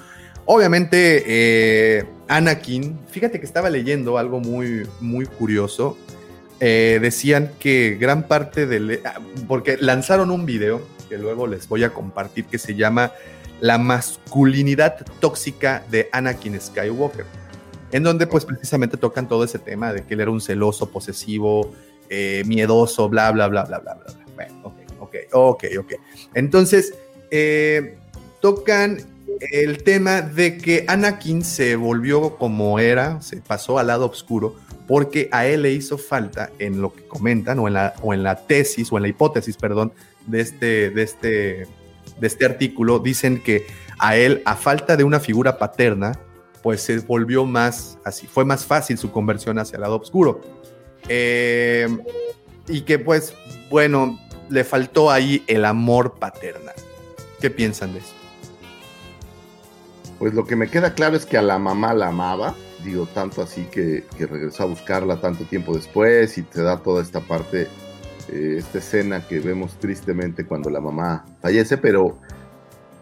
Obviamente, 0.51 1.25
eh, 1.27 2.05
Anakin, 2.27 2.97
fíjate 3.11 3.39
que 3.39 3.45
estaba 3.45 3.69
leyendo 3.69 4.17
algo 4.17 4.39
muy, 4.39 4.87
muy 4.99 5.27
curioso. 5.27 5.95
Eh, 6.59 6.97
decían 6.99 7.51
que 7.59 7.97
gran 7.99 8.23
parte 8.27 8.65
del... 8.65 8.99
ah, 9.05 9.19
Porque 9.47 9.77
lanzaron 9.77 10.31
un 10.31 10.47
video 10.47 10.81
que 11.07 11.19
luego 11.19 11.45
les 11.45 11.67
voy 11.67 11.83
a 11.83 11.91
compartir 11.91 12.45
que 12.45 12.57
se 12.57 12.73
llama 12.73 13.11
La 13.61 13.77
masculinidad 13.77 15.05
tóxica 15.19 15.83
de 15.91 16.09
Anakin 16.11 16.59
Skywalker, 16.59 17.25
en 17.91 18.01
donde 18.01 18.25
pues 18.25 18.43
precisamente 18.43 18.97
tocan 18.97 19.27
todo 19.27 19.43
ese 19.43 19.59
tema 19.59 19.93
de 19.93 20.03
que 20.03 20.15
él 20.15 20.21
era 20.21 20.31
un 20.31 20.41
celoso, 20.41 20.89
posesivo, 20.89 21.75
eh, 22.09 22.41
miedoso, 22.47 23.07
bla, 23.07 23.31
bla, 23.31 23.49
bla, 23.49 23.65
bla, 23.65 23.77
bla, 23.77 23.93
bla. 23.93 24.13
bla. 24.15 24.25
Bueno, 24.33 24.61
ok, 24.63 24.75
ok, 24.99 25.15
ok, 25.31 25.63
ok. 25.81 25.93
Entonces, 26.33 26.95
eh, 27.29 27.99
tocan 28.41 28.97
el 29.39 29.83
tema 29.83 30.21
de 30.21 30.57
que 30.57 30.85
Anakin 30.87 31.43
se 31.43 31.75
volvió 31.75 32.37
como 32.37 32.79
era, 32.79 33.21
se 33.21 33.37
pasó 33.37 33.79
al 33.79 33.87
lado 33.87 34.05
oscuro, 34.07 34.55
porque 34.87 35.29
a 35.31 35.45
él 35.45 35.61
le 35.63 35.71
hizo 35.71 35.97
falta, 35.97 36.49
en 36.59 36.81
lo 36.81 36.93
que 36.93 37.05
comentan, 37.07 37.59
o 37.59 37.67
en 37.67 37.75
la, 37.75 37.93
o 38.01 38.13
en 38.13 38.23
la 38.23 38.35
tesis, 38.47 38.91
o 38.91 38.97
en 38.97 39.03
la 39.03 39.09
hipótesis, 39.09 39.55
perdón, 39.57 39.93
de 40.25 40.41
este, 40.41 40.89
de 40.89 41.03
este, 41.03 41.67
de 42.19 42.27
este 42.27 42.45
artículo, 42.45 42.99
dicen 42.99 43.41
que 43.41 43.67
a 43.99 44.17
él, 44.17 44.41
a 44.45 44.55
falta 44.55 44.97
de 44.97 45.03
una 45.03 45.19
figura 45.19 45.57
paterna, 45.57 46.19
pues 46.63 46.81
se 46.81 46.99
volvió 46.99 47.45
más 47.45 47.97
así, 48.03 48.27
fue 48.27 48.45
más 48.45 48.65
fácil 48.65 48.97
su 48.97 49.11
conversión 49.11 49.59
hacia 49.59 49.75
el 49.75 49.81
lado 49.81 49.97
oscuro. 49.97 50.41
Eh, 51.07 51.87
y 52.67 52.81
que 52.81 52.99
pues, 52.99 53.33
bueno, 53.69 54.19
le 54.49 54.63
faltó 54.63 55.11
ahí 55.11 55.43
el 55.47 55.65
amor 55.65 56.15
paternal. 56.19 56.75
¿Qué 57.39 57.49
piensan 57.49 57.93
de 57.93 57.99
eso? 57.99 58.18
Pues 60.19 60.33
lo 60.33 60.45
que 60.45 60.55
me 60.55 60.69
queda 60.69 60.93
claro 60.93 61.15
es 61.15 61.25
que 61.25 61.37
a 61.37 61.41
la 61.41 61.57
mamá 61.57 61.93
la 61.93 62.09
amaba, 62.09 62.53
digo, 62.83 63.07
tanto 63.07 63.41
así 63.41 63.63
que, 63.71 64.03
que 64.17 64.25
regresó 64.25 64.63
a 64.63 64.65
buscarla 64.67 65.21
tanto 65.21 65.45
tiempo 65.45 65.73
después 65.73 66.37
y 66.37 66.43
te 66.43 66.61
da 66.61 66.77
toda 66.77 67.01
esta 67.01 67.21
parte, 67.21 67.67
eh, 68.27 68.55
esta 68.57 68.79
escena 68.79 69.25
que 69.25 69.39
vemos 69.39 69.79
tristemente 69.79 70.45
cuando 70.45 70.69
la 70.69 70.81
mamá 70.81 71.25
fallece, 71.41 71.77
pero 71.77 72.19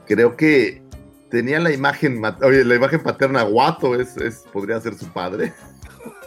creo 0.06 0.38
que 0.38 0.84
tenía 1.30 1.60
la 1.60 1.74
imagen, 1.74 2.22
oye, 2.44 2.64
la 2.64 2.76
imagen 2.76 3.02
paterna 3.02 3.42
guato, 3.42 4.00
es, 4.00 4.16
es, 4.18 4.46
podría 4.54 4.80
ser 4.80 4.96
su 4.96 5.08
padre. 5.12 5.54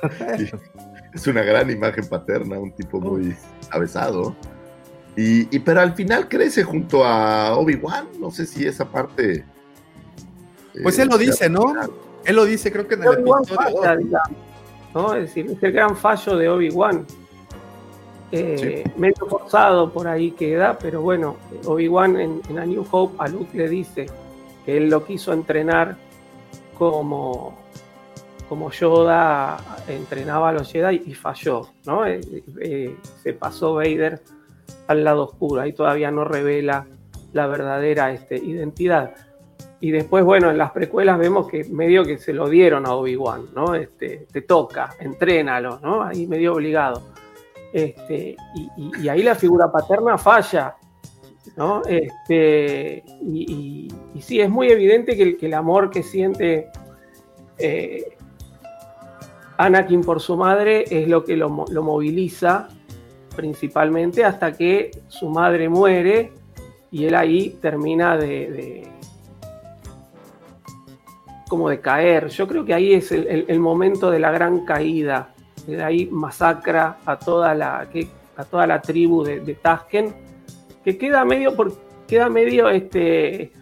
Es 1.12 1.26
una 1.26 1.42
gran 1.42 1.68
imagen 1.70 2.06
paterna, 2.06 2.58
un 2.58 2.72
tipo 2.72 3.00
muy 3.00 3.34
avesado. 3.70 4.36
Y, 5.16 5.54
y 5.54 5.58
pero 5.58 5.80
al 5.80 5.94
final 5.94 6.28
crece 6.28 6.62
junto 6.62 7.04
a 7.04 7.56
Obi-Wan, 7.56 8.08
no 8.20 8.30
sé 8.30 8.46
si 8.46 8.66
esa 8.66 8.88
parte... 8.88 9.44
Pues 10.82 10.98
eh, 10.98 11.02
él 11.02 11.08
lo 11.08 11.18
dice, 11.18 11.32
sea 11.32 11.48
¿no? 11.48 11.74
Él 12.24 12.36
lo 12.36 12.44
dice, 12.44 12.70
creo 12.70 12.86
que 12.86 12.94
en 12.94 13.04
el 13.04 13.12
episodio 13.14 13.54
falla, 13.54 13.94
dos. 13.94 13.98
digamos, 13.98 14.30
¿no? 14.94 15.14
Es 15.14 15.22
decir, 15.22 15.46
es 15.50 15.62
el 15.62 15.72
gran 15.72 15.96
fallo 15.96 16.36
de 16.36 16.48
Obi-Wan. 16.48 17.06
Eh, 18.32 18.84
Medio 18.96 19.26
forzado 19.26 19.92
por 19.92 20.06
ahí 20.06 20.30
queda, 20.32 20.78
pero 20.78 21.00
bueno, 21.02 21.36
Obi-Wan 21.64 22.20
en, 22.20 22.42
en 22.48 22.58
A 22.58 22.66
New 22.66 22.86
Hope 22.90 23.16
a 23.18 23.26
Luke 23.26 23.56
le 23.56 23.68
dice 23.68 24.06
que 24.64 24.76
él 24.76 24.88
lo 24.88 25.04
quiso 25.04 25.32
entrenar 25.32 25.96
como, 26.78 27.58
como 28.48 28.70
Yoda 28.70 29.58
entrenaba 29.86 30.48
a 30.48 30.52
los 30.52 30.72
Jedi 30.72 31.02
y 31.06 31.14
falló, 31.14 31.68
¿no? 31.84 32.06
Eh, 32.06 32.20
eh, 32.60 32.96
se 33.22 33.32
pasó 33.32 33.74
Vader 33.74 34.22
al 34.86 35.04
lado 35.04 35.24
oscuro, 35.24 35.60
ahí 35.60 35.72
todavía 35.72 36.10
no 36.10 36.24
revela 36.24 36.86
la 37.32 37.46
verdadera 37.46 38.12
este, 38.12 38.36
identidad. 38.36 39.14
Y 39.80 39.90
después, 39.90 40.24
bueno, 40.24 40.50
en 40.50 40.58
las 40.58 40.72
precuelas 40.72 41.18
vemos 41.18 41.48
que 41.48 41.64
medio 41.64 42.04
que 42.04 42.18
se 42.18 42.34
lo 42.34 42.48
dieron 42.48 42.86
a 42.86 42.94
Obi-Wan, 42.94 43.46
¿no? 43.54 43.74
Este, 43.74 44.26
te 44.30 44.42
toca, 44.42 44.90
entrénalo, 45.00 45.80
¿no? 45.80 46.02
Ahí 46.02 46.26
medio 46.26 46.54
obligado. 46.54 47.02
Este, 47.72 48.36
y, 48.76 49.08
ahí 49.08 49.22
la 49.22 49.34
figura 49.34 49.72
paterna 49.72 50.18
falla, 50.18 50.76
¿no? 51.56 51.82
Este, 51.86 53.02
y, 53.22 53.88
sí, 54.20 54.40
es 54.40 54.50
muy 54.50 54.68
evidente 54.68 55.16
que 55.16 55.22
el, 55.22 55.36
que 55.38 55.46
el 55.46 55.54
amor 55.54 55.90
que 55.90 56.02
siente 56.02 56.68
eh, 57.56 58.16
Anakin 59.56 60.02
por 60.02 60.20
su 60.20 60.36
madre 60.36 60.84
es 60.90 61.08
lo 61.08 61.24
que 61.24 61.36
lo, 61.36 61.64
lo 61.70 61.82
moviliza 61.82 62.68
principalmente 63.34 64.24
hasta 64.24 64.52
que 64.52 64.90
su 65.08 65.30
madre 65.30 65.68
muere 65.68 66.32
y 66.90 67.04
él 67.06 67.14
ahí 67.14 67.50
termina 67.62 68.16
de- 68.16 68.88
como 71.50 71.68
de 71.68 71.80
caer. 71.80 72.28
Yo 72.28 72.46
creo 72.46 72.64
que 72.64 72.72
ahí 72.72 72.94
es 72.94 73.10
el, 73.10 73.58
momento 73.58 74.08
de 74.08 74.20
la 74.20 74.30
gran 74.30 74.64
caída. 74.64 75.34
De 75.66 75.82
ahí 75.82 76.06
masacra 76.06 76.98
a 77.04 77.18
toda 77.18 77.54
la, 77.54 77.88
a 78.36 78.44
toda 78.44 78.66
la 78.68 78.80
tribu 78.80 79.24
de, 79.24 79.40
de 79.40 79.54
Tasken, 79.54 80.14
que 80.84 80.96
queda 80.96 81.24
medio, 81.24 81.54
queda 82.06 82.28
medio 82.28 82.70
este, 82.70 83.52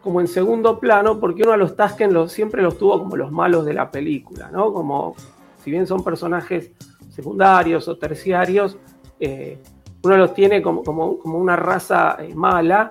como 0.00 0.20
en 0.20 0.28
segundo 0.28 0.78
plano, 0.78 1.18
porque 1.18 1.42
uno 1.42 1.52
a 1.52 1.56
los 1.56 1.74
Tasken 1.74 2.14
los, 2.14 2.32
siempre 2.32 2.62
los 2.62 2.78
tuvo 2.78 3.00
como 3.00 3.16
los 3.16 3.32
malos 3.32 3.66
de 3.66 3.74
la 3.74 3.90
película, 3.90 4.48
¿no? 4.52 4.72
Como, 4.72 5.16
si 5.62 5.72
bien 5.72 5.88
son 5.88 6.04
personajes 6.04 6.70
secundarios 7.10 7.88
o 7.88 7.98
terciarios, 7.98 8.78
eh, 9.18 9.58
uno 10.04 10.16
los 10.16 10.34
tiene 10.34 10.62
como, 10.62 10.84
como, 10.84 11.18
como 11.18 11.36
una 11.36 11.56
raza 11.56 12.16
eh, 12.20 12.32
mala, 12.32 12.90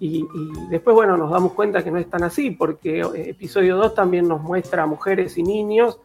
y, 0.00 0.26
después, 0.70 0.94
bueno, 0.94 1.16
nos 1.16 1.30
damos 1.30 1.52
cuenta 1.52 1.82
que 1.82 1.90
no 1.90 1.98
es 1.98 2.08
tan 2.08 2.22
así, 2.22 2.50
porque 2.50 3.00
eh, 3.00 3.30
episodio 3.30 3.76
2 3.76 3.94
también 3.94 4.28
nos 4.28 4.40
muestra 4.40 4.84
a 4.84 4.86
mujeres 4.86 5.36
y 5.38 5.42
niños 5.42 5.98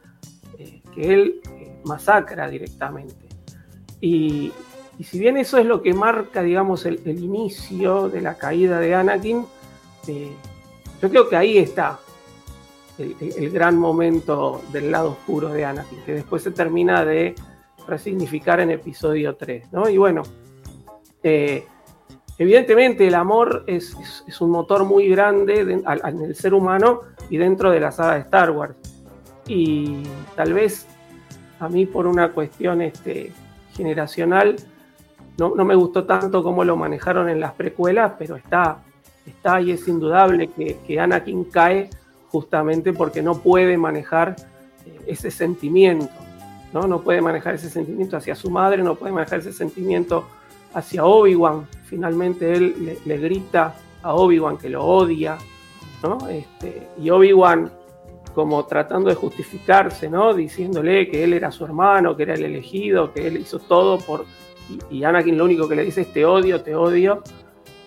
eh, 0.57 0.81
que 0.93 1.13
él 1.13 1.41
eh, 1.51 1.79
masacra 1.85 2.49
directamente. 2.49 3.15
Y, 4.01 4.51
si 5.03 5.19
bien 5.19 5.37
eso 5.37 5.57
es 5.57 5.65
lo 5.65 5.81
que 5.81 5.93
marca, 5.93 6.41
digamos, 6.43 6.85
el, 6.85 7.01
inicio 7.05 8.09
de 8.09 8.21
la 8.21 8.37
caída 8.37 8.79
de 8.79 8.93
Anakin, 8.93 9.43
yo 11.01 11.09
creo 11.09 11.27
que 11.27 11.35
ahí 11.35 11.57
está 11.57 11.99
el, 12.99 13.49
gran 13.49 13.77
momento 13.77 14.61
del 14.71 14.91
lado 14.91 15.11
oscuro 15.11 15.49
de 15.49 15.65
Anakin, 15.65 15.99
que 16.05 16.13
después 16.13 16.43
se 16.43 16.51
termina 16.51 17.03
de 17.03 17.33
resignificar 17.87 18.59
en 18.59 18.69
episodio 18.69 19.35
3, 19.35 19.73
¿no? 19.73 19.89
Y 19.89 19.97
bueno, 19.97 20.23
evidentemente 22.37 23.07
el 23.07 23.15
amor 23.15 23.63
es, 23.67 23.95
un 24.39 24.49
motor 24.49 24.85
muy 24.85 25.07
grande 25.09 25.61
en 25.61 26.21
el 26.23 26.35
ser 26.35 26.53
humano 26.53 27.01
y 27.29 27.37
dentro 27.37 27.71
de 27.71 27.79
la 27.79 27.91
saga 27.91 28.15
de 28.15 28.21
Star 28.21 28.51
Wars. 28.51 28.75
Y 29.47 30.03
tal 30.35 30.53
vez 30.53 30.87
a 31.59 31.69
mí 31.69 31.85
por 31.85 32.07
una 32.07 32.31
cuestión 32.31 32.81
este, 32.81 33.31
generacional 33.73 34.55
no, 35.37 35.55
no 35.55 35.65
me 35.65 35.75
gustó 35.75 36.03
tanto 36.03 36.43
cómo 36.43 36.63
lo 36.63 36.75
manejaron 36.75 37.29
en 37.29 37.39
las 37.39 37.53
precuelas, 37.53 38.13
pero 38.19 38.35
está, 38.35 38.77
está 39.25 39.59
y 39.61 39.71
es 39.71 39.87
indudable 39.87 40.49
que, 40.49 40.77
que 40.85 40.99
Anakin 40.99 41.45
cae 41.45 41.89
justamente 42.27 42.93
porque 42.93 43.21
no 43.21 43.39
puede 43.39 43.77
manejar 43.77 44.35
eh, 44.85 44.99
ese 45.07 45.31
sentimiento, 45.31 46.13
¿no? 46.71 46.87
No 46.87 47.01
puede 47.01 47.21
manejar 47.21 47.55
ese 47.55 47.69
sentimiento 47.69 48.17
hacia 48.17 48.35
su 48.35 48.49
madre, 48.49 48.83
no 48.83 48.95
puede 48.95 49.11
manejar 49.11 49.39
ese 49.39 49.53
sentimiento 49.53 50.27
hacia 50.73 51.05
Obi-Wan. 51.05 51.67
Finalmente 51.93 52.51
él 52.51 52.97
le, 53.05 53.17
grita 53.19 53.75
a 54.01 54.15
Obi-Wan 54.15 54.57
que 54.57 54.67
lo 54.67 54.83
odia, 54.83 55.37
¿no? 56.01 56.27
Este, 56.27 56.87
y 56.99 57.11
Obi-Wan 57.11 57.71
como 58.33 58.65
tratando 58.65 59.09
de 59.09 59.15
justificarse, 59.15 60.09
¿no? 60.09 60.33
Diciéndole 60.33 61.07
que 61.07 61.23
él 61.23 61.33
era 61.33 61.51
su 61.51 61.63
hermano, 61.65 62.17
que 62.17 62.23
era 62.23 62.33
el 62.33 62.45
elegido, 62.45 63.13
que 63.13 63.27
él 63.27 63.37
hizo 63.37 63.59
todo 63.59 63.99
por... 63.99 64.25
Y, 64.89 65.03
Anakin 65.03 65.37
lo 65.37 65.45
único 65.45 65.69
que 65.69 65.75
le 65.75 65.83
dice 65.83 66.01
es 66.01 66.11
te 66.11 66.25
odio, 66.25 66.61
te 66.61 66.73
odio. 66.73 67.21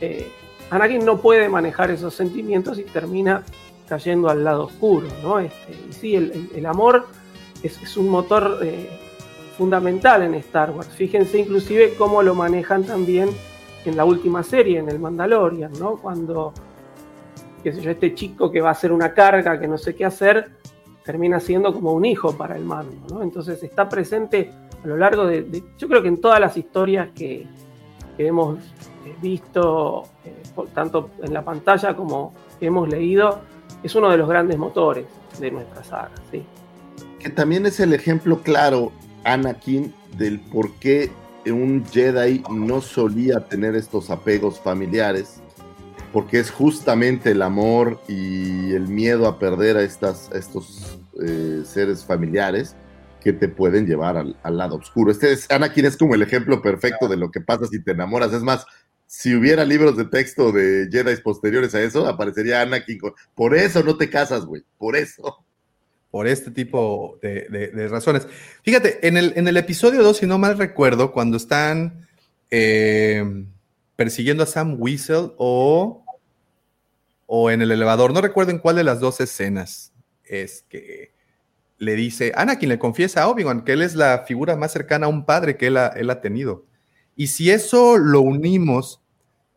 Eh, 0.01 0.31
Anakin 0.70 1.05
no 1.05 1.16
puede 1.16 1.49
manejar 1.49 1.91
esos 1.91 2.15
sentimientos 2.15 2.78
y 2.78 2.85
termina 2.85 3.43
cayendo 3.89 4.28
al 4.28 4.45
lado 4.45 4.66
oscuro, 4.66 5.09
¿no? 5.20 5.41
Este, 5.41 5.73
y 5.91 5.93
sí, 5.93 6.15
el, 6.15 6.65
amor 6.65 7.07
es, 7.61 7.83
es 7.83 7.97
un 7.97 8.09
motor 8.09 8.61
eh, 8.62 8.89
fundamental 9.59 10.23
en 10.23 10.35
Star 10.35 10.70
Wars. 10.70 10.91
Fíjense 10.95 11.41
inclusive 11.41 11.95
cómo 11.99 12.23
lo 12.23 12.37
manejan 12.37 12.85
también 12.85 13.31
en 13.91 13.97
la 13.97 14.05
última 14.05 14.43
serie, 14.43 14.79
en 14.79 14.89
el 14.89 14.99
Mandalorian, 14.99 15.73
¿no? 15.79 15.97
Cuando, 15.97 16.53
este 17.65 18.15
chico 18.15 18.51
que 18.51 18.61
va 18.61 18.69
a 18.69 18.73
hacer 18.73 18.93
una 18.93 19.13
carga, 19.13 19.59
que 19.59 19.67
no 19.67 19.77
sé 19.77 19.95
qué 19.95 20.05
hacer, 20.05 20.51
termina 21.05 21.41
siendo 21.41 21.73
como 21.73 21.93
un 21.93 22.05
hijo 22.05 22.37
para 22.37 22.57
el 22.57 22.65
mando, 22.65 22.97
¿no? 23.11 23.23
Entonces 23.23 23.63
está 23.63 23.89
presente 23.89 24.51
a 24.83 24.87
lo 24.87 24.97
largo 24.97 25.27
de, 25.27 25.63
yo 25.79 25.89
creo 25.89 26.03
que 26.03 26.09
en 26.09 26.21
todas 26.21 26.41
las 26.41 26.57
historias 26.57 27.09
que, 27.15 27.47
hemos 28.19 28.59
eh, 29.05 29.15
visto, 29.21 30.05
eh, 30.25 30.43
tanto 30.73 31.11
en 31.23 31.35
la 31.35 31.45
pantalla 31.45 31.95
como 31.95 32.33
hemos 32.61 32.89
leído, 32.89 33.41
es 33.83 33.95
uno 33.95 34.11
de 34.11 34.17
los 34.17 34.29
grandes 34.29 34.57
motores 34.57 35.05
de 35.39 35.51
nuestra 35.51 35.85
saga, 35.85 36.13
que 37.19 37.31
también 37.31 37.67
es 37.67 37.81
el 37.81 37.93
ejemplo 37.93 38.41
claro, 38.43 38.93
Anakin, 39.25 39.93
del 40.17 40.41
por 40.41 40.73
qué 40.75 41.11
un 41.52 41.85
Jedi 41.86 42.43
no 42.51 42.81
solía 42.81 43.40
tener 43.40 43.77
estos 43.77 44.10
apegos 44.10 44.60
familiares, 44.60 45.40
porque 46.12 46.39
es 46.39 46.51
justamente 46.51 47.32
el 47.32 47.43
amor 47.43 48.01
y 48.09 48.73
el 48.73 48.89
miedo 48.89 49.27
a 49.27 49.39
perder 49.39 49.77
a, 49.77 49.82
estas, 49.82 50.31
estos 50.32 50.98
eh, 51.23 51.62
seres 51.64 52.05
familiares 52.05 52.77
que 53.20 53.32
te 53.32 53.48
pueden 53.48 53.86
llevar 53.86 54.16
al, 54.16 54.36
al 54.43 54.56
lado 54.56 54.77
oscuro. 54.77 55.10
Este 55.10 55.32
es, 55.32 55.51
Anakin 55.51 55.86
es 55.86 55.97
como 55.97 56.14
el 56.14 56.23
ejemplo 56.23 56.62
perfecto 56.62 57.09
de 57.09 57.16
lo 57.16 57.31
que 57.31 57.40
pasa 57.40 57.66
si 57.66 57.82
te 57.82 57.93
enamoras. 57.93 58.32
Es 58.32 58.43
más, 58.43 58.64
si 59.06 59.35
hubiera 59.35 59.64
libros 59.64 59.97
de 59.97 60.05
texto 60.05 60.52
de 60.52 60.89
Jedi 60.90 61.16
posteriores 61.23 61.74
a 61.74 61.82
eso, 61.82 62.06
aparecería 62.06 62.62
Anakin 62.62 62.98
con, 62.98 63.14
por 63.35 63.55
eso 63.55 63.82
no 63.82 63.97
te 63.97 64.10
casas, 64.10 64.44
güey, 64.44 64.64
por 64.78 64.97
eso. 64.97 65.45
Por 66.11 66.27
este 66.27 66.51
tipo 66.51 67.19
de, 67.20 67.89
razones. 67.91 68.27
Fíjate, 68.62 69.07
en 69.07 69.16
el, 69.16 69.33
en 69.37 69.49
el 69.49 69.57
episodio 69.57 70.03
2, 70.03 70.16
si 70.16 70.27
no 70.27 70.39
mal 70.39 70.57
recuerdo, 70.57 71.12
cuando 71.12 71.37
están 71.37 72.07
eh, 72.51 73.45
persiguiendo 73.97 74.43
a 74.43 74.47
Sam 74.47 74.77
Weasel 74.78 75.33
o, 75.37 76.05
o 77.27 77.51
en 77.51 77.62
el 77.62 77.70
elevador, 77.70 78.12
no 78.12 78.20
recuerdo 78.20 78.53
en 78.53 78.59
cuál 78.59 78.77
de 78.77 78.85
las 78.85 79.01
dos 79.01 79.20
escenas 79.20 79.93
es 80.24 80.65
que 80.69 81.12
le 81.78 81.95
dice, 81.95 82.33
Anakin 82.35 82.70
le 82.70 82.78
confiesa 82.78 83.23
a 83.23 83.28
Obi-Wan 83.28 83.65
que 83.65 83.73
él 83.73 83.83
es 83.83 83.95
la 83.95 84.24
figura 84.27 84.57
más 84.57 84.73
cercana 84.73 85.07
a 85.07 85.11
un 85.11 85.27
padre 85.27 85.57
que 85.57 85.66
él 85.66 85.78
él 85.97 86.11
ha 86.11 86.20
tenido. 86.20 86.65
Y 87.15 87.28
si 87.28 87.51
eso 87.51 87.99
lo 87.99 88.20
unimos 88.20 89.01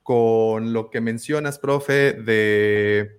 con 0.03 0.73
lo 0.73 0.89
que 0.89 1.01
mencionas, 1.01 1.59
profe, 1.59 2.13
de 2.13 3.18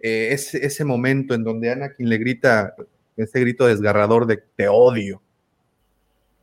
eh, 0.00 0.28
ese, 0.32 0.84
momento 0.84 1.34
en 1.34 1.42
donde 1.42 1.70
Anakin 1.70 2.08
le 2.08 2.18
grita 2.18 2.74
ese 3.16 3.40
grito 3.40 3.66
desgarrador 3.66 4.26
de 4.26 4.36
te 4.56 4.68
odio. 4.68 5.20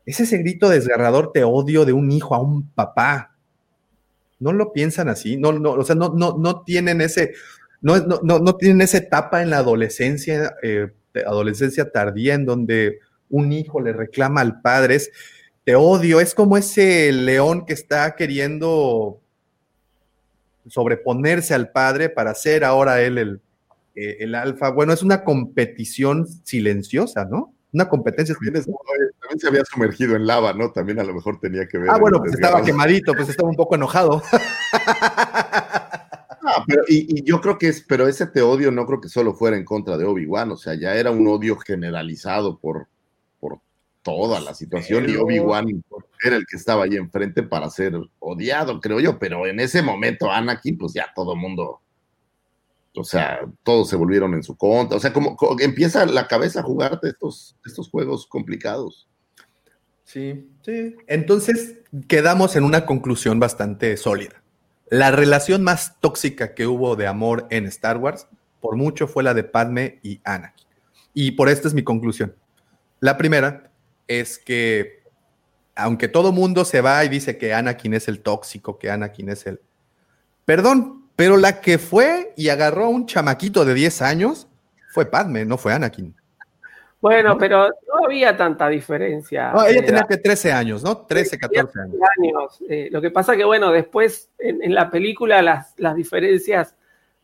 Es 0.04 0.20
ese 0.20 0.38
grito 0.38 0.68
desgarrador 0.68 1.32
te 1.32 1.42
odio 1.42 1.84
de 1.84 1.92
un 1.92 2.12
hijo 2.12 2.34
a 2.34 2.40
un 2.40 2.68
papá. 2.70 3.34
No 4.38 4.52
lo 4.52 4.72
piensan 4.72 5.08
así, 5.08 5.38
no, 5.38 5.52
no, 5.52 5.72
o 5.72 5.84
sea, 5.84 5.96
no, 5.96 6.10
no, 6.10 6.36
no 6.38 6.62
tienen 6.62 7.00
ese, 7.00 7.32
no, 7.80 7.96
no, 7.98 8.20
no, 8.22 8.56
tienen 8.56 8.82
esa 8.82 8.98
etapa 8.98 9.42
en 9.42 9.48
la 9.48 9.58
adolescencia, 9.58 10.54
eh, 10.62 10.92
adolescencia 11.26 11.90
tardía, 11.90 12.34
en 12.34 12.44
donde 12.44 12.98
un 13.30 13.52
hijo 13.52 13.80
le 13.80 13.94
reclama 13.94 14.42
al 14.42 14.60
padre, 14.60 14.96
es 14.96 15.10
te 15.64 15.74
odio, 15.74 16.20
es 16.20 16.34
como 16.34 16.58
ese 16.58 17.10
león 17.10 17.64
que 17.64 17.72
está 17.72 18.14
queriendo 18.14 19.20
sobreponerse 20.68 21.54
al 21.54 21.70
padre 21.70 22.10
para 22.10 22.34
ser 22.34 22.62
ahora 22.62 23.00
él 23.00 23.18
el, 23.18 23.40
eh, 23.96 24.18
el 24.20 24.34
alfa. 24.34 24.70
Bueno, 24.70 24.92
es 24.92 25.02
una 25.02 25.24
competición 25.24 26.26
silenciosa, 26.44 27.24
¿no? 27.24 27.54
Una 27.72 27.88
competencia 27.88 28.34
También, 28.34 28.64
se 29.38 29.48
había 29.48 29.64
sumergido 29.64 30.16
en 30.16 30.26
lava, 30.26 30.52
¿no? 30.52 30.70
También 30.72 31.00
a 31.00 31.04
lo 31.04 31.14
mejor 31.14 31.40
tenía 31.40 31.66
que 31.66 31.78
ver. 31.78 31.90
Ah, 31.90 31.98
bueno, 31.98 32.18
pues 32.20 32.34
estaba 32.34 32.62
quemadito, 32.62 33.12
pues 33.14 33.28
estaba 33.28 33.48
un 33.48 33.56
poco 33.56 33.74
enojado. 33.74 34.22
Ah, 36.48 36.64
pero, 36.64 36.82
y, 36.86 37.18
y 37.18 37.24
yo 37.24 37.40
creo 37.40 37.58
que 37.58 37.66
es, 37.66 37.82
pero 37.82 38.06
ese 38.06 38.24
te 38.28 38.40
odio 38.40 38.70
no 38.70 38.86
creo 38.86 39.00
que 39.00 39.08
solo 39.08 39.34
fuera 39.34 39.56
en 39.56 39.64
contra 39.64 39.98
de 39.98 40.04
Obi-Wan, 40.04 40.52
o 40.52 40.56
sea, 40.56 40.74
ya 40.74 40.94
era 40.94 41.10
un 41.10 41.26
odio 41.26 41.56
generalizado 41.56 42.56
por, 42.58 42.86
por 43.40 43.58
toda 44.02 44.38
la 44.38 44.54
situación 44.54 45.10
y 45.10 45.16
Obi-Wan 45.16 45.82
era 46.22 46.36
el 46.36 46.46
que 46.46 46.56
estaba 46.56 46.84
ahí 46.84 46.94
enfrente 46.94 47.42
para 47.42 47.68
ser 47.68 47.94
odiado, 48.20 48.80
creo 48.80 49.00
yo, 49.00 49.18
pero 49.18 49.44
en 49.46 49.58
ese 49.58 49.82
momento 49.82 50.30
Anakin, 50.30 50.78
pues 50.78 50.92
ya 50.92 51.08
todo 51.16 51.34
mundo, 51.34 51.80
o 52.96 53.04
sea, 53.04 53.40
todos 53.62 53.88
se 53.88 53.96
volvieron 53.96 54.34
en 54.34 54.42
su 54.42 54.56
contra, 54.56 54.96
o 54.96 55.00
sea, 55.00 55.12
como, 55.12 55.36
empieza 55.60 56.06
la 56.06 56.26
cabeza 56.26 56.60
a 56.60 56.62
jugarte 56.62 57.08
estos, 57.08 57.56
estos 57.64 57.90
juegos 57.90 58.26
complicados. 58.26 59.08
Sí, 60.04 60.48
sí. 60.62 60.96
Entonces 61.06 61.78
quedamos 62.08 62.56
en 62.56 62.64
una 62.64 62.86
conclusión 62.86 63.40
bastante 63.40 63.96
sólida. 63.96 64.42
La 64.88 65.10
relación 65.10 65.64
más 65.64 66.00
tóxica 66.00 66.54
que 66.54 66.66
hubo 66.66 66.94
de 66.94 67.08
amor 67.08 67.48
en 67.50 67.66
Star 67.66 67.96
Wars, 67.96 68.28
por 68.60 68.76
mucho, 68.76 69.08
fue 69.08 69.24
la 69.24 69.34
de 69.34 69.42
Padme 69.42 69.98
y 70.02 70.20
Anakin. 70.24 70.66
Y 71.12 71.32
por 71.32 71.48
esta 71.48 71.66
es 71.66 71.74
mi 71.74 71.82
conclusión. 71.82 72.36
La 73.00 73.16
primera 73.16 73.70
es 74.06 74.38
que, 74.38 75.02
aunque 75.74 76.08
todo 76.08 76.30
mundo 76.30 76.64
se 76.64 76.80
va 76.80 77.04
y 77.04 77.08
dice 77.08 77.36
que 77.36 77.52
Anakin 77.52 77.94
es 77.94 78.06
el 78.06 78.20
tóxico, 78.20 78.78
que 78.78 78.90
Anakin 78.90 79.30
es 79.30 79.46
el... 79.46 79.60
Perdón, 80.44 81.05
pero 81.16 81.36
la 81.38 81.60
que 81.60 81.78
fue 81.78 82.32
y 82.36 82.50
agarró 82.50 82.84
a 82.84 82.88
un 82.88 83.06
chamaquito 83.06 83.64
de 83.64 83.74
10 83.74 84.02
años 84.02 84.46
fue 84.92 85.06
Padme, 85.06 85.44
no 85.44 85.56
fue 85.58 85.72
Anakin. 85.72 86.14
Bueno, 87.00 87.36
pero 87.38 87.68
no 87.68 88.04
había 88.04 88.36
tanta 88.36 88.68
diferencia. 88.68 89.52
No, 89.52 89.64
ella 89.64 89.84
tenía 89.84 90.00
edad. 90.00 90.08
que 90.08 90.16
13 90.16 90.52
años, 90.52 90.82
¿no? 90.82 90.96
13, 90.98 91.38
14 91.38 91.80
años. 91.80 91.94
años. 92.18 92.58
Eh, 92.68 92.88
lo 92.90 93.00
que 93.00 93.10
pasa 93.10 93.36
que, 93.36 93.44
bueno, 93.44 93.70
después 93.70 94.30
en, 94.38 94.62
en 94.62 94.74
la 94.74 94.90
película 94.90 95.42
las, 95.42 95.74
las 95.76 95.94
diferencias 95.94 96.74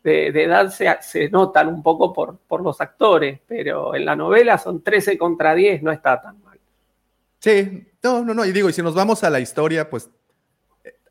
de, 0.04 0.32
de 0.32 0.44
edad 0.44 0.70
se, 0.70 0.88
se 1.00 1.28
notan 1.30 1.68
un 1.68 1.82
poco 1.82 2.12
por, 2.12 2.38
por 2.38 2.62
los 2.62 2.80
actores, 2.80 3.40
pero 3.46 3.94
en 3.94 4.04
la 4.04 4.16
novela 4.16 4.58
son 4.58 4.82
13 4.82 5.16
contra 5.16 5.54
10, 5.54 5.82
no 5.82 5.92
está 5.92 6.20
tan 6.20 6.42
mal. 6.42 6.58
Sí, 7.38 7.88
no, 8.02 8.24
no, 8.24 8.34
no. 8.34 8.44
Y 8.44 8.52
digo, 8.52 8.68
y 8.68 8.72
si 8.72 8.82
nos 8.82 8.94
vamos 8.94 9.24
a 9.24 9.30
la 9.30 9.40
historia, 9.40 9.88
pues 9.90 10.10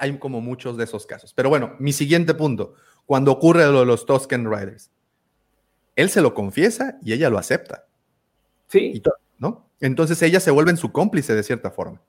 hay 0.02 0.18
como 0.18 0.42
muchos 0.42 0.76
de 0.78 0.84
esos 0.84 1.06
casos. 1.06 1.34
Pero 1.34 1.50
bueno, 1.50 1.76
mi 1.80 1.94
siguiente 1.94 2.34
punto, 2.34 2.74
cuando 3.06 3.32
ocurre 3.32 3.66
lo 3.72 3.82
de 3.82 3.86
los 3.86 4.06
Tusken 4.06 4.50
Riders, 4.52 4.90
él 5.96 6.10
se 6.10 6.22
lo 6.22 6.34
confiesa 6.34 6.98
y 7.04 7.14
ella 7.14 7.30
lo 7.30 7.38
acepta, 7.38 7.86
Sí, 8.68 9.02
¿no? 9.38 9.68
Entonces 9.80 10.22
ella 10.22 10.40
se 10.40 10.50
vuelve 10.52 10.72
en 10.72 10.78
su 10.78 10.92
cómplice 10.92 11.36
de 11.36 11.44
cierta 11.44 11.70
forma. 11.72 12.02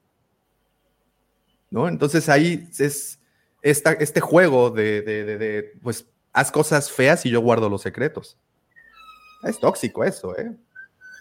¿No? 1.71 1.89
Entonces 1.89 2.29
ahí 2.29 2.69
es 2.79 3.19
esta, 3.63 3.93
este 3.93 4.21
juego 4.21 4.71
de, 4.71 5.03
de- 5.03 5.25
de- 5.25 5.39
de, 5.39 5.63
pues, 5.83 6.07
haz 6.33 6.51
cosas 6.53 6.91
feas 6.91 7.25
y 7.27 7.31
yo 7.31 7.41
guardo 7.41 7.69
los 7.69 7.83
secretos. 7.83 8.39
Es 9.43 9.59
tóxico 9.59 10.05
eso, 10.05 10.37
¿eh? 10.39 10.53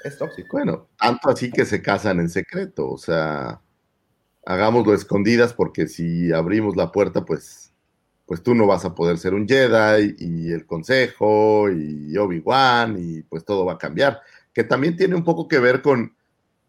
Es 0.03 0.17
tóxico. 0.17 0.49
Bueno, 0.57 0.87
tanto 0.99 1.29
así 1.29 1.51
que 1.51 1.65
se 1.65 1.81
casan 1.81 2.19
en 2.19 2.29
secreto, 2.29 2.89
o 2.89 2.97
sea, 2.97 3.61
hagámoslo 4.45 4.93
escondidas 4.93 5.53
porque 5.53 5.87
si 5.87 6.31
abrimos 6.31 6.75
la 6.75 6.91
puerta, 6.91 7.25
pues, 7.25 7.73
pues 8.25 8.43
tú 8.43 8.55
no 8.55 8.67
vas 8.67 8.85
a 8.85 8.95
poder 8.95 9.17
ser 9.17 9.33
un 9.33 9.47
Jedi 9.47 10.15
y 10.19 10.51
el 10.51 10.65
Consejo 10.65 11.69
y 11.69 12.15
Obi-Wan 12.17 12.97
y 12.99 13.23
pues 13.23 13.45
todo 13.45 13.65
va 13.65 13.73
a 13.73 13.77
cambiar, 13.77 14.21
que 14.53 14.63
también 14.63 14.95
tiene 14.97 15.15
un 15.15 15.23
poco 15.23 15.47
que 15.47 15.59
ver 15.59 15.81
con, 15.81 16.15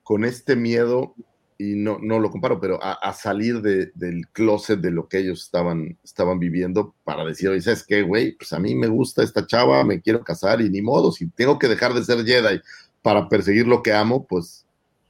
con 0.02 0.24
este 0.24 0.56
miedo 0.56 1.14
y 1.58 1.76
no, 1.76 1.98
no 2.00 2.18
lo 2.18 2.30
comparo, 2.30 2.58
pero 2.60 2.80
a, 2.82 3.12
salir 3.12 3.60
de- 3.62 3.92
del 3.94 4.28
closet 4.28 4.80
de 4.80 4.90
lo 4.90 5.08
que 5.08 5.18
ellos 5.18 5.42
estaban, 5.44 5.96
estaban 6.02 6.38
viviendo 6.40 6.94
para 7.04 7.24
decir, 7.24 7.48
oye, 7.50 7.60
¿sabes 7.60 7.84
qué, 7.86 8.02
güey? 8.02 8.32
Pues 8.36 8.52
a 8.52 8.58
mí 8.58 8.74
me 8.74 8.88
gusta 8.88 9.22
esta 9.22 9.46
chava, 9.46 9.84
me 9.84 10.00
quiero 10.00 10.24
casar 10.24 10.60
y 10.60 10.70
ni 10.70 10.82
modo, 10.82 11.12
si 11.12 11.28
tengo 11.28 11.58
que 11.58 11.68
dejar 11.68 11.94
de 11.94 12.04
ser 12.04 12.24
Jedi 12.24 12.60
para 13.02 13.28
perseguir 13.28 13.66
lo 13.68 13.82
que 13.82 13.92
amo, 13.92 14.26
pues, 14.26 14.66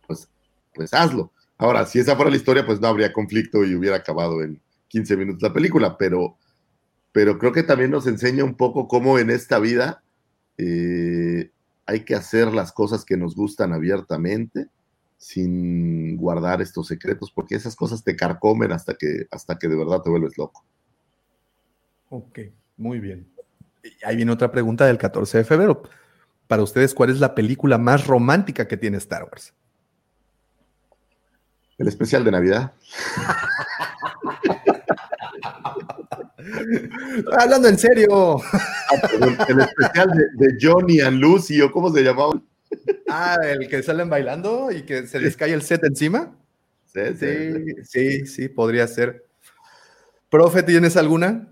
pues, 0.06 0.28
pues 0.74 0.92
hazlo. 0.92 1.32
Ahora, 1.62 1.86
si 1.86 2.00
esa 2.00 2.16
fuera 2.16 2.28
la 2.28 2.36
historia, 2.36 2.66
pues 2.66 2.80
no 2.80 2.88
habría 2.88 3.12
conflicto 3.12 3.64
y 3.64 3.76
hubiera 3.76 3.94
acabado 3.94 4.42
en 4.42 4.60
15 4.88 5.16
minutos 5.16 5.42
la 5.42 5.52
película, 5.52 5.96
pero, 5.96 6.36
pero 7.12 7.38
creo 7.38 7.52
que 7.52 7.62
también 7.62 7.92
nos 7.92 8.08
enseña 8.08 8.42
un 8.42 8.56
poco 8.56 8.88
cómo 8.88 9.16
en 9.20 9.30
esta 9.30 9.60
vida 9.60 10.02
eh, 10.58 11.52
hay 11.86 12.00
que 12.00 12.16
hacer 12.16 12.52
las 12.52 12.72
cosas 12.72 13.04
que 13.04 13.16
nos 13.16 13.36
gustan 13.36 13.72
abiertamente 13.72 14.70
sin 15.18 16.16
guardar 16.16 16.60
estos 16.60 16.88
secretos, 16.88 17.30
porque 17.30 17.54
esas 17.54 17.76
cosas 17.76 18.02
te 18.02 18.16
carcomen 18.16 18.72
hasta 18.72 18.94
que, 18.94 19.28
hasta 19.30 19.56
que 19.56 19.68
de 19.68 19.76
verdad 19.76 20.02
te 20.02 20.10
vuelves 20.10 20.36
loco. 20.36 20.64
Ok, 22.08 22.40
muy 22.76 22.98
bien. 22.98 23.28
Ahí 24.04 24.16
viene 24.16 24.32
otra 24.32 24.50
pregunta 24.50 24.84
del 24.84 24.98
14 24.98 25.38
de 25.38 25.44
febrero. 25.44 25.84
Para 26.48 26.64
ustedes, 26.64 26.92
¿cuál 26.92 27.10
es 27.10 27.20
la 27.20 27.36
película 27.36 27.78
más 27.78 28.08
romántica 28.08 28.66
que 28.66 28.76
tiene 28.76 28.96
Star 28.96 29.22
Wars? 29.30 29.54
El 31.78 31.88
especial 31.88 32.24
de 32.24 32.30
Navidad. 32.30 32.72
Hablando 37.38 37.68
en 37.68 37.78
serio. 37.78 38.36
Ah, 38.42 38.96
perdón, 39.00 39.36
el 39.48 39.60
especial 39.60 40.08
de, 40.10 40.46
de 40.46 40.58
Johnny 40.60 41.00
and 41.00 41.18
Lucy, 41.20 41.60
o 41.60 41.70
cómo 41.70 41.90
se 41.90 42.02
llamaba. 42.02 42.32
Ah, 43.08 43.36
el 43.44 43.68
que 43.68 43.82
salen 43.82 44.08
bailando 44.08 44.70
y 44.70 44.82
que 44.82 45.06
se 45.06 45.20
les 45.20 45.36
cae 45.36 45.52
el 45.52 45.62
set 45.62 45.84
encima. 45.84 46.34
Sí, 46.86 47.00
sí, 47.18 47.26
sí. 47.26 47.64
Sí, 47.64 47.84
sí, 47.84 48.26
sí, 48.26 48.48
podría 48.48 48.86
ser. 48.86 49.24
Profe, 50.30 50.62
¿tienes 50.62 50.96
alguna? 50.96 51.48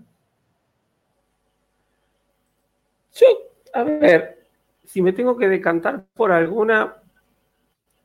Yo, 3.13 3.27
a 3.73 3.83
ver, 3.83 4.47
si 4.85 5.01
me 5.01 5.13
tengo 5.13 5.37
que 5.37 5.47
decantar 5.47 6.05
por 6.13 6.31
alguna 6.31 6.95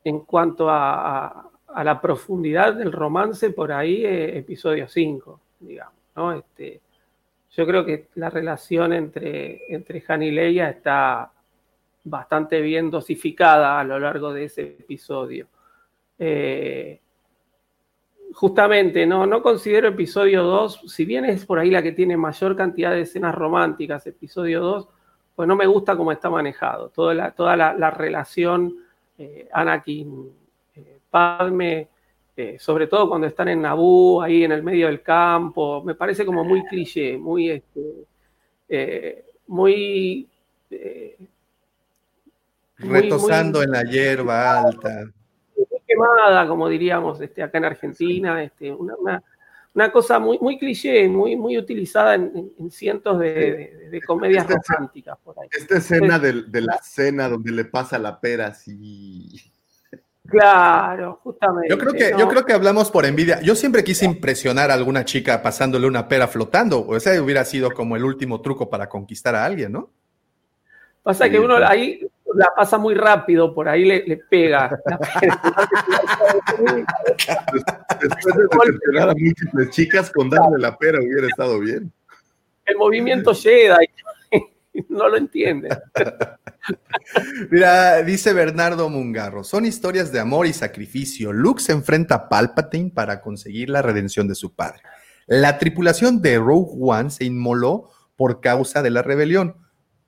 en 0.05 0.21
cuanto 0.21 0.69
a, 0.71 1.27
a- 1.29 1.51
a 1.69 1.85
la 1.85 2.01
profundidad 2.01 2.75
del 2.75 2.93
romance, 2.93 3.51
por 3.51 3.73
ahí 3.73 4.05
eh, 4.05 4.39
episodio 4.39 4.89
5, 4.89 5.41
digamos, 5.61 5.95
¿no? 6.15 6.33
Este, 6.33 6.81
yo 7.51 7.67
creo 7.67 7.85
que 7.85 8.09
la 8.15 8.31
relación 8.31 8.93
entre, 8.93 9.63
entre 9.73 10.03
Han 10.09 10.23
y 10.23 10.31
Leia 10.31 10.71
está 10.71 11.33
bastante 12.05 12.61
bien 12.61 12.91
dosificada 12.91 13.81
a 13.81 13.85
lo 13.85 13.99
largo 13.99 14.33
de 14.33 14.45
ese 14.45 14.63
episodio. 14.63 15.49
Eh, 16.19 17.01
justamente, 18.33 19.07
no, 19.07 19.27
no 19.27 19.43
considero 19.43 19.89
episodio 19.89 20.43
2, 20.43 20.83
si 20.87 21.05
bien 21.05 21.25
es 21.25 21.47
por 21.47 21.59
ahí 21.59 21.71
la 21.71 21.83
que 21.83 21.93
tiene 21.93 22.17
mayor 22.17 22.57
cantidad 22.57 22.93
de 22.93 23.03
escenas 23.03 23.35
románticas, 23.35 24.07
episodio 24.07 24.61
2, 24.61 24.89
pues 25.35 25.49
no 25.49 25.57
me 25.57 25.67
gusta 25.67 25.97
cómo 25.97 26.13
está 26.13 26.31
manejado. 26.31 26.91
Toda 26.91 27.15
la, 27.15 27.31
toda 27.33 27.57
la, 27.57 27.75
la 27.75 27.91
relación 27.91 28.77
eh, 29.19 29.49
Anakin, 29.53 30.31
eh, 31.61 31.89
eh, 32.37 32.57
sobre 32.59 32.87
todo 32.87 33.09
cuando 33.09 33.27
están 33.27 33.49
en 33.49 33.63
Naboo, 33.63 34.21
ahí 34.23 34.45
en 34.45 34.53
el 34.53 34.63
medio 34.63 34.87
del 34.87 35.01
campo, 35.03 35.83
me 35.83 35.95
parece 35.95 36.25
como 36.27 36.45
muy 36.45 36.65
cliché, 36.67 37.17
muy, 37.17 37.51
este, 37.51 37.81
eh, 38.69 39.25
muy, 39.47 40.29
eh, 40.71 41.17
muy- 42.79 43.01
Retosando 43.01 43.59
muy- 43.61 43.65
en 43.65 43.71
la 43.71 43.83
hierba 43.85 44.61
alta. 44.61 45.05
muy 45.57 45.67
quemada, 45.87 46.47
como 46.47 46.69
diríamos 46.69 47.21
este, 47.21 47.43
acá 47.43 47.59
en 47.59 47.65
Argentina, 47.65 48.43
este, 48.43 48.71
una, 48.73 48.95
una- 48.97 49.23
una 49.75 49.93
cosa 49.93 50.19
muy, 50.19 50.39
muy 50.39 50.59
cliché, 50.59 51.07
muy, 51.09 51.37
muy 51.37 51.57
utilizada 51.59 52.15
en, 52.15 52.33
en- 52.35 52.53
en 52.59 52.71
cientos 52.71 53.19
de, 53.19 53.33
de- 53.33 53.89
de 53.91 54.01
comedias 54.03 54.45
Esta 54.45 54.59
escena- 54.59 54.77
románticas 54.79 55.19
por 55.25 55.39
ahí. 55.39 55.49
Esta 55.53 55.77
escena 55.79 56.19
de, 56.19 56.61
la 56.63 56.79
cena 56.83 57.29
donde 57.29 57.53
le 57.53 57.65
pasa 57.67 57.99
la 57.99 58.19
pera 58.21 58.49
así. 58.49 59.53
Claro, 60.29 61.21
justamente. 61.23 61.69
Yo 61.69 61.79
creo 61.79 61.93
que, 61.93 62.11
¿no? 62.13 62.19
yo 62.19 62.29
creo 62.29 62.45
que 62.45 62.53
hablamos 62.53 62.91
por 62.91 63.05
envidia. 63.07 63.41
Yo 63.41 63.55
siempre 63.55 63.85
quise 63.85 64.05
impresionar 64.05 64.71
a 64.71 64.75
alguna 64.75 65.05
chica 65.05 65.43
pasándole 65.43 65.87
una 65.87 66.09
pera 66.09 66.29
flotando. 66.29 66.81
O 66.81 66.97
ese 66.97 67.21
hubiera 67.21 67.45
sido 67.45 67.71
como 67.71 67.97
el 67.97 68.05
último 68.05 68.41
truco 68.41 68.69
para 68.69 68.89
conquistar 68.89 69.35
a 69.35 69.45
alguien, 69.45 69.73
¿no? 69.73 69.91
Pasa 71.03 71.29
que 71.31 71.39
uno 71.39 71.57
ahí 71.57 72.01
la 72.35 72.53
pasa 72.55 72.79
muy 72.79 72.95
rápido, 72.95 73.55
por 73.55 73.69
ahí 73.69 73.85
le, 73.85 74.05
le 74.07 74.17
pega. 74.17 74.69
Después 78.01 78.37
de 78.37 78.43
decepcionar 78.67 79.11
a 79.11 79.15
múltiples 79.15 79.71
chicas, 79.71 80.11
con 80.11 80.29
darle 80.29 80.59
la 80.59 80.77
pera 80.77 80.99
hubiera 81.01 81.29
estado 81.29 81.61
bien. 81.61 81.93
El 82.65 82.77
movimiento 82.77 83.33
llega 83.33 83.79
y 83.83 83.89
no 84.89 85.09
lo 85.09 85.17
entiende. 85.17 85.69
Mira, 87.51 88.03
dice 88.03 88.33
Bernardo 88.33 88.89
Mungarro, 88.89 89.45
son 89.45 89.67
historias 89.67 90.13
de 90.13 90.21
amor 90.21 90.47
y 90.47 90.53
sacrificio. 90.53 91.33
Luke 91.33 91.63
se 91.63 91.73
enfrenta 91.73 92.15
a 92.15 92.29
Palpatine 92.29 92.91
para 92.91 93.21
conseguir 93.21 93.71
la 93.71 93.83
redención 93.83 94.29
de 94.29 94.35
su 94.35 94.55
padre. 94.55 94.83
La 95.27 95.59
tripulación 95.59 96.23
de 96.23 96.39
Rogue 96.39 96.73
One 96.79 97.11
se 97.11 97.25
inmoló 97.25 97.91
por 98.17 98.41
causa 98.41 98.83
de 98.83 98.91
la 98.91 99.03
rebelión. 99.03 99.57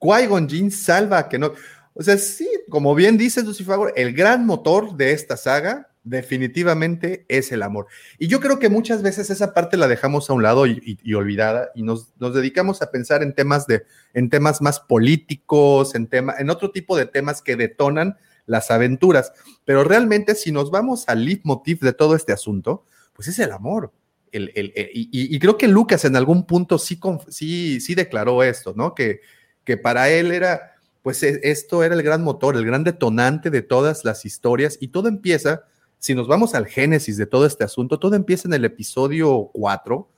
Qui-Gon 0.00 0.70
salva 0.70 1.18
a 1.18 1.28
Kenobi. 1.28 1.56
O 1.94 2.02
sea, 2.02 2.16
sí, 2.16 2.48
como 2.68 2.94
bien 2.94 3.18
dice 3.18 3.42
Lucifer, 3.42 3.92
el 3.96 4.14
gran 4.14 4.46
motor 4.46 4.96
de 4.96 5.12
esta 5.12 5.36
saga 5.36 5.88
definitivamente 6.08 7.24
es 7.28 7.52
el 7.52 7.62
amor. 7.62 7.86
Y 8.18 8.26
yo 8.28 8.40
creo 8.40 8.58
que 8.58 8.68
muchas 8.68 9.02
veces 9.02 9.30
esa 9.30 9.54
parte 9.54 9.76
la 9.76 9.88
dejamos 9.88 10.28
a 10.28 10.32
un 10.32 10.42
lado 10.42 10.66
y, 10.66 10.98
olvidada 11.14 11.70
y 11.74 11.82
nos, 11.82 12.12
nos 12.18 12.34
dedicamos 12.34 12.82
a 12.82 12.90
pensar 12.90 13.22
en 13.22 13.34
temas 13.34 13.66
de, 13.66 13.82
en 14.14 14.30
temas 14.30 14.60
más 14.62 14.80
políticos, 14.80 15.94
en 15.94 16.06
tema, 16.06 16.34
en 16.38 16.50
otro 16.50 16.70
tipo 16.70 16.96
de 16.96 17.06
temas 17.06 17.42
que 17.42 17.56
detonan 17.56 18.16
las 18.46 18.70
aventuras. 18.70 19.32
Pero 19.64 19.84
realmente, 19.84 20.34
si 20.34 20.52
nos 20.52 20.70
vamos 20.70 21.04
al 21.08 21.24
leitmotiv 21.24 21.80
de 21.80 21.92
todo 21.92 22.14
este 22.16 22.32
asunto, 22.32 22.84
pues 23.12 23.28
es 23.28 23.38
el 23.38 23.52
amor. 23.52 23.92
El- 24.32 24.52
el- 24.54 24.72
el- 24.76 24.90
y, 24.92 25.38
creo 25.38 25.56
que 25.56 25.68
Lucas 25.68 26.04
en 26.04 26.14
algún 26.16 26.46
punto 26.46 26.78
sí, 26.78 26.98
sí, 27.28 27.80
sí 27.80 27.94
declaró 27.94 28.42
esto, 28.42 28.74
¿no? 28.76 28.94
Que, 28.94 29.20
que 29.64 29.76
para 29.76 30.10
él 30.10 30.32
era, 30.32 30.74
pues 31.02 31.22
e- 31.22 31.40
esto 31.44 31.82
era 31.82 31.94
el 31.94 32.02
gran 32.02 32.22
motor, 32.22 32.56
el 32.56 32.64
gran 32.66 32.84
detonante 32.84 33.50
de 33.50 33.62
todas 33.62 34.04
las 34.04 34.24
historias 34.26 34.76
y 34.80 34.88
todo 34.88 35.08
empieza, 35.08 35.64
si 35.98 36.14
nos 36.14 36.28
vamos 36.28 36.54
al 36.54 36.66
génesis 36.66 37.16
de 37.16 37.26
todo 37.26 37.46
este 37.46 37.64
asunto, 37.64 37.98
todo 37.98 38.14
empieza 38.14 38.48
en 38.48 38.54
el 38.54 38.64
episodio 38.64 39.50
4, 39.52 40.08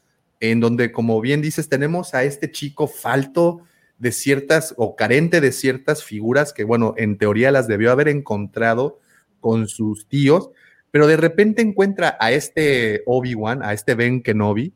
en 0.40 0.61
donde, 0.61 0.93
como 0.93 1.20
bien 1.20 1.40
dices, 1.40 1.69
tenemos 1.69 2.15
a 2.15 2.24
este 2.24 2.51
chico 2.51 2.86
falto 2.86 3.62
de 3.98 4.12
ciertas 4.12 4.74
o 4.77 4.97
carente 4.97 5.40
de 5.40 5.52
ciertas 5.52 6.05
figuras 6.05 6.52
que, 6.52 6.65
bueno, 6.65 6.94
en 6.97 7.19
teoría 7.19 7.51
las 7.51 7.66
debió 7.66 7.93
haber 7.93 8.09
encontrado 8.09 9.01
con 9.40 9.69
sus 9.69 10.07
tíos, 10.07 10.51
pero 10.90 11.07
de 11.07 11.16
repente 11.16 11.62
encuentra 11.62 12.16
a 12.20 12.32
este 12.32 13.02
Obi-Wan, 13.07 13.62
a 13.62 13.73
este 13.73 13.94
Ben 13.94 14.23
Kenobi, 14.23 14.74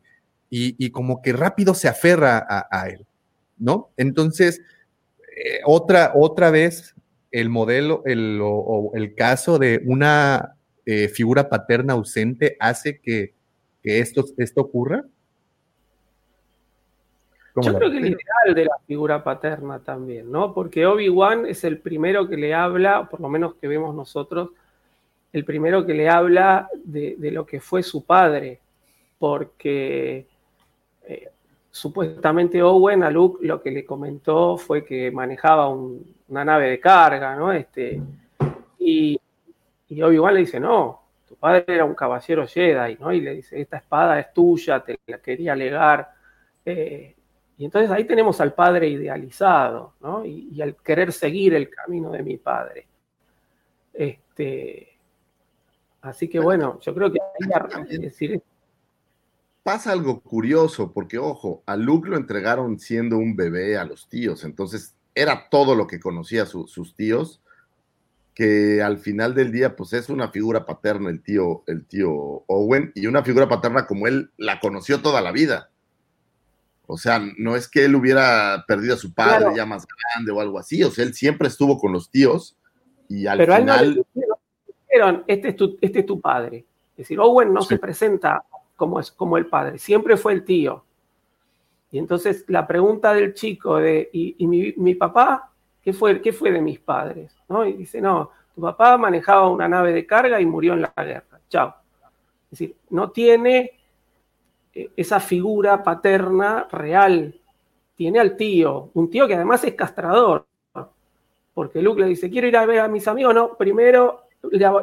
y, 0.50 0.76
y 0.78 0.90
como 0.90 1.20
que 1.20 1.32
rápido 1.32 1.74
se 1.74 1.88
aferra 1.88 2.46
a, 2.70 2.88
él, 2.88 3.06
¿no? 3.58 3.90
Entonces, 3.96 4.60
eh, 5.36 5.60
otra, 5.64 6.12
otra 6.14 6.50
vez 6.50 6.94
el 7.32 7.48
modelo, 7.48 8.02
el, 8.04 8.38
o 8.40 8.92
el 8.94 9.14
caso 9.16 9.58
de 9.58 9.82
una 9.84 10.53
eh, 10.86 11.08
figura 11.08 11.48
paterna 11.48 11.94
ausente 11.94 12.56
hace 12.60 13.00
que, 13.00 13.34
que 13.82 14.00
esto, 14.00 14.24
esto 14.36 14.60
ocurra. 14.60 15.04
¿Cómo 17.54 17.68
Yo 17.68 17.78
creo 17.78 17.90
que 17.90 17.98
el 17.98 18.06
ideal 18.06 18.54
de 18.54 18.64
la 18.64 18.78
figura 18.84 19.22
paterna 19.22 19.78
también, 19.78 20.30
¿no? 20.30 20.52
Porque 20.52 20.86
Obi-Wan 20.86 21.46
es 21.46 21.62
el 21.62 21.78
primero 21.78 22.28
que 22.28 22.36
le 22.36 22.52
habla, 22.52 23.08
por 23.08 23.20
lo 23.20 23.28
menos 23.28 23.54
que 23.54 23.68
vemos 23.68 23.94
nosotros, 23.94 24.50
el 25.32 25.44
primero 25.44 25.86
que 25.86 25.94
le 25.94 26.08
habla 26.08 26.68
de, 26.84 27.14
de 27.16 27.30
lo 27.30 27.46
que 27.46 27.60
fue 27.60 27.84
su 27.84 28.04
padre, 28.04 28.60
porque 29.20 30.26
eh, 31.06 31.28
supuestamente 31.70 32.60
Owen 32.60 33.04
a 33.04 33.10
Luke 33.10 33.46
lo 33.46 33.62
que 33.62 33.70
le 33.70 33.84
comentó 33.84 34.56
fue 34.56 34.84
que 34.84 35.12
manejaba 35.12 35.68
un- 35.68 36.12
una 36.28 36.44
nave 36.44 36.70
de 36.70 36.80
carga, 36.80 37.36
¿no? 37.36 37.52
Este, 37.52 38.00
y, 38.80 39.20
y 39.94 40.02
Obi-Wan 40.02 40.34
le 40.34 40.40
dice, 40.40 40.60
no, 40.60 41.02
tu 41.26 41.36
padre 41.36 41.64
era 41.68 41.84
un 41.84 41.94
caballero 41.94 42.46
Jedi, 42.46 42.96
¿no? 43.00 43.12
Y 43.12 43.20
le 43.20 43.34
dice, 43.34 43.60
esta 43.60 43.78
espada 43.78 44.18
es 44.20 44.32
tuya, 44.32 44.80
te 44.80 44.98
la 45.06 45.18
quería 45.18 45.54
legar. 45.56 46.12
Eh, 46.64 47.14
y 47.56 47.64
entonces 47.64 47.90
ahí 47.90 48.04
tenemos 48.04 48.40
al 48.40 48.52
padre 48.52 48.88
idealizado, 48.88 49.94
¿no? 50.00 50.24
Y, 50.24 50.48
y 50.52 50.60
al 50.62 50.76
querer 50.76 51.12
seguir 51.12 51.54
el 51.54 51.68
camino 51.70 52.10
de 52.10 52.22
mi 52.22 52.36
padre. 52.36 52.86
Este, 53.92 54.88
así 56.02 56.28
que 56.28 56.40
bueno, 56.40 56.80
yo 56.80 56.94
creo 56.94 57.12
que 57.12 57.18
ahí, 57.72 57.98
decir, 57.98 58.42
Pasa 59.62 59.92
algo 59.92 60.20
curioso, 60.20 60.92
porque 60.92 61.16
ojo, 61.16 61.62
a 61.64 61.74
Luke 61.76 62.08
lo 62.10 62.18
entregaron 62.18 62.78
siendo 62.78 63.16
un 63.16 63.34
bebé 63.34 63.78
a 63.78 63.84
los 63.86 64.08
tíos, 64.10 64.44
entonces 64.44 64.94
era 65.14 65.48
todo 65.48 65.74
lo 65.74 65.86
que 65.86 65.98
conocía 66.00 66.44
su- 66.44 66.66
sus 66.66 66.94
tíos, 66.94 67.40
que 68.34 68.82
al 68.82 68.98
final 68.98 69.34
del 69.34 69.52
día, 69.52 69.76
pues 69.76 69.92
es 69.92 70.08
una 70.08 70.28
figura 70.30 70.66
paterna 70.66 71.08
el 71.08 71.22
tío, 71.22 71.62
el 71.66 71.86
tío 71.86 72.10
Owen, 72.48 72.90
y 72.94 73.06
una 73.06 73.22
figura 73.22 73.48
paterna 73.48 73.86
como 73.86 74.06
él 74.08 74.30
la 74.36 74.58
conoció 74.58 75.00
toda 75.00 75.20
la 75.20 75.30
vida. 75.30 75.70
O 76.86 76.98
sea, 76.98 77.22
no 77.38 77.56
es 77.56 77.68
que 77.68 77.84
él 77.84 77.94
hubiera 77.94 78.64
perdido 78.66 78.94
a 78.94 78.98
su 78.98 79.14
padre 79.14 79.38
Claro. 79.38 79.56
ya 79.56 79.64
más 79.64 79.86
grande 79.86 80.32
o 80.32 80.40
algo 80.40 80.58
así, 80.58 80.82
o 80.82 80.90
sea, 80.90 81.04
él 81.04 81.14
siempre 81.14 81.48
estuvo 81.48 81.78
con 81.78 81.92
los 81.92 82.10
tíos 82.10 82.56
y 83.08 83.26
al 83.26 83.38
pero 83.38 83.54
a 83.54 83.56
él 83.58 83.66
no 83.66 83.72
le 83.72 83.78
final... 83.78 84.04
dijeron, 84.88 85.24
este 85.26 85.48
es 85.48 85.56
tu, 85.56 85.78
este 85.80 86.00
es 86.00 86.06
tu 86.06 86.20
padre. 86.20 86.66
Es 86.92 86.98
decir, 86.98 87.18
Owen 87.20 87.52
no 87.52 87.62
se 87.62 87.78
presenta 87.78 88.44
como, 88.76 89.00
es, 89.00 89.10
como 89.12 89.38
el 89.38 89.46
padre, 89.46 89.78
siempre 89.78 90.16
fue 90.16 90.32
el 90.32 90.44
tío. 90.44 90.84
Y 91.92 91.98
entonces 91.98 92.44
la 92.48 92.66
pregunta 92.66 93.14
del 93.14 93.32
chico 93.34 93.76
de, 93.76 94.10
¿y, 94.12 94.34
y 94.38 94.46
mi, 94.48 94.74
mi 94.76 94.96
papá? 94.96 95.52
¿Qué 95.84 95.92
fue, 95.92 96.20
¿Qué 96.20 96.32
fue 96.32 96.50
de 96.50 96.60
mis 96.60 96.80
padres? 96.80 97.36
¿No? 97.48 97.64
Y 97.66 97.74
dice, 97.74 98.00
no, 98.00 98.30
tu 98.54 98.62
papá 98.62 98.96
manejaba 98.96 99.48
una 99.50 99.68
nave 99.68 99.92
de 99.92 100.06
carga 100.06 100.40
y 100.40 100.46
murió 100.46 100.72
en 100.72 100.82
la 100.82 100.92
guerra. 100.96 101.40
Chao. 101.48 101.74
Es 102.44 102.50
decir, 102.58 102.76
no 102.90 103.10
tiene 103.10 103.72
eh, 104.72 104.90
esa 104.96 105.20
figura 105.20 105.82
paterna 105.82 106.66
real. 106.70 107.34
Tiene 107.96 108.18
al 108.18 108.36
tío, 108.36 108.90
un 108.94 109.10
tío 109.10 109.26
que 109.28 109.34
además 109.34 109.62
es 109.64 109.74
castrador. 109.74 110.46
Porque 111.52 111.80
Luke 111.82 112.00
le 112.00 112.06
dice, 112.08 112.30
quiero 112.30 112.48
ir 112.48 112.56
a 112.56 112.66
ver 112.66 112.80
a 112.80 112.88
mis 112.88 113.06
amigos, 113.06 113.34
no, 113.34 113.54
primero 113.56 114.22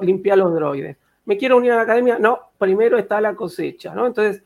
limpia 0.01 0.35
los 0.35 0.53
droides. 0.53 0.97
Me 1.25 1.37
quiero 1.37 1.57
unir 1.57 1.73
a 1.73 1.75
la 1.77 1.81
academia, 1.81 2.17
no, 2.17 2.39
primero 2.57 2.97
está 2.97 3.19
la 3.19 3.35
cosecha, 3.35 3.93
¿no? 3.93 4.07
Entonces, 4.07 4.41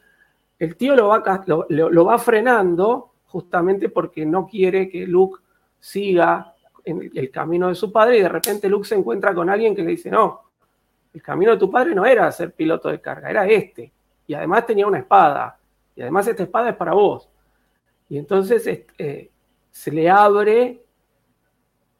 el 0.58 0.76
tío 0.76 0.96
lo 0.96 1.10
va, 1.10 1.24
lo- 1.48 1.90
lo 1.90 2.06
va 2.06 2.18
frenando 2.18 3.12
justamente 3.28 3.90
porque 3.90 4.26
no 4.26 4.48
quiere 4.48 4.90
que 4.90 5.06
Luke 5.06 5.42
siga 5.80 6.54
en 6.84 7.12
el, 7.14 7.32
camino 7.32 7.68
de 7.68 7.76
su 7.76 7.92
padre 7.92 8.18
y 8.18 8.22
de 8.22 8.30
repente 8.30 8.70
Luke 8.70 8.88
se 8.88 8.96
encuentra 8.96 9.34
con 9.34 9.50
alguien 9.50 9.76
que 9.76 9.84
le 9.84 9.92
dice, 9.92 10.10
no, 10.10 10.42
el 11.14 11.22
camino 11.22 11.52
de 11.52 11.58
tu 11.58 11.70
padre 11.72 11.96
no 11.96 12.06
era 12.06 12.32
ser 12.32 12.54
piloto 12.54 12.90
de 12.90 13.02
carga, 13.02 13.30
era 13.30 13.48
este. 13.48 13.92
Y 14.28 14.34
además 14.34 14.66
tenía 14.66 14.86
una 14.86 15.00
espada. 15.00 15.58
Y 15.96 16.02
además 16.02 16.28
esta 16.28 16.44
espada 16.44 16.70
es 16.70 16.76
para 16.76 16.94
vos. 16.94 17.30
Y 18.10 18.18
entonces 18.18 18.68
eh, 18.98 19.32
se 19.72 19.92
le 19.92 20.10
abre 20.10 20.82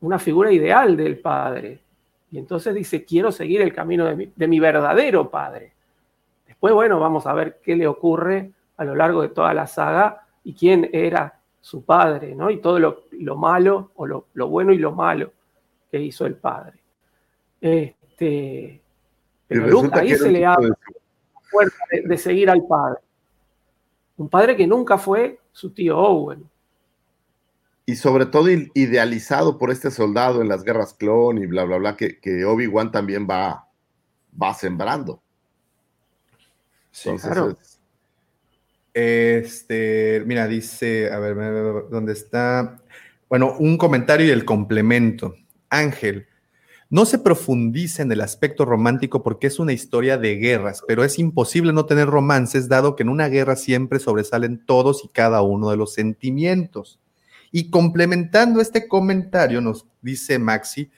una 0.02 0.20
figura 0.20 0.52
ideal 0.52 0.96
del 0.98 1.20
padre. 1.20 1.80
Y 2.32 2.38
entonces 2.38 2.76
dice, 2.76 3.06
quiero 3.06 3.32
seguir 3.32 3.62
el 3.62 3.74
camino 3.74 4.06
de 4.06 4.16
mi, 4.16 4.32
de 4.36 4.48
mi 4.48 4.60
verdadero 4.60 5.30
padre. 5.30 5.74
Después, 6.46 6.74
bueno, 6.74 7.00
vamos 7.00 7.26
a 7.26 7.34
ver 7.34 7.60
qué 7.64 7.76
le 7.76 7.88
ocurre 7.88 8.52
a 8.78 8.84
lo 8.84 8.96
largo 8.96 9.22
de 9.22 9.30
toda 9.30 9.54
la 9.54 9.66
saga 9.66 10.28
y 10.44 10.54
quién 10.54 10.90
era 10.92 11.40
su 11.66 11.84
padre, 11.84 12.36
¿no? 12.36 12.52
Y 12.52 12.62
todo 12.62 12.78
lo, 12.78 13.06
lo 13.14 13.36
malo, 13.38 13.90
o 13.96 14.06
lo, 14.06 14.28
lo 14.36 14.50
bueno 14.50 14.72
y 14.72 14.78
lo 14.78 14.92
malo 14.92 15.34
que 15.90 16.00
hizo 16.00 16.28
el 16.28 16.36
padre. 16.36 16.78
Este, 17.60 18.84
pero 19.48 19.66
Luke 19.66 19.90
ahí 20.00 20.14
se 20.16 20.32
le 20.32 20.46
abre 20.46 20.66
de- 20.68 20.70
la 20.70 21.42
puerta 21.52 21.78
de, 21.90 22.02
de 22.04 22.18
seguir 22.20 22.52
al 22.52 22.68
padre. 22.68 23.00
Un 24.18 24.30
padre 24.30 24.56
que 24.56 24.68
nunca 24.68 25.00
fue 25.00 25.40
su 25.52 25.72
tío 25.74 25.98
Owen. 25.98 26.48
y 27.88 27.96
sobre 27.96 28.28
todo 28.28 28.48
idealizado 28.76 29.58
por 29.58 29.72
este 29.72 29.90
soldado 29.90 30.44
en 30.44 30.50
las 30.50 30.64
guerras 30.64 30.94
clon 30.94 31.40
y 31.40 31.48
bla, 31.48 31.64
bla, 31.64 31.78
bla, 31.78 31.98
que, 31.98 32.20
que 32.20 32.46
Obi-Wan 32.46 32.92
también 32.92 33.26
va, 33.28 33.68
va 34.40 34.54
sembrando. 34.54 35.20
Entonces, 37.04 37.32
claro. 37.32 37.50
es- 37.60 37.75
Este, 38.96 40.24
mira, 40.26 40.48
dice, 40.48 41.12
a 41.12 41.20
ver, 41.20 41.36
¿dónde 41.90 42.14
está? 42.14 42.78
Bueno, 43.28 43.54
un 43.60 43.78
comentario 43.78 44.26
y 44.26 44.30
el 44.30 44.46
complemento. 44.46 45.36
Ángel, 45.70 46.28
No 46.90 47.06
se 47.06 47.20
profundiza 47.20 48.04
en 48.04 48.12
el 48.14 48.22
aspecto 48.22 48.64
romántico 48.64 49.22
porque 49.22 49.48
es 49.48 49.60
una 49.60 49.74
historia 49.74 50.18
de 50.18 50.38
guerras, 50.38 50.82
pero 50.88 51.04
es 51.04 51.20
imposible 51.20 51.74
no 51.74 51.86
tener 51.88 52.08
romances 52.08 52.70
dado 52.70 52.96
que 52.96 53.04
en 53.04 53.10
una 53.10 53.28
guerra 53.28 53.58
siempre 53.58 54.00
sobresalen 54.00 54.64
todos 54.66 55.04
y 55.04 55.10
cada 55.10 55.42
uno 55.42 55.72
de 55.72 55.78
los 55.78 55.94
sentimientos. 55.94 57.00
Y 57.52 57.70
complementando 57.72 58.62
este 58.62 58.88
comentario, 58.88 59.60
nos 59.60 59.88
dice 60.02 60.40
Maxi, 60.40 60.90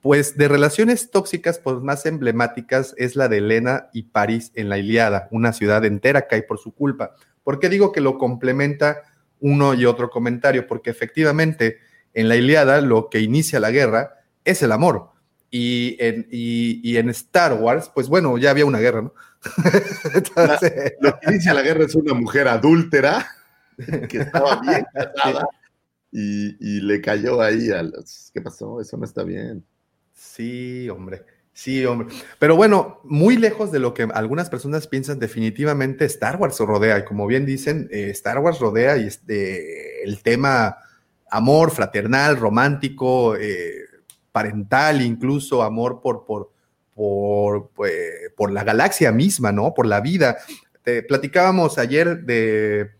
pues 0.00 0.36
de 0.38 0.48
relaciones 0.48 1.10
tóxicas, 1.10 1.58
pues 1.58 1.76
más 1.80 2.06
emblemáticas 2.06 2.94
es 2.96 3.14
la 3.14 3.28
de 3.28 3.38
Elena 3.38 3.90
y 3.92 4.04
París 4.04 4.52
en 4.54 4.68
la 4.68 4.78
Iliada, 4.78 5.28
una 5.32 5.52
ciudad 5.52 5.84
entera 5.84 6.28
cae 6.28 6.42
por 6.42 6.58
su 6.58 6.72
culpa. 6.72 7.14
¿Por 7.44 7.58
qué 7.58 7.68
digo 7.68 7.92
que 7.92 8.00
lo 8.00 8.18
complementa 8.18 9.02
uno 9.40 9.74
y 9.74 9.84
otro 9.84 10.10
comentario? 10.10 10.66
Porque 10.66 10.90
efectivamente 10.90 11.78
en 12.14 12.28
la 12.28 12.36
Iliada 12.36 12.80
lo 12.80 13.08
que 13.08 13.20
inicia 13.20 13.60
la 13.60 13.70
guerra 13.70 14.24
es 14.44 14.62
el 14.62 14.72
amor. 14.72 15.10
Y 15.50 15.96
en, 16.00 16.26
y, 16.30 16.80
y 16.88 16.96
en 16.96 17.10
Star 17.10 17.54
Wars, 17.54 17.90
pues 17.94 18.08
bueno, 18.08 18.38
ya 18.38 18.50
había 18.50 18.64
una 18.64 18.78
guerra, 18.78 19.02
¿no? 19.02 19.14
Entonces, 20.14 20.94
Lo 21.00 21.18
que 21.18 21.30
inicia 21.30 21.52
la 21.52 21.62
guerra 21.62 21.84
es 21.84 21.94
una 21.94 22.14
mujer 22.14 22.48
adúltera 22.48 23.26
que 24.08 24.18
estaba 24.18 24.60
bien 24.60 24.84
casada 24.94 25.46
y, 26.12 26.56
y 26.60 26.80
le 26.80 27.00
cayó 27.00 27.42
ahí 27.42 27.70
a 27.70 27.82
los. 27.82 28.30
¿Qué 28.32 28.40
pasó? 28.40 28.80
Eso 28.80 28.96
no 28.96 29.04
está 29.04 29.24
bien. 29.24 29.64
Sí, 30.14 30.88
hombre. 30.88 31.24
Sí, 31.54 31.84
hombre. 31.84 32.08
Pero 32.38 32.56
bueno, 32.56 33.00
muy 33.04 33.36
lejos 33.36 33.70
de 33.70 33.78
lo 33.78 33.92
que 33.92 34.08
algunas 34.14 34.48
personas 34.48 34.86
piensan, 34.86 35.18
definitivamente 35.18 36.06
Star 36.06 36.36
Wars 36.36 36.58
rodea. 36.58 36.98
Y 36.98 37.04
como 37.04 37.26
bien 37.26 37.44
dicen, 37.44 37.88
eh, 37.92 38.08
Star 38.10 38.38
Wars 38.38 38.58
rodea 38.58 38.96
y 38.96 39.06
este, 39.06 40.02
el 40.02 40.22
tema 40.22 40.78
amor 41.30 41.70
fraternal, 41.70 42.38
romántico, 42.38 43.36
eh, 43.36 43.84
parental, 44.32 45.02
incluso 45.02 45.62
amor 45.62 46.00
por, 46.00 46.24
por, 46.24 46.52
por, 46.94 47.70
eh, 47.86 48.30
por 48.34 48.50
la 48.50 48.64
galaxia 48.64 49.12
misma, 49.12 49.52
¿no? 49.52 49.74
Por 49.74 49.84
la 49.86 50.00
vida. 50.00 50.38
Te 50.82 51.02
platicábamos 51.02 51.76
ayer 51.76 52.22
de, 52.22 52.92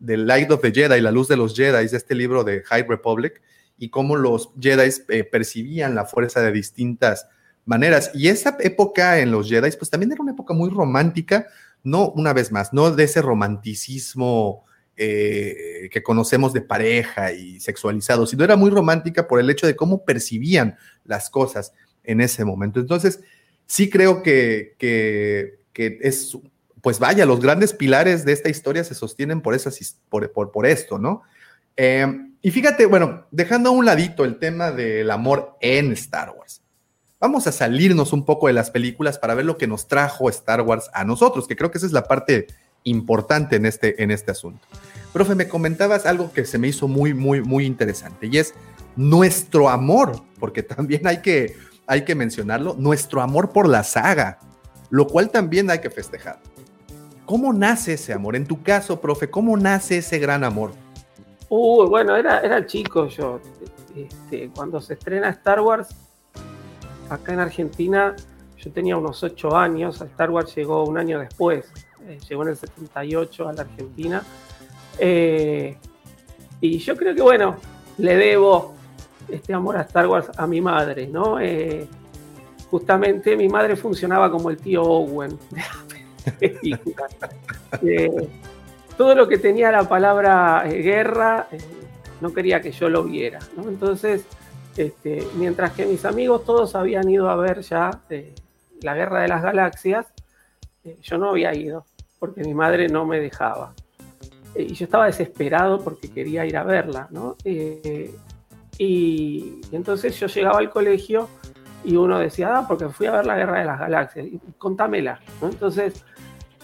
de 0.00 0.16
Light 0.16 0.50
of 0.50 0.62
the 0.62 0.72
Jedi, 0.72 1.00
La 1.00 1.12
Luz 1.12 1.28
de 1.28 1.36
los 1.36 1.54
Jedi, 1.54 1.86
de 1.86 1.96
este 1.96 2.16
libro 2.16 2.42
de 2.42 2.62
High 2.64 2.86
Republic, 2.88 3.40
y 3.78 3.88
cómo 3.88 4.16
los 4.16 4.50
Jedi 4.60 4.90
percibían 5.30 5.94
la 5.94 6.06
fuerza 6.06 6.42
de 6.42 6.50
distintas 6.50 7.28
maneras. 7.64 8.10
Y 8.14 8.28
esa 8.28 8.56
época 8.60 9.20
en 9.20 9.30
los 9.30 9.48
Jedi, 9.48 9.70
pues 9.72 9.90
también 9.90 10.12
era 10.12 10.22
una 10.22 10.32
época 10.32 10.54
muy 10.54 10.70
romántica, 10.70 11.46
no 11.82 12.10
una 12.10 12.32
vez 12.32 12.52
más, 12.52 12.72
no 12.72 12.90
de 12.90 13.04
ese 13.04 13.22
romanticismo 13.22 14.64
eh, 14.96 15.88
que 15.90 16.02
conocemos 16.02 16.52
de 16.52 16.60
pareja 16.60 17.32
y 17.32 17.58
sexualizado, 17.60 18.26
sino 18.26 18.44
era 18.44 18.56
muy 18.56 18.70
romántica 18.70 19.26
por 19.26 19.40
el 19.40 19.48
hecho 19.48 19.66
de 19.66 19.76
cómo 19.76 20.04
percibían 20.04 20.76
las 21.04 21.30
cosas 21.30 21.72
en 22.04 22.20
ese 22.20 22.44
momento. 22.44 22.80
Entonces, 22.80 23.20
sí 23.66 23.88
creo 23.88 24.22
que, 24.22 24.74
que, 24.78 25.58
es, 26.02 26.36
pues 26.82 26.98
vaya, 26.98 27.24
los 27.24 27.40
grandes 27.40 27.72
pilares 27.72 28.24
de 28.24 28.32
esta 28.32 28.50
historia 28.50 28.84
se 28.84 28.94
sostienen 28.94 29.40
por, 29.40 29.54
esas, 29.54 29.96
por, 30.10 30.30
por 30.32 30.66
esto, 30.66 30.98
¿no? 30.98 31.22
Eh, 31.76 32.06
y 32.42 32.50
fíjate, 32.50 32.86
bueno, 32.86 33.26
dejando 33.30 33.70
a 33.70 33.72
un 33.72 33.84
ladito 33.84 34.24
el 34.24 34.38
tema 34.38 34.70
del 34.70 35.10
amor 35.10 35.56
en 35.60 35.92
Star 35.92 36.30
Wars, 36.30 36.62
vamos 37.20 37.46
a 37.46 37.52
salirnos 37.52 38.12
un 38.12 38.24
poco 38.24 38.46
de 38.46 38.54
las 38.54 38.70
películas 38.70 39.18
para 39.18 39.34
ver 39.34 39.44
lo 39.44 39.58
que 39.58 39.66
nos 39.66 39.86
trajo 39.86 40.28
Star 40.30 40.62
Wars 40.62 40.90
a 40.94 41.04
nosotros, 41.04 41.46
que 41.46 41.54
creo 41.54 41.70
que 41.70 41.78
esa 41.78 41.86
es 41.86 41.92
la 41.92 42.04
parte 42.04 42.46
importante 42.82 43.56
en 43.56 43.66
este, 43.66 44.02
en 44.02 44.10
este 44.10 44.30
asunto. 44.30 44.66
Profe, 45.12 45.34
me 45.34 45.48
comentabas 45.48 46.06
algo 46.06 46.32
que 46.32 46.46
se 46.46 46.58
me 46.58 46.68
hizo 46.68 46.88
muy, 46.88 47.12
muy, 47.12 47.42
muy 47.42 47.66
interesante 47.66 48.26
y 48.26 48.38
es 48.38 48.54
nuestro 48.96 49.68
amor, 49.68 50.22
porque 50.38 50.62
también 50.62 51.06
hay 51.06 51.20
que, 51.20 51.56
hay 51.86 52.04
que 52.04 52.14
mencionarlo, 52.14 52.74
nuestro 52.78 53.20
amor 53.20 53.50
por 53.50 53.68
la 53.68 53.84
saga, 53.84 54.38
lo 54.88 55.06
cual 55.06 55.30
también 55.30 55.70
hay 55.70 55.80
que 55.80 55.90
festejar. 55.90 56.40
¿Cómo 57.26 57.52
nace 57.52 57.92
ese 57.92 58.12
amor? 58.12 58.34
En 58.34 58.46
tu 58.46 58.62
caso, 58.62 59.00
profe, 59.00 59.30
¿cómo 59.30 59.56
nace 59.56 59.98
ese 59.98 60.18
gran 60.18 60.42
amor? 60.42 60.72
Uy, 61.48 61.86
bueno, 61.86 62.16
era, 62.16 62.40
era 62.40 62.64
chico 62.64 63.06
yo. 63.08 63.40
Este, 63.94 64.50
cuando 64.54 64.80
se 64.80 64.94
estrena 64.94 65.28
Star 65.30 65.60
Wars, 65.60 65.88
acá 67.10 67.32
en 67.32 67.40
Argentina, 67.40 68.14
yo 68.56 68.72
tenía 68.72 68.96
unos 68.96 69.22
8 69.22 69.56
años. 69.56 70.00
Star 70.00 70.30
Wars 70.30 70.54
llegó 70.54 70.84
un 70.84 70.98
año 70.98 71.18
después. 71.18 71.70
eh, 72.06 72.18
llegó 72.28 72.42
en 72.42 72.48
el 72.50 72.56
78 72.56 73.48
a 73.48 73.52
la 73.52 73.62
Argentina. 73.62 74.22
Eh, 74.98 75.76
y 76.60 76.78
yo 76.78 76.96
creo 76.96 77.14
que, 77.14 77.22
bueno, 77.22 77.56
le 77.98 78.16
debo 78.16 78.74
este 79.28 79.52
amor 79.52 79.76
a 79.76 79.82
Star 79.82 80.06
Wars 80.06 80.30
a 80.36 80.46
mi 80.46 80.60
madre, 80.60 81.06
¿no? 81.06 81.38
Eh, 81.40 81.86
justamente 82.70 83.36
mi 83.36 83.48
madre 83.48 83.76
funcionaba 83.76 84.30
como 84.30 84.50
el 84.50 84.56
tío 84.56 84.82
Owen 84.82 85.38
de 85.50 85.60
la 85.60 86.32
película. 86.38 87.06
Eh, 87.82 88.10
todo 88.96 89.14
lo 89.14 89.28
que 89.28 89.38
tenía 89.38 89.70
la 89.70 89.88
palabra 89.88 90.64
eh, 90.66 90.82
guerra 90.82 91.46
eh, 91.52 91.58
no 92.20 92.34
quería 92.34 92.60
que 92.60 92.72
yo 92.72 92.88
lo 92.88 93.04
viera, 93.04 93.38
¿no? 93.56 93.68
Entonces, 93.68 94.24
este, 94.76 95.26
mientras 95.36 95.72
que 95.72 95.86
mis 95.86 96.04
amigos 96.04 96.44
todos 96.44 96.74
habían 96.74 97.08
ido 97.08 97.28
a 97.28 97.36
ver 97.36 97.60
ya 97.60 97.90
eh, 98.10 98.34
la 98.82 98.94
guerra 98.94 99.22
de 99.22 99.28
las 99.28 99.42
galaxias, 99.42 100.06
eh, 100.84 100.96
yo 101.02 101.18
no 101.18 101.30
había 101.30 101.54
ido 101.54 101.84
porque 102.18 102.42
mi 102.42 102.54
madre 102.54 102.88
no 102.88 103.06
me 103.06 103.18
dejaba. 103.18 103.74
Eh, 104.54 104.66
y 104.70 104.74
yo 104.74 104.84
estaba 104.84 105.06
desesperado 105.06 105.80
porque 105.80 106.10
quería 106.10 106.46
ir 106.46 106.56
a 106.56 106.64
verla, 106.64 107.08
¿no? 107.10 107.36
Y, 107.44 108.10
entonces 109.72 110.18
yo 110.18 110.26
llegaba 110.26 110.58
al 110.58 110.70
colegio 110.70 111.28
y 111.84 111.96
uno 111.96 112.18
decía, 112.18 112.56
ah, 112.56 112.64
porque 112.66 112.88
fui 112.88 113.06
a 113.06 113.12
ver 113.12 113.26
la 113.26 113.36
guerra 113.36 113.58
de 113.58 113.66
las 113.66 113.78
galaxias, 113.78 114.26
y 114.26 114.40
contámela. 114.56 115.20
Entonces 115.42 116.02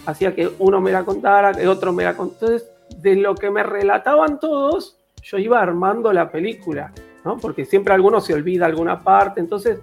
hacía 0.06 0.34
que 0.34 0.50
uno 0.58 0.80
me 0.80 0.92
la 0.92 1.04
contara, 1.04 1.52
que 1.52 1.68
otro 1.68 1.92
me 1.92 2.04
la 2.04 2.16
contara. 2.16 2.52
Entonces, 2.52 2.70
de 2.96 3.16
lo 3.16 3.34
que 3.34 3.50
me 3.50 3.62
relataban 3.62 4.40
todos, 4.40 4.98
yo 5.22 5.38
iba 5.38 5.60
armando 5.60 6.12
la 6.12 6.30
película, 6.30 6.92
¿no? 7.26 7.38
Porque 7.38 7.64
siempre 7.64 7.92
alguno 7.92 8.20
se 8.20 8.32
olvida 8.32 8.66
alguna 8.66 9.02
parte. 9.02 9.40
Entonces, 9.40 9.80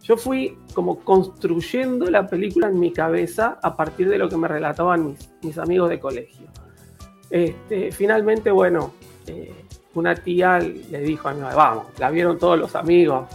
yo 0.00 0.16
fui 0.16 0.56
como 0.74 1.00
construyendo 1.00 2.08
la 2.08 2.28
película 2.28 2.68
en 2.68 2.78
mi 2.78 2.92
cabeza 2.92 3.58
a 3.60 3.76
partir 3.76 4.08
de 4.08 4.16
lo 4.16 4.28
que 4.28 4.36
me 4.36 4.46
relataban 4.46 5.16
mis, 5.42 5.58
amigos 5.58 5.90
de 5.90 5.98
colegio. 5.98 6.46
Este, 7.30 7.90
finalmente, 7.90 8.52
bueno, 8.52 8.92
eh, 9.26 9.52
una 9.94 10.14
tía 10.14 10.60
le 10.60 11.00
dijo 11.00 11.28
a 11.28 11.34
mi 11.34 11.40
mamá, 11.40 11.54
vamos, 11.56 11.86
la 11.98 12.10
vieron 12.10 12.38
todos 12.38 12.56
los 12.56 12.76
amigos, 12.76 13.28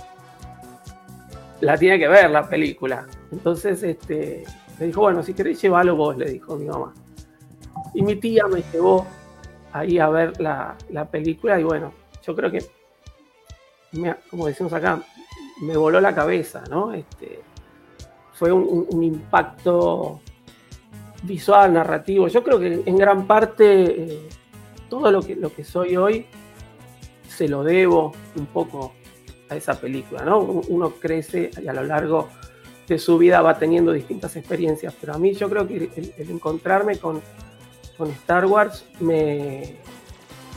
la 1.59 1.77
tiene 1.77 1.99
que 1.99 2.07
ver 2.07 2.29
la 2.29 2.47
película. 2.47 3.07
Entonces, 3.29 3.83
este, 3.83 4.45
le 4.79 4.85
dijo, 4.85 5.01
bueno, 5.01 5.21
si 5.21 5.33
queréis 5.33 5.61
llevarlo 5.61 5.97
vos, 5.97 6.15
le 6.15 6.31
dijo 6.31 6.55
mi 6.55 6.65
mamá. 6.65 6.93
Y 7.93 8.03
mi 8.03 8.15
tía 8.15 8.47
me 8.47 8.63
llevó 8.71 9.05
ahí 9.73 9.99
a 9.99 10.07
ver 10.07 10.39
la, 10.39 10.75
la 10.91 11.05
película 11.11 11.59
y 11.59 11.63
bueno, 11.63 11.91
yo 12.25 12.33
creo 12.35 12.51
que, 12.51 12.78
me- 13.93 14.15
como 14.29 14.47
decimos 14.47 14.73
acá, 14.73 15.01
me 15.61 15.75
voló 15.75 15.99
la 15.99 16.13
cabeza, 16.15 16.63
¿no? 16.69 16.93
Este, 16.93 17.41
fue 18.33 18.51
un, 18.51 19.03
impacto 19.03 20.21
visual, 21.23 21.73
narrativo. 21.73 22.27
Yo 22.27 22.43
creo 22.43 22.59
que 22.59 22.83
en 22.85 22.97
gran 22.97 23.27
parte 23.27 23.65
eh, 24.13 24.29
todo 24.89 25.11
lo 25.11 25.21
que, 25.21 25.35
lo 25.35 25.53
que 25.53 25.63
soy 25.65 25.97
hoy 25.97 26.25
se 27.27 27.47
lo 27.49 27.63
debo 27.63 28.13
un 28.37 28.45
poco 28.45 28.93
a 29.49 29.55
esa 29.55 29.79
película, 29.79 30.23
¿no? 30.23 30.39
Uno 30.39 30.91
crece 30.91 31.51
y 31.61 31.67
a 31.67 31.73
lo 31.73 31.83
largo 31.83 32.29
de 32.87 32.97
su 32.97 33.17
vida 33.17 33.41
va 33.41 33.57
teniendo 33.59 33.91
distintas 33.91 34.35
experiencias, 34.35 34.95
pero 34.99 35.13
a 35.13 35.17
mí 35.17 35.33
yo 35.33 35.49
creo 35.49 35.67
que 35.67 35.91
el, 35.95 36.13
el 36.17 36.31
encontrarme 36.31 36.97
con, 36.97 37.21
con 37.97 38.09
Star 38.11 38.45
Wars 38.45 38.85
me, 38.99 39.75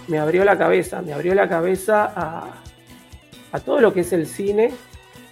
me 0.08 0.18
abrió 0.18 0.44
la 0.44 0.56
cabeza, 0.56 1.02
me 1.02 1.12
abrió 1.12 1.34
la 1.34 1.48
cabeza 1.48 2.12
a, 2.14 2.61
a 3.52 3.60
todo 3.60 3.80
lo 3.80 3.92
que 3.92 4.00
es 4.00 4.12
el 4.12 4.26
cine, 4.26 4.72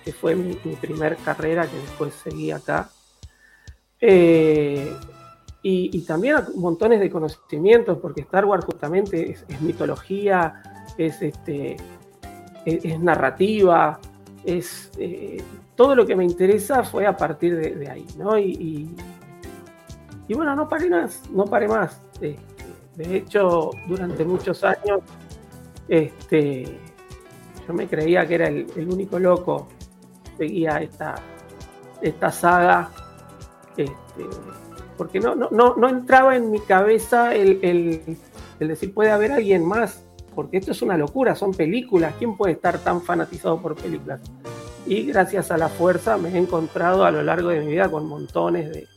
que 0.05 0.13
fue 0.13 0.35
mi, 0.35 0.59
mi 0.65 0.77
primer 0.77 1.17
carrera, 1.17 1.67
que 1.67 1.77
después 1.77 2.15
seguí 2.15 2.51
acá. 2.51 2.91
Eh, 4.01 4.95
y, 5.63 6.01
también 6.03 6.37
a 6.37 6.47
montones 6.55 7.01
de 7.01 7.11
conocimientos, 7.11 7.99
porque 7.99 8.23
Star 8.23 8.47
Wars 8.47 8.65
justamente 8.65 9.33
es, 9.33 9.61
mitología, 9.61 10.63
es, 10.97 11.21
este, 11.21 11.77
es, 12.65 12.99
narrativa, 12.99 14.01
es 14.43 14.91
eh, 14.97 15.43
todo 15.77 15.95
lo 15.95 16.07
que 16.07 16.17
me 16.17 16.25
interesa 16.25 16.83
fue 16.83 17.07
a 17.07 17.15
partir 17.15 17.57
de, 17.57 17.89
ahí, 17.91 18.07
¿no? 18.17 18.39
Y, 18.39 18.53
y- 18.53 18.95
y 20.29 20.35
bueno, 20.35 20.55
no 20.55 20.69
paré 20.69 20.89
más, 20.89 21.29
no 21.31 21.45
paré 21.45 21.67
más. 21.67 22.01
Este, 22.21 22.39
de 22.97 23.17
hecho, 23.17 23.71
durante 23.89 24.25
muchos 24.25 24.63
años, 24.63 25.01
este, 25.89 26.79
yo 27.71 27.75
me 27.75 27.87
creía 27.87 28.27
que 28.27 28.35
era 28.35 28.49
el, 28.49 28.67
único 28.91 29.17
loco 29.21 29.69
que 30.37 30.49
seguía 30.49 30.79
esta, 30.83 31.15
esta 32.03 32.33
saga, 32.33 32.91
este, 33.77 34.27
porque 34.97 35.21
no, 35.21 35.37
no, 35.37 35.51
no, 35.51 35.89
entraba 35.89 36.35
en 36.35 36.51
mi 36.51 36.59
cabeza 36.59 37.33
el, 37.33 37.61
el- 37.63 38.17
el 38.59 38.69
decir 38.69 38.93
puede 38.93 39.13
haber 39.13 39.31
alguien 39.31 39.65
más, 39.65 40.03
porque 40.35 40.57
esto 40.57 40.73
es 40.73 40.83
una 40.83 40.97
locura, 40.97 41.37
son 41.37 41.53
películas, 41.55 42.13
¿quién 42.19 42.37
puede 42.37 42.55
estar 42.55 42.77
tan 42.79 43.03
fanatizado 43.03 43.63
por 43.63 43.77
películas? 43.77 44.21
y 44.87 45.05
gracias 45.05 45.53
a 45.53 45.59
la 45.59 45.69
fuerza 45.69 46.17
me 46.17 46.31
he 46.31 46.39
encontrado 46.39 47.05
a 47.05 47.11
lo 47.13 47.23
largo 47.23 47.51
de 47.51 47.61
mi 47.61 47.67
vida 47.73 47.89
con 47.89 48.09
montones 48.09 48.71
de, 48.73 48.89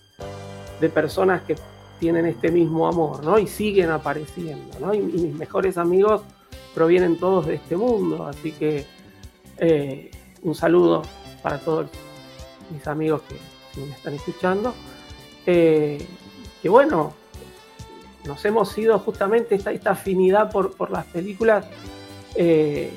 de 0.82 0.90
personas 0.90 1.44
que 1.44 1.56
tienen 2.00 2.26
este 2.26 2.50
mismo 2.52 2.88
amor, 2.88 3.24
¿no? 3.24 3.38
Y 3.38 3.46
siguen 3.46 3.92
apareciendo, 3.92 4.80
¿no? 4.80 4.94
Y, 4.96 4.98
y 4.98 5.02
mis 5.02 5.36
mejores 5.36 5.78
amigos 5.78 6.24
provienen 6.74 7.18
todos 7.18 7.48
de 7.48 7.56
este 7.56 7.78
mundo, 7.78 8.26
así 8.26 8.52
que 8.52 8.86
eh, 9.58 10.12
un 10.42 10.56
saludo 10.56 11.04
para 11.42 11.60
todos 11.60 11.90
mis 12.72 12.86
amigos 12.88 13.22
que, 13.28 13.36
me 13.80 13.92
están 13.92 14.14
escuchando. 14.14 14.74
Eh, 15.46 16.06
que 16.62 16.70
bueno, 16.70 17.14
nos 18.26 18.44
hemos 18.46 18.78
ido 18.78 18.98
justamente 19.00 19.56
esta, 19.56 19.72
afinidad 19.92 20.52
por, 20.52 20.92
las 20.92 21.06
películas. 21.06 21.66
eh, 22.36 22.92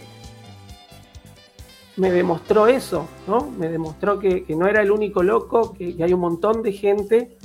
me 1.96 2.10
demostró 2.10 2.66
eso, 2.66 3.08
¿no? 3.26 3.50
Me 3.50 3.68
demostró 3.68 4.18
que, 4.18 4.44
no 4.50 4.66
era 4.66 4.82
el 4.82 4.90
único 4.90 5.22
loco, 5.22 5.72
que, 5.72 5.96
que 5.96 6.04
hay 6.04 6.12
un 6.12 6.20
montón 6.20 6.62
de 6.62 6.72
gente 6.72 7.38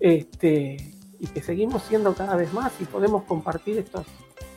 este, 0.00 0.92
y 1.18 1.26
que 1.28 1.40
seguimos 1.40 1.82
siendo 1.82 2.14
cada 2.14 2.36
vez 2.36 2.52
más 2.52 2.72
y 2.80 2.84
podemos 2.84 3.24
compartir 3.24 3.78
estos, 3.78 4.06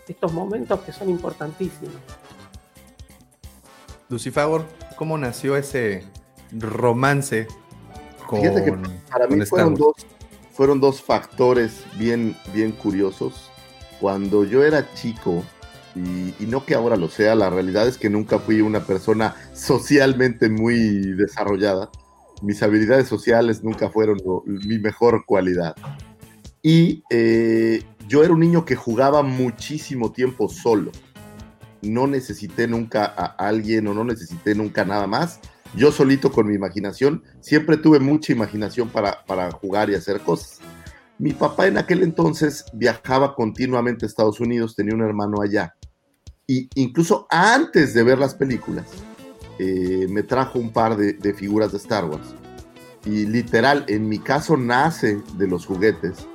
estos 0.10 0.34
momentos 0.34 0.80
que 0.82 0.92
son 0.92 1.10
importantísimos. 1.10 1.94
Lucifagor, 4.10 4.66
¿cómo 4.98 5.18
nació 5.18 5.56
ese 5.56 6.04
romance 6.52 7.48
con, 8.28 8.42
Fíjate 8.42 8.64
que 8.66 8.72
para 9.10 9.28
con 9.28 9.38
mí 9.38 9.44
Star 9.44 9.48
fueron 9.50 9.76
dos, 9.76 9.94
fueron 10.52 10.80
dos 10.82 11.02
factores 11.02 11.84
bien, 11.98 12.36
bien 12.54 12.72
curiosos. 12.72 13.50
Cuando 14.00 14.44
yo 14.46 14.64
era 14.64 14.92
chico, 14.94 15.44
y, 15.96 16.34
y 16.40 16.48
no 16.48 16.66
que 16.66 16.74
ahora 16.76 16.96
lo 16.96 17.10
sea, 17.10 17.36
la 17.36 17.50
realidad 17.50 17.88
es 17.88 17.98
que 17.98 18.10
nunca 18.10 18.40
fui 18.40 18.62
una 18.62 18.82
persona 18.86 19.36
socialmente 19.54 20.50
muy 20.50 21.14
desarrollada. 21.14 21.90
Mis 22.42 22.64
habilidades 22.64 23.08
sociales 23.08 23.64
nunca 23.64 23.90
fueron 23.90 24.18
lo- 24.26 24.44
mi 24.46 24.80
mejor 24.80 25.26
cualidad. 25.26 25.76
Y 26.62 27.04
eh, 27.10 27.84
yo 28.10 28.24
era 28.24 28.34
un 28.34 28.40
niño 28.40 28.66
que 28.66 28.76
jugaba 28.76 29.22
muchísimo 29.22 30.12
tiempo 30.12 30.50
solo. 30.50 30.92
No 31.84 32.08
necesité 32.08 32.68
nunca 32.68 33.06
a 33.06 33.26
alguien 33.26 33.88
o 33.88 33.94
no 33.94 34.04
necesité 34.04 34.56
nunca 34.56 34.84
nada 34.84 35.06
más. 35.06 35.40
Yo 35.76 35.92
solito 35.92 36.32
con 36.32 36.48
mi 36.48 36.56
imaginación, 36.56 37.24
siempre 37.40 37.78
tuve 37.78 38.00
mucha 38.00 38.34
imaginación 38.34 38.90
para, 38.90 39.24
para 39.28 39.52
jugar 39.52 39.92
y 39.92 39.96
hacer 39.96 40.22
cosas. 40.22 40.58
Mi 41.20 41.34
papá 41.34 41.68
en 41.68 41.78
aquel 41.78 42.02
entonces 42.02 42.66
viajaba 42.74 43.36
continuamente 43.36 44.06
a 44.06 44.08
Estados 44.08 44.40
Unidos, 44.40 44.76
tenía 44.76 44.96
un 44.96 45.04
hermano 45.04 45.44
allá. 45.44 45.76
Y 46.48 46.68
incluso 46.74 47.28
antes 47.30 47.94
de 47.94 48.02
ver 48.02 48.18
las 48.18 48.34
películas, 48.34 48.88
eh, 49.60 50.08
me 50.10 50.24
trajo 50.24 50.58
un 50.58 50.74
par 50.74 50.98
de, 50.98 51.14
de 51.14 51.34
figuras 51.36 51.74
de 51.74 51.78
Star 51.78 52.06
Wars. 52.06 52.34
Y 53.06 53.28
literal, 53.28 53.86
en 53.88 54.10
mi 54.10 54.18
caso 54.18 54.58
nace 54.58 55.22
de 55.38 55.48
los 55.48 55.68
juguetes, 55.68 56.26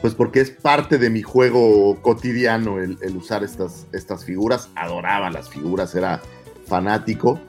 pues 0.00 0.14
porque 0.14 0.40
es 0.40 0.50
parte 0.50 0.98
de 0.98 1.10
mi 1.10 1.22
juego 1.22 2.00
cotidiano 2.02 2.78
el, 2.78 2.98
usar 3.16 3.42
estas, 3.42 3.86
estas 3.92 4.24
figuras. 4.24 4.68
Adoraba 4.74 5.30
las 5.30 5.48
figuras, 5.48 5.94
era 5.94 6.22
fanático. 6.66 7.40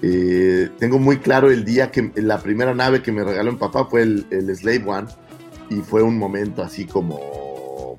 Eh, 0.00 0.70
tengo 0.78 0.98
muy 0.98 1.18
claro 1.18 1.50
el 1.50 1.64
día 1.64 1.90
que 1.90 2.12
la 2.16 2.38
primera 2.40 2.74
nave 2.74 3.02
que 3.02 3.10
me 3.10 3.24
regaló 3.24 3.52
mi 3.52 3.58
papá 3.58 3.86
fue 3.86 4.02
el, 4.02 4.56
Slave 4.56 4.84
One 4.86 5.08
y 5.70 5.76
fue 5.76 6.02
un 6.02 6.16
momento 6.16 6.62
así 6.62 6.84
como 6.84 7.98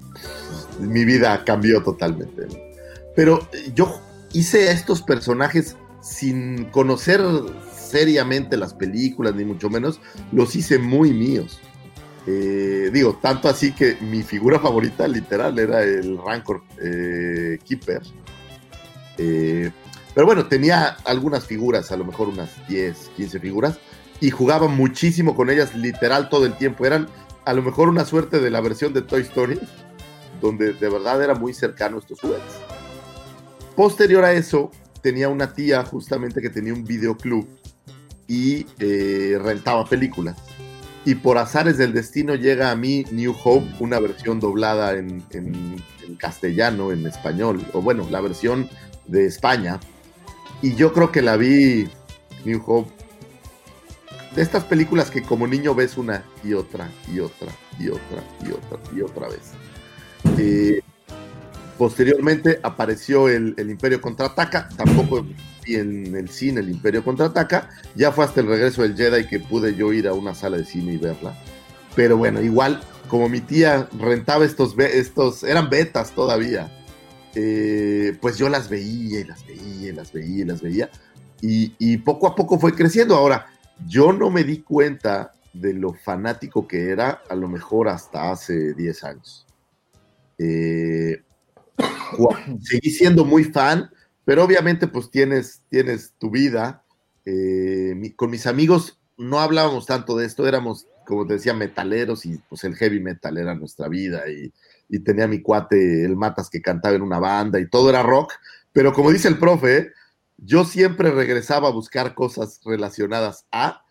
mi 0.79 1.05
vida 1.05 1.43
cambió 1.43 1.83
totalmente. 1.83 2.47
Pero 3.15 3.47
yo 3.75 4.01
hice 4.33 4.71
estos 4.71 5.01
personajes 5.01 5.75
sin 6.01 6.65
conocer 6.65 7.21
seriamente 7.73 8.55
las 8.55 8.73
películas, 8.73 9.35
ni 9.35 9.43
mucho 9.43 9.69
menos, 9.69 9.99
los 10.31 10.55
hice 10.55 10.79
muy 10.79 11.11
míos. 11.11 11.59
Eh, 12.31 12.91
digo, 12.93 13.17
tanto 13.19 13.49
así 13.49 13.71
que 13.71 13.97
mi 14.01 14.21
figura 14.21 14.59
favorita 14.59 15.07
literal 15.07 15.57
era 15.57 15.81
el 15.81 16.15
Rancor 16.23 16.61
eh, 16.79 17.57
Keeper. 17.65 18.03
Eh, 19.17 19.71
pero 20.13 20.27
bueno, 20.27 20.45
tenía 20.45 20.89
algunas 21.05 21.47
figuras, 21.47 21.91
a 21.91 21.97
lo 21.97 22.05
mejor 22.05 22.27
unas 22.27 22.51
10, 22.67 23.13
15 23.17 23.39
figuras, 23.39 23.79
y 24.21 24.29
jugaba 24.29 24.67
muchísimo 24.67 25.35
con 25.35 25.49
ellas 25.49 25.73
literal 25.73 26.29
todo 26.29 26.45
el 26.45 26.53
tiempo. 26.53 26.85
Eran 26.85 27.07
a 27.45 27.53
lo 27.53 27.63
mejor 27.63 27.89
una 27.89 28.05
suerte 28.05 28.39
de 28.39 28.51
la 28.51 28.61
versión 28.61 28.93
de 28.93 29.01
Toy 29.01 29.21
Story, 29.21 29.59
donde 30.39 30.73
de 30.73 30.89
verdad 30.89 31.23
era 31.23 31.33
muy 31.33 31.55
cercano 31.55 31.97
estos 31.97 32.21
juguetes. 32.21 32.59
Posterior 33.75 34.23
a 34.23 34.33
eso, 34.33 34.69
tenía 35.01 35.29
una 35.29 35.51
tía 35.55 35.83
justamente 35.83 36.41
que 36.41 36.51
tenía 36.51 36.75
un 36.75 36.85
videoclub 36.85 37.47
y 38.27 38.65
rentaba 39.37 39.83
películas. 39.85 40.48
Y 41.05 41.15
por 41.15 41.37
azares 41.37 41.77
del 41.77 41.93
destino 41.93 42.35
llega 42.35 42.71
a 42.71 42.75
mí 42.75 43.05
New 43.11 43.35
Hope, 43.43 43.67
una 43.79 43.99
versión 43.99 44.39
doblada 44.39 44.93
en, 44.93 45.23
castellano, 46.17 46.91
en 46.91 47.05
español, 47.05 47.65
o 47.73 47.81
bueno, 47.81 48.07
la 48.11 48.21
versión 48.21 48.69
de 49.07 49.25
España. 49.25 49.79
Y 50.61 50.75
yo 50.75 50.91
creo 50.93 51.11
que 51.11 51.21
la 51.21 51.37
vi, 51.37 51.87
New 52.43 52.61
Hope, 52.65 52.91
de 54.35 54.41
estas 54.41 54.63
películas 54.65 55.09
que 55.09 55.23
como 55.23 55.47
niño 55.47 55.73
ves 55.73 55.97
una 55.97 56.23
y 56.43 56.53
otra 56.53 56.89
y 57.11 57.19
otra 57.19 57.51
y 57.79 57.89
otra 57.89 58.23
y 58.45 58.51
otra 58.51 58.95
y 58.95 59.01
otra 59.01 59.27
vez. 59.29 59.51
Eh, 60.37 60.81
posteriormente 61.77 62.59
apareció 62.61 63.29
el, 63.29 63.55
el 63.57 63.69
Imperio 63.69 64.01
Contraataca, 64.01 64.69
tampoco 64.75 65.25
vi 65.69 65.75
en 65.75 66.15
el 66.15 66.29
cine 66.29 66.61
el 66.61 66.69
Imperio 66.69 67.03
Contraataca, 67.03 67.69
ya 67.95 68.11
fue 68.11 68.25
hasta 68.25 68.41
el 68.41 68.47
regreso 68.47 68.81
del 68.81 68.95
Jedi 68.95 69.27
que 69.27 69.39
pude 69.39 69.75
yo 69.75 69.93
ir 69.93 70.07
a 70.07 70.13
una 70.13 70.33
sala 70.33 70.57
de 70.57 70.65
cine 70.65 70.93
y 70.93 70.97
verla. 70.97 71.37
Pero 71.95 72.17
bueno, 72.17 72.41
igual, 72.41 72.81
como 73.07 73.29
mi 73.29 73.41
tía 73.41 73.87
rentaba 73.97 74.45
estos, 74.45 74.77
estos 74.77 75.43
eran 75.43 75.69
betas 75.69 76.11
todavía, 76.11 76.71
eh, 77.35 78.17
pues 78.21 78.37
yo 78.37 78.49
las 78.49 78.69
veía 78.69 79.19
y 79.19 79.23
las 79.23 79.45
veía 79.45 79.89
y 79.89 79.91
las 79.91 80.11
veía 80.11 80.41
y 80.41 80.45
las 80.45 80.61
veía. 80.61 80.89
Y, 81.41 81.75
y 81.79 81.97
poco 81.97 82.27
a 82.27 82.35
poco 82.35 82.59
fue 82.59 82.73
creciendo. 82.73 83.15
Ahora, 83.15 83.47
yo 83.87 84.11
no 84.11 84.29
me 84.29 84.43
di 84.43 84.59
cuenta 84.59 85.33
de 85.53 85.73
lo 85.73 85.93
fanático 85.93 86.67
que 86.67 86.89
era, 86.89 87.21
a 87.29 87.35
lo 87.35 87.47
mejor 87.47 87.87
hasta 87.87 88.31
hace 88.31 88.73
10 88.73 89.03
años. 89.03 89.47
Eh, 90.37 91.21
seguí 92.61 92.89
siendo 92.89 93.25
muy 93.25 93.45
fan, 93.45 93.89
pero 94.29 94.43
obviamente 94.43 94.85
pues 94.85 95.09
tienes, 95.09 95.63
tienes 95.69 96.13
tu 96.19 96.29
vida. 96.29 96.83
Eh, 97.25 98.13
con 98.15 98.29
mis 98.29 98.45
amigos 98.45 98.99
no 99.17 99.39
hablábamos 99.39 99.87
tanto 99.87 100.15
de 100.15 100.27
esto, 100.27 100.47
éramos, 100.47 100.85
como 101.07 101.25
te 101.25 101.33
decía, 101.33 101.55
metaleros 101.55 102.27
y 102.27 102.37
pues 102.47 102.63
el 102.63 102.75
heavy 102.75 102.99
metal 102.99 103.39
era 103.39 103.55
nuestra 103.55 103.87
vida 103.87 104.29
y, 104.29 104.53
y 104.87 104.99
tenía 104.99 105.27
mi 105.27 105.41
cuate, 105.41 106.05
el 106.05 106.15
Matas, 106.15 106.51
que 106.51 106.61
cantaba 106.61 106.95
en 106.95 107.01
una 107.01 107.17
banda 107.17 107.59
y 107.59 107.67
todo 107.67 107.89
era 107.89 108.03
rock, 108.03 108.33
pero 108.71 108.93
como 108.93 109.09
dice 109.09 109.29
el 109.29 109.39
profe, 109.39 109.93
yo 110.37 110.63
siempre 110.63 111.09
regresaba 111.09 111.69
a 111.69 111.71
buscar 111.71 112.13
cosas 112.13 112.61
relacionadas 112.63 113.47
a, 113.51 113.83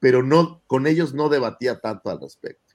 pero 0.00 0.22
no, 0.22 0.62
con 0.68 0.86
ellos 0.86 1.12
no 1.12 1.28
debatía 1.28 1.80
tanto 1.80 2.08
al 2.08 2.18
respecto. 2.18 2.74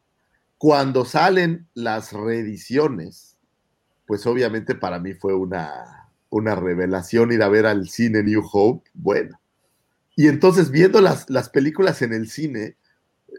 Cuando 0.60 1.04
salen 1.04 1.68
las 1.74 2.14
reediciones, 2.14 3.40
pues 4.06 4.28
obviamente 4.28 4.76
para 4.76 5.00
mí 5.00 5.16
fue 5.16 5.34
una, 5.34 5.97
una 6.30 6.56
revelación 6.56 7.32
ir 7.32 7.44
a 7.44 7.50
ver 7.50 7.66
al 7.66 7.90
cine 7.90 8.24
New 8.24 8.44
Hope, 8.52 8.90
bueno. 8.94 9.40
Y 10.16 10.28
entonces 10.28 10.72
viendo 10.72 11.00
las, 11.00 11.30
las 11.30 11.50
películas 11.50 12.02
en 12.02 12.14
el 12.14 12.30
cine, 12.30 12.76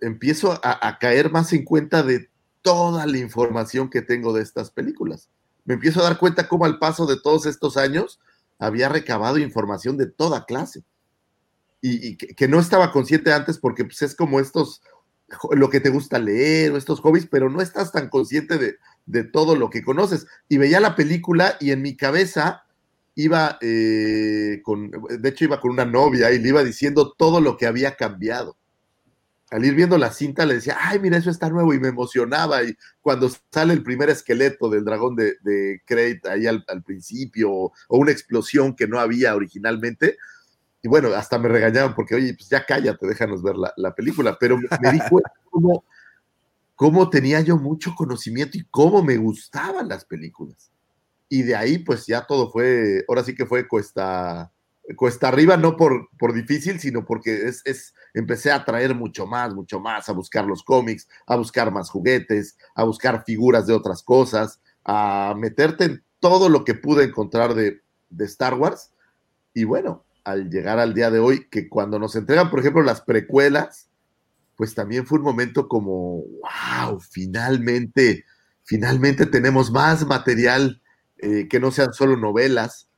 empiezo 0.00 0.60
a, 0.62 0.98
caer 0.98 1.30
más 1.30 1.52
en 1.52 1.64
cuenta 1.64 2.02
de 2.02 2.30
toda 2.62 3.06
la 3.06 3.18
información 3.18 3.90
que 3.90 4.02
tengo 4.02 4.32
de 4.32 4.42
estas 4.42 4.70
películas. 4.70 5.28
Me 5.64 5.74
empiezo 5.74 6.00
a 6.00 6.04
dar 6.04 6.18
cuenta 6.18 6.48
cómo 6.48 6.64
al 6.64 6.78
paso 6.78 7.06
de 7.06 7.20
todos 7.20 7.46
estos 7.46 7.76
años 7.76 8.20
había 8.58 8.88
recabado 8.88 9.38
información 9.38 9.96
de 9.96 10.06
toda 10.06 10.44
clase. 10.44 10.82
Y, 11.80 12.16
que, 12.16 12.28
que 12.28 12.48
no 12.48 12.58
estaba 12.58 12.90
consciente 12.90 13.32
antes 13.32 13.58
porque 13.58 13.84
pues, 13.84 14.02
es 14.02 14.16
como 14.16 14.40
estos, 14.40 14.82
lo 15.52 15.70
que 15.70 15.78
te 15.78 15.90
gusta 15.90 16.18
leer 16.18 16.72
o 16.72 16.76
estos 16.76 17.00
hobbies, 17.00 17.26
pero 17.30 17.50
no 17.50 17.60
estás 17.60 17.92
tan 17.92 18.08
consciente 18.08 18.58
de, 18.58 18.76
de 19.06 19.24
todo 19.24 19.54
lo 19.54 19.70
que 19.70 19.84
conoces. 19.84 20.26
Y 20.48 20.58
veía 20.58 20.80
la 20.80 20.96
película 20.96 21.56
y 21.60 21.70
en 21.70 21.82
mi 21.82 21.96
cabeza 21.96 22.64
iba 23.18 23.58
eh, 23.60 24.60
con, 24.62 24.92
de 24.92 25.28
hecho 25.28 25.44
iba 25.44 25.60
con 25.60 25.72
una 25.72 25.84
novia 25.84 26.30
y 26.30 26.38
le 26.38 26.50
iba 26.50 26.62
diciendo 26.62 27.14
todo 27.18 27.40
lo 27.40 27.56
que 27.56 27.66
había 27.66 27.96
cambiado. 27.96 28.56
Al 29.50 29.64
ir 29.64 29.74
viendo 29.74 29.98
la 29.98 30.12
cinta 30.12 30.46
le 30.46 30.54
decía, 30.54 30.76
ay, 30.78 31.00
mira, 31.00 31.16
eso 31.16 31.28
está 31.28 31.48
nuevo 31.50 31.74
y 31.74 31.80
me 31.80 31.88
emocionaba. 31.88 32.62
Y 32.62 32.76
cuando 33.00 33.28
sale 33.50 33.72
el 33.72 33.82
primer 33.82 34.08
esqueleto 34.08 34.70
del 34.70 34.84
dragón 34.84 35.16
de, 35.16 35.34
de 35.42 35.82
Crate 35.84 36.20
ahí 36.30 36.46
al, 36.46 36.64
al 36.68 36.84
principio, 36.84 37.50
o, 37.50 37.72
una 37.88 38.12
explosión 38.12 38.76
que 38.76 38.86
no 38.86 39.00
había 39.00 39.34
originalmente, 39.34 40.16
y 40.80 40.86
bueno, 40.86 41.08
hasta 41.08 41.40
me 41.40 41.48
regañaban 41.48 41.96
porque, 41.96 42.14
oye, 42.14 42.34
pues 42.34 42.48
ya 42.48 42.64
cállate, 42.64 43.04
déjanos 43.04 43.42
ver 43.42 43.56
la, 43.56 43.72
la 43.76 43.96
película. 43.96 44.36
Pero 44.38 44.58
me, 44.58 44.68
me 44.80 44.92
di 44.92 45.00
cuenta 45.10 45.32
cómo, 45.50 45.84
cómo 46.76 47.10
tenía 47.10 47.40
yo 47.40 47.56
mucho 47.56 47.96
conocimiento 47.96 48.56
y 48.58 48.64
cómo 48.70 49.02
me 49.02 49.16
gustaban 49.16 49.88
las 49.88 50.04
películas. 50.04 50.70
Y 51.28 51.42
de 51.42 51.56
ahí, 51.56 51.78
pues 51.78 52.06
ya 52.06 52.26
todo 52.26 52.50
fue, 52.50 53.04
ahora 53.08 53.22
sí 53.22 53.34
que 53.34 53.46
fue 53.46 53.68
cuesta, 53.68 54.50
cuesta 54.96 55.28
arriba, 55.28 55.56
no 55.56 55.76
por, 55.76 56.08
por 56.18 56.32
difícil, 56.32 56.80
sino 56.80 57.04
porque 57.04 57.48
es, 57.48 57.62
es, 57.64 57.94
empecé 58.14 58.50
a 58.50 58.64
traer 58.64 58.94
mucho 58.94 59.26
más, 59.26 59.54
mucho 59.54 59.80
más, 59.80 60.08
a 60.08 60.12
buscar 60.12 60.46
los 60.46 60.62
cómics, 60.62 61.06
a 61.26 61.36
buscar 61.36 61.70
más 61.70 61.90
juguetes, 61.90 62.56
a 62.74 62.84
buscar 62.84 63.24
figuras 63.24 63.66
de 63.66 63.74
otras 63.74 64.02
cosas, 64.02 64.60
a 64.84 65.34
meterte 65.36 65.84
en 65.84 66.04
todo 66.20 66.48
lo 66.48 66.64
que 66.64 66.74
pude 66.74 67.04
encontrar 67.04 67.54
de, 67.54 67.82
de 68.08 68.24
Star 68.24 68.54
Wars. 68.54 68.92
Y 69.52 69.64
bueno, 69.64 70.04
al 70.24 70.50
llegar 70.50 70.78
al 70.78 70.94
día 70.94 71.10
de 71.10 71.18
hoy, 71.18 71.46
que 71.50 71.68
cuando 71.68 71.98
nos 71.98 72.16
entregan, 72.16 72.50
por 72.50 72.60
ejemplo, 72.60 72.82
las 72.82 73.02
precuelas, 73.02 73.88
pues 74.56 74.74
también 74.74 75.06
fue 75.06 75.18
un 75.18 75.24
momento 75.24 75.68
como, 75.68 76.24
wow, 76.40 77.00
finalmente, 77.00 78.24
finalmente 78.64 79.26
tenemos 79.26 79.70
más 79.70 80.06
material 80.06 80.82
eh, 81.18 81.48
que 81.48 81.60
no 81.60 81.70
sean 81.70 81.92
solo 81.92 82.16
novelas. 82.16 82.88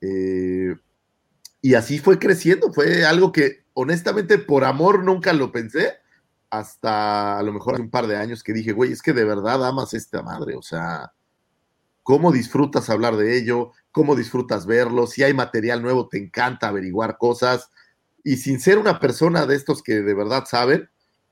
Eh, 0.00 0.74
y 1.60 1.74
así 1.74 1.98
fue 1.98 2.18
creciendo, 2.18 2.72
fue 2.72 3.04
algo 3.04 3.32
que 3.32 3.64
honestamente 3.74 4.38
por 4.38 4.64
amor 4.64 5.04
nunca 5.04 5.32
lo 5.32 5.52
pensé, 5.52 5.94
hasta 6.50 7.38
a 7.38 7.42
lo 7.42 7.52
mejor 7.52 7.74
hace 7.74 7.82
un 7.82 7.90
par 7.90 8.06
de 8.06 8.16
años 8.16 8.42
que 8.42 8.52
dije, 8.52 8.72
güey, 8.72 8.92
es 8.92 9.02
que 9.02 9.12
de 9.12 9.24
verdad 9.24 9.66
amas 9.66 9.94
esta 9.94 10.22
madre, 10.22 10.56
o 10.56 10.62
sea, 10.62 11.12
¿cómo 12.02 12.32
disfrutas 12.32 12.90
hablar 12.90 13.16
de 13.16 13.36
ello? 13.36 13.72
¿Cómo 13.92 14.16
disfrutas 14.16 14.66
verlo? 14.66 15.06
Si 15.06 15.22
hay 15.22 15.34
material 15.34 15.82
nuevo, 15.82 16.08
te 16.08 16.18
encanta 16.18 16.68
averiguar 16.68 17.18
cosas. 17.18 17.70
Y 18.24 18.36
sin 18.36 18.60
ser 18.60 18.78
una 18.78 18.98
persona 18.98 19.46
de 19.46 19.56
estos 19.56 19.82
que 19.82 20.00
de 20.00 20.14
verdad 20.14 20.44
saben, 20.46 20.88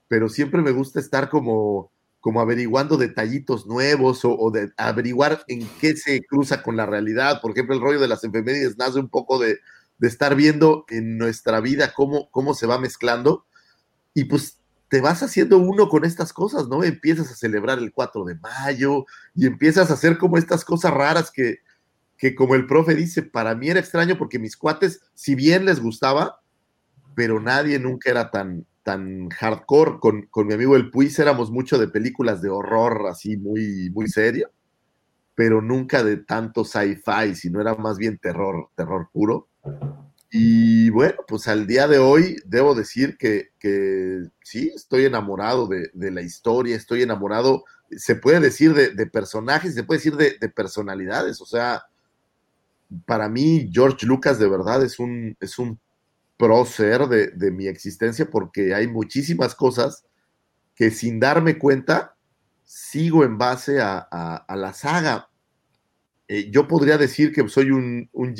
pero 0.07 0.29
siempre 0.29 0.61
me 0.61 0.71
gusta 0.71 0.99
estar 0.99 1.29
como, 1.29 1.91
como 2.27 2.41
averiguando 2.41 2.97
detallitos 2.97 3.67
nuevos 3.67 4.19
o, 4.25 4.51
de 4.51 4.73
averiguar 4.75 5.45
en 5.47 5.65
qué 5.79 5.95
se 5.95 6.21
cruza 6.25 6.61
con 6.61 6.75
la 6.75 6.85
realidad. 6.85 7.39
Por 7.41 7.51
ejemplo, 7.51 7.73
el 7.73 7.79
rollo 7.79 8.01
de 8.01 8.09
las 8.09 8.21
enfermedades 8.25 8.77
nace 8.77 8.99
un 8.99 9.07
poco 9.07 9.39
de, 9.39 9.61
de 9.97 10.07
estar 10.09 10.35
viendo 10.35 10.83
en 10.89 11.17
nuestra 11.17 11.61
vida 11.61 11.93
cómo, 11.93 12.29
cómo 12.29 12.53
se 12.53 12.67
va 12.67 12.79
mezclando 12.79 13.45
y 14.13 14.25
pues 14.25 14.59
te 14.89 14.99
vas 14.99 15.23
haciendo 15.23 15.57
uno 15.57 15.87
con 15.87 16.03
estas 16.03 16.33
cosas, 16.33 16.67
¿no? 16.67 16.83
Empiezas 16.83 17.31
a 17.31 17.35
celebrar 17.35 17.79
el 17.79 17.93
4 17.93 18.25
de 18.25 18.35
mayo 18.35 19.05
y 19.33 19.45
empiezas 19.45 19.89
a 19.89 19.93
hacer 19.93 20.17
como 20.17 20.37
estas 20.37 20.65
cosas 20.65 20.93
raras 20.93 21.31
que, 21.31 21.59
que 22.17 22.35
como 22.35 22.55
el 22.55 22.67
profe 22.67 22.93
dice, 22.93 23.23
para 23.23 23.55
mí 23.55 23.69
era 23.69 23.79
extraño 23.79 24.17
porque 24.17 24.37
mis 24.37 24.57
cuates, 24.57 24.99
si 25.13 25.33
bien 25.33 25.63
les 25.63 25.79
gustaba, 25.79 26.41
pero 27.15 27.39
nadie 27.39 27.79
nunca 27.79 28.11
era 28.11 28.31
tan, 28.31 28.65
tan 28.87 29.29
hardcore. 29.29 29.99
Con, 29.99 30.27
con 30.27 30.47
mi 30.47 30.53
amigo 30.53 30.77
el 30.77 30.89
Puis 30.89 31.19
éramos 31.19 31.51
mucho 31.51 31.77
de 31.77 31.89
películas 31.89 32.41
de 32.41 32.49
horror, 32.49 33.07
así 33.09 33.35
muy, 33.35 33.89
muy 33.89 34.07
serio, 34.07 34.49
pero 35.35 35.61
nunca 35.61 36.05
de 36.05 36.15
tanto 36.15 36.63
sci-fi, 36.63 37.35
sino 37.35 37.59
era 37.59 37.75
más 37.75 37.97
bien 37.97 38.17
terror, 38.17 38.69
terror 38.75 39.09
puro. 39.11 39.49
Y 40.31 40.89
bueno, 40.91 41.17
pues 41.27 41.49
al 41.49 41.67
día 41.67 41.89
de 41.89 41.99
hoy 41.99 42.37
debo 42.45 42.75
decir 42.75 43.17
que, 43.17 43.49
que 43.59 44.23
sí, 44.41 44.71
estoy 44.73 45.03
enamorado 45.03 45.67
de, 45.67 45.89
de, 45.93 46.09
la 46.09 46.21
historia, 46.21 46.77
estoy 46.77 47.01
enamorado, 47.01 47.65
se 47.91 48.15
puede 48.15 48.39
decir 48.39 48.73
de, 48.73 48.91
de 48.91 49.05
personajes, 49.05 49.73
se 49.73 49.83
puede 49.83 49.97
decir 49.97 50.15
de, 50.15 50.37
de, 50.39 50.47
personalidades, 50.47 51.41
o 51.41 51.45
sea, 51.45 51.83
para 53.05 53.27
mí 53.27 53.69
George 53.71 54.05
Lucas 54.05 54.39
de 54.39 54.47
verdad 54.47 54.81
es 54.83 54.97
un, 54.97 55.35
es 55.41 55.59
un 55.59 55.77
prócer 56.37 57.07
de, 57.07 57.27
de 57.31 57.51
mi 57.51 57.67
existencia 57.67 58.29
porque 58.29 58.73
hay 58.73 58.87
muchísimas 58.87 59.55
cosas 59.55 60.05
que 60.75 60.91
sin 60.91 61.19
darme 61.19 61.57
cuenta 61.57 62.15
sigo 62.63 63.23
en 63.23 63.37
base 63.37 63.79
a, 63.81 64.45
la 64.49 64.73
saga. 64.73 65.29
Eh, 66.27 66.51
yo 66.51 66.67
podría 66.67 66.97
decir 66.97 67.31
que 67.31 67.47
soy 67.47 67.71
un, 67.71 68.09
un 68.11 68.35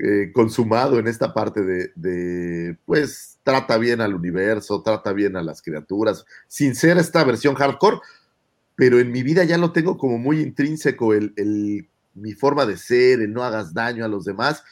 eh, 0.00 0.30
consumado 0.32 0.98
en 0.98 1.08
esta 1.08 1.34
parte 1.34 1.60
de, 1.62 2.78
pues, 2.86 3.38
trata 3.42 3.76
bien 3.78 4.00
al 4.00 4.14
universo, 4.14 4.82
trata 4.82 5.12
bien 5.12 5.36
a 5.36 5.42
las 5.42 5.60
criaturas, 5.60 6.24
sin 6.46 6.76
ser 6.76 6.96
esta 6.98 7.24
versión 7.24 7.56
hardcore, 7.56 7.98
pero 8.76 9.00
en 9.00 9.10
mi 9.10 9.24
vida 9.24 9.42
ya 9.42 9.58
lo 9.58 9.72
tengo 9.72 9.98
como 9.98 10.16
muy 10.18 10.40
intrínseco, 10.40 11.12
el 11.14 11.88
mi 12.18 12.32
forma 12.34 12.66
de 12.66 12.76
ser, 12.76 13.20
el 13.20 13.32
no 13.32 13.42
hagas 13.42 13.72
daño 13.72 14.04
a 14.04 14.08
los 14.08 14.24
demás, 14.24 14.62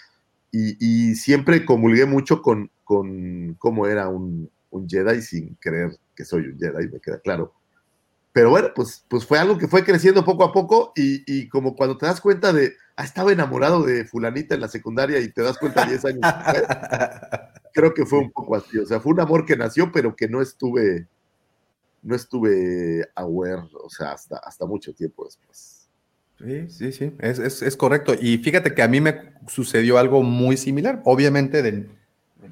y, 0.57 0.77
y 1.11 1.15
siempre 1.17 1.67
comulgué 1.67 2.07
mucho 2.07 2.41
con, 2.41 2.71
con 2.83 3.55
cómo 3.59 3.87
era 3.87 4.09
un, 4.09 4.51
un, 4.71 4.89
Jedi 4.89 5.21
sin 5.21 5.55
creer 5.57 5.99
que 6.15 6.25
soy 6.25 6.47
un 6.47 6.59
Jedi, 6.59 6.89
me 6.89 6.99
queda 6.99 7.19
claro. 7.21 7.53
Pero 8.33 8.51
bueno, 8.51 8.69
pues, 8.75 9.05
pues 9.09 9.27
fue 9.27 9.39
algo 9.39 9.59
que 9.59 9.69
fue 9.69 9.85
creciendo 9.85 10.25
poco 10.25 10.45
a 10.45 10.53
poco 10.53 10.93
y, 10.97 11.23
y 11.27 11.49
como 11.49 11.77
cuando 11.77 11.99
te 11.99 12.07
das 12.07 12.23
cuenta 12.23 12.55
de, 12.55 12.73
ah, 12.97 13.05
estaba 13.05 13.33
enamorado 13.33 13.83
de 13.83 14.07
fulanita 14.07 14.55
en 14.55 14.63
la 14.63 14.69
secundaria 14.69 15.21
y 15.21 15.31
te 15.31 15.43
das 15.43 15.59
cuenta 15.59 15.85
10 15.87 16.05
años 16.07 16.21
después, 16.23 16.65
creo 17.75 17.93
que 17.93 18.07
fue 18.07 18.21
un 18.21 18.33
poco 18.33 18.57
así, 18.57 18.79
o 18.79 18.87
sea, 18.87 19.01
fue 19.01 19.13
un 19.13 19.21
amor 19.21 19.45
que 19.45 19.57
nació, 19.57 19.93
pero 19.93 20.17
que 20.17 20.29
no 20.29 20.41
estuve, 20.41 21.07
no 22.03 22.15
estuve 22.15 23.07
aware, 23.15 23.63
o 23.83 23.91
sea, 23.91 24.13
hasta, 24.13 24.39
hasta 24.39 24.65
mucho 24.65 24.95
tiempo 24.95 25.27
después. 25.27 25.76
Sí, 26.39 26.69
sí, 26.69 26.93
sí, 26.93 27.13
es, 27.19 27.39
es, 27.39 27.63
es, 27.63 27.77
correcto. 27.77 28.15
Y 28.21 28.39
fíjate 28.39 28.75
que 28.75 28.83
a 28.83 28.89
mí 28.89 29.01
me 29.01 29.33
sucedió 29.49 29.99
algo 29.99 30.23
muy 30.23 30.57
similar. 30.57 31.01
Obviamente 31.05 31.63
de, 31.63 31.87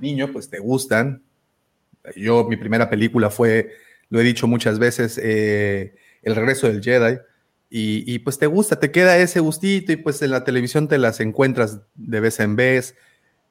niño, 0.01 0.33
pues 0.33 0.49
te 0.49 0.59
gustan. 0.59 1.23
Yo, 2.17 2.45
mi 2.45 2.57
primera 2.57 2.89
película 2.89 3.31
fue 3.31 3.73
lo 4.11 4.21
he 4.21 4.25
dicho 4.25 4.47
muchas 4.47 4.79
veces, 4.79 5.19
eh, 5.23 5.95
El 6.23 6.37
regreso 6.37 6.69
del 6.69 6.83
Jedi, 6.83 7.19
y, 7.71 8.05
y, 8.13 8.21
pues 8.21 8.39
te 8.39 8.47
gusta, 8.47 8.79
te 8.79 8.93
queda 8.93 9.19
ese 9.19 9.41
gustito 9.41 9.91
y 9.93 9.97
pues 9.97 10.23
en 10.23 10.31
la 10.31 10.45
televisión 10.45 10.87
te 10.87 10.99
las 10.99 11.19
encuentras 11.21 11.81
de 11.95 12.21
vez 12.21 12.39
en 12.39 12.55
vez. 12.55 12.95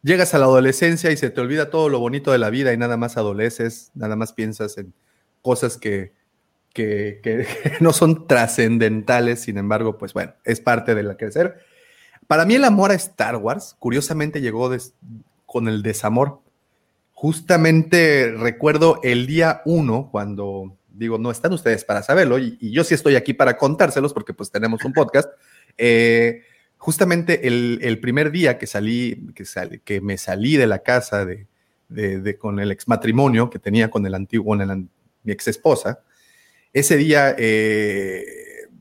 Llegas 0.03 0.33
a 0.33 0.39
la 0.39 0.45
adolescencia 0.45 1.11
y 1.11 1.17
se 1.17 1.29
te 1.29 1.41
olvida 1.41 1.69
todo 1.69 1.89
lo 1.89 1.99
bonito 1.99 2.31
de 2.31 2.37
la 2.37 2.49
vida 2.49 2.71
y 2.71 2.77
nada 2.77 2.95
más 2.95 3.17
adoleces, 3.17 3.91
nada 3.95 4.15
más 4.15 4.31
piensas 4.31 4.77
en 4.77 4.93
cosas 5.41 5.77
que, 5.77 6.13
que, 6.73 7.19
que 7.23 7.45
no 7.79 7.93
son 7.93 8.27
trascendentales, 8.27 9.41
sin 9.41 9.57
embargo, 9.57 9.97
pues 9.97 10.13
bueno, 10.13 10.33
es 10.43 10.59
parte 10.59 10.95
del 10.95 11.15
crecer. 11.15 11.59
Para 12.27 12.45
mí 12.45 12.55
el 12.55 12.63
amor 12.63 12.91
a 12.91 12.95
Star 12.95 13.37
Wars, 13.37 13.75
curiosamente, 13.79 14.41
llegó 14.41 14.69
des, 14.69 14.93
con 15.45 15.67
el 15.67 15.83
desamor 15.83 16.43
justamente 17.23 18.33
recuerdo 18.37 18.99
el 19.01 19.27
día 19.27 19.61
uno, 19.63 20.09
cuando 20.11 20.75
digo, 20.89 21.17
no 21.17 21.31
están 21.31 21.53
ustedes 21.53 21.85
para 21.85 22.03
saberlo, 22.03 22.37
y, 22.37 22.57
y, 22.59 22.71
yo 22.71 22.83
sí 22.83 22.95
estoy 22.95 23.15
aquí 23.15 23.33
para 23.33 23.55
contárselos 23.55 24.13
porque 24.13 24.33
pues 24.33 24.51
tenemos 24.51 24.83
un 24.83 24.91
podcast. 24.91 25.29
Eh, 25.75 26.43
justamente 26.77 27.47
el, 27.47 27.79
el, 27.81 27.99
primer 27.99 28.29
día 28.29 28.59
que 28.59 28.67
salí, 28.67 29.25
que, 29.33 29.43
sal, 29.43 29.81
que 29.83 30.01
me 30.01 30.19
salí 30.19 30.55
de 30.55 30.67
la 30.67 30.83
casa 30.83 31.25
de, 31.25 31.47
de, 31.89 32.19
de, 32.19 32.37
con 32.37 32.59
el 32.59 32.71
ex 32.71 32.87
matrimonio 32.87 33.49
que 33.49 33.57
tenía 33.57 33.89
con 33.89 34.05
el 34.05 34.13
antiguo, 34.13 34.49
con 34.49 34.61
el, 34.61 34.87
mi 35.23 35.31
ex 35.31 35.47
esposa, 35.47 36.01
ese 36.73 36.97
día, 36.97 37.35
eh, 37.37 38.25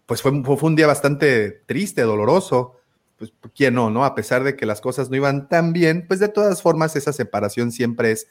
pues 0.06 0.22
fue, 0.22 0.42
fue 0.42 0.58
un 0.62 0.76
día 0.76 0.86
bastante 0.86 1.50
triste, 1.66 2.02
doloroso, 2.02 2.76
pues, 3.18 3.32
¿quién 3.54 3.74
no, 3.74 3.88
no? 3.88 4.04
A 4.04 4.16
pesar 4.16 4.42
de 4.42 4.56
que 4.56 4.66
las 4.66 4.80
cosas 4.80 5.08
no 5.08 5.16
iban 5.16 5.48
tan 5.48 5.72
bien, 5.72 6.06
pues 6.08 6.18
de 6.18 6.28
todas 6.28 6.60
formas 6.60 6.96
esa 6.96 7.12
separación 7.12 7.70
siempre 7.70 8.10
es, 8.10 8.26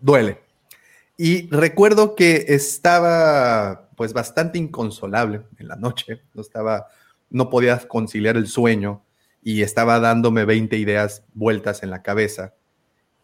duele. 0.00 0.40
Y 1.16 1.48
recuerdo 1.50 2.16
que 2.16 2.46
estaba 2.48 3.90
pues 3.96 4.12
bastante 4.12 4.58
inconsolable 4.58 5.42
en 5.58 5.68
la 5.68 5.76
noche, 5.76 6.22
no 6.34 6.42
estaba, 6.42 6.88
no 7.30 7.48
podía 7.48 7.78
conciliar 7.88 8.36
el 8.36 8.48
sueño 8.48 9.04
y 9.40 9.62
estaba 9.62 10.00
dándome 10.00 10.44
20 10.44 10.76
ideas 10.76 11.24
vueltas 11.32 11.82
en 11.84 11.90
la 11.90 12.02
cabeza. 12.02 12.54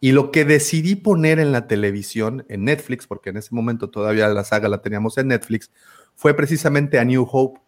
Y 0.03 0.11
lo 0.11 0.31
que 0.31 0.43
decidí 0.43 0.95
poner 0.95 1.39
en 1.39 1.53
la 1.53 1.65
televisión, 1.65 2.45
en 2.49 2.65
Netflix, 2.65 3.07
porque 3.07 3.29
en 3.29 3.37
ese 3.37 3.55
momento 3.55 3.89
todavía 3.89 4.27
la 4.27 4.43
saga 4.43 4.67
la 4.67 4.81
teníamos 4.81 5.17
en 5.17 5.29
Netflix, 5.29 5.71
fue 6.13 6.33
precisamente 6.33 6.99
A 6.99 7.05
New 7.05 7.25
Hope. 7.31 7.61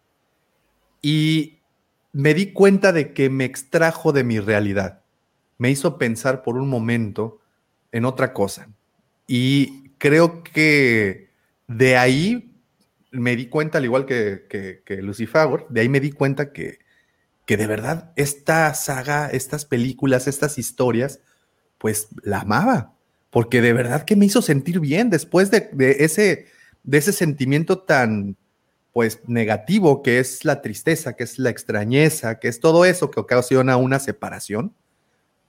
Y 1.00 1.60
me 2.12 2.34
di 2.34 2.52
cuenta 2.52 2.92
de 2.92 3.14
que 3.14 3.30
me 3.30 3.46
extrajo 3.46 4.12
de 4.12 4.22
mi 4.22 4.38
realidad. 4.38 5.00
Me 5.56 5.70
hizo 5.70 5.96
pensar 5.96 6.42
por 6.42 6.58
un 6.58 6.68
momento 6.68 7.40
en 7.90 8.04
otra 8.04 8.34
cosa. 8.34 8.68
Y 9.26 9.88
creo 9.96 10.42
que 10.42 11.30
de 11.68 11.96
ahí 11.96 12.54
me 13.12 13.34
di 13.34 13.46
cuenta, 13.46 13.78
al 13.78 13.86
igual 13.86 14.04
que, 14.04 14.44
que, 14.50 14.82
que 14.84 15.00
Lucifer, 15.00 15.64
de 15.70 15.80
ahí 15.80 15.88
me 15.88 16.00
di 16.00 16.12
cuenta 16.12 16.52
que, 16.52 16.80
que 17.46 17.56
de 17.56 17.66
verdad 17.66 18.12
esta 18.14 18.74
saga, 18.74 19.30
estas 19.30 19.64
películas, 19.64 20.28
estas 20.28 20.58
historias, 20.58 21.20
pues 21.78 22.08
la 22.22 22.40
amaba. 22.40 22.92
Porque 23.30 23.60
de 23.60 23.72
verdad 23.72 24.04
que 24.04 24.16
me 24.16 24.26
hizo 24.26 24.42
sentir 24.42 24.80
bien 24.80 25.10
después 25.10 25.50
de, 25.50 25.68
ese, 25.98 26.46
de 26.84 26.98
ese 26.98 27.12
sentimiento 27.12 27.78
tan, 27.78 28.36
pues 28.92 29.20
negativo, 29.26 30.02
que 30.02 30.20
es 30.20 30.44
la 30.44 30.62
tristeza, 30.62 31.14
que 31.14 31.24
es 31.24 31.38
la 31.38 31.50
extrañeza, 31.50 32.38
que 32.38 32.48
es 32.48 32.60
todo 32.60 32.84
eso 32.84 33.10
que 33.10 33.20
ocasiona 33.20 33.76
una 33.76 33.98
separación, 33.98 34.74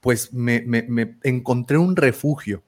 pues 0.00 0.32
me, 0.32 0.60
me, 0.62 0.82
me, 0.82 1.16
encontré 1.22 1.78
un 1.78 1.96
refugio. 1.96 2.62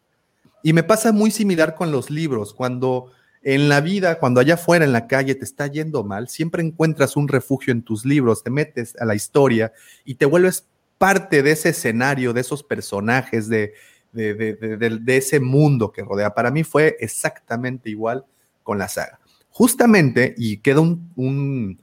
Y 0.62 0.72
me 0.72 0.82
pasa 0.82 1.12
muy 1.12 1.30
similar 1.30 1.74
con 1.74 1.92
los 1.92 2.10
libros, 2.10 2.54
cuando 2.54 3.12
en 3.42 3.68
la 3.68 3.80
vida, 3.80 4.18
cuando 4.18 4.40
allá 4.40 4.54
afuera 4.54 4.84
en 4.84 4.92
la 4.92 5.06
calle 5.06 5.34
te 5.34 5.44
está 5.44 5.66
yendo 5.66 6.04
mal, 6.04 6.28
siempre 6.28 6.62
encuentras 6.62 7.16
un 7.16 7.28
refugio 7.28 7.72
en 7.72 7.82
tus 7.82 8.04
libros, 8.04 8.42
te 8.42 8.50
metes 8.50 8.96
a 9.00 9.04
la 9.04 9.14
historia 9.14 9.72
y 10.04 10.16
te 10.16 10.26
vuelves 10.26 10.66
parte 11.00 11.42
de 11.42 11.52
ese 11.52 11.70
escenario, 11.70 12.34
de 12.34 12.42
esos 12.42 12.62
personajes, 12.62 13.48
de, 13.48 13.72
de, 14.12 14.34
de- 14.34 14.98
de- 15.00 15.16
ese 15.16 15.40
mundo 15.40 15.92
que 15.92 16.02
rodea. 16.02 16.34
Para 16.34 16.50
mí 16.50 16.62
fue 16.62 16.98
exactamente 17.00 17.88
igual 17.88 18.26
con 18.62 18.76
la 18.76 18.86
saga. 18.86 19.18
Justamente, 19.48 20.34
y 20.36 20.58
queda 20.58 20.80
un, 20.80 21.10
un, 21.16 21.80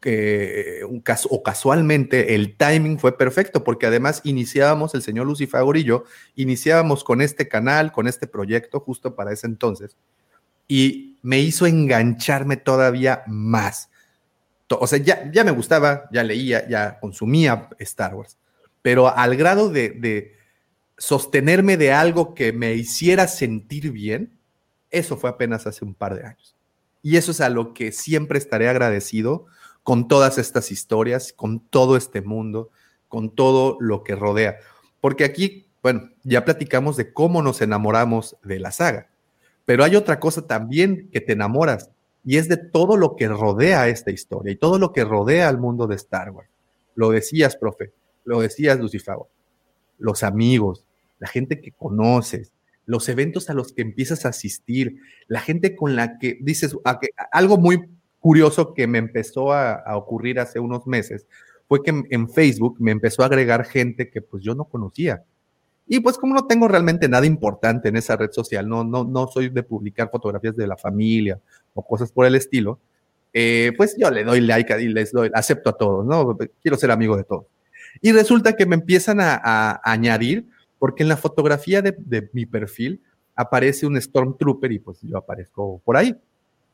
que 0.00 0.80
un 0.88 1.00
caso, 1.00 1.28
o 1.30 1.44
casualmente 1.44 2.34
el 2.34 2.56
timing 2.56 2.98
fue 2.98 3.16
perfecto, 3.16 3.62
porque 3.62 3.86
además 3.86 4.20
iniciábamos, 4.24 4.96
el 4.96 5.02
señor 5.02 5.26
Lucifagor 5.26 5.76
y 5.76 5.84
yo, 5.84 6.02
iniciábamos 6.34 7.04
con 7.04 7.22
este 7.22 7.46
canal, 7.46 7.92
con 7.92 8.08
este 8.08 8.26
proyecto, 8.26 8.80
justo 8.80 9.14
para 9.14 9.32
ese 9.32 9.46
entonces, 9.46 9.96
y 10.66 11.18
me 11.22 11.38
hizo 11.40 11.66
engancharme 11.66 12.56
todavía 12.56 13.22
más. 13.28 13.89
O 14.78 14.86
sea, 14.86 14.98
ya, 14.98 15.30
ya 15.32 15.42
me 15.44 15.50
gustaba, 15.50 16.08
ya 16.12 16.22
leía, 16.22 16.68
ya 16.68 16.98
consumía 17.00 17.68
Star 17.78 18.14
Wars, 18.14 18.38
pero 18.82 19.14
al 19.14 19.36
grado 19.36 19.68
de, 19.68 19.90
de 19.90 20.36
sostenerme 20.98 21.76
de 21.76 21.92
algo 21.92 22.34
que 22.34 22.52
me 22.52 22.74
hiciera 22.74 23.26
sentir 23.26 23.90
bien, 23.90 24.38
eso 24.90 25.16
fue 25.16 25.30
apenas 25.30 25.66
hace 25.66 25.84
un 25.84 25.94
par 25.94 26.14
de 26.14 26.26
años. 26.26 26.54
Y 27.02 27.16
eso 27.16 27.30
es 27.30 27.40
a 27.40 27.48
lo 27.48 27.72
que 27.72 27.92
siempre 27.92 28.38
estaré 28.38 28.68
agradecido 28.68 29.46
con 29.82 30.08
todas 30.08 30.38
estas 30.38 30.70
historias, 30.70 31.32
con 31.32 31.60
todo 31.60 31.96
este 31.96 32.20
mundo, 32.20 32.70
con 33.08 33.34
todo 33.34 33.76
lo 33.80 34.04
que 34.04 34.14
rodea. 34.14 34.58
Porque 35.00 35.24
aquí, 35.24 35.66
bueno, 35.82 36.10
ya 36.22 36.44
platicamos 36.44 36.96
de 36.96 37.12
cómo 37.12 37.42
nos 37.42 37.62
enamoramos 37.62 38.36
de 38.42 38.60
la 38.60 38.70
saga, 38.70 39.08
pero 39.64 39.84
hay 39.84 39.96
otra 39.96 40.20
cosa 40.20 40.46
también 40.46 41.08
que 41.10 41.20
te 41.20 41.32
enamoras 41.32 41.90
y 42.24 42.36
es 42.36 42.48
de 42.48 42.56
todo 42.56 42.96
lo 42.96 43.16
que 43.16 43.28
rodea 43.28 43.88
esta 43.88 44.10
historia 44.10 44.52
y 44.52 44.56
todo 44.56 44.78
lo 44.78 44.92
que 44.92 45.04
rodea 45.04 45.48
al 45.48 45.58
mundo 45.58 45.86
de 45.86 45.96
Star 45.96 46.30
Wars. 46.30 46.50
Lo 46.94 47.10
decías, 47.10 47.56
profe, 47.56 47.92
lo 48.24 48.40
decías, 48.40 48.78
Lucifago, 48.78 49.28
los 49.98 50.22
amigos, 50.22 50.84
la 51.18 51.28
gente 51.28 51.60
que 51.60 51.72
conoces, 51.72 52.52
los 52.86 53.08
eventos 53.08 53.48
a 53.50 53.54
los 53.54 53.72
que 53.72 53.82
empiezas 53.82 54.26
a 54.26 54.30
asistir, 54.30 54.96
la 55.28 55.40
gente 55.40 55.76
con 55.76 55.96
la 55.96 56.18
que 56.18 56.38
dices, 56.40 56.76
algo 57.32 57.56
muy 57.56 57.88
curioso 58.18 58.74
que 58.74 58.86
me 58.86 58.98
empezó 58.98 59.52
a, 59.52 59.72
a 59.72 59.96
ocurrir 59.96 60.40
hace 60.40 60.58
unos 60.58 60.86
meses 60.86 61.26
fue 61.68 61.82
que 61.82 61.90
en, 61.90 62.06
en 62.10 62.28
Facebook 62.28 62.76
me 62.80 62.90
empezó 62.90 63.22
a 63.22 63.26
agregar 63.26 63.64
gente 63.64 64.10
que 64.10 64.20
pues 64.20 64.42
yo 64.42 64.54
no 64.54 64.64
conocía. 64.64 65.24
Y 65.86 66.00
pues 66.00 66.18
como 66.18 66.34
no 66.34 66.46
tengo 66.46 66.68
realmente 66.68 67.08
nada 67.08 67.26
importante 67.26 67.88
en 67.88 67.96
esa 67.96 68.16
red 68.16 68.30
social, 68.32 68.68
no, 68.68 68.84
no, 68.84 69.04
no 69.04 69.26
soy 69.28 69.48
de 69.48 69.62
publicar 69.62 70.10
fotografías 70.10 70.56
de 70.56 70.66
la 70.66 70.76
familia 70.76 71.40
o 71.74 71.86
cosas 71.86 72.12
por 72.12 72.26
el 72.26 72.34
estilo, 72.34 72.78
eh, 73.32 73.72
pues 73.76 73.96
yo 73.98 74.10
le 74.10 74.24
doy 74.24 74.40
like 74.40 74.80
y 74.82 74.88
les 74.88 75.12
doy, 75.12 75.30
acepto 75.34 75.70
a 75.70 75.76
todos, 75.76 76.04
¿no? 76.04 76.36
Quiero 76.62 76.76
ser 76.76 76.90
amigo 76.90 77.16
de 77.16 77.24
todos. 77.24 77.46
Y 78.00 78.12
resulta 78.12 78.54
que 78.54 78.66
me 78.66 78.74
empiezan 78.74 79.18
a, 79.20 79.80
añadir, 79.84 80.46
porque 80.78 81.02
en 81.02 81.08
la 81.08 81.16
fotografía 81.16 81.82
de, 81.82 81.94
de 81.98 82.28
mi 82.32 82.46
perfil 82.46 83.02
aparece 83.34 83.86
un 83.86 84.00
Stormtrooper 84.00 84.72
y 84.72 84.78
pues 84.78 84.98
yo 85.02 85.18
aparezco 85.18 85.80
por 85.84 85.96
ahí. 85.96 86.16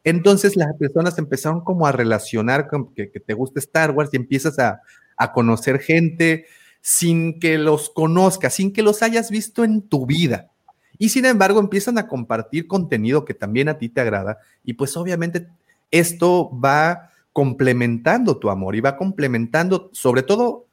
Entonces 0.05 0.56
las 0.56 0.74
personas 0.77 1.18
empezaron 1.18 1.62
como 1.62 1.86
a 1.86 1.93
relacionar 1.93 2.68
con 2.68 2.94
que, 2.94 3.10
que 3.10 3.20
te 3.20 3.35
gusta 3.35 3.59
Star 3.59 3.90
Wars 3.90 4.10
y 4.12 4.16
empiezas 4.16 4.59
a, 4.59 4.81
a 5.16 5.32
conocer 5.32 5.81
gente 5.81 6.47
sin 6.81 7.40
que 7.40 7.59
los 7.59 7.90
conozcas, 7.90 8.55
sin 8.55 8.73
que 8.73 8.82
los 8.82 9.02
hayas 9.02 9.31
visto 9.31 9.64
en 9.64 9.82
tu 9.82 10.06
vida. 10.06 10.52
Y 10.98 11.09
sin 11.10 11.24
embargo 11.24 11.60
empiezan 11.60 11.98
a 11.98 12.09
compartir 12.09 12.66
contenido 12.66 13.24
que 13.24 13.35
también 13.35 13.68
a 13.68 13.78
ti 13.78 13.89
te 13.89 14.01
agrada 14.01 14.39
y 14.64 14.74
pues 14.74 14.97
obviamente 14.97 15.47
esto 15.90 16.51
va 16.59 17.10
complementando 17.32 18.39
tu 18.39 18.51
amor 18.51 18.77
y 18.77 18.81
va 18.81 18.97
complementando 18.97 19.90
sobre 19.93 20.23
todo 20.23 20.66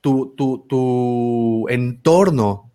tu, 0.00 0.34
tu, 0.36 0.66
tu 0.68 1.66
entorno 1.68 2.70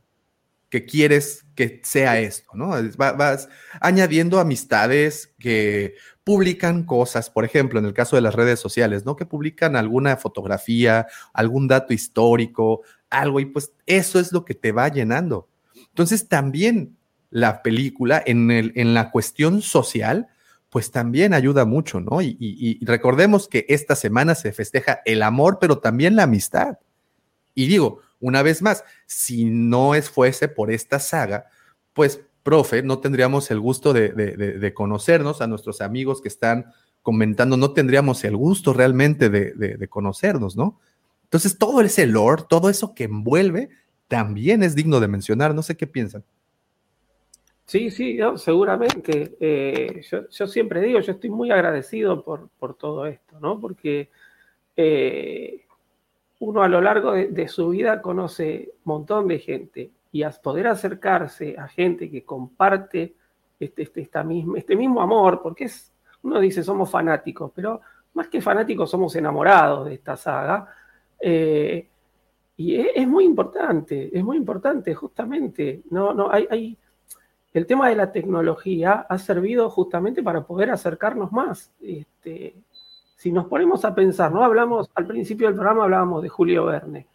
que 0.69 0.85
quieres 0.85 1.45
que 1.55 1.81
sea 1.83 2.19
esto, 2.19 2.51
¿no? 2.53 2.69
Va- 3.01 3.13
Vas 3.13 3.49
añadiendo 3.81 4.39
amistades 4.39 5.33
que 5.39 5.95
publican 6.23 6.83
cosas, 6.83 7.29
por 7.31 7.43
ejemplo, 7.43 7.79
en 7.79 7.85
el 7.85 7.93
caso 7.93 8.15
de 8.15 8.21
las 8.21 8.35
redes 8.35 8.59
sociales, 8.59 9.03
¿no? 9.05 9.15
Que 9.15 9.25
publican 9.25 9.75
alguna 9.75 10.15
fotografía, 10.17 11.07
algún 11.33 11.67
dato 11.67 11.93
histórico, 11.93 12.81
algo, 13.09 13.39
y 13.39 13.45
pues 13.47 13.71
eso 13.87 14.19
es 14.19 14.31
lo 14.31 14.45
que 14.45 14.53
te 14.55 14.71
va 14.71 14.89
llenando. 14.89 15.47
Entonces 15.89 16.27
también 16.27 16.95
la 17.29 17.61
película 17.61 18.21
en, 18.25 18.49
el, 18.51 18.71
en 18.75 18.93
la 18.93 19.11
cuestión 19.11 19.61
social, 19.61 20.27
pues 20.69 20.91
también 20.91 21.33
ayuda 21.33 21.65
mucho, 21.65 21.99
¿no? 21.99 22.21
Y, 22.21 22.79
recordemos 22.83 23.47
que 23.47 23.65
esta 23.69 23.95
semana 23.95 24.35
se 24.35 24.51
festeja 24.51 25.01
el 25.05 25.23
amor, 25.23 25.57
pero 25.59 25.79
también 25.79 26.15
la 26.15 26.23
amistad. 26.23 26.77
Y 27.55 27.67
digo, 27.67 28.01
una 28.19 28.41
vez 28.43 28.61
más, 28.61 28.83
si 29.05 29.45
no 29.45 29.95
es 29.95 30.09
fuese 30.09 30.47
por 30.47 30.71
esta 30.71 30.99
saga, 30.99 31.45
pues, 31.93 32.21
profe, 32.43 32.83
no 32.83 32.99
tendríamos 32.99 33.49
el 33.51 33.59
gusto 33.59 33.93
de, 33.93 34.09
de- 34.09 34.37
de- 34.37 34.59
de 34.59 34.73
conocernos, 34.73 35.41
a 35.41 35.47
nuestros 35.47 35.81
amigos 35.81 36.21
que 36.21 36.27
están 36.29 36.71
comentando, 37.01 37.57
no 37.57 37.71
tendríamos 37.73 38.23
el 38.23 38.35
gusto 38.37 38.73
realmente 38.73 39.29
de, 39.29 39.53
de- 39.53 39.77
de 39.77 39.87
conocernos, 39.87 40.55
¿no? 40.55 40.79
Entonces, 41.23 41.57
todo 41.57 41.81
ese 41.81 42.05
lore, 42.07 42.43
todo 42.47 42.69
eso 42.69 42.93
que 42.95 43.05
envuelve, 43.05 43.69
también 44.09 44.63
es 44.63 44.75
digno 44.75 44.99
de 44.99 45.07
mencionar. 45.07 45.55
No 45.55 45.61
sé 45.61 45.77
qué 45.77 45.87
piensan. 45.87 46.25
Sí, 47.65 47.91
sí, 47.91 48.17
seguramente. 48.35 49.37
Eh, 49.39 50.01
yo, 50.09 50.27
yo 50.27 50.47
siempre 50.47 50.81
digo, 50.81 50.99
yo 50.99 51.13
estoy 51.13 51.29
muy 51.29 51.51
agradecido 51.51 52.23
por, 52.23 52.49
por 52.59 52.73
todo 52.73 53.05
esto, 53.05 53.39
¿no? 53.39 53.59
Porque 53.59 54.09
eh, 54.75 55.65
uno 56.39 56.63
a 56.63 56.67
lo 56.67 56.81
largo 56.81 57.11
de, 57.13 57.27
de 57.27 57.47
su 57.47 57.69
vida 57.69 58.01
conoce 58.01 58.71
un 58.83 58.93
montón 58.93 59.27
de 59.27 59.39
gente 59.39 59.91
y 60.11 60.23
a 60.23 60.31
poder 60.31 60.65
acercarse 60.65 61.55
a 61.57 61.67
gente 61.67 62.09
que 62.09 62.23
comparte 62.23 63.13
este, 63.59 63.83
este, 63.83 64.01
esta 64.01 64.23
misma, 64.23 64.57
este 64.57 64.75
mismo 64.75 64.99
amor, 65.01 65.39
porque 65.43 65.65
es, 65.65 65.93
uno 66.23 66.39
dice 66.39 66.63
somos 66.63 66.89
fanáticos, 66.89 67.51
pero 67.53 67.81
más 68.15 68.29
que 68.29 68.41
fanáticos 68.41 68.89
somos 68.89 69.15
enamorados 69.15 69.85
de 69.85 69.93
esta 69.93 70.17
saga. 70.17 70.73
eh, 71.21 71.87
y 72.59 72.75
es, 72.75 72.87
es 72.93 73.07
muy 73.07 73.23
importante, 73.23 74.09
es 74.11 74.21
muy 74.21 74.35
importante, 74.35 74.93
justamente. 74.93 75.81
No, 75.91 76.13
no, 76.13 76.29
hay, 76.29 76.77
el 77.53 77.65
tema 77.65 77.87
de 77.87 77.95
la 77.95 78.11
tecnología 78.11 79.05
ha 79.07 79.17
servido 79.17 79.69
justamente 79.69 80.21
para 80.21 80.45
poder 80.45 80.69
acercarnos 80.69 81.31
más. 81.31 81.71
Este, 81.79 82.53
si 83.15 83.31
nos 83.31 83.45
ponemos 83.45 83.85
a 83.85 83.95
pensar, 83.95 84.33
¿no? 84.33 84.43
Hablamos, 84.43 84.91
al 84.93 85.07
principio 85.07 85.47
del 85.47 85.55
programa 85.55 85.85
hablábamos 85.85 86.21
de 86.21 86.27
Julio 86.27 86.65
Verne. 86.65 87.07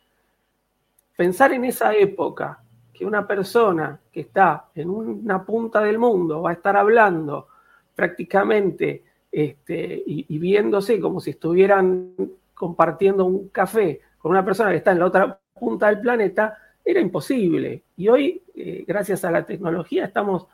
Pensar 1.15 1.53
en 1.53 1.67
esa 1.67 1.95
época, 1.95 2.63
que 2.91 3.05
una 3.05 3.27
persona 3.27 4.01
que 4.11 4.21
está 4.21 4.69
en 4.75 4.89
una 4.89 5.45
punta 5.45 5.83
del 5.83 5.99
mundo 5.99 6.41
va 6.41 6.51
a 6.51 6.55
estar 6.55 6.75
hablando 6.75 7.49
prácticamente 7.95 9.05
este, 9.31 10.03
y 10.07 10.39
viéndose 10.39 10.99
como 10.99 11.21
si 11.21 11.33
estuvieran 11.33 12.15
compartiendo 12.55 13.27
un 13.27 13.49
café 13.49 14.01
con 14.25 14.31
una 14.31 14.43
persona 14.43 14.71
que 14.71 14.77
está 14.79 14.93
en 14.93 15.01
la 15.01 15.05
otra 15.05 15.39
punta 15.53 15.89
del 15.89 16.01
planeta, 16.01 16.57
era 16.83 16.99
imposible. 16.99 17.83
Y 17.95 18.09
hoy, 18.09 18.43
eh, 18.55 18.83
gracias 18.89 19.23
a 19.23 19.31
la 19.31 19.45
tecnología, 19.45 20.07
estamos 20.07 20.47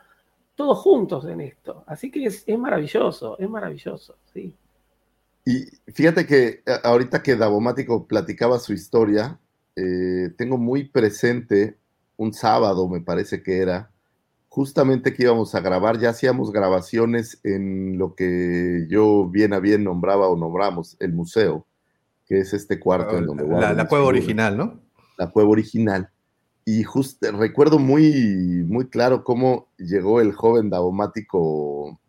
todos 0.55 0.79
juntos 0.79 1.23
en 1.23 1.39
esto. 1.39 1.85
Así 1.87 2.11
que 2.11 2.25
es, 2.25 2.43
maravilloso, 2.59 3.39
es 3.39 3.49
maravilloso, 3.49 4.17
sí. 4.33 4.53
Y 5.45 5.67
fíjate 5.93 6.25
que 6.25 6.63
a- 6.67 6.85
ahorita 6.89 7.23
que 7.23 7.37
Davomático 7.37 8.05
platicaba 8.07 8.59
su 8.59 8.73
historia, 8.73 9.39
eh, 9.77 10.31
tengo 10.37 10.57
muy 10.57 10.89
presente 10.89 11.77
un 12.17 12.33
sábado, 12.33 12.89
me 12.89 12.99
parece 12.99 13.41
que 13.41 13.59
era, 13.59 13.89
justamente 14.49 15.13
que 15.13 15.23
íbamos 15.23 15.55
a 15.55 15.61
grabar, 15.61 15.97
ya 15.97 16.09
hacíamos 16.09 16.51
grabaciones 16.51 17.39
en 17.45 17.97
lo 17.97 18.15
que 18.15 18.85
yo 18.89 19.29
bien 19.29 19.53
a 19.53 19.61
bien 19.61 19.85
nombraba 19.85 20.27
o 20.27 20.35
nombramos 20.35 20.97
el 20.99 21.13
museo, 21.13 21.65
que 22.31 22.39
es 22.39 22.53
este 22.53 22.79
cuarto 22.79 23.17
en 23.17 23.25
donde 23.25 23.43
La, 23.43 23.49
guardo 23.49 23.67
la 23.75 23.83
mis 23.83 23.89
cueva 23.89 24.05
original, 24.05 24.55
¿no? 24.55 24.79
la 25.17 25.29
cueva 25.29 25.49
original. 25.49 26.09
Y 26.63 26.81
justo 26.83 27.29
recuerdo 27.33 27.77
muy, 27.77 28.63
muy 28.69 28.87
claro 28.87 29.25
cómo 29.25 29.67
llegó 29.77 30.21
el 30.21 30.31
joven 30.31 30.69
daumático 30.69 31.99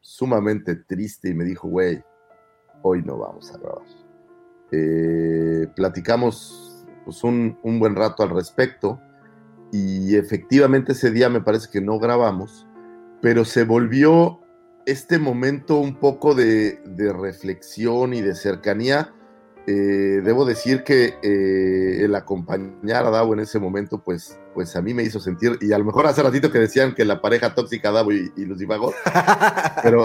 sumamente 0.00 0.76
triste 0.76 1.28
y 1.28 1.34
me 1.34 1.44
dijo, 1.44 1.68
güey, 1.68 2.02
hoy 2.80 3.02
no 3.02 3.18
vamos 3.18 3.52
a 3.52 3.58
grabar. 3.58 3.82
Eh, 4.72 5.66
platicamos 5.76 6.86
pues, 7.04 7.22
un, 7.22 7.58
un 7.62 7.78
buen 7.78 7.96
rato 7.96 8.22
al 8.22 8.30
respecto 8.30 8.98
y 9.72 10.16
efectivamente 10.16 10.92
ese 10.92 11.10
día 11.10 11.28
me 11.28 11.42
parece 11.42 11.68
que 11.70 11.82
no 11.82 11.98
grabamos, 11.98 12.66
pero 13.20 13.44
se 13.44 13.64
volvió 13.64 14.40
este 14.86 15.18
momento 15.18 15.76
un 15.76 15.96
poco 15.96 16.34
de, 16.34 16.80
de 16.86 17.12
reflexión 17.12 18.14
y 18.14 18.22
de 18.22 18.34
cercanía 18.34 19.12
eh, 19.66 20.20
debo 20.22 20.44
decir 20.44 20.84
que 20.84 21.14
eh, 21.22 22.04
el 22.04 22.14
acompañar 22.14 23.04
a 23.06 23.10
Davo 23.10 23.34
en 23.34 23.40
ese 23.40 23.58
momento, 23.58 23.98
pues, 24.02 24.38
pues 24.54 24.76
a 24.76 24.82
mí 24.82 24.94
me 24.94 25.02
hizo 25.02 25.18
sentir, 25.18 25.58
y 25.60 25.72
a 25.72 25.78
lo 25.78 25.84
mejor 25.84 26.06
hace 26.06 26.22
ratito 26.22 26.50
que 26.52 26.58
decían 26.60 26.94
que 26.94 27.04
la 27.04 27.20
pareja 27.20 27.54
tóxica 27.54 27.90
Davo 27.90 28.12
y, 28.12 28.32
y 28.36 28.44
Lucifago, 28.44 28.92
pero 29.82 30.04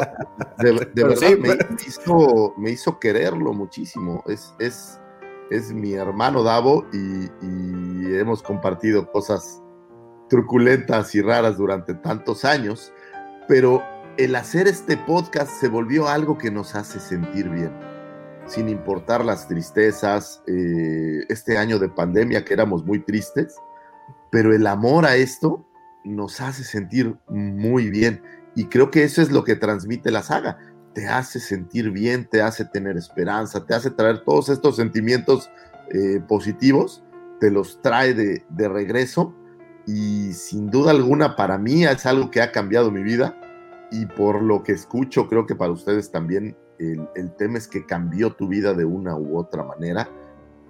de, 0.60 0.72
de 0.74 0.86
Pero 0.94 1.08
verdad 1.10 1.28
sí, 1.28 1.36
me, 1.36 1.56
pero- 1.56 1.76
hizo, 1.88 2.54
me 2.58 2.72
hizo 2.72 3.00
quererlo 3.00 3.54
muchísimo. 3.54 4.24
Es, 4.28 4.54
es, 4.60 5.00
es 5.52 5.72
mi 5.72 5.94
hermano 5.94 6.44
Davo 6.44 6.86
y, 6.92 7.26
y 7.46 8.16
hemos 8.16 8.42
compartido 8.42 9.12
cosas 9.12 9.62
truculentas 10.30 11.14
y 11.14 11.22
raras 11.22 11.58
durante 11.58 11.94
tantos 11.94 12.46
años, 12.46 12.94
pero 13.48 13.84
el 14.18 14.36
hacer 14.36 14.68
este 14.68 14.98
podcast 14.98 15.52
se 15.60 15.68
volvió 15.68 16.08
algo 16.08 16.38
que 16.38 16.50
nos 16.52 16.74
hace 16.76 17.00
sentir 17.00 17.50
bien, 17.50 17.72
sin 18.48 18.70
importar 18.70 19.24
las 19.24 19.48
tristezas, 19.48 20.44
eh, 20.48 21.26
este 21.30 21.58
año 21.58 21.80
de 21.80 21.90
pandemia 21.90 22.44
que 22.44 22.54
éramos 22.54 22.86
muy 22.86 23.00
tristes, 23.00 23.56
pero 24.32 24.54
el 24.54 24.68
amor 24.68 25.06
a 25.06 25.16
esto 25.16 25.66
nos 26.04 26.42
hace 26.42 26.64
sentir 26.64 27.16
muy 27.28 27.90
bien. 27.90 28.22
Y 28.56 28.66
creo 28.66 28.92
que 28.92 29.04
eso 29.04 29.22
es 29.22 29.32
lo 29.32 29.44
que 29.44 29.56
transmite 29.56 30.12
la 30.12 30.24
saga. 30.24 30.58
Te 30.94 31.08
hace 31.08 31.40
sentir 31.40 31.92
bien, 31.92 32.28
te 32.30 32.42
hace 32.42 32.66
tener 32.66 32.98
esperanza, 32.98 33.66
te 33.66 33.74
hace 33.74 33.92
traer 33.92 34.24
todos 34.24 34.50
estos 34.50 34.76
sentimientos 34.76 35.50
eh, 35.92 36.20
positivos, 36.28 37.04
te 37.40 37.52
los 37.52 37.82
trae 37.82 38.14
de, 38.14 38.44
de 38.50 38.68
regreso. 38.68 39.34
Y 39.88 40.34
sin 40.34 40.70
duda 40.70 40.92
alguna 40.92 41.36
para 41.36 41.58
mí 41.58 41.86
es 41.86 42.06
algo 42.06 42.30
que 42.30 42.42
ha 42.42 42.52
cambiado 42.52 42.92
mi 42.92 43.04
vida. 43.04 43.38
Y 43.92 44.06
por 44.06 44.42
lo 44.42 44.64
que 44.64 44.74
escucho 44.74 45.28
creo 45.28 45.46
que 45.46 45.56
para 45.56 45.72
ustedes 45.72 46.12
también 46.12 46.58
el, 47.16 47.36
tema 47.38 47.58
es 47.58 47.68
que 47.68 47.86
cambió 47.86 48.34
tu 48.34 48.48
vida 48.48 48.74
de 48.74 48.86
una 48.86 49.16
u 49.16 49.38
otra 49.38 49.64
manera 49.64 50.10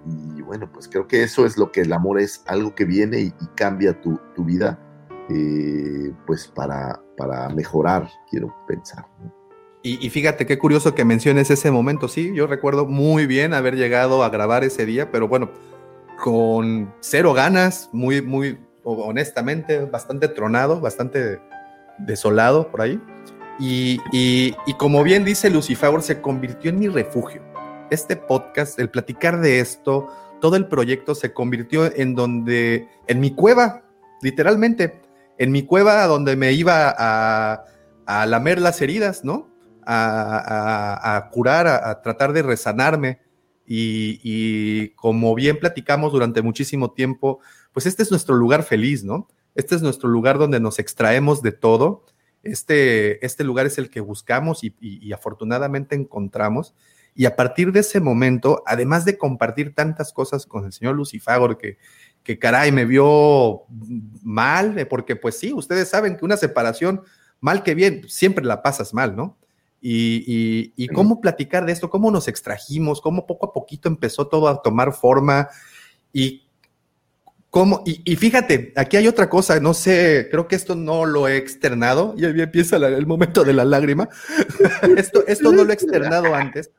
y 0.06 0.42
bueno 0.42 0.70
pues 0.72 0.88
creo 0.88 1.06
que 1.06 1.22
eso 1.22 1.46
es 1.46 1.56
lo 1.56 1.70
que 1.70 1.82
el 1.82 1.92
amor 1.92 2.20
es 2.20 2.42
algo 2.46 2.74
que 2.74 2.84
viene 2.84 3.20
y, 3.20 3.26
y 3.26 3.46
cambia 3.54 4.00
tu, 4.00 4.18
tu 4.34 4.44
vida 4.44 4.78
eh, 5.30 6.12
pues 6.26 6.48
para, 6.48 7.00
para 7.16 7.48
mejorar 7.50 8.08
quiero 8.30 8.54
pensar 8.66 9.06
¿no? 9.22 9.42
Y, 9.84 10.06
y, 10.06 10.10
fíjate 10.10 10.46
qué 10.46 10.58
curioso 10.58 10.94
que 10.94 11.04
menciones 11.04 11.50
ese 11.50 11.72
momento. 11.72 12.06
Sí, 12.06 12.32
yo 12.34 12.46
recuerdo 12.46 12.86
muy 12.86 13.26
bien 13.26 13.52
haber 13.52 13.74
llegado 13.74 14.22
a 14.22 14.28
grabar 14.28 14.62
ese 14.62 14.86
día, 14.86 15.10
pero 15.10 15.26
bueno, 15.26 15.50
con 16.22 16.94
cero 17.00 17.32
ganas, 17.32 17.90
muy, 17.92 18.22
muy, 18.22 18.60
honestamente, 18.84 19.80
bastante 19.80 20.28
tronado, 20.28 20.80
bastante 20.80 21.40
desolado 21.98 22.70
por 22.70 22.82
ahí. 22.82 23.00
Y, 23.58 24.54
como 24.78 25.02
bien 25.02 25.24
dice 25.24 25.50
Lucifer, 25.50 26.02
se 26.02 26.20
convirtió 26.20 26.70
en 26.70 26.78
mi 26.78 26.88
refugio. 26.88 27.42
Este 27.90 28.16
podcast, 28.16 28.78
el 28.78 28.90
platicar 28.90 29.40
de 29.40 29.60
esto, 29.60 30.08
todo 30.40 30.56
el 30.56 30.66
proyecto 30.66 31.14
se 31.14 31.32
convirtió 31.32 31.94
en 31.94 32.14
donde, 32.14 32.88
en 33.06 33.20
mi 33.20 33.34
cueva, 33.34 33.82
literalmente, 34.22 35.00
en 35.38 35.52
mi 35.52 35.64
cueva 35.64 36.06
donde 36.06 36.36
me 36.36 36.52
iba 36.52 36.94
a, 36.96 37.64
a 38.06 38.26
lamer 38.26 38.60
las 38.60 38.80
heridas, 38.80 39.24
¿no? 39.24 39.48
A, 39.84 40.96
a, 41.04 41.16
a 41.16 41.30
curar, 41.30 41.66
a, 41.66 42.00
tratar 42.02 42.32
de 42.32 42.42
resanarme. 42.42 43.20
Y, 43.66 44.20
y, 44.22 44.88
como 44.90 45.34
bien 45.34 45.58
platicamos 45.58 46.12
durante 46.12 46.42
muchísimo 46.42 46.92
tiempo, 46.92 47.40
pues 47.72 47.86
este 47.86 48.02
es 48.02 48.10
nuestro 48.10 48.34
lugar 48.34 48.64
feliz, 48.64 49.04
¿no? 49.04 49.28
Este 49.54 49.74
es 49.74 49.82
nuestro 49.82 50.08
lugar 50.08 50.38
donde 50.38 50.60
nos 50.60 50.78
extraemos 50.78 51.42
de 51.42 51.52
todo. 51.52 52.04
Este, 52.42 53.24
este 53.24 53.44
lugar 53.44 53.66
es 53.66 53.78
el 53.78 53.90
que 53.90 54.00
buscamos 54.00 54.64
y, 54.64 54.74
y, 54.80 55.06
y 55.06 55.12
afortunadamente 55.12 55.94
encontramos. 55.94 56.74
Y 57.14 57.26
a 57.26 57.36
partir 57.36 57.72
de 57.72 57.80
ese 57.80 58.00
momento, 58.00 58.62
además 58.66 59.04
de 59.04 59.18
compartir 59.18 59.74
tantas 59.74 60.12
cosas 60.12 60.46
con 60.46 60.64
el 60.64 60.72
señor 60.72 60.94
Lucifagor, 60.94 61.58
que, 61.58 61.76
que 62.22 62.38
caray, 62.38 62.72
me 62.72 62.84
vio 62.84 63.64
mal, 64.22 64.78
eh, 64.78 64.86
porque 64.86 65.16
pues 65.16 65.38
sí, 65.38 65.52
ustedes 65.52 65.88
saben 65.88 66.16
que 66.16 66.24
una 66.24 66.36
separación, 66.36 67.02
mal 67.40 67.62
que 67.62 67.74
bien, 67.74 68.08
siempre 68.08 68.44
la 68.44 68.62
pasas 68.62 68.94
mal, 68.94 69.14
¿no? 69.14 69.36
Y, 69.80 70.24
y, 70.26 70.72
y, 70.76 70.86
cómo 70.88 71.20
platicar 71.20 71.66
de 71.66 71.72
esto, 71.72 71.90
cómo 71.90 72.12
nos 72.12 72.28
extrajimos, 72.28 73.00
cómo 73.00 73.26
poco 73.26 73.46
a 73.46 73.52
poquito 73.52 73.88
empezó 73.88 74.28
todo 74.28 74.46
a 74.46 74.62
tomar 74.62 74.92
forma 74.92 75.48
y 76.12 76.41
cómo, 77.52 77.82
y, 77.84 78.00
y 78.10 78.16
fíjate, 78.16 78.72
aquí 78.76 78.96
hay 78.96 79.06
otra 79.06 79.28
cosa, 79.28 79.60
no 79.60 79.74
sé, 79.74 80.28
creo 80.30 80.48
que 80.48 80.56
esto 80.56 80.74
no 80.74 81.04
lo 81.04 81.28
he 81.28 81.36
externado, 81.36 82.14
y 82.16 82.24
ahí 82.24 82.40
empieza 82.40 82.78
el 82.78 83.06
momento 83.06 83.44
de 83.44 83.52
la 83.52 83.66
lágrima, 83.66 84.08
esto, 84.96 85.22
esto 85.26 85.52
no 85.52 85.62
lo 85.62 85.70
he 85.70 85.74
externado 85.74 86.34
antes, 86.34 86.70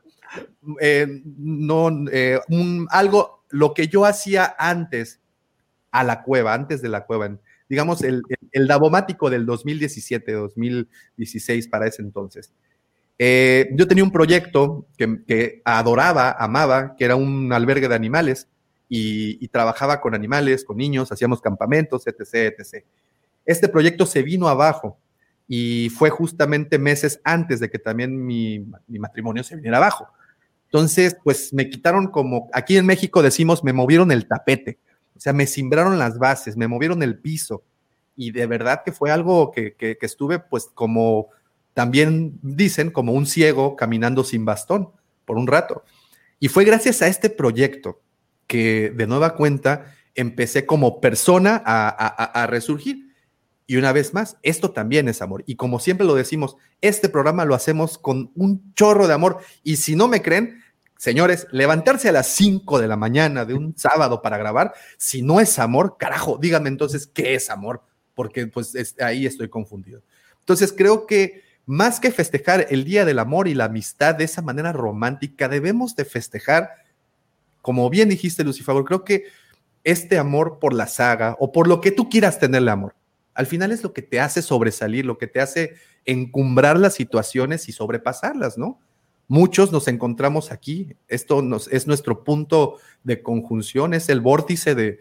eh, 0.81 1.21
no, 1.37 1.91
eh, 2.11 2.39
un, 2.49 2.87
algo, 2.89 3.43
lo 3.49 3.75
que 3.75 3.87
yo 3.87 4.03
hacía 4.03 4.55
antes 4.57 5.21
a 5.91 6.03
la 6.03 6.23
cueva, 6.23 6.55
antes 6.55 6.81
de 6.81 6.89
la 6.89 7.05
cueva, 7.05 7.37
digamos, 7.69 8.01
el, 8.01 8.23
el, 8.51 8.67
del 8.67 9.45
2017, 9.45 10.31
2016 10.31 11.67
para 11.67 11.85
ese 11.85 12.01
entonces. 12.01 12.51
Eh, 13.19 13.69
yo 13.73 13.87
tenía 13.87 14.03
un 14.03 14.11
proyecto 14.11 14.87
que, 14.97 15.61
adoraba, 15.65 16.31
amaba, 16.31 16.95
que 16.95 17.05
era 17.05 17.15
un 17.15 17.53
albergue 17.53 17.87
de 17.87 17.93
animales 17.93 18.47
y, 18.95 19.47
trabajaba 19.47 19.99
con 19.99 20.13
animales, 20.13 20.63
con 20.63 20.77
niños, 20.77 21.11
hacíamos 21.11 21.41
campamentos, 21.41 22.05
etc, 22.05 22.55
etc. 22.59 22.85
Este 23.43 23.67
proyecto 23.67 24.05
se 24.05 24.21
vino 24.21 24.47
abajo 24.47 24.99
y 25.47 25.89
fue 25.89 26.11
justamente 26.11 26.77
meses 26.77 27.19
antes 27.23 27.59
de 27.59 27.71
que 27.71 27.79
también 27.79 28.23
mi, 28.23 28.65
matrimonio 28.87 29.43
se 29.43 29.55
viniera 29.55 29.77
abajo. 29.77 30.07
Entonces, 30.65 31.17
pues 31.23 31.53
me 31.53 31.69
quitaron 31.69 32.07
como, 32.07 32.49
aquí 32.53 32.77
en 32.77 32.85
México 32.85 33.23
decimos, 33.23 33.63
me 33.63 33.73
movieron 33.73 34.11
el 34.11 34.27
tapete, 34.27 34.77
o 35.15 35.19
sea, 35.19 35.33
me 35.33 35.47
simbraron 35.47 35.97
las 35.97 36.19
bases, 36.19 36.55
me 36.55 36.67
movieron 36.67 37.01
el 37.01 37.17
piso 37.17 37.63
y 38.15 38.29
de 38.29 38.45
verdad 38.45 38.83
que 38.85 38.91
fue 38.91 39.09
algo 39.09 39.51
que 39.51 39.75
estuve 40.01 40.37
pues 40.37 40.69
como 40.71 41.29
también 41.73 42.37
dicen 42.43 42.91
como 42.91 43.13
un 43.13 43.25
ciego 43.25 43.75
caminando 43.75 44.23
sin 44.23 44.45
bastón 44.45 44.89
por 45.25 45.37
un 45.37 45.47
rato. 45.47 45.83
Y 46.39 46.47
fue 46.47 46.63
gracias 46.63 47.01
a 47.01 47.07
este 47.07 47.31
proyecto 47.31 48.03
que 48.47 48.91
de 48.95 49.07
nueva 49.07 49.35
cuenta 49.35 49.93
empecé 50.15 50.65
como 50.65 51.01
persona 51.01 51.61
a, 51.65 52.47
resurgir. 52.47 53.13
Y 53.65 53.77
una 53.77 53.91
vez 53.91 54.13
más, 54.13 54.37
esto 54.43 54.71
también 54.71 55.07
es 55.07 55.21
amor. 55.21 55.43
Y 55.47 55.55
como 55.55 55.79
siempre 55.79 56.05
lo 56.05 56.15
decimos, 56.15 56.57
este 56.81 57.09
programa 57.09 57.45
lo 57.45 57.55
hacemos 57.55 57.97
con 57.97 58.31
un 58.35 58.73
chorro 58.75 59.07
de 59.07 59.13
amor. 59.13 59.39
Y 59.63 59.77
si 59.77 59.95
no 59.95 60.07
me 60.07 60.21
creen, 60.21 60.61
señores, 60.97 61.47
levantarse 61.51 62.09
a 62.09 62.11
las 62.11 62.27
5 62.27 62.79
de 62.79 62.87
la 62.87 62.97
mañana 62.97 63.45
de 63.45 63.53
un 63.53 63.75
sábado 63.77 64.21
para 64.21 64.37
grabar, 64.37 64.73
si 64.97 65.21
no 65.21 65.39
es 65.39 65.59
amor, 65.59 65.97
carajo, 65.97 66.37
díganme 66.39 66.69
entonces 66.69 67.07
qué 67.07 67.35
es 67.35 67.49
amor, 67.49 67.81
porque 68.13 68.47
pues 68.47 68.75
es, 68.75 68.95
ahí 69.01 69.25
estoy 69.25 69.49
confundido. 69.49 70.01
Entonces 70.39 70.73
creo 70.75 71.07
que 71.07 71.41
más 71.65 71.99
que 71.99 72.11
festejar 72.11 72.67
el 72.69 72.83
Día 72.83 73.05
del 73.05 73.19
Amor 73.19 73.47
y 73.47 73.53
la 73.53 73.65
Amistad 73.65 74.15
de 74.15 74.25
esa 74.25 74.41
manera 74.41 74.73
romántica, 74.73 75.47
debemos 75.47 75.95
de 75.95 76.05
festejar, 76.05 76.69
como 77.63 77.89
bien 77.89 78.09
dijiste, 78.09 78.43
Lucifer, 78.43 78.75
creo 78.83 79.05
que 79.05 79.23
este 79.85 80.17
amor 80.17 80.59
por 80.59 80.73
la 80.73 80.85
saga 80.85 81.37
o 81.39 81.53
por 81.53 81.69
lo 81.69 81.79
que 81.79 81.91
tú 81.91 82.09
quieras 82.09 82.37
tenerle 82.37 82.71
amor, 82.71 82.93
al 83.33 83.47
final 83.47 83.71
es 83.71 83.83
lo 83.83 83.93
que 83.93 84.01
te 84.01 84.19
hace 84.19 84.41
sobresalir, 84.41 85.05
lo 85.05 85.17
que 85.17 85.27
te 85.27 85.39
hace 85.39 85.75
encumbrar 86.03 86.77
las 86.77 86.93
situaciones 86.93 87.69
y 87.69 87.71
sobrepasarlas, 87.71 88.57
¿no? 88.57 88.81
Muchos 89.29 89.71
nos 89.71 89.87
encontramos 89.87 90.51
aquí, 90.51 90.93
esto 91.07 91.41
es 91.71 91.87
nuestro 91.87 92.25
punto 92.25 92.79
de 93.05 93.23
conjunción, 93.23 93.93
es 93.93 94.09
el 94.09 94.19
vórtice 94.19 94.75
de, 94.75 94.99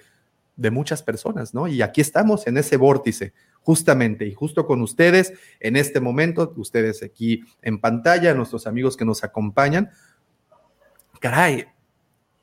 de 0.55 0.71
muchas 0.71 1.03
personas, 1.03 1.55
¿no? 1.55 1.67
Y 1.67 1.83
aquí 1.83 2.01
estamos 2.01 2.47
en 2.47 2.59
ese 2.59 2.77
vórtice, 2.77 3.33
justamente 3.63 4.25
y 4.25 4.35
justo 4.35 4.67
con 4.67 4.83
ustedes 4.83 5.33
en 5.59 5.75
este 5.75 5.99
momento, 5.99 6.55
ustedes 6.57 7.03
aquí 7.03 7.43
en 7.61 7.81
pantalla, 7.81 8.35
nuestros 8.35 8.69
amigos 8.69 8.97
que 8.97 9.05
nos 9.05 9.25
acompañan. 9.25 9.91
Caray, 11.19 11.67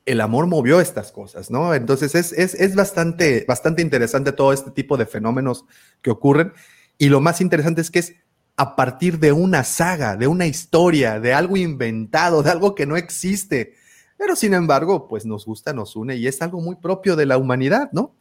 el 0.06 0.20
amor 0.20 0.46
movió 0.46 0.80
estas 0.80 1.12
cosas, 1.12 1.50
¿no? 1.50 1.74
Entonces 1.74 2.14
es, 2.14 2.32
es, 2.32 2.54
es 2.54 2.74
bastante, 2.74 3.44
bastante 3.46 3.82
interesante 3.82 4.32
todo 4.32 4.52
este 4.52 4.70
tipo 4.70 4.96
de 4.96 5.06
fenómenos 5.06 5.64
que 6.02 6.10
ocurren. 6.10 6.52
Y 6.98 7.08
lo 7.08 7.20
más 7.20 7.40
interesante 7.40 7.80
es 7.80 7.90
que 7.90 8.00
es 8.00 8.14
a 8.56 8.76
partir 8.76 9.18
de 9.18 9.32
una 9.32 9.64
saga, 9.64 10.16
de 10.16 10.26
una 10.26 10.46
historia, 10.46 11.20
de 11.20 11.32
algo 11.32 11.56
inventado, 11.56 12.42
de 12.42 12.50
algo 12.50 12.74
que 12.74 12.86
no 12.86 12.96
existe. 12.96 13.74
Pero 14.18 14.36
sin 14.36 14.52
embargo, 14.52 15.08
pues 15.08 15.24
nos 15.24 15.46
gusta, 15.46 15.72
nos 15.72 15.96
une 15.96 16.16
y 16.16 16.26
es 16.26 16.42
algo 16.42 16.60
muy 16.60 16.76
propio 16.76 17.16
de 17.16 17.26
la 17.26 17.38
humanidad, 17.38 17.90
¿no? 17.92 18.14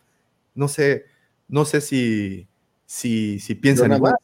No 0.55 0.67
sé, 0.67 1.05
no 1.47 1.65
sé 1.65 1.81
si, 1.81 2.47
si, 2.85 3.39
si 3.39 3.55
piensan 3.55 3.91
igual. 3.91 4.15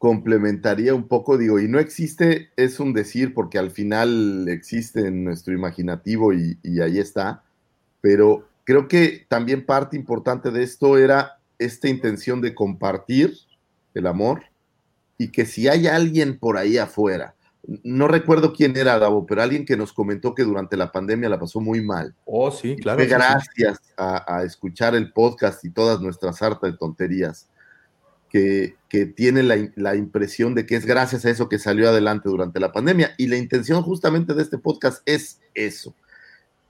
Complementaría 0.00 0.94
un 0.94 1.06
poco, 1.08 1.36
digo, 1.36 1.60
y 1.60 1.68
no 1.68 1.78
existe, 1.78 2.48
es 2.56 2.80
un 2.80 2.94
decir, 2.94 3.34
porque 3.34 3.58
al 3.58 3.70
final 3.70 4.48
existe 4.48 5.06
en 5.06 5.24
nuestro 5.24 5.52
imaginativo 5.52 6.32
y, 6.32 6.58
y 6.62 6.80
ahí 6.80 6.98
está, 6.98 7.44
pero 8.00 8.48
creo 8.64 8.88
que 8.88 9.26
también 9.28 9.66
parte 9.66 9.98
importante 9.98 10.50
de 10.50 10.62
esto 10.62 10.96
era 10.96 11.38
esta 11.58 11.86
intención 11.86 12.40
de 12.40 12.54
compartir 12.54 13.34
el 13.92 14.06
amor 14.06 14.44
y 15.18 15.28
que 15.32 15.44
si 15.44 15.68
hay 15.68 15.86
alguien 15.86 16.38
por 16.38 16.56
ahí 16.56 16.78
afuera, 16.78 17.34
no 17.84 18.08
recuerdo 18.08 18.54
quién 18.54 18.74
era 18.78 18.98
Davo, 18.98 19.26
pero 19.26 19.42
alguien 19.42 19.66
que 19.66 19.76
nos 19.76 19.92
comentó 19.92 20.34
que 20.34 20.44
durante 20.44 20.78
la 20.78 20.90
pandemia 20.90 21.28
la 21.28 21.38
pasó 21.38 21.60
muy 21.60 21.82
mal. 21.82 22.14
Oh, 22.24 22.50
sí, 22.50 22.76
claro. 22.76 23.04
Gracias 23.06 23.78
sí. 23.82 23.92
A, 23.98 24.38
a, 24.38 24.44
escuchar 24.44 24.94
el 24.94 25.12
podcast 25.12 25.62
y 25.66 25.70
todas 25.70 26.00
nuestras 26.00 26.40
hartas 26.40 26.72
de 26.72 26.78
tonterías 26.78 27.49
que, 28.30 28.76
tiene 29.14 29.42
la, 29.42 29.56
la, 29.76 29.96
impresión 29.96 30.54
de 30.54 30.66
que 30.66 30.76
es 30.76 30.86
gracias 30.86 31.24
a 31.24 31.30
eso 31.30 31.48
que 31.48 31.58
salió 31.58 31.88
adelante 31.88 32.28
durante 32.28 32.60
la 32.60 32.72
pandemia. 32.72 33.14
Y 33.18 33.26
la 33.26 33.36
intención 33.36 33.82
justamente 33.82 34.34
de 34.34 34.42
este 34.42 34.58
podcast 34.58 35.02
es 35.06 35.40
eso. 35.54 35.94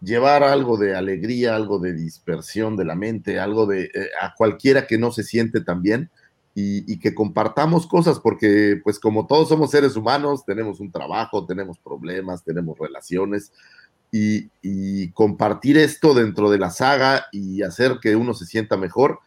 llevar 0.03 0.43
algo 0.43 0.79
de 0.79 0.97
alegría, 0.97 1.55
algo 1.55 1.79
de 1.79 1.93
dispersión 1.93 2.77
de 2.77 2.87
la 2.87 2.95
mente, 2.95 3.39
algo 3.39 3.67
de 3.67 3.85
eh, 3.85 4.09
a 4.21 4.35
cualquiera 4.35 4.87
que 4.87 4.99
no 4.99 5.13
se 5.13 5.23
siente 5.23 5.61
tan 5.61 5.83
bien 5.83 6.11
y, 6.55 6.99
que 6.99 7.15
compartamos 7.15 7.87
cosas, 7.87 8.19
porque 8.19 8.81
pues 8.83 8.99
como 8.99 9.27
todos 9.27 9.49
somos 9.49 9.71
seres 9.71 9.97
humanos, 9.97 10.45
tenemos 10.45 10.81
un 10.81 10.91
trabajo, 10.91 11.47
tenemos 11.47 11.79
problemas, 11.79 12.45
tenemos 12.45 12.79
relaciones, 12.79 13.53
y 14.13 15.09
compartir 15.13 15.79
esto 15.79 16.15
dentro 16.15 16.51
de 16.51 16.59
la 16.59 16.71
saga 16.71 17.27
y 17.31 17.63
hacer 17.63 17.99
que 18.03 18.17
uno 18.17 18.35
se 18.35 18.45
sienta 18.45 18.77
mejor, 18.77 19.21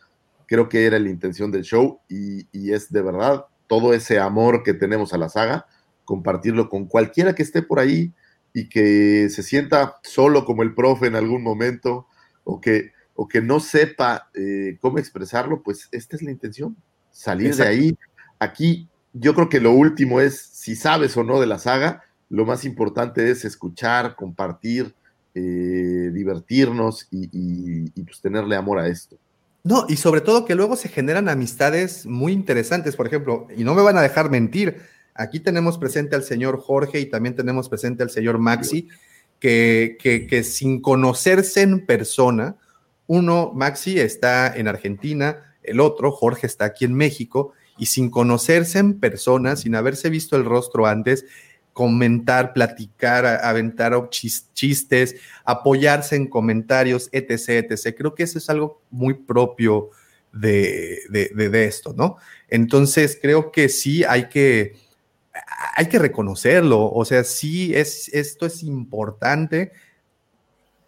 creo 0.53 0.69
que 0.69 0.85
era 0.85 0.99
la 0.99 1.09
intención 1.09 1.49
del 1.51 1.63
show 1.63 1.99
y, 2.07 2.47
y 2.51 2.73
es 2.73 2.91
de 2.91 3.01
verdad 3.01 3.45
todo 3.65 3.91
ese 3.95 4.19
amor 4.19 4.61
que 4.61 4.75
tenemos 4.75 5.11
a 5.11 5.17
la 5.17 5.27
saga, 5.27 5.65
compartirlo 6.05 6.69
con 6.69 6.85
cualquiera 6.85 7.34
que 7.34 7.41
esté 7.41 7.63
por 7.63 7.80
ahí 7.80 8.13
y 8.53 8.69
que 8.69 9.30
se 9.31 9.41
sienta 9.41 9.95
solo 10.03 10.45
como 10.45 10.61
el 10.61 10.75
profe 10.75 11.07
en 11.07 11.15
algún 11.15 11.41
momento 11.41 12.05
o 12.43 12.61
que, 12.61 12.91
o 13.15 13.27
que 13.27 13.41
no 13.41 13.59
sepa 13.59 14.30
eh, 14.35 14.77
cómo 14.80 14.99
expresarlo, 14.99 15.63
pues 15.63 15.89
esta 15.91 16.15
es 16.15 16.21
la 16.21 16.30
intención, 16.30 16.77
salir 17.09 17.47
Exacto. 17.47 17.63
de 17.71 17.75
ahí. 17.75 17.97
Aquí 18.38 18.88
yo 19.11 19.34
creo 19.34 19.49
que 19.49 19.59
lo 19.59 19.71
último 19.71 20.21
es 20.21 20.39
si 20.39 20.75
sabes 20.75 21.17
o 21.17 21.23
no 21.23 21.39
de 21.39 21.47
la 21.47 21.57
saga, 21.57 22.03
lo 22.30 22.45
más 22.45 22.63
importante 22.63 23.31
es 23.31 23.43
escuchar, 23.43 24.15
compartir, 24.15 24.93
eh, 25.34 26.11
divertirnos 26.13 27.07
y, 27.09 27.23
y- 27.31 27.91
y, 27.95 28.03
pues 28.03 28.21
tenerle 28.21 28.55
amor 28.55 28.77
a 28.77 28.88
esto. 28.88 29.17
No, 29.64 29.85
y 29.88 29.95
sobre 29.95 30.19
todo 30.19 30.44
que 30.44 30.56
luego 30.56 30.76
se 30.76 30.90
generan 30.90 31.30
amistades 31.30 32.06
muy 32.06 32.34
interesantes, 32.34 32.98
por 32.98 33.07
ejemplo, 33.07 33.48
y 33.56 33.64
no 33.64 33.73
me 33.73 33.81
van 33.81 33.98
a 33.98 34.02
dejar 34.02 34.30
mentir, 34.30 34.81
aquí 35.14 35.40
tenemos 35.40 35.77
presente 35.77 36.18
al 36.18 36.23
señor 36.23 36.60
Jorge 36.60 36.99
y 36.99 37.06
también 37.06 37.35
tenemos 37.35 37.69
presente 37.69 38.03
al 38.03 38.10
señor 38.10 38.40
Maxi, 38.40 38.90
que, 39.40 39.98
que, 40.02 40.27
que 40.27 40.44
sin 40.44 40.81
conocerse 40.81 41.61
en 41.61 41.85
persona, 41.85 42.57
uno, 43.07 43.53
Maxi, 43.56 43.99
está 43.99 44.53
en 44.53 44.68
Argentina, 44.68 45.56
el 45.64 45.80
otro, 45.80 46.11
Jorge, 46.11 46.45
está 46.45 46.65
aquí 46.65 46.84
en 46.84 46.94
México, 46.94 47.53
y 47.77 47.85
sin 47.85 48.10
conocerse 48.10 48.80
en 48.80 48.99
persona, 48.99 49.56
sin 49.56 49.76
haberse 49.76 50.10
visto 50.10 50.35
el 50.35 50.44
rostro 50.44 50.88
antes, 50.88 51.26
comentar, 51.74 52.54
platicar, 52.54 53.26
aventar 53.26 53.94
chis- 54.10 54.45
chistes, 54.54 55.16
apoyarse 55.44 56.16
en 56.16 56.28
comentarios, 56.28 57.10
etc., 57.12 57.66
etc. 57.70 57.95
Creo 57.98 58.16
que 58.16 58.24
eso 58.24 58.38
es 58.38 58.50
algo 58.50 58.82
muy 58.91 59.16
propio 59.16 59.90
de- 60.32 61.02
de 61.10 61.66
esto, 61.66 61.94
¿no? 61.95 62.18
Entonces, 62.48 63.18
creo 63.22 63.52
que 63.52 63.70
sí 63.70 64.04
hay 64.04 64.30
que, 64.30 64.74
hay 65.76 65.88
que 65.88 66.00
reconocerlo, 66.00 66.91
o 66.91 67.06
sea, 67.06 67.24
sí, 67.24 67.74
es, 67.76 68.08
esto 68.14 68.45
es 68.45 68.62
importante. 68.64 69.72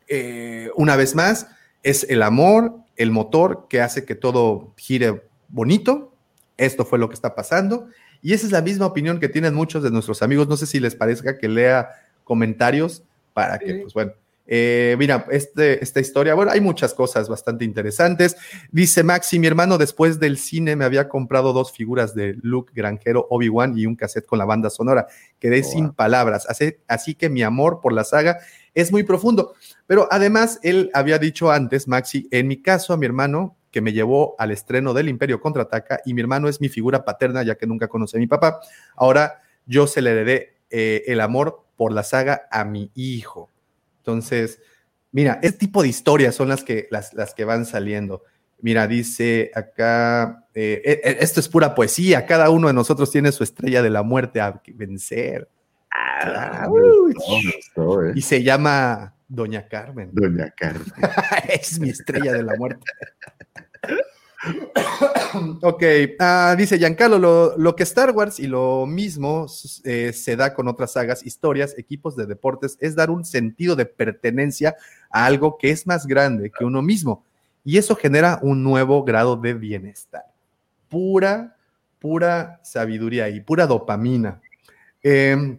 Eh, 0.08 0.70
una 0.76 0.96
vez 0.96 1.16
más, 1.16 1.48
es 1.84 2.06
el 2.10 2.22
amor, 2.22 2.76
el 2.96 3.12
motor 3.12 3.68
que 3.70 3.82
hace 3.82 4.06
que 4.06 4.16
todo 4.16 4.74
gire 4.78 5.24
bonito. 5.48 6.16
Esto 6.58 6.86
fue 6.86 7.00
lo 7.00 7.10
que 7.10 7.16
está 7.16 7.36
pasando. 7.36 7.90
Y 8.22 8.34
esa 8.34 8.46
es 8.46 8.52
la 8.52 8.62
misma 8.62 8.86
opinión 8.86 9.20
que 9.20 9.30
tienen 9.30 9.54
muchos 9.54 9.84
de 9.84 9.92
nuestros 9.92 10.22
amigos. 10.22 10.48
No 10.48 10.58
sé 10.58 10.66
si 10.66 10.80
les 10.80 10.96
parezca 10.96 11.38
que 11.38 11.48
lea 11.48 11.90
comentarios 12.24 13.04
para 13.34 13.60
que, 13.60 13.76
pues 13.76 13.94
bueno. 13.94 14.12
Eh, 14.48 14.96
mira, 15.00 15.26
este, 15.32 15.84
esta 15.84 16.00
historia, 16.00 16.36
bueno, 16.36 16.52
hay 16.52 16.62
muchas 16.62 16.94
cosas 16.94 17.28
bastante 17.28 17.66
interesantes. 17.66 18.38
Dice 18.72 19.02
Maxi, 19.04 19.40
mi 19.40 19.48
hermano 19.48 19.80
después 19.80 20.20
del 20.20 20.38
cine 20.38 20.76
me 20.76 20.86
había 20.86 21.10
comprado 21.10 21.52
dos 21.52 21.72
figuras 21.72 22.14
de 22.14 22.36
Luke 22.44 22.72
Granjero, 22.76 23.26
Obi-Wan 23.32 23.76
y 23.76 23.88
un 23.88 23.96
cassette 23.96 24.28
con 24.28 24.38
la 24.38 24.46
banda 24.46 24.70
sonora. 24.70 25.08
Quedé 25.40 25.62
Oh, 25.62 25.72
sin 25.72 25.86
wow. 25.86 25.96
palabras. 25.96 26.46
Así, 26.48 26.76
así 26.88 27.16
que 27.16 27.28
mi 27.30 27.42
amor 27.42 27.80
por 27.82 27.92
la 27.92 28.04
saga 28.04 28.38
es 28.76 28.92
muy 28.92 29.02
profundo. 29.02 29.56
Pero 29.88 30.08
además, 30.12 30.60
él 30.62 30.92
había 30.94 31.18
dicho 31.18 31.50
antes, 31.52 31.88
Maxi, 31.88 32.28
en 32.30 32.48
mi 32.48 32.62
caso, 32.62 32.94
a 32.94 32.98
mi 32.98 33.08
hermano, 33.08 33.56
que 33.76 33.82
me 33.82 33.92
llevó 33.92 34.36
al 34.40 34.52
estreno 34.52 34.94
del 34.94 35.10
Imperio 35.10 35.42
Contraataca, 35.42 36.00
y 36.06 36.14
mi 36.14 36.22
hermano 36.22 36.48
es 36.48 36.62
mi 36.62 36.70
figura 36.70 37.04
paterna, 37.04 37.44
ya 37.44 37.56
que 37.56 37.68
nunca 37.68 37.90
conocí 37.90 38.16
a 38.16 38.22
mi 38.22 38.26
papá. 38.26 38.62
Ahora 38.96 39.42
yo 39.66 39.86
se 39.86 40.02
le 40.02 40.12
heredé 40.12 40.56
eh, 40.70 41.04
el 41.08 41.20
amor 41.20 41.66
por 41.76 41.92
la 41.92 42.04
saga 42.04 42.48
a 42.52 42.64
mi 42.64 42.90
hijo. 42.96 43.52
Entonces, 43.98 44.62
mira, 45.12 45.40
este 45.44 45.58
tipo 45.58 45.82
de 45.82 45.90
historias 45.90 46.36
son 46.36 46.48
las 46.48 46.64
que, 46.64 46.88
las, 46.90 47.14
las 47.14 47.34
que 47.34 47.44
van 47.44 47.66
saliendo. 47.66 48.24
Mira, 48.62 48.88
dice 48.88 49.52
acá, 49.54 50.48
eh, 50.54 50.82
eh, 50.86 51.18
esto 51.20 51.42
es 51.42 51.50
pura 51.50 51.76
poesía, 51.76 52.26
cada 52.26 52.50
uno 52.52 52.68
de 52.68 52.74
nosotros 52.74 53.12
tiene 53.12 53.34
su 53.34 53.44
estrella 53.44 53.82
de 53.82 53.90
la 53.90 54.04
muerte 54.04 54.40
a 54.40 54.62
vencer. 54.74 55.50
Ah, 55.92 56.66
gustó, 56.70 58.06
¿eh? 58.06 58.14
y 58.16 58.22
se 58.22 58.42
llama 58.42 59.16
Doña 59.28 59.68
Carmen. 59.68 60.12
Doña 60.14 60.54
Carmen. 60.56 60.86
es 61.50 61.80
mi 61.80 61.90
estrella 61.90 62.32
de 62.32 62.44
la 62.44 62.56
muerte. 62.56 62.86
ok, 65.62 65.84
ah, 66.20 66.56
dice 66.58 66.78
Giancarlo, 66.78 67.20
lo, 67.20 67.58
lo 67.58 67.76
que 67.76 67.84
Star 67.84 68.12
Wars 68.12 68.40
y 68.40 68.48
lo 68.48 68.86
mismo 68.86 69.48
eh, 69.84 70.14
se 70.14 70.36
da 70.36 70.54
con 70.54 70.68
otras 70.68 70.94
sagas, 70.94 71.26
historias, 71.26 71.78
equipos 71.78 72.16
de 72.16 72.26
deportes, 72.26 72.78
es 72.80 72.96
dar 72.96 73.10
un 73.10 73.26
sentido 73.26 73.76
de 73.76 73.86
pertenencia 73.86 74.76
a 75.10 75.26
algo 75.26 75.58
que 75.58 75.72
es 75.72 75.88
más 75.88 76.06
grande 76.06 76.52
que 76.52 76.66
uno 76.66 76.82
mismo. 76.82 77.24
Y 77.64 77.78
eso 77.78 77.96
genera 77.96 78.40
un 78.42 78.64
nuevo 78.64 79.04
grado 79.04 79.36
de 79.36 79.54
bienestar. 79.56 80.26
Pura, 80.90 81.58
pura 82.00 82.60
sabiduría 82.64 83.30
y 83.30 83.42
pura 83.42 83.66
dopamina. 83.66 84.42
Eh, 85.02 85.58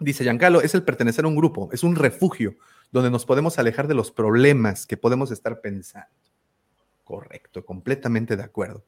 dice 0.00 0.24
Giancarlo, 0.24 0.62
es 0.62 0.74
el 0.74 0.82
pertenecer 0.82 1.24
a 1.24 1.28
un 1.28 1.36
grupo, 1.36 1.68
es 1.72 1.82
un 1.82 1.96
refugio 1.96 2.56
donde 2.90 3.10
nos 3.10 3.24
podemos 3.24 3.58
alejar 3.58 3.88
de 3.88 3.94
los 3.94 4.10
problemas 4.10 4.86
que 4.86 4.96
podemos 4.96 5.30
estar 5.30 5.60
pensando. 5.60 6.08
Correcto, 7.04 7.64
completamente 7.64 8.36
de 8.36 8.42
acuerdo. 8.42 8.84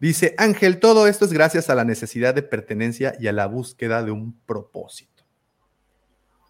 Dice 0.00 0.34
Ángel, 0.38 0.78
todo 0.78 1.08
esto 1.08 1.24
es 1.24 1.32
gracias 1.32 1.70
a 1.70 1.74
la 1.74 1.84
necesidad 1.84 2.34
de 2.34 2.42
pertenencia 2.42 3.14
y 3.18 3.26
a 3.26 3.32
la 3.32 3.46
búsqueda 3.46 4.02
de 4.02 4.12
un 4.12 4.38
propósito. 4.46 5.24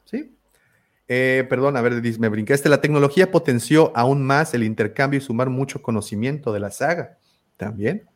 ¿Sí? 0.05 0.37
Eh, 1.09 1.47
perdón, 1.49 1.77
a 1.79 1.81
ver, 1.81 2.03
me 2.19 2.29
brinqué. 2.29 2.53
Este, 2.53 2.69
la 2.69 2.83
tecnología 2.83 3.31
potenció 3.31 3.91
aún 3.97 4.23
más 4.23 4.53
el 4.53 4.63
intercambio 4.63 5.19
y 5.19 5.23
sumar 5.23 5.49
mucho 5.49 5.81
conocimiento 5.81 6.53
de 6.53 6.61
la 6.61 6.71
saga. 6.71 7.19
También. 7.57 8.07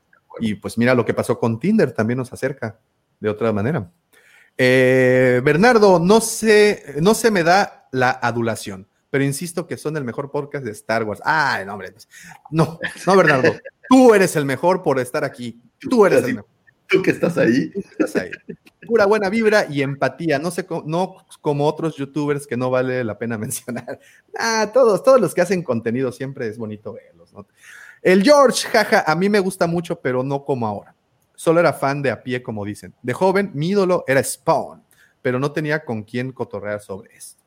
Y 0.40 0.54
pues 0.54 0.76
mira 0.76 0.94
lo 0.94 1.04
que 1.04 1.14
pasó 1.14 1.38
con 1.38 1.58
Tinder, 1.58 1.92
también 1.92 2.18
nos 2.18 2.32
acerca 2.32 2.78
de 3.18 3.28
otra 3.28 3.52
manera. 3.52 3.90
Eh, 4.58 5.40
Bernardo, 5.44 5.98
no 5.98 6.20
se, 6.20 6.96
no 7.00 7.14
se 7.14 7.30
me 7.30 7.42
da 7.42 7.88
la 7.90 8.10
adulación, 8.10 8.86
pero 9.12 9.24
insisto 9.24 9.66
que 9.66 9.76
son 9.76 9.94
el 9.98 10.04
mejor 10.04 10.30
podcast 10.30 10.64
de 10.64 10.70
Star 10.70 11.04
Wars. 11.04 11.20
Ay, 11.22 11.66
no, 11.66 11.74
hombre. 11.74 11.92
No, 12.50 12.78
no, 13.06 13.14
Bernardo. 13.14 13.52
Tú 13.86 14.14
eres 14.14 14.36
el 14.36 14.46
mejor 14.46 14.82
por 14.82 14.98
estar 14.98 15.22
aquí. 15.22 15.60
Tú 15.78 16.06
eres 16.06 16.24
el 16.24 16.36
mejor. 16.36 16.48
Tú 16.88 17.02
que 17.02 17.10
estás 17.10 17.36
ahí. 17.36 17.70
Estás 17.74 18.16
ahí. 18.16 18.30
Pura 18.86 19.04
buena 19.04 19.28
vibra 19.28 19.66
y 19.68 19.82
empatía. 19.82 20.38
No 20.38 20.50
sé, 20.50 20.66
no 20.86 21.26
como 21.42 21.66
otros 21.66 21.94
youtubers 21.96 22.46
que 22.46 22.56
no 22.56 22.70
vale 22.70 23.04
la 23.04 23.18
pena 23.18 23.36
mencionar. 23.38 24.00
Ah, 24.34 24.70
todos, 24.72 25.02
todos 25.02 25.20
los 25.20 25.34
que 25.34 25.42
hacen 25.42 25.62
contenido 25.62 26.10
siempre 26.10 26.48
es 26.48 26.56
bonito 26.56 26.94
verlos. 26.94 27.34
¿no? 27.34 27.46
El 28.00 28.22
George, 28.22 28.66
jaja, 28.66 29.04
a 29.06 29.14
mí 29.14 29.28
me 29.28 29.40
gusta 29.40 29.66
mucho, 29.66 30.00
pero 30.00 30.22
no 30.22 30.42
como 30.42 30.66
ahora. 30.66 30.94
Solo 31.34 31.60
era 31.60 31.74
fan 31.74 32.00
de 32.00 32.10
a 32.10 32.22
pie, 32.22 32.42
como 32.42 32.64
dicen. 32.64 32.94
De 33.02 33.12
joven, 33.12 33.50
mi 33.52 33.68
ídolo 33.68 34.04
era 34.06 34.24
Spawn, 34.24 34.82
pero 35.20 35.38
no 35.38 35.52
tenía 35.52 35.84
con 35.84 36.02
quién 36.02 36.32
cotorrear 36.32 36.80
sobre 36.80 37.14
esto. 37.14 37.41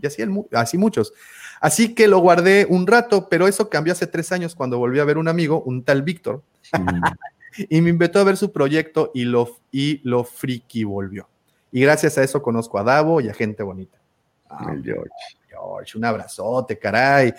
Y 0.00 0.06
así, 0.06 0.22
el 0.22 0.32
así 0.52 0.78
muchos. 0.78 1.12
Así 1.60 1.94
que 1.94 2.06
lo 2.06 2.18
guardé 2.18 2.66
un 2.68 2.86
rato, 2.86 3.28
pero 3.28 3.48
eso 3.48 3.68
cambió 3.68 3.92
hace 3.92 4.06
tres 4.06 4.30
años 4.32 4.54
cuando 4.54 4.78
volví 4.78 5.00
a 5.00 5.04
ver 5.04 5.18
un 5.18 5.28
amigo, 5.28 5.62
un 5.62 5.82
tal 5.82 6.02
Víctor, 6.02 6.42
y 7.68 7.80
me 7.80 7.90
invitó 7.90 8.20
a 8.20 8.24
ver 8.24 8.36
su 8.36 8.52
proyecto 8.52 9.10
y 9.14 9.24
lo, 9.24 9.58
y 9.72 10.00
lo 10.08 10.24
friki 10.24 10.84
volvió. 10.84 11.28
Y 11.72 11.80
gracias 11.82 12.16
a 12.16 12.22
eso 12.22 12.40
conozco 12.42 12.78
a 12.78 12.84
Davo 12.84 13.20
y 13.20 13.28
a 13.28 13.34
gente 13.34 13.62
bonita. 13.62 13.98
Ah, 14.48 14.70
El 14.72 14.82
George. 14.82 15.10
George, 15.48 15.98
un 15.98 16.04
abrazote, 16.04 16.78
caray. 16.78 17.34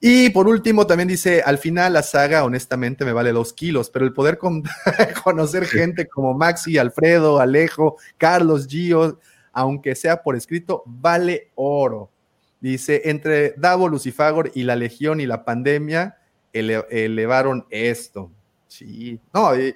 Y 0.00 0.30
por 0.30 0.48
último, 0.48 0.86
también 0.86 1.08
dice, 1.08 1.42
al 1.42 1.58
final 1.58 1.92
la 1.92 2.02
saga, 2.02 2.44
honestamente, 2.44 3.04
me 3.04 3.12
vale 3.12 3.30
dos 3.32 3.52
kilos, 3.52 3.88
pero 3.88 4.04
el 4.04 4.12
poder 4.12 4.36
con- 4.36 4.62
conocer 5.24 5.66
gente 5.66 6.08
como 6.08 6.34
Maxi, 6.34 6.76
Alfredo, 6.78 7.38
Alejo, 7.38 7.96
Carlos, 8.18 8.66
Gio, 8.66 9.20
aunque 9.52 9.94
sea 9.94 10.22
por 10.22 10.36
escrito, 10.36 10.82
vale 10.86 11.50
oro. 11.54 12.10
Dice, 12.60 13.02
entre 13.06 13.54
Davo, 13.56 13.88
Lucifagor 13.88 14.50
y 14.54 14.62
la 14.62 14.76
Legión 14.76 15.20
y 15.20 15.26
la 15.26 15.44
pandemia, 15.44 16.16
ele- 16.52 16.84
elevaron 16.90 17.66
esto. 17.70 18.30
Sí, 18.68 19.20
no, 19.34 19.58
y, 19.58 19.74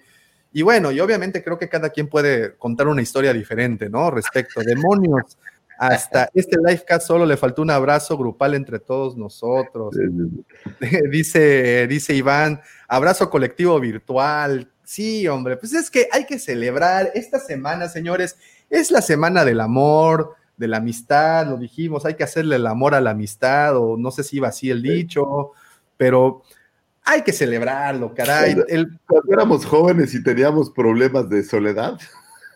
y 0.52 0.62
bueno, 0.62 0.90
y 0.92 1.00
obviamente 1.00 1.42
creo 1.42 1.58
que 1.58 1.68
cada 1.68 1.90
quien 1.90 2.08
puede 2.08 2.56
contar 2.56 2.88
una 2.88 3.02
historia 3.02 3.32
diferente, 3.32 3.90
¿no? 3.90 4.10
Respecto, 4.10 4.60
demonios. 4.62 5.36
Hasta 5.78 6.30
este 6.34 6.56
livecast 6.56 7.06
solo 7.06 7.26
le 7.26 7.36
faltó 7.36 7.60
un 7.60 7.70
abrazo 7.70 8.16
grupal 8.16 8.54
entre 8.54 8.78
todos 8.78 9.16
nosotros. 9.16 9.94
dice, 11.10 11.86
dice 11.86 12.14
Iván, 12.14 12.60
abrazo 12.88 13.28
colectivo 13.28 13.78
virtual. 13.80 14.70
Sí, 14.84 15.26
hombre, 15.26 15.56
pues 15.56 15.74
es 15.74 15.90
que 15.90 16.08
hay 16.12 16.24
que 16.24 16.38
celebrar 16.38 17.10
esta 17.14 17.38
semana, 17.40 17.88
señores. 17.88 18.36
Es 18.70 18.90
la 18.90 19.02
semana 19.02 19.44
del 19.44 19.60
amor, 19.60 20.34
de 20.56 20.68
la 20.68 20.78
amistad, 20.78 21.46
lo 21.48 21.56
dijimos, 21.56 22.04
hay 22.06 22.14
que 22.14 22.24
hacerle 22.24 22.56
el 22.56 22.66
amor 22.66 22.94
a 22.94 23.00
la 23.00 23.10
amistad, 23.10 23.76
o 23.76 23.96
no 23.96 24.10
sé 24.10 24.22
si 24.24 24.36
iba 24.38 24.48
así 24.48 24.70
el 24.70 24.82
dicho, 24.82 25.52
pero 25.96 26.42
hay 27.04 27.22
que 27.22 27.32
celebrarlo, 27.32 28.14
caray. 28.14 28.56
El, 28.68 28.98
Cuando 29.06 29.32
éramos 29.32 29.64
jóvenes 29.66 30.14
y 30.14 30.22
teníamos 30.22 30.70
problemas 30.70 31.28
de 31.28 31.44
soledad, 31.44 31.98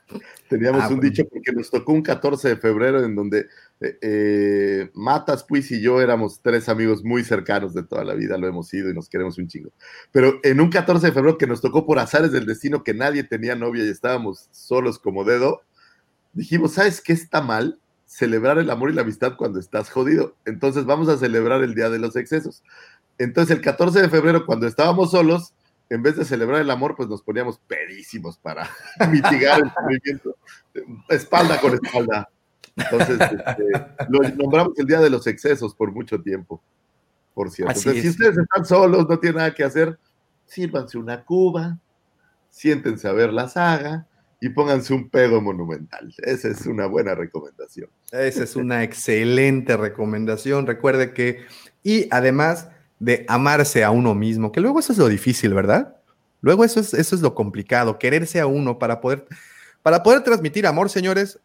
teníamos 0.48 0.82
Ah, 0.82 0.88
un 0.88 0.96
bueno. 0.96 1.10
dicho 1.10 1.24
porque 1.30 1.52
nos 1.52 1.70
tocó 1.70 1.92
un 1.92 2.02
14 2.02 2.48
de 2.48 2.56
febrero 2.56 3.04
en 3.04 3.14
donde 3.14 3.46
eh, 3.80 3.98
eh, 4.02 4.90
Matas, 4.94 5.44
Puis 5.44 5.70
y 5.70 5.80
yo 5.80 6.00
éramos 6.00 6.40
tres 6.42 6.68
amigos 6.68 7.04
muy 7.04 7.22
cercanos 7.22 7.74
de 7.74 7.82
toda 7.84 8.02
la 8.04 8.14
vida, 8.14 8.36
lo 8.38 8.48
hemos 8.48 8.66
sido 8.66 8.90
y 8.90 8.94
nos 8.94 9.08
queremos 9.08 9.38
un 9.38 9.46
chingo. 9.46 9.70
Pero 10.10 10.40
en 10.42 10.60
un 10.60 10.70
14 10.70 11.06
de 11.06 11.12
febrero 11.12 11.38
que 11.38 11.46
nos 11.46 11.60
tocó 11.60 11.86
por 11.86 11.98
azares 11.98 12.32
del 12.32 12.46
destino 12.46 12.82
que 12.82 12.94
nadie 12.94 13.22
tenía 13.24 13.54
novia 13.54 13.84
y 13.84 13.88
estábamos 13.88 14.48
solos 14.50 14.98
como 14.98 15.24
dedo, 15.24 15.60
dijimos, 16.32 16.72
¿sabes 16.74 17.00
qué 17.00 17.12
está 17.12 17.40
mal? 17.40 17.78
Celebrar 18.06 18.58
el 18.58 18.70
amor 18.70 18.90
y 18.90 18.94
la 18.94 19.02
amistad 19.02 19.36
cuando 19.36 19.60
estás 19.60 19.90
jodido. 19.90 20.36
Entonces 20.44 20.84
vamos 20.84 21.08
a 21.08 21.16
celebrar 21.16 21.62
el 21.62 21.74
Día 21.74 21.90
de 21.90 21.98
los 21.98 22.16
Excesos. 22.16 22.62
Entonces 23.18 23.56
el 23.56 23.62
14 23.62 24.02
de 24.02 24.08
febrero, 24.08 24.46
cuando 24.46 24.66
estábamos 24.66 25.12
solos, 25.12 25.54
en 25.88 26.02
vez 26.02 26.16
de 26.16 26.24
celebrar 26.24 26.60
el 26.60 26.70
amor, 26.70 26.94
pues 26.96 27.08
nos 27.08 27.22
poníamos 27.22 27.58
pedísimos 27.66 28.38
para 28.38 28.68
mitigar 29.10 29.60
el 29.60 29.70
sufrimiento. 29.70 30.36
Espalda 31.08 31.60
con 31.60 31.74
espalda. 31.74 32.28
Entonces, 32.76 33.20
este, 33.20 33.64
lo 34.08 34.20
nombramos 34.36 34.78
el 34.78 34.86
Día 34.86 35.00
de 35.00 35.10
los 35.10 35.26
Excesos 35.26 35.74
por 35.74 35.92
mucho 35.92 36.20
tiempo, 36.22 36.62
por 37.34 37.50
cierto. 37.50 37.72
Así 37.72 37.80
Entonces, 37.80 38.02
si 38.02 38.08
es. 38.08 38.14
ustedes 38.14 38.38
están 38.38 38.64
solos, 38.64 39.08
no 39.08 39.18
tienen 39.18 39.38
nada 39.38 39.54
que 39.54 39.64
hacer, 39.64 39.98
sírvanse 40.46 40.96
una 40.96 41.24
cuba, 41.24 41.78
siéntense 42.48 43.08
a 43.08 43.12
ver 43.12 43.32
la 43.32 43.48
saga 43.48 44.06
y 44.40 44.48
pónganse 44.48 44.94
un 44.94 45.10
pedo 45.10 45.40
monumental. 45.40 46.14
Esa 46.18 46.48
es 46.48 46.66
una 46.66 46.86
buena 46.86 47.14
recomendación. 47.14 47.90
Esa 48.10 48.44
es 48.44 48.56
una 48.56 48.82
excelente 48.82 49.76
recomendación. 49.76 50.66
Recuerde 50.66 51.12
que, 51.12 51.40
y 51.82 52.08
además 52.10 52.68
de 52.98 53.26
amarse 53.28 53.84
a 53.84 53.90
uno 53.90 54.14
mismo, 54.14 54.50
que 54.50 54.60
luego 54.60 54.80
eso 54.80 54.92
es 54.92 54.98
lo 54.98 55.08
difícil, 55.08 55.52
¿verdad? 55.52 55.96
Luego 56.40 56.64
eso 56.64 56.80
es, 56.80 56.94
eso 56.94 57.14
es 57.14 57.20
lo 57.20 57.34
complicado, 57.34 57.98
quererse 57.98 58.40
a 58.40 58.46
uno 58.46 58.78
para 58.78 59.00
poder, 59.02 59.26
para 59.82 60.02
poder 60.02 60.22
transmitir 60.22 60.66
amor, 60.66 60.88
señores, 60.88 61.38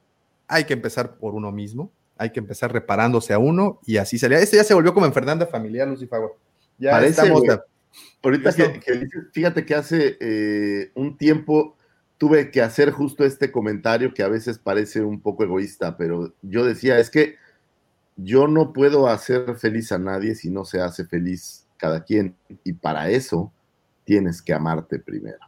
hay 0.47 0.63
que 0.63 0.73
empezar 0.73 1.17
por 1.17 1.35
uno 1.35 1.51
mismo, 1.51 1.91
hay 2.17 2.29
que 2.31 2.39
empezar 2.39 2.71
reparándose 2.71 3.33
a 3.33 3.39
uno 3.39 3.81
y 3.85 3.97
así 3.97 4.17
sería. 4.17 4.39
Este 4.39 4.55
ya 4.55 4.63
se 4.63 4.73
volvió 4.73 4.93
como 4.93 5.05
en 5.05 5.13
Fernanda 5.13 5.45
Familiar, 5.47 5.87
Lucifer. 5.87 6.19
Ya 6.77 6.91
Parece, 6.91 7.21
estamos. 7.21 7.43
Ahorita 8.21 8.53
que, 8.53 8.81
fíjate 9.31 9.65
que 9.65 9.75
hace 9.75 10.17
eh, 10.19 10.91
un 10.95 11.17
tiempo 11.17 11.75
tuve 12.17 12.49
que 12.51 12.61
hacer 12.61 12.91
justo 12.91 13.23
este 13.25 13.51
comentario 13.51 14.13
que 14.13 14.23
a 14.23 14.27
veces 14.29 14.57
parece 14.57 15.01
un 15.01 15.19
poco 15.19 15.43
egoísta, 15.43 15.97
pero 15.97 16.33
yo 16.41 16.63
decía, 16.65 16.97
es 16.99 17.09
que 17.09 17.35
yo 18.15 18.47
no 18.47 18.71
puedo 18.71 19.07
hacer 19.09 19.55
feliz 19.57 19.91
a 19.91 19.97
nadie 19.99 20.35
si 20.35 20.49
no 20.49 20.63
se 20.65 20.79
hace 20.81 21.05
feliz 21.05 21.65
cada 21.77 22.03
quien, 22.03 22.35
y 22.63 22.71
para 22.73 23.09
eso 23.09 23.51
tienes 24.05 24.41
que 24.41 24.53
amarte 24.53 24.99
primero. 24.99 25.39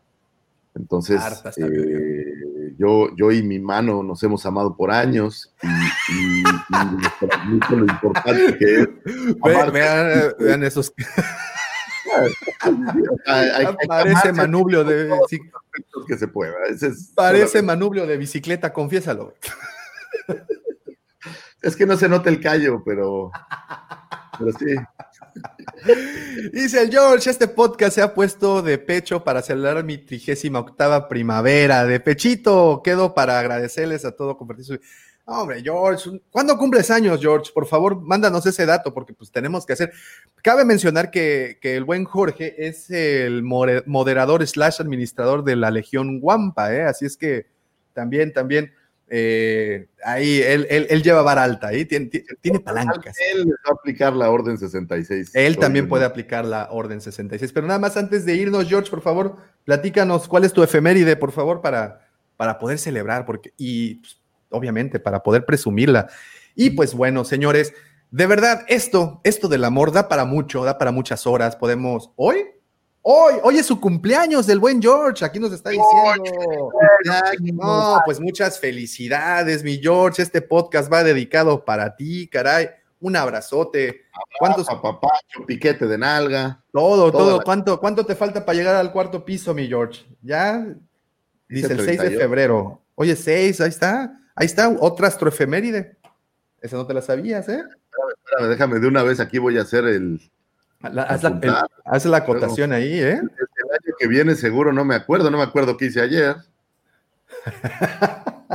Entonces, 0.76 1.20
eh, 1.58 2.76
yo, 2.78 3.08
yo 3.16 3.32
y 3.32 3.42
mi 3.42 3.58
mano 3.58 4.04
nos 4.04 4.22
hemos 4.24 4.46
amado 4.46 4.76
por 4.76 4.92
años 4.92 5.52
y, 5.64 5.68
y- 6.14 6.44
y 6.44 7.28
transmito 7.28 7.76
lo 7.78 7.86
importante 7.86 8.58
que 8.58 8.82
es. 8.82 8.88
Ve- 9.06 9.36
amarse. 9.56 9.72
vean, 9.72 10.34
vean 10.40 10.64
esos. 10.64 10.94
Hay- 13.26 13.50
hay- 13.50 13.76
Parece 13.88 14.32
manubrio 14.34 14.84
de. 14.84 15.10
que 16.08 16.18
se 16.18 16.28
pueda. 16.28 16.54
Es, 16.70 17.12
parece 17.16 17.62
manubrio 17.62 18.06
de 18.08 18.18
bicicleta, 18.18 18.74
confiésalo. 18.74 19.34
es 21.62 21.76
que 21.76 21.86
no 21.86 21.98
se 21.98 22.08
nota 22.10 22.30
el 22.30 22.40
callo, 22.42 22.82
pero, 22.86 23.32
pero 24.38 24.52
sí. 24.58 24.76
Dice 26.54 26.84
el 26.84 26.92
George, 26.92 27.30
este 27.30 27.48
podcast 27.48 27.96
se 27.96 28.02
ha 28.02 28.14
puesto 28.14 28.62
de 28.62 28.78
pecho 28.78 29.24
para 29.24 29.42
celebrar 29.42 29.84
mi 29.84 29.98
trigésima 29.98 30.60
octava 30.60 31.08
primavera. 31.08 31.86
De 31.86 32.00
pechito, 32.00 32.82
quedo 32.84 33.14
para 33.14 33.40
agradecerles 33.40 34.06
a 34.06 34.12
todo 34.16 34.38
compartir 34.38 34.66
su... 34.66 34.80
No, 35.28 35.42
Hombre, 35.42 35.62
George, 35.62 36.22
¿cuándo 36.32 36.58
cumples 36.58 36.90
años, 36.90 37.20
George? 37.20 37.52
Por 37.54 37.68
favor, 37.68 38.02
mándanos 38.02 38.46
ese 38.46 38.66
dato 38.66 38.94
porque 38.94 39.14
pues 39.14 39.30
tenemos 39.30 39.66
que 39.66 39.74
hacer. 39.74 39.92
Cabe 40.42 40.64
mencionar 40.64 41.12
que, 41.12 41.58
que 41.62 41.76
el 41.76 41.84
buen 41.84 42.06
Jorge 42.06 42.56
es 42.66 42.90
el 42.90 43.44
moderador 43.44 44.48
slash 44.48 44.80
administrador 44.80 45.44
de 45.44 45.58
la 45.58 45.70
Legión 45.70 46.22
Guampa, 46.22 46.74
¿eh? 46.74 46.84
Así 46.84 47.06
es 47.06 47.18
que 47.18 47.46
también, 47.92 48.32
también, 48.32 48.72
eh, 49.10 49.88
ahí 50.06 50.42
él, 50.42 50.66
él, 50.70 50.88
él 50.90 51.04
lleva 51.04 51.22
vara 51.24 51.44
alta, 51.44 51.68
ahí 51.68 51.84
tiene, 51.84 52.06
tiene, 52.06 52.28
tiene 52.40 52.60
palancas. 52.62 53.18
Él 53.34 53.50
va 53.50 53.72
a 53.72 53.74
aplicar 53.74 54.14
la 54.14 54.30
orden 54.30 54.58
66. 54.58 55.32
Él 55.34 55.58
también 55.58 55.90
puede 55.90 56.06
aplicar 56.06 56.46
la 56.46 56.70
Orden 56.72 57.02
66. 57.02 57.52
Pero 57.52 57.68
nada 57.68 57.80
más 57.80 57.98
antes 57.98 58.26
de 58.26 58.36
irnos, 58.36 58.70
George, 58.70 58.90
por 58.90 59.02
favor, 59.02 59.36
platícanos 59.66 60.26
cuál 60.30 60.46
es 60.46 60.54
tu 60.54 60.64
efeméride, 60.64 61.18
por 61.18 61.34
favor, 61.34 61.62
para, 61.62 62.08
para 62.38 62.60
poder 62.60 62.80
celebrar 62.80 63.26
porque, 63.26 63.52
y 63.58 63.96
pues, 63.96 64.17
obviamente 64.50 65.00
para 65.00 65.24
poder 65.24 65.46
presumirla. 65.46 66.08
Y 66.56 66.72
pues 66.72 66.94
bueno, 66.94 67.24
señores, 67.24 67.74
de 68.10 68.26
verdad, 68.26 68.62
esto, 68.68 69.20
esto 69.24 69.48
del 69.48 69.66
amor 69.66 69.92
da 69.92 70.08
para 70.08 70.26
mucho, 70.26 70.64
da 70.64 70.78
para 70.78 70.92
muchas 70.92 71.28
horas. 71.28 71.56
Podemos, 71.56 72.12
hoy, 72.16 72.38
hoy, 73.02 73.36
hoy 73.44 73.58
es 73.58 73.66
su 73.66 73.82
cumpleaños 73.82 74.48
del 74.48 74.60
buen 74.60 74.82
George, 74.82 75.26
aquí 75.26 75.40
nos 75.40 75.52
está 75.52 75.72
diciendo. 75.72 76.72
No, 77.54 78.02
pues 78.06 78.20
muchas 78.20 78.60
felicidades, 78.60 79.64
mi 79.64 79.78
George. 79.78 80.22
Este 80.22 80.42
podcast 80.42 80.92
va 80.92 81.04
dedicado 81.04 81.66
para 81.66 81.96
ti, 81.96 82.28
caray. 82.28 82.70
Un 83.00 83.16
abrazote. 83.16 84.06
¿Cuántos, 84.40 84.66
piquete 85.46 85.86
de 85.86 85.98
nalga. 85.98 86.64
todo, 86.72 87.12
todo. 87.12 87.42
¿Cuánto, 87.44 87.80
¿Cuánto 87.80 88.06
te 88.06 88.16
falta 88.16 88.44
para 88.44 88.58
llegar 88.58 88.76
al 88.76 88.92
cuarto 88.92 89.24
piso, 89.24 89.54
mi 89.54 89.68
George? 89.68 90.04
Ya, 90.22 90.66
dice 91.48 91.74
el 91.74 91.80
6 91.80 91.86
de 91.86 91.98
38. 91.98 92.20
febrero. 92.20 92.82
Oye, 92.96 93.16
6, 93.16 93.62
ahí 93.62 93.70
está. 93.70 94.18
Ahí 94.38 94.46
está, 94.46 94.70
otra 94.80 95.08
astroefeméride. 95.08 95.98
Esa 96.62 96.78
no 96.78 96.86
te 96.88 96.94
la 96.94 97.02
sabías, 97.02 97.50
¿eh? 97.50 97.62
Espérame, 98.24 98.50
déjame 98.50 98.80
de 98.80 98.88
una 98.88 99.04
vez, 99.04 99.20
aquí 99.20 99.40
voy 99.40 99.58
a 99.58 99.64
hacer 99.64 99.86
el, 99.86 100.22
La- 100.92 101.04
haz, 101.04 101.24
la, 101.24 101.40
el- 101.42 101.54
haz 101.86 102.06
la 102.06 102.18
acotación 102.18 102.72
ahí, 102.72 103.00
¿eh? 103.00 103.14
el 103.14 103.20
año 103.20 103.96
que 104.00 104.08
viene, 104.08 104.36
seguro 104.36 104.72
no 104.72 104.86
me 104.86 104.96
acuerdo, 104.96 105.30
no 105.32 105.38
me 105.38 105.44
acuerdo 105.44 105.76
qué 105.76 105.86
hice 105.86 106.02
ayer. 106.02 106.36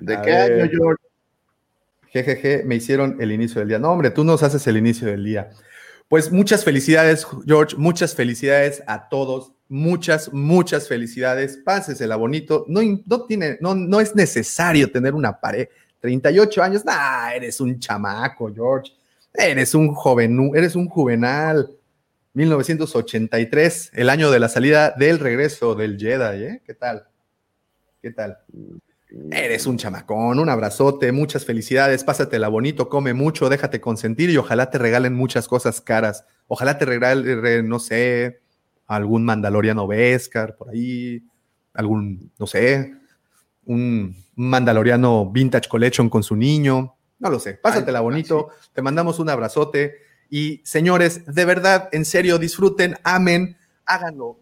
¿De 0.00 0.14
A 0.16 0.22
qué 0.22 0.30
ver. 0.30 0.62
año, 0.62 0.70
George? 0.70 1.02
Jejeje, 2.08 2.62
me 2.64 2.76
hicieron 2.76 3.16
el 3.20 3.32
inicio 3.32 3.58
del 3.60 3.68
día. 3.68 3.78
No, 3.78 3.90
hombre, 3.90 4.10
tú 4.10 4.24
nos 4.24 4.42
haces 4.42 4.66
el 4.66 4.76
inicio 4.76 5.08
del 5.08 5.24
día. 5.24 5.50
Pues 6.08 6.30
muchas 6.30 6.64
felicidades, 6.64 7.26
George, 7.46 7.76
muchas 7.76 8.14
felicidades 8.14 8.82
a 8.86 9.08
todos, 9.08 9.52
muchas, 9.74 10.32
muchas 10.32 10.86
felicidades. 10.88 11.56
Pásesela 11.56 12.16
bonito. 12.16 12.64
No, 12.68 12.80
no, 13.06 13.22
tiene, 13.26 13.58
no, 13.60 13.74
no 13.74 14.00
es 14.00 14.14
necesario 14.14 14.90
tener 14.90 15.14
una 15.14 15.40
pared. 15.40 15.68
38 16.00 16.62
años, 16.62 16.82
eres 17.34 17.60
un 17.60 17.78
chamaco, 17.80 18.52
George. 18.54 18.92
Eres 19.32 19.74
un 19.74 19.92
joven, 19.92 20.52
eres 20.54 20.76
un 20.76 20.88
juvenal. 20.88 21.70
1983, 22.34 23.90
el 23.94 24.10
año 24.10 24.30
de 24.30 24.38
la 24.40 24.48
salida 24.48 24.94
del 24.96 25.18
regreso 25.18 25.74
del 25.74 25.98
Jedi, 25.98 26.44
¿eh? 26.44 26.62
¿Qué 26.66 26.74
tal? 26.74 27.04
¿Qué 28.02 28.10
tal? 28.10 28.38
Eres 29.30 29.66
un 29.66 29.76
chamacón, 29.76 30.40
un 30.40 30.48
abrazote, 30.48 31.12
muchas 31.12 31.44
felicidades, 31.44 32.02
pásatela 32.02 32.48
bonito, 32.48 32.88
come 32.88 33.14
mucho, 33.14 33.48
déjate 33.48 33.80
consentir 33.80 34.30
y 34.30 34.36
ojalá 34.36 34.70
te 34.70 34.78
regalen 34.78 35.14
muchas 35.14 35.46
cosas 35.46 35.80
caras. 35.80 36.24
Ojalá 36.48 36.76
te 36.78 36.84
regalen, 36.84 37.40
re- 37.40 37.62
no 37.62 37.78
sé, 37.78 38.40
algún 38.86 39.24
Mandaloriano 39.24 39.86
Beskar 39.86 40.56
por 40.56 40.70
ahí, 40.70 41.22
algún, 41.72 42.30
no 42.38 42.46
sé, 42.46 42.94
un 43.66 44.16
Mandaloriano 44.34 45.30
Vintage 45.30 45.68
Collection 45.68 46.08
con 46.08 46.22
su 46.22 46.36
niño. 46.36 46.96
No 47.18 47.30
lo 47.30 47.38
sé, 47.38 47.54
pásatela 47.54 48.00
bonito, 48.00 48.50
te 48.72 48.82
mandamos 48.82 49.18
un 49.18 49.30
abrazote 49.30 49.96
y 50.28 50.60
señores, 50.64 51.24
de 51.26 51.44
verdad, 51.44 51.88
en 51.92 52.04
serio, 52.04 52.38
disfruten, 52.38 52.96
amen, 53.04 53.56
háganlo, 53.86 54.40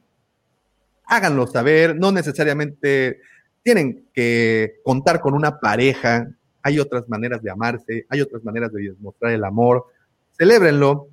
háganlo 1.04 1.46
saber, 1.46 1.96
no 1.96 2.12
necesariamente 2.12 3.20
tienen 3.62 4.08
que 4.12 4.80
contar 4.84 5.20
con 5.20 5.34
una 5.34 5.60
pareja, 5.60 6.28
hay 6.62 6.78
otras 6.78 7.08
maneras 7.08 7.42
de 7.42 7.50
amarse, 7.50 8.06
hay 8.08 8.20
otras 8.20 8.42
maneras 8.42 8.72
de 8.72 8.82
demostrar 8.82 9.32
el 9.32 9.44
amor, 9.44 9.86
celébrenlo. 10.36 11.08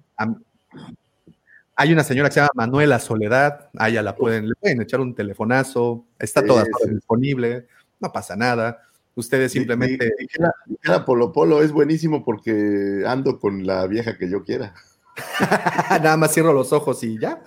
Hay 1.82 1.94
una 1.94 2.04
señora 2.04 2.28
que 2.28 2.34
se 2.34 2.40
llama 2.42 2.52
Manuela 2.56 3.00
Soledad, 3.00 3.70
a 3.78 3.88
ella 3.88 4.02
la 4.02 4.14
pueden, 4.14 4.50
le 4.50 4.56
pueden 4.56 4.82
echar 4.82 5.00
un 5.00 5.16
telefonazo, 5.16 6.04
está 6.20 6.42
Sí, 6.42 6.48
todas 6.48 6.66
sí. 6.66 6.72
horas 6.76 6.94
disponible, 6.94 7.68
no 8.02 8.12
pasa 8.12 8.36
nada. 8.36 8.82
Ustedes 9.16 9.54
simplemente 9.54 10.12
dijera- 10.20 10.54
dijera 10.66 11.06
Polo 11.06 11.32
Polo 11.32 11.62
es 11.64 11.72
buenísimo 11.72 12.26
porque 12.26 13.04
ando 13.08 13.40
con 13.40 13.66
la 13.66 13.88
vieja 13.88 14.18
que 14.18 14.30
yo 14.30 14.44
quiera. 14.44 14.74
nada 16.04 16.18
más 16.18 16.34
cierro 16.34 16.52
los 16.52 16.74
ojos 16.74 17.02
y 17.06 17.18
ya. 17.18 17.42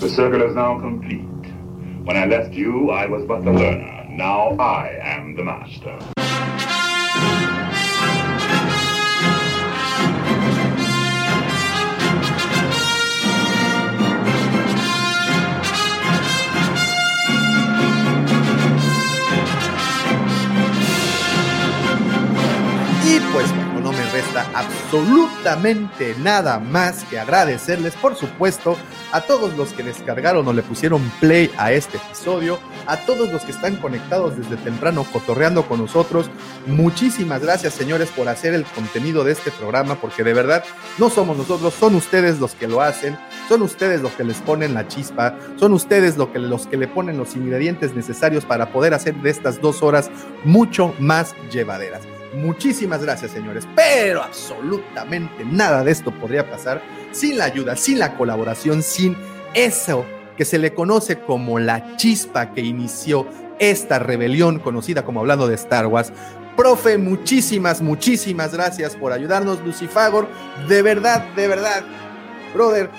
The 0.00 0.08
circle 0.08 0.46
is 0.46 0.54
now 0.54 0.80
complete. 0.80 1.26
When 2.04 2.16
I 2.16 2.26
left 2.26 2.52
you, 2.52 2.92
I 2.92 3.06
was 3.08 3.24
but 3.26 3.42
the 3.42 3.50
learner. 3.50 4.04
Now 4.08 4.52
I 4.60 5.00
am 5.02 5.34
the 5.34 5.42
master. 5.42 5.98
Absolutamente 24.94 26.14
nada 26.20 26.60
más 26.60 27.02
que 27.04 27.18
agradecerles, 27.18 27.94
por 27.94 28.14
supuesto, 28.14 28.76
a 29.10 29.22
todos 29.22 29.56
los 29.56 29.72
que 29.72 29.82
descargaron 29.82 30.46
o 30.46 30.52
le 30.52 30.62
pusieron 30.62 31.02
play 31.18 31.50
a 31.58 31.72
este 31.72 31.96
episodio, 31.96 32.60
a 32.86 32.98
todos 32.98 33.32
los 33.32 33.42
que 33.42 33.50
están 33.50 33.74
conectados 33.76 34.36
desde 34.36 34.56
temprano 34.56 35.04
cotorreando 35.12 35.66
con 35.66 35.80
nosotros. 35.80 36.30
Muchísimas 36.66 37.42
gracias, 37.42 37.74
señores, 37.74 38.10
por 38.10 38.28
hacer 38.28 38.54
el 38.54 38.64
contenido 38.64 39.24
de 39.24 39.32
este 39.32 39.50
programa, 39.50 39.96
porque 39.96 40.22
de 40.22 40.32
verdad 40.32 40.62
no 40.98 41.10
somos 41.10 41.36
nosotros, 41.36 41.74
son 41.74 41.96
ustedes 41.96 42.38
los 42.38 42.54
que 42.54 42.68
lo 42.68 42.80
hacen, 42.80 43.18
son 43.48 43.62
ustedes 43.62 44.00
los 44.00 44.12
que 44.12 44.22
les 44.22 44.36
ponen 44.42 44.74
la 44.74 44.86
chispa, 44.86 45.36
son 45.56 45.72
ustedes 45.72 46.16
los 46.16 46.28
que, 46.28 46.38
los 46.38 46.68
que 46.68 46.76
le 46.76 46.86
ponen 46.86 47.18
los 47.18 47.34
ingredientes 47.34 47.96
necesarios 47.96 48.44
para 48.44 48.72
poder 48.72 48.94
hacer 48.94 49.16
de 49.16 49.30
estas 49.30 49.60
dos 49.60 49.82
horas 49.82 50.08
mucho 50.44 50.94
más 51.00 51.34
llevaderas. 51.50 52.13
Muchísimas 52.34 53.02
gracias, 53.02 53.30
señores. 53.30 53.66
Pero 53.74 54.22
absolutamente 54.22 55.44
nada 55.44 55.84
de 55.84 55.92
esto 55.92 56.10
podría 56.12 56.50
pasar 56.50 56.82
sin 57.12 57.38
la 57.38 57.44
ayuda, 57.44 57.76
sin 57.76 57.98
la 57.98 58.16
colaboración, 58.16 58.82
sin 58.82 59.16
eso 59.54 60.04
que 60.36 60.44
se 60.44 60.58
le 60.58 60.74
conoce 60.74 61.20
como 61.20 61.58
la 61.58 61.96
chispa 61.96 62.52
que 62.52 62.60
inició 62.60 63.26
esta 63.58 63.98
rebelión 63.98 64.58
conocida 64.58 65.04
como 65.04 65.20
hablando 65.20 65.46
de 65.46 65.54
Star 65.54 65.86
Wars. 65.86 66.12
Profe, 66.56 66.98
muchísimas, 66.98 67.82
muchísimas 67.82 68.52
gracias 68.52 68.94
por 68.96 69.12
ayudarnos, 69.12 69.60
Lucifagor. 69.64 70.28
De 70.68 70.82
verdad, 70.82 71.24
de 71.34 71.48
verdad, 71.48 71.82
brother, 72.52 72.90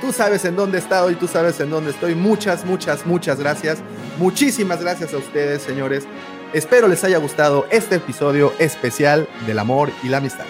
tú 0.00 0.12
sabes 0.12 0.44
en 0.44 0.56
dónde 0.56 0.78
he 0.78 0.80
estado 0.80 1.10
y 1.10 1.14
tú 1.14 1.28
sabes 1.28 1.58
en 1.60 1.70
dónde 1.70 1.90
estoy. 1.90 2.14
Muchas, 2.14 2.64
muchas, 2.64 3.06
muchas 3.06 3.38
gracias. 3.38 3.78
Muchísimas 4.18 4.80
gracias 4.80 5.14
a 5.14 5.18
ustedes, 5.18 5.62
señores. 5.62 6.06
Espero 6.54 6.86
les 6.86 7.02
haya 7.02 7.18
gustado 7.18 7.66
este 7.70 7.96
episodio 7.96 8.52
especial 8.60 9.28
del 9.44 9.58
amor 9.58 9.90
y 10.04 10.08
la 10.08 10.18
amistad. 10.18 10.44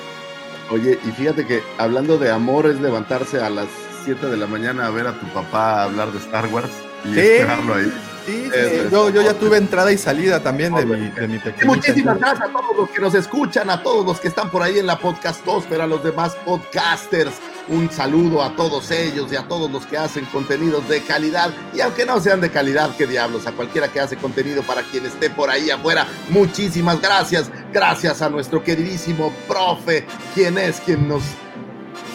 Oye, 0.71 0.99
y 1.03 1.11
fíjate 1.13 1.47
que 1.47 1.63
hablando 1.79 2.19
de 2.19 2.31
amor 2.31 2.67
es 2.67 2.79
levantarse 2.79 3.41
a 3.41 3.49
las 3.49 3.69
7 4.05 4.27
de 4.27 4.37
la 4.37 4.47
mañana 4.47 4.87
a 4.87 4.91
ver 4.91 5.07
a 5.07 5.19
tu 5.19 5.27
papá 5.29 5.85
hablar 5.85 6.13
de 6.13 6.19
Star 6.19 6.47
Wars 6.49 6.69
y 7.07 7.15
Sí. 7.15 7.21
esperarlo 7.21 7.75
ahí. 7.75 7.93
Sí, 8.27 8.45
sí, 8.45 8.51
es 8.55 8.91
yo, 8.91 9.09
yo 9.09 9.23
ya 9.23 9.33
tuve 9.33 9.57
entrada 9.57 9.93
y 9.93 9.99
salida 9.99 10.41
también 10.43 10.75
de 10.75 10.85
mi, 10.85 11.09
de 11.09 11.27
mi 11.27 11.41
muchísimas 11.65 12.19
gracias 12.19 12.51
a 12.51 12.53
todos 12.53 12.77
los 12.77 12.91
que 12.91 13.01
nos 13.01 13.15
escuchan, 13.15 13.71
a 13.71 13.83
todos 13.83 14.05
los 14.05 14.21
que 14.21 14.29
están 14.29 14.51
por 14.51 14.63
ahí 14.63 14.79
en 14.79 14.87
la 14.87 14.99
podcastósfera, 14.99 15.85
a 15.85 15.87
los 15.87 16.05
demás 16.05 16.35
podcasters. 16.45 17.33
Un 17.69 17.91
saludo 17.91 18.43
a 18.43 18.55
todos 18.57 18.91
ellos 18.91 19.33
y 19.33 19.37
a 19.37 19.49
todos 19.49 19.71
los 19.71 19.87
que 19.87 19.97
hacen 19.97 20.27
contenidos 20.27 20.87
de 20.89 21.01
calidad. 21.01 21.51
Y 21.75 21.81
aunque 21.81 22.05
no 22.05 22.21
sean 22.21 22.41
de 22.41 22.51
calidad, 22.51 22.95
qué 22.97 23.07
diablos, 23.07 23.47
a 23.47 23.53
cualquiera 23.53 23.89
que 23.89 24.01
hace 24.01 24.17
contenido 24.17 24.63
para 24.63 24.83
quien 24.83 25.07
esté 25.07 25.31
por 25.31 25.49
ahí 25.49 25.71
afuera, 25.71 26.07
muchísimas 26.29 27.01
gracias. 27.01 27.51
Gracias 27.73 28.21
a 28.21 28.29
nuestro 28.29 28.63
queridísimo 28.63 29.33
profe, 29.49 30.07
quien 30.35 30.59
es 30.59 30.81
quien 30.81 31.09
nos... 31.09 31.23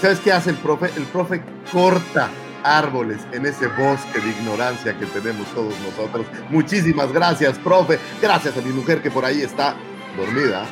¿Sabes 0.01 0.19
qué 0.19 0.31
hace 0.31 0.51
el 0.51 0.57
profe? 0.57 0.91
El 0.95 1.03
profe 1.05 1.41
corta 1.71 2.29
árboles 2.63 3.19
en 3.31 3.45
ese 3.45 3.67
bosque 3.67 4.19
de 4.19 4.29
ignorancia 4.29 4.97
que 4.97 5.05
tenemos 5.07 5.47
todos 5.53 5.73
nosotros. 5.79 6.25
Muchísimas 6.49 7.11
gracias, 7.11 7.57
profe. 7.57 7.99
Gracias 8.21 8.55
a 8.55 8.61
mi 8.61 8.71
mujer 8.71 9.01
que 9.01 9.09
por 9.09 9.25
ahí 9.25 9.41
está 9.41 9.75
dormida. 10.15 10.65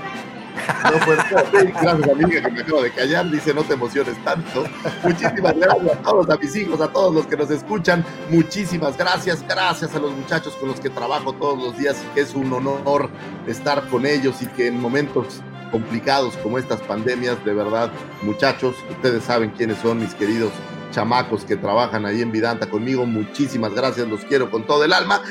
No 0.84 1.00
fue 1.00 1.16
gracias 1.16 2.12
amiga 2.12 2.42
que 2.42 2.52
me 2.52 2.62
acabo 2.62 2.82
de 2.82 2.92
callar, 2.92 3.30
dice 3.30 3.54
no 3.54 3.64
te 3.64 3.74
emociones 3.74 4.22
tanto. 4.24 4.66
Muchísimas 5.04 5.56
gracias 5.56 5.98
a 5.98 6.02
todos, 6.02 6.30
a 6.30 6.38
mis 6.38 6.56
hijos, 6.56 6.82
a 6.82 6.88
todos 6.88 7.14
los 7.14 7.28
que 7.28 7.38
nos 7.38 7.50
escuchan. 7.50 8.06
Muchísimas 8.30 8.98
gracias, 8.98 9.44
gracias 9.48 9.96
a 9.96 10.00
los 10.00 10.12
muchachos 10.12 10.56
con 10.56 10.70
los 10.70 10.80
que 10.80 10.90
trabajo 10.90 11.34
todos 11.34 11.62
los 11.62 11.78
días 11.78 11.98
que 12.14 12.22
es 12.22 12.36
un 12.36 12.52
honor 12.54 13.10
estar 13.48 13.88
con 13.90 14.06
ellos 14.06 14.42
y 14.42 14.48
que 14.48 14.68
en 14.68 14.80
momentos 14.80 15.42
complicados 15.72 16.38
como 16.38 16.58
estas 16.58 16.80
pandemias, 16.82 17.44
de 17.44 17.54
verdad, 17.54 17.92
muchachos, 18.22 18.76
ustedes 18.90 19.24
saben 19.24 19.52
quiénes 19.52 19.78
son 19.80 20.00
mis 20.00 20.14
queridos 20.14 20.52
chamacos 20.98 21.46
que 21.46 21.56
trabajan 21.56 22.08
ahí 22.08 22.24
en 22.24 22.32
Vidanta 22.32 22.68
conmigo. 22.68 23.06
Muchísimas 23.06 23.72
gracias, 23.72 24.08
los 24.08 24.26
quiero 24.26 24.50
con 24.50 24.66
todo 24.66 24.84
el 24.84 24.92
alma. 24.92 25.22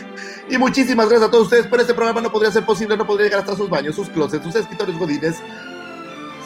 Y 0.48 0.58
muchísimas 0.58 1.08
gracias 1.08 1.28
a 1.28 1.30
todos 1.32 1.46
ustedes, 1.46 1.66
pero 1.68 1.82
este 1.82 1.92
programa 1.92 2.20
no 2.20 2.30
podría 2.30 2.52
ser 2.52 2.64
posible, 2.64 2.96
no 2.96 3.04
podría 3.04 3.26
llegar 3.26 3.40
hasta 3.40 3.56
sus 3.56 3.68
baños, 3.68 3.96
sus 3.96 4.08
closets, 4.08 4.44
sus 4.44 4.54
escritorios 4.54 4.96
godines. 4.96 5.42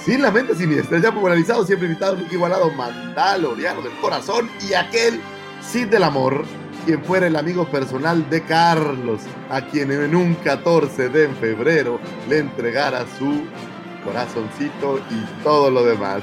Sin 0.07 0.23
la 0.23 0.31
mente 0.31 0.55
siniestra, 0.55 0.99
ya 1.01 1.13
popularizado, 1.13 1.67
siempre 1.67 1.87
invitado, 1.87 2.17
nunca 2.17 2.33
igualado, 2.33 2.71
mandaloriano 2.71 3.83
del 3.83 3.93
corazón 4.01 4.49
y 4.67 4.73
aquel 4.73 5.21
Cid 5.63 5.89
del 5.89 6.05
amor, 6.05 6.47
quien 6.87 7.05
fuera 7.05 7.27
el 7.27 7.37
amigo 7.37 7.71
personal 7.71 8.27
de 8.31 8.43
Carlos, 8.45 9.21
a 9.51 9.61
quien 9.61 9.93
en 9.93 10.17
un 10.17 10.35
14 10.37 11.11
de 11.11 11.29
febrero 11.29 12.01
le 12.27 12.39
entregara 12.39 13.05
su 13.19 13.43
corazoncito 14.03 14.99
y 15.11 15.43
todo 15.45 15.71
lo 15.71 15.85
demás. 15.85 16.23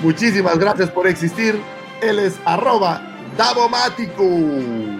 Muchísimas 0.00 0.58
gracias 0.58 0.90
por 0.90 1.06
existir. 1.06 1.60
Él 2.02 2.18
es 2.18 2.38
arroba 2.44 3.00
Davomático. 3.36 4.24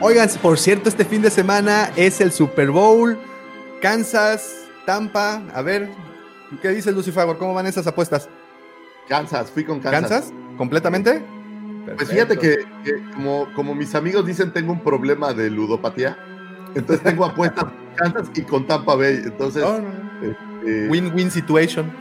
Oigan, 0.00 0.28
por 0.40 0.58
cierto, 0.58 0.88
este 0.88 1.04
fin 1.04 1.20
de 1.22 1.30
semana 1.30 1.90
es 1.96 2.20
el 2.20 2.32
Super 2.32 2.70
Bowl. 2.70 3.18
Kansas, 3.80 4.54
Tampa. 4.86 5.42
A 5.54 5.62
ver, 5.62 5.90
¿qué 6.62 6.68
dices, 6.70 6.94
Lucifagor? 6.94 7.36
¿Cómo 7.38 7.52
van 7.54 7.66
esas 7.66 7.86
apuestas? 7.86 8.28
Kansas, 9.08 9.50
fui 9.50 9.64
con 9.64 9.80
Kansas. 9.80 10.10
¿Kansas? 10.10 10.32
¿Completamente? 10.56 11.22
Pues 11.96 12.08
fíjate 12.08 12.38
que, 12.38 12.64
que 12.84 13.10
como, 13.14 13.48
como 13.54 13.74
mis 13.74 13.94
amigos 13.96 14.24
dicen, 14.24 14.52
tengo 14.52 14.72
un 14.72 14.80
problema 14.80 15.34
de 15.34 15.50
ludopatía. 15.50 16.16
Entonces 16.74 17.02
tengo 17.02 17.24
apuestas 17.24 17.64
con 17.64 17.94
Kansas 17.96 18.30
y 18.34 18.42
con 18.42 18.66
Tampa 18.66 18.94
Bay. 18.94 19.20
Entonces, 19.24 19.62
Oh, 19.64 19.78
no. 19.78 19.88
eh, 20.66 20.88
Win-win 20.88 21.30
situation. 21.30 21.92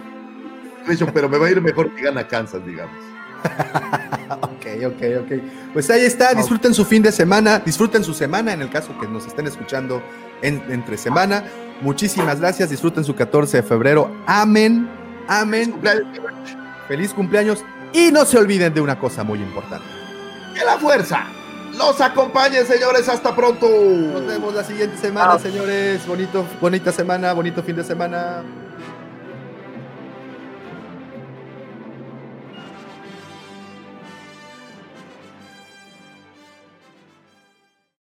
pero 1.13 1.27
me 1.27 1.37
va 1.37 1.47
a 1.47 1.51
ir 1.51 1.61
mejor 1.61 1.93
que 1.95 2.03
gana 2.03 2.27
Kansas, 2.27 2.63
digamos. 2.65 2.95
Ok, 4.41 4.65
ok, 4.85 5.01
ok. 5.23 5.31
Pues 5.73 5.89
ahí 5.89 6.05
está, 6.05 6.33
disfruten 6.33 6.73
su 6.73 6.85
fin 6.85 7.01
de 7.03 7.11
semana, 7.11 7.59
disfruten 7.59 8.03
su 8.03 8.13
semana 8.13 8.53
en 8.53 8.61
el 8.61 8.69
caso 8.69 8.97
que 8.99 9.07
nos 9.07 9.25
estén 9.27 9.45
escuchando 9.47 10.01
en- 10.41 10.63
entre 10.69 10.97
semana. 10.97 11.43
Muchísimas 11.81 12.39
gracias, 12.39 12.69
disfruten 12.69 13.03
su 13.03 13.13
14 13.15 13.57
de 13.57 13.63
febrero. 13.63 14.09
Amén, 14.27 14.89
amén. 15.27 15.75
Feliz 16.87 17.13
cumpleaños 17.13 17.63
y 17.91 18.11
no 18.11 18.23
se 18.25 18.37
olviden 18.37 18.73
de 18.73 18.79
una 18.81 18.97
cosa 18.97 19.23
muy 19.23 19.39
importante. 19.39 19.85
Que 20.57 20.63
la 20.63 20.77
fuerza 20.77 21.25
los 21.77 21.99
acompañe, 21.99 22.63
señores. 22.63 23.09
Hasta 23.09 23.35
pronto. 23.35 23.67
Nos 23.67 24.25
vemos 24.25 24.53
la 24.53 24.63
siguiente 24.63 24.97
semana, 24.97 25.39
señores. 25.39 26.05
Bonito, 26.07 26.45
bonita 26.61 26.91
semana, 26.91 27.33
bonito 27.33 27.61
fin 27.63 27.75
de 27.75 27.83
semana. 27.83 28.43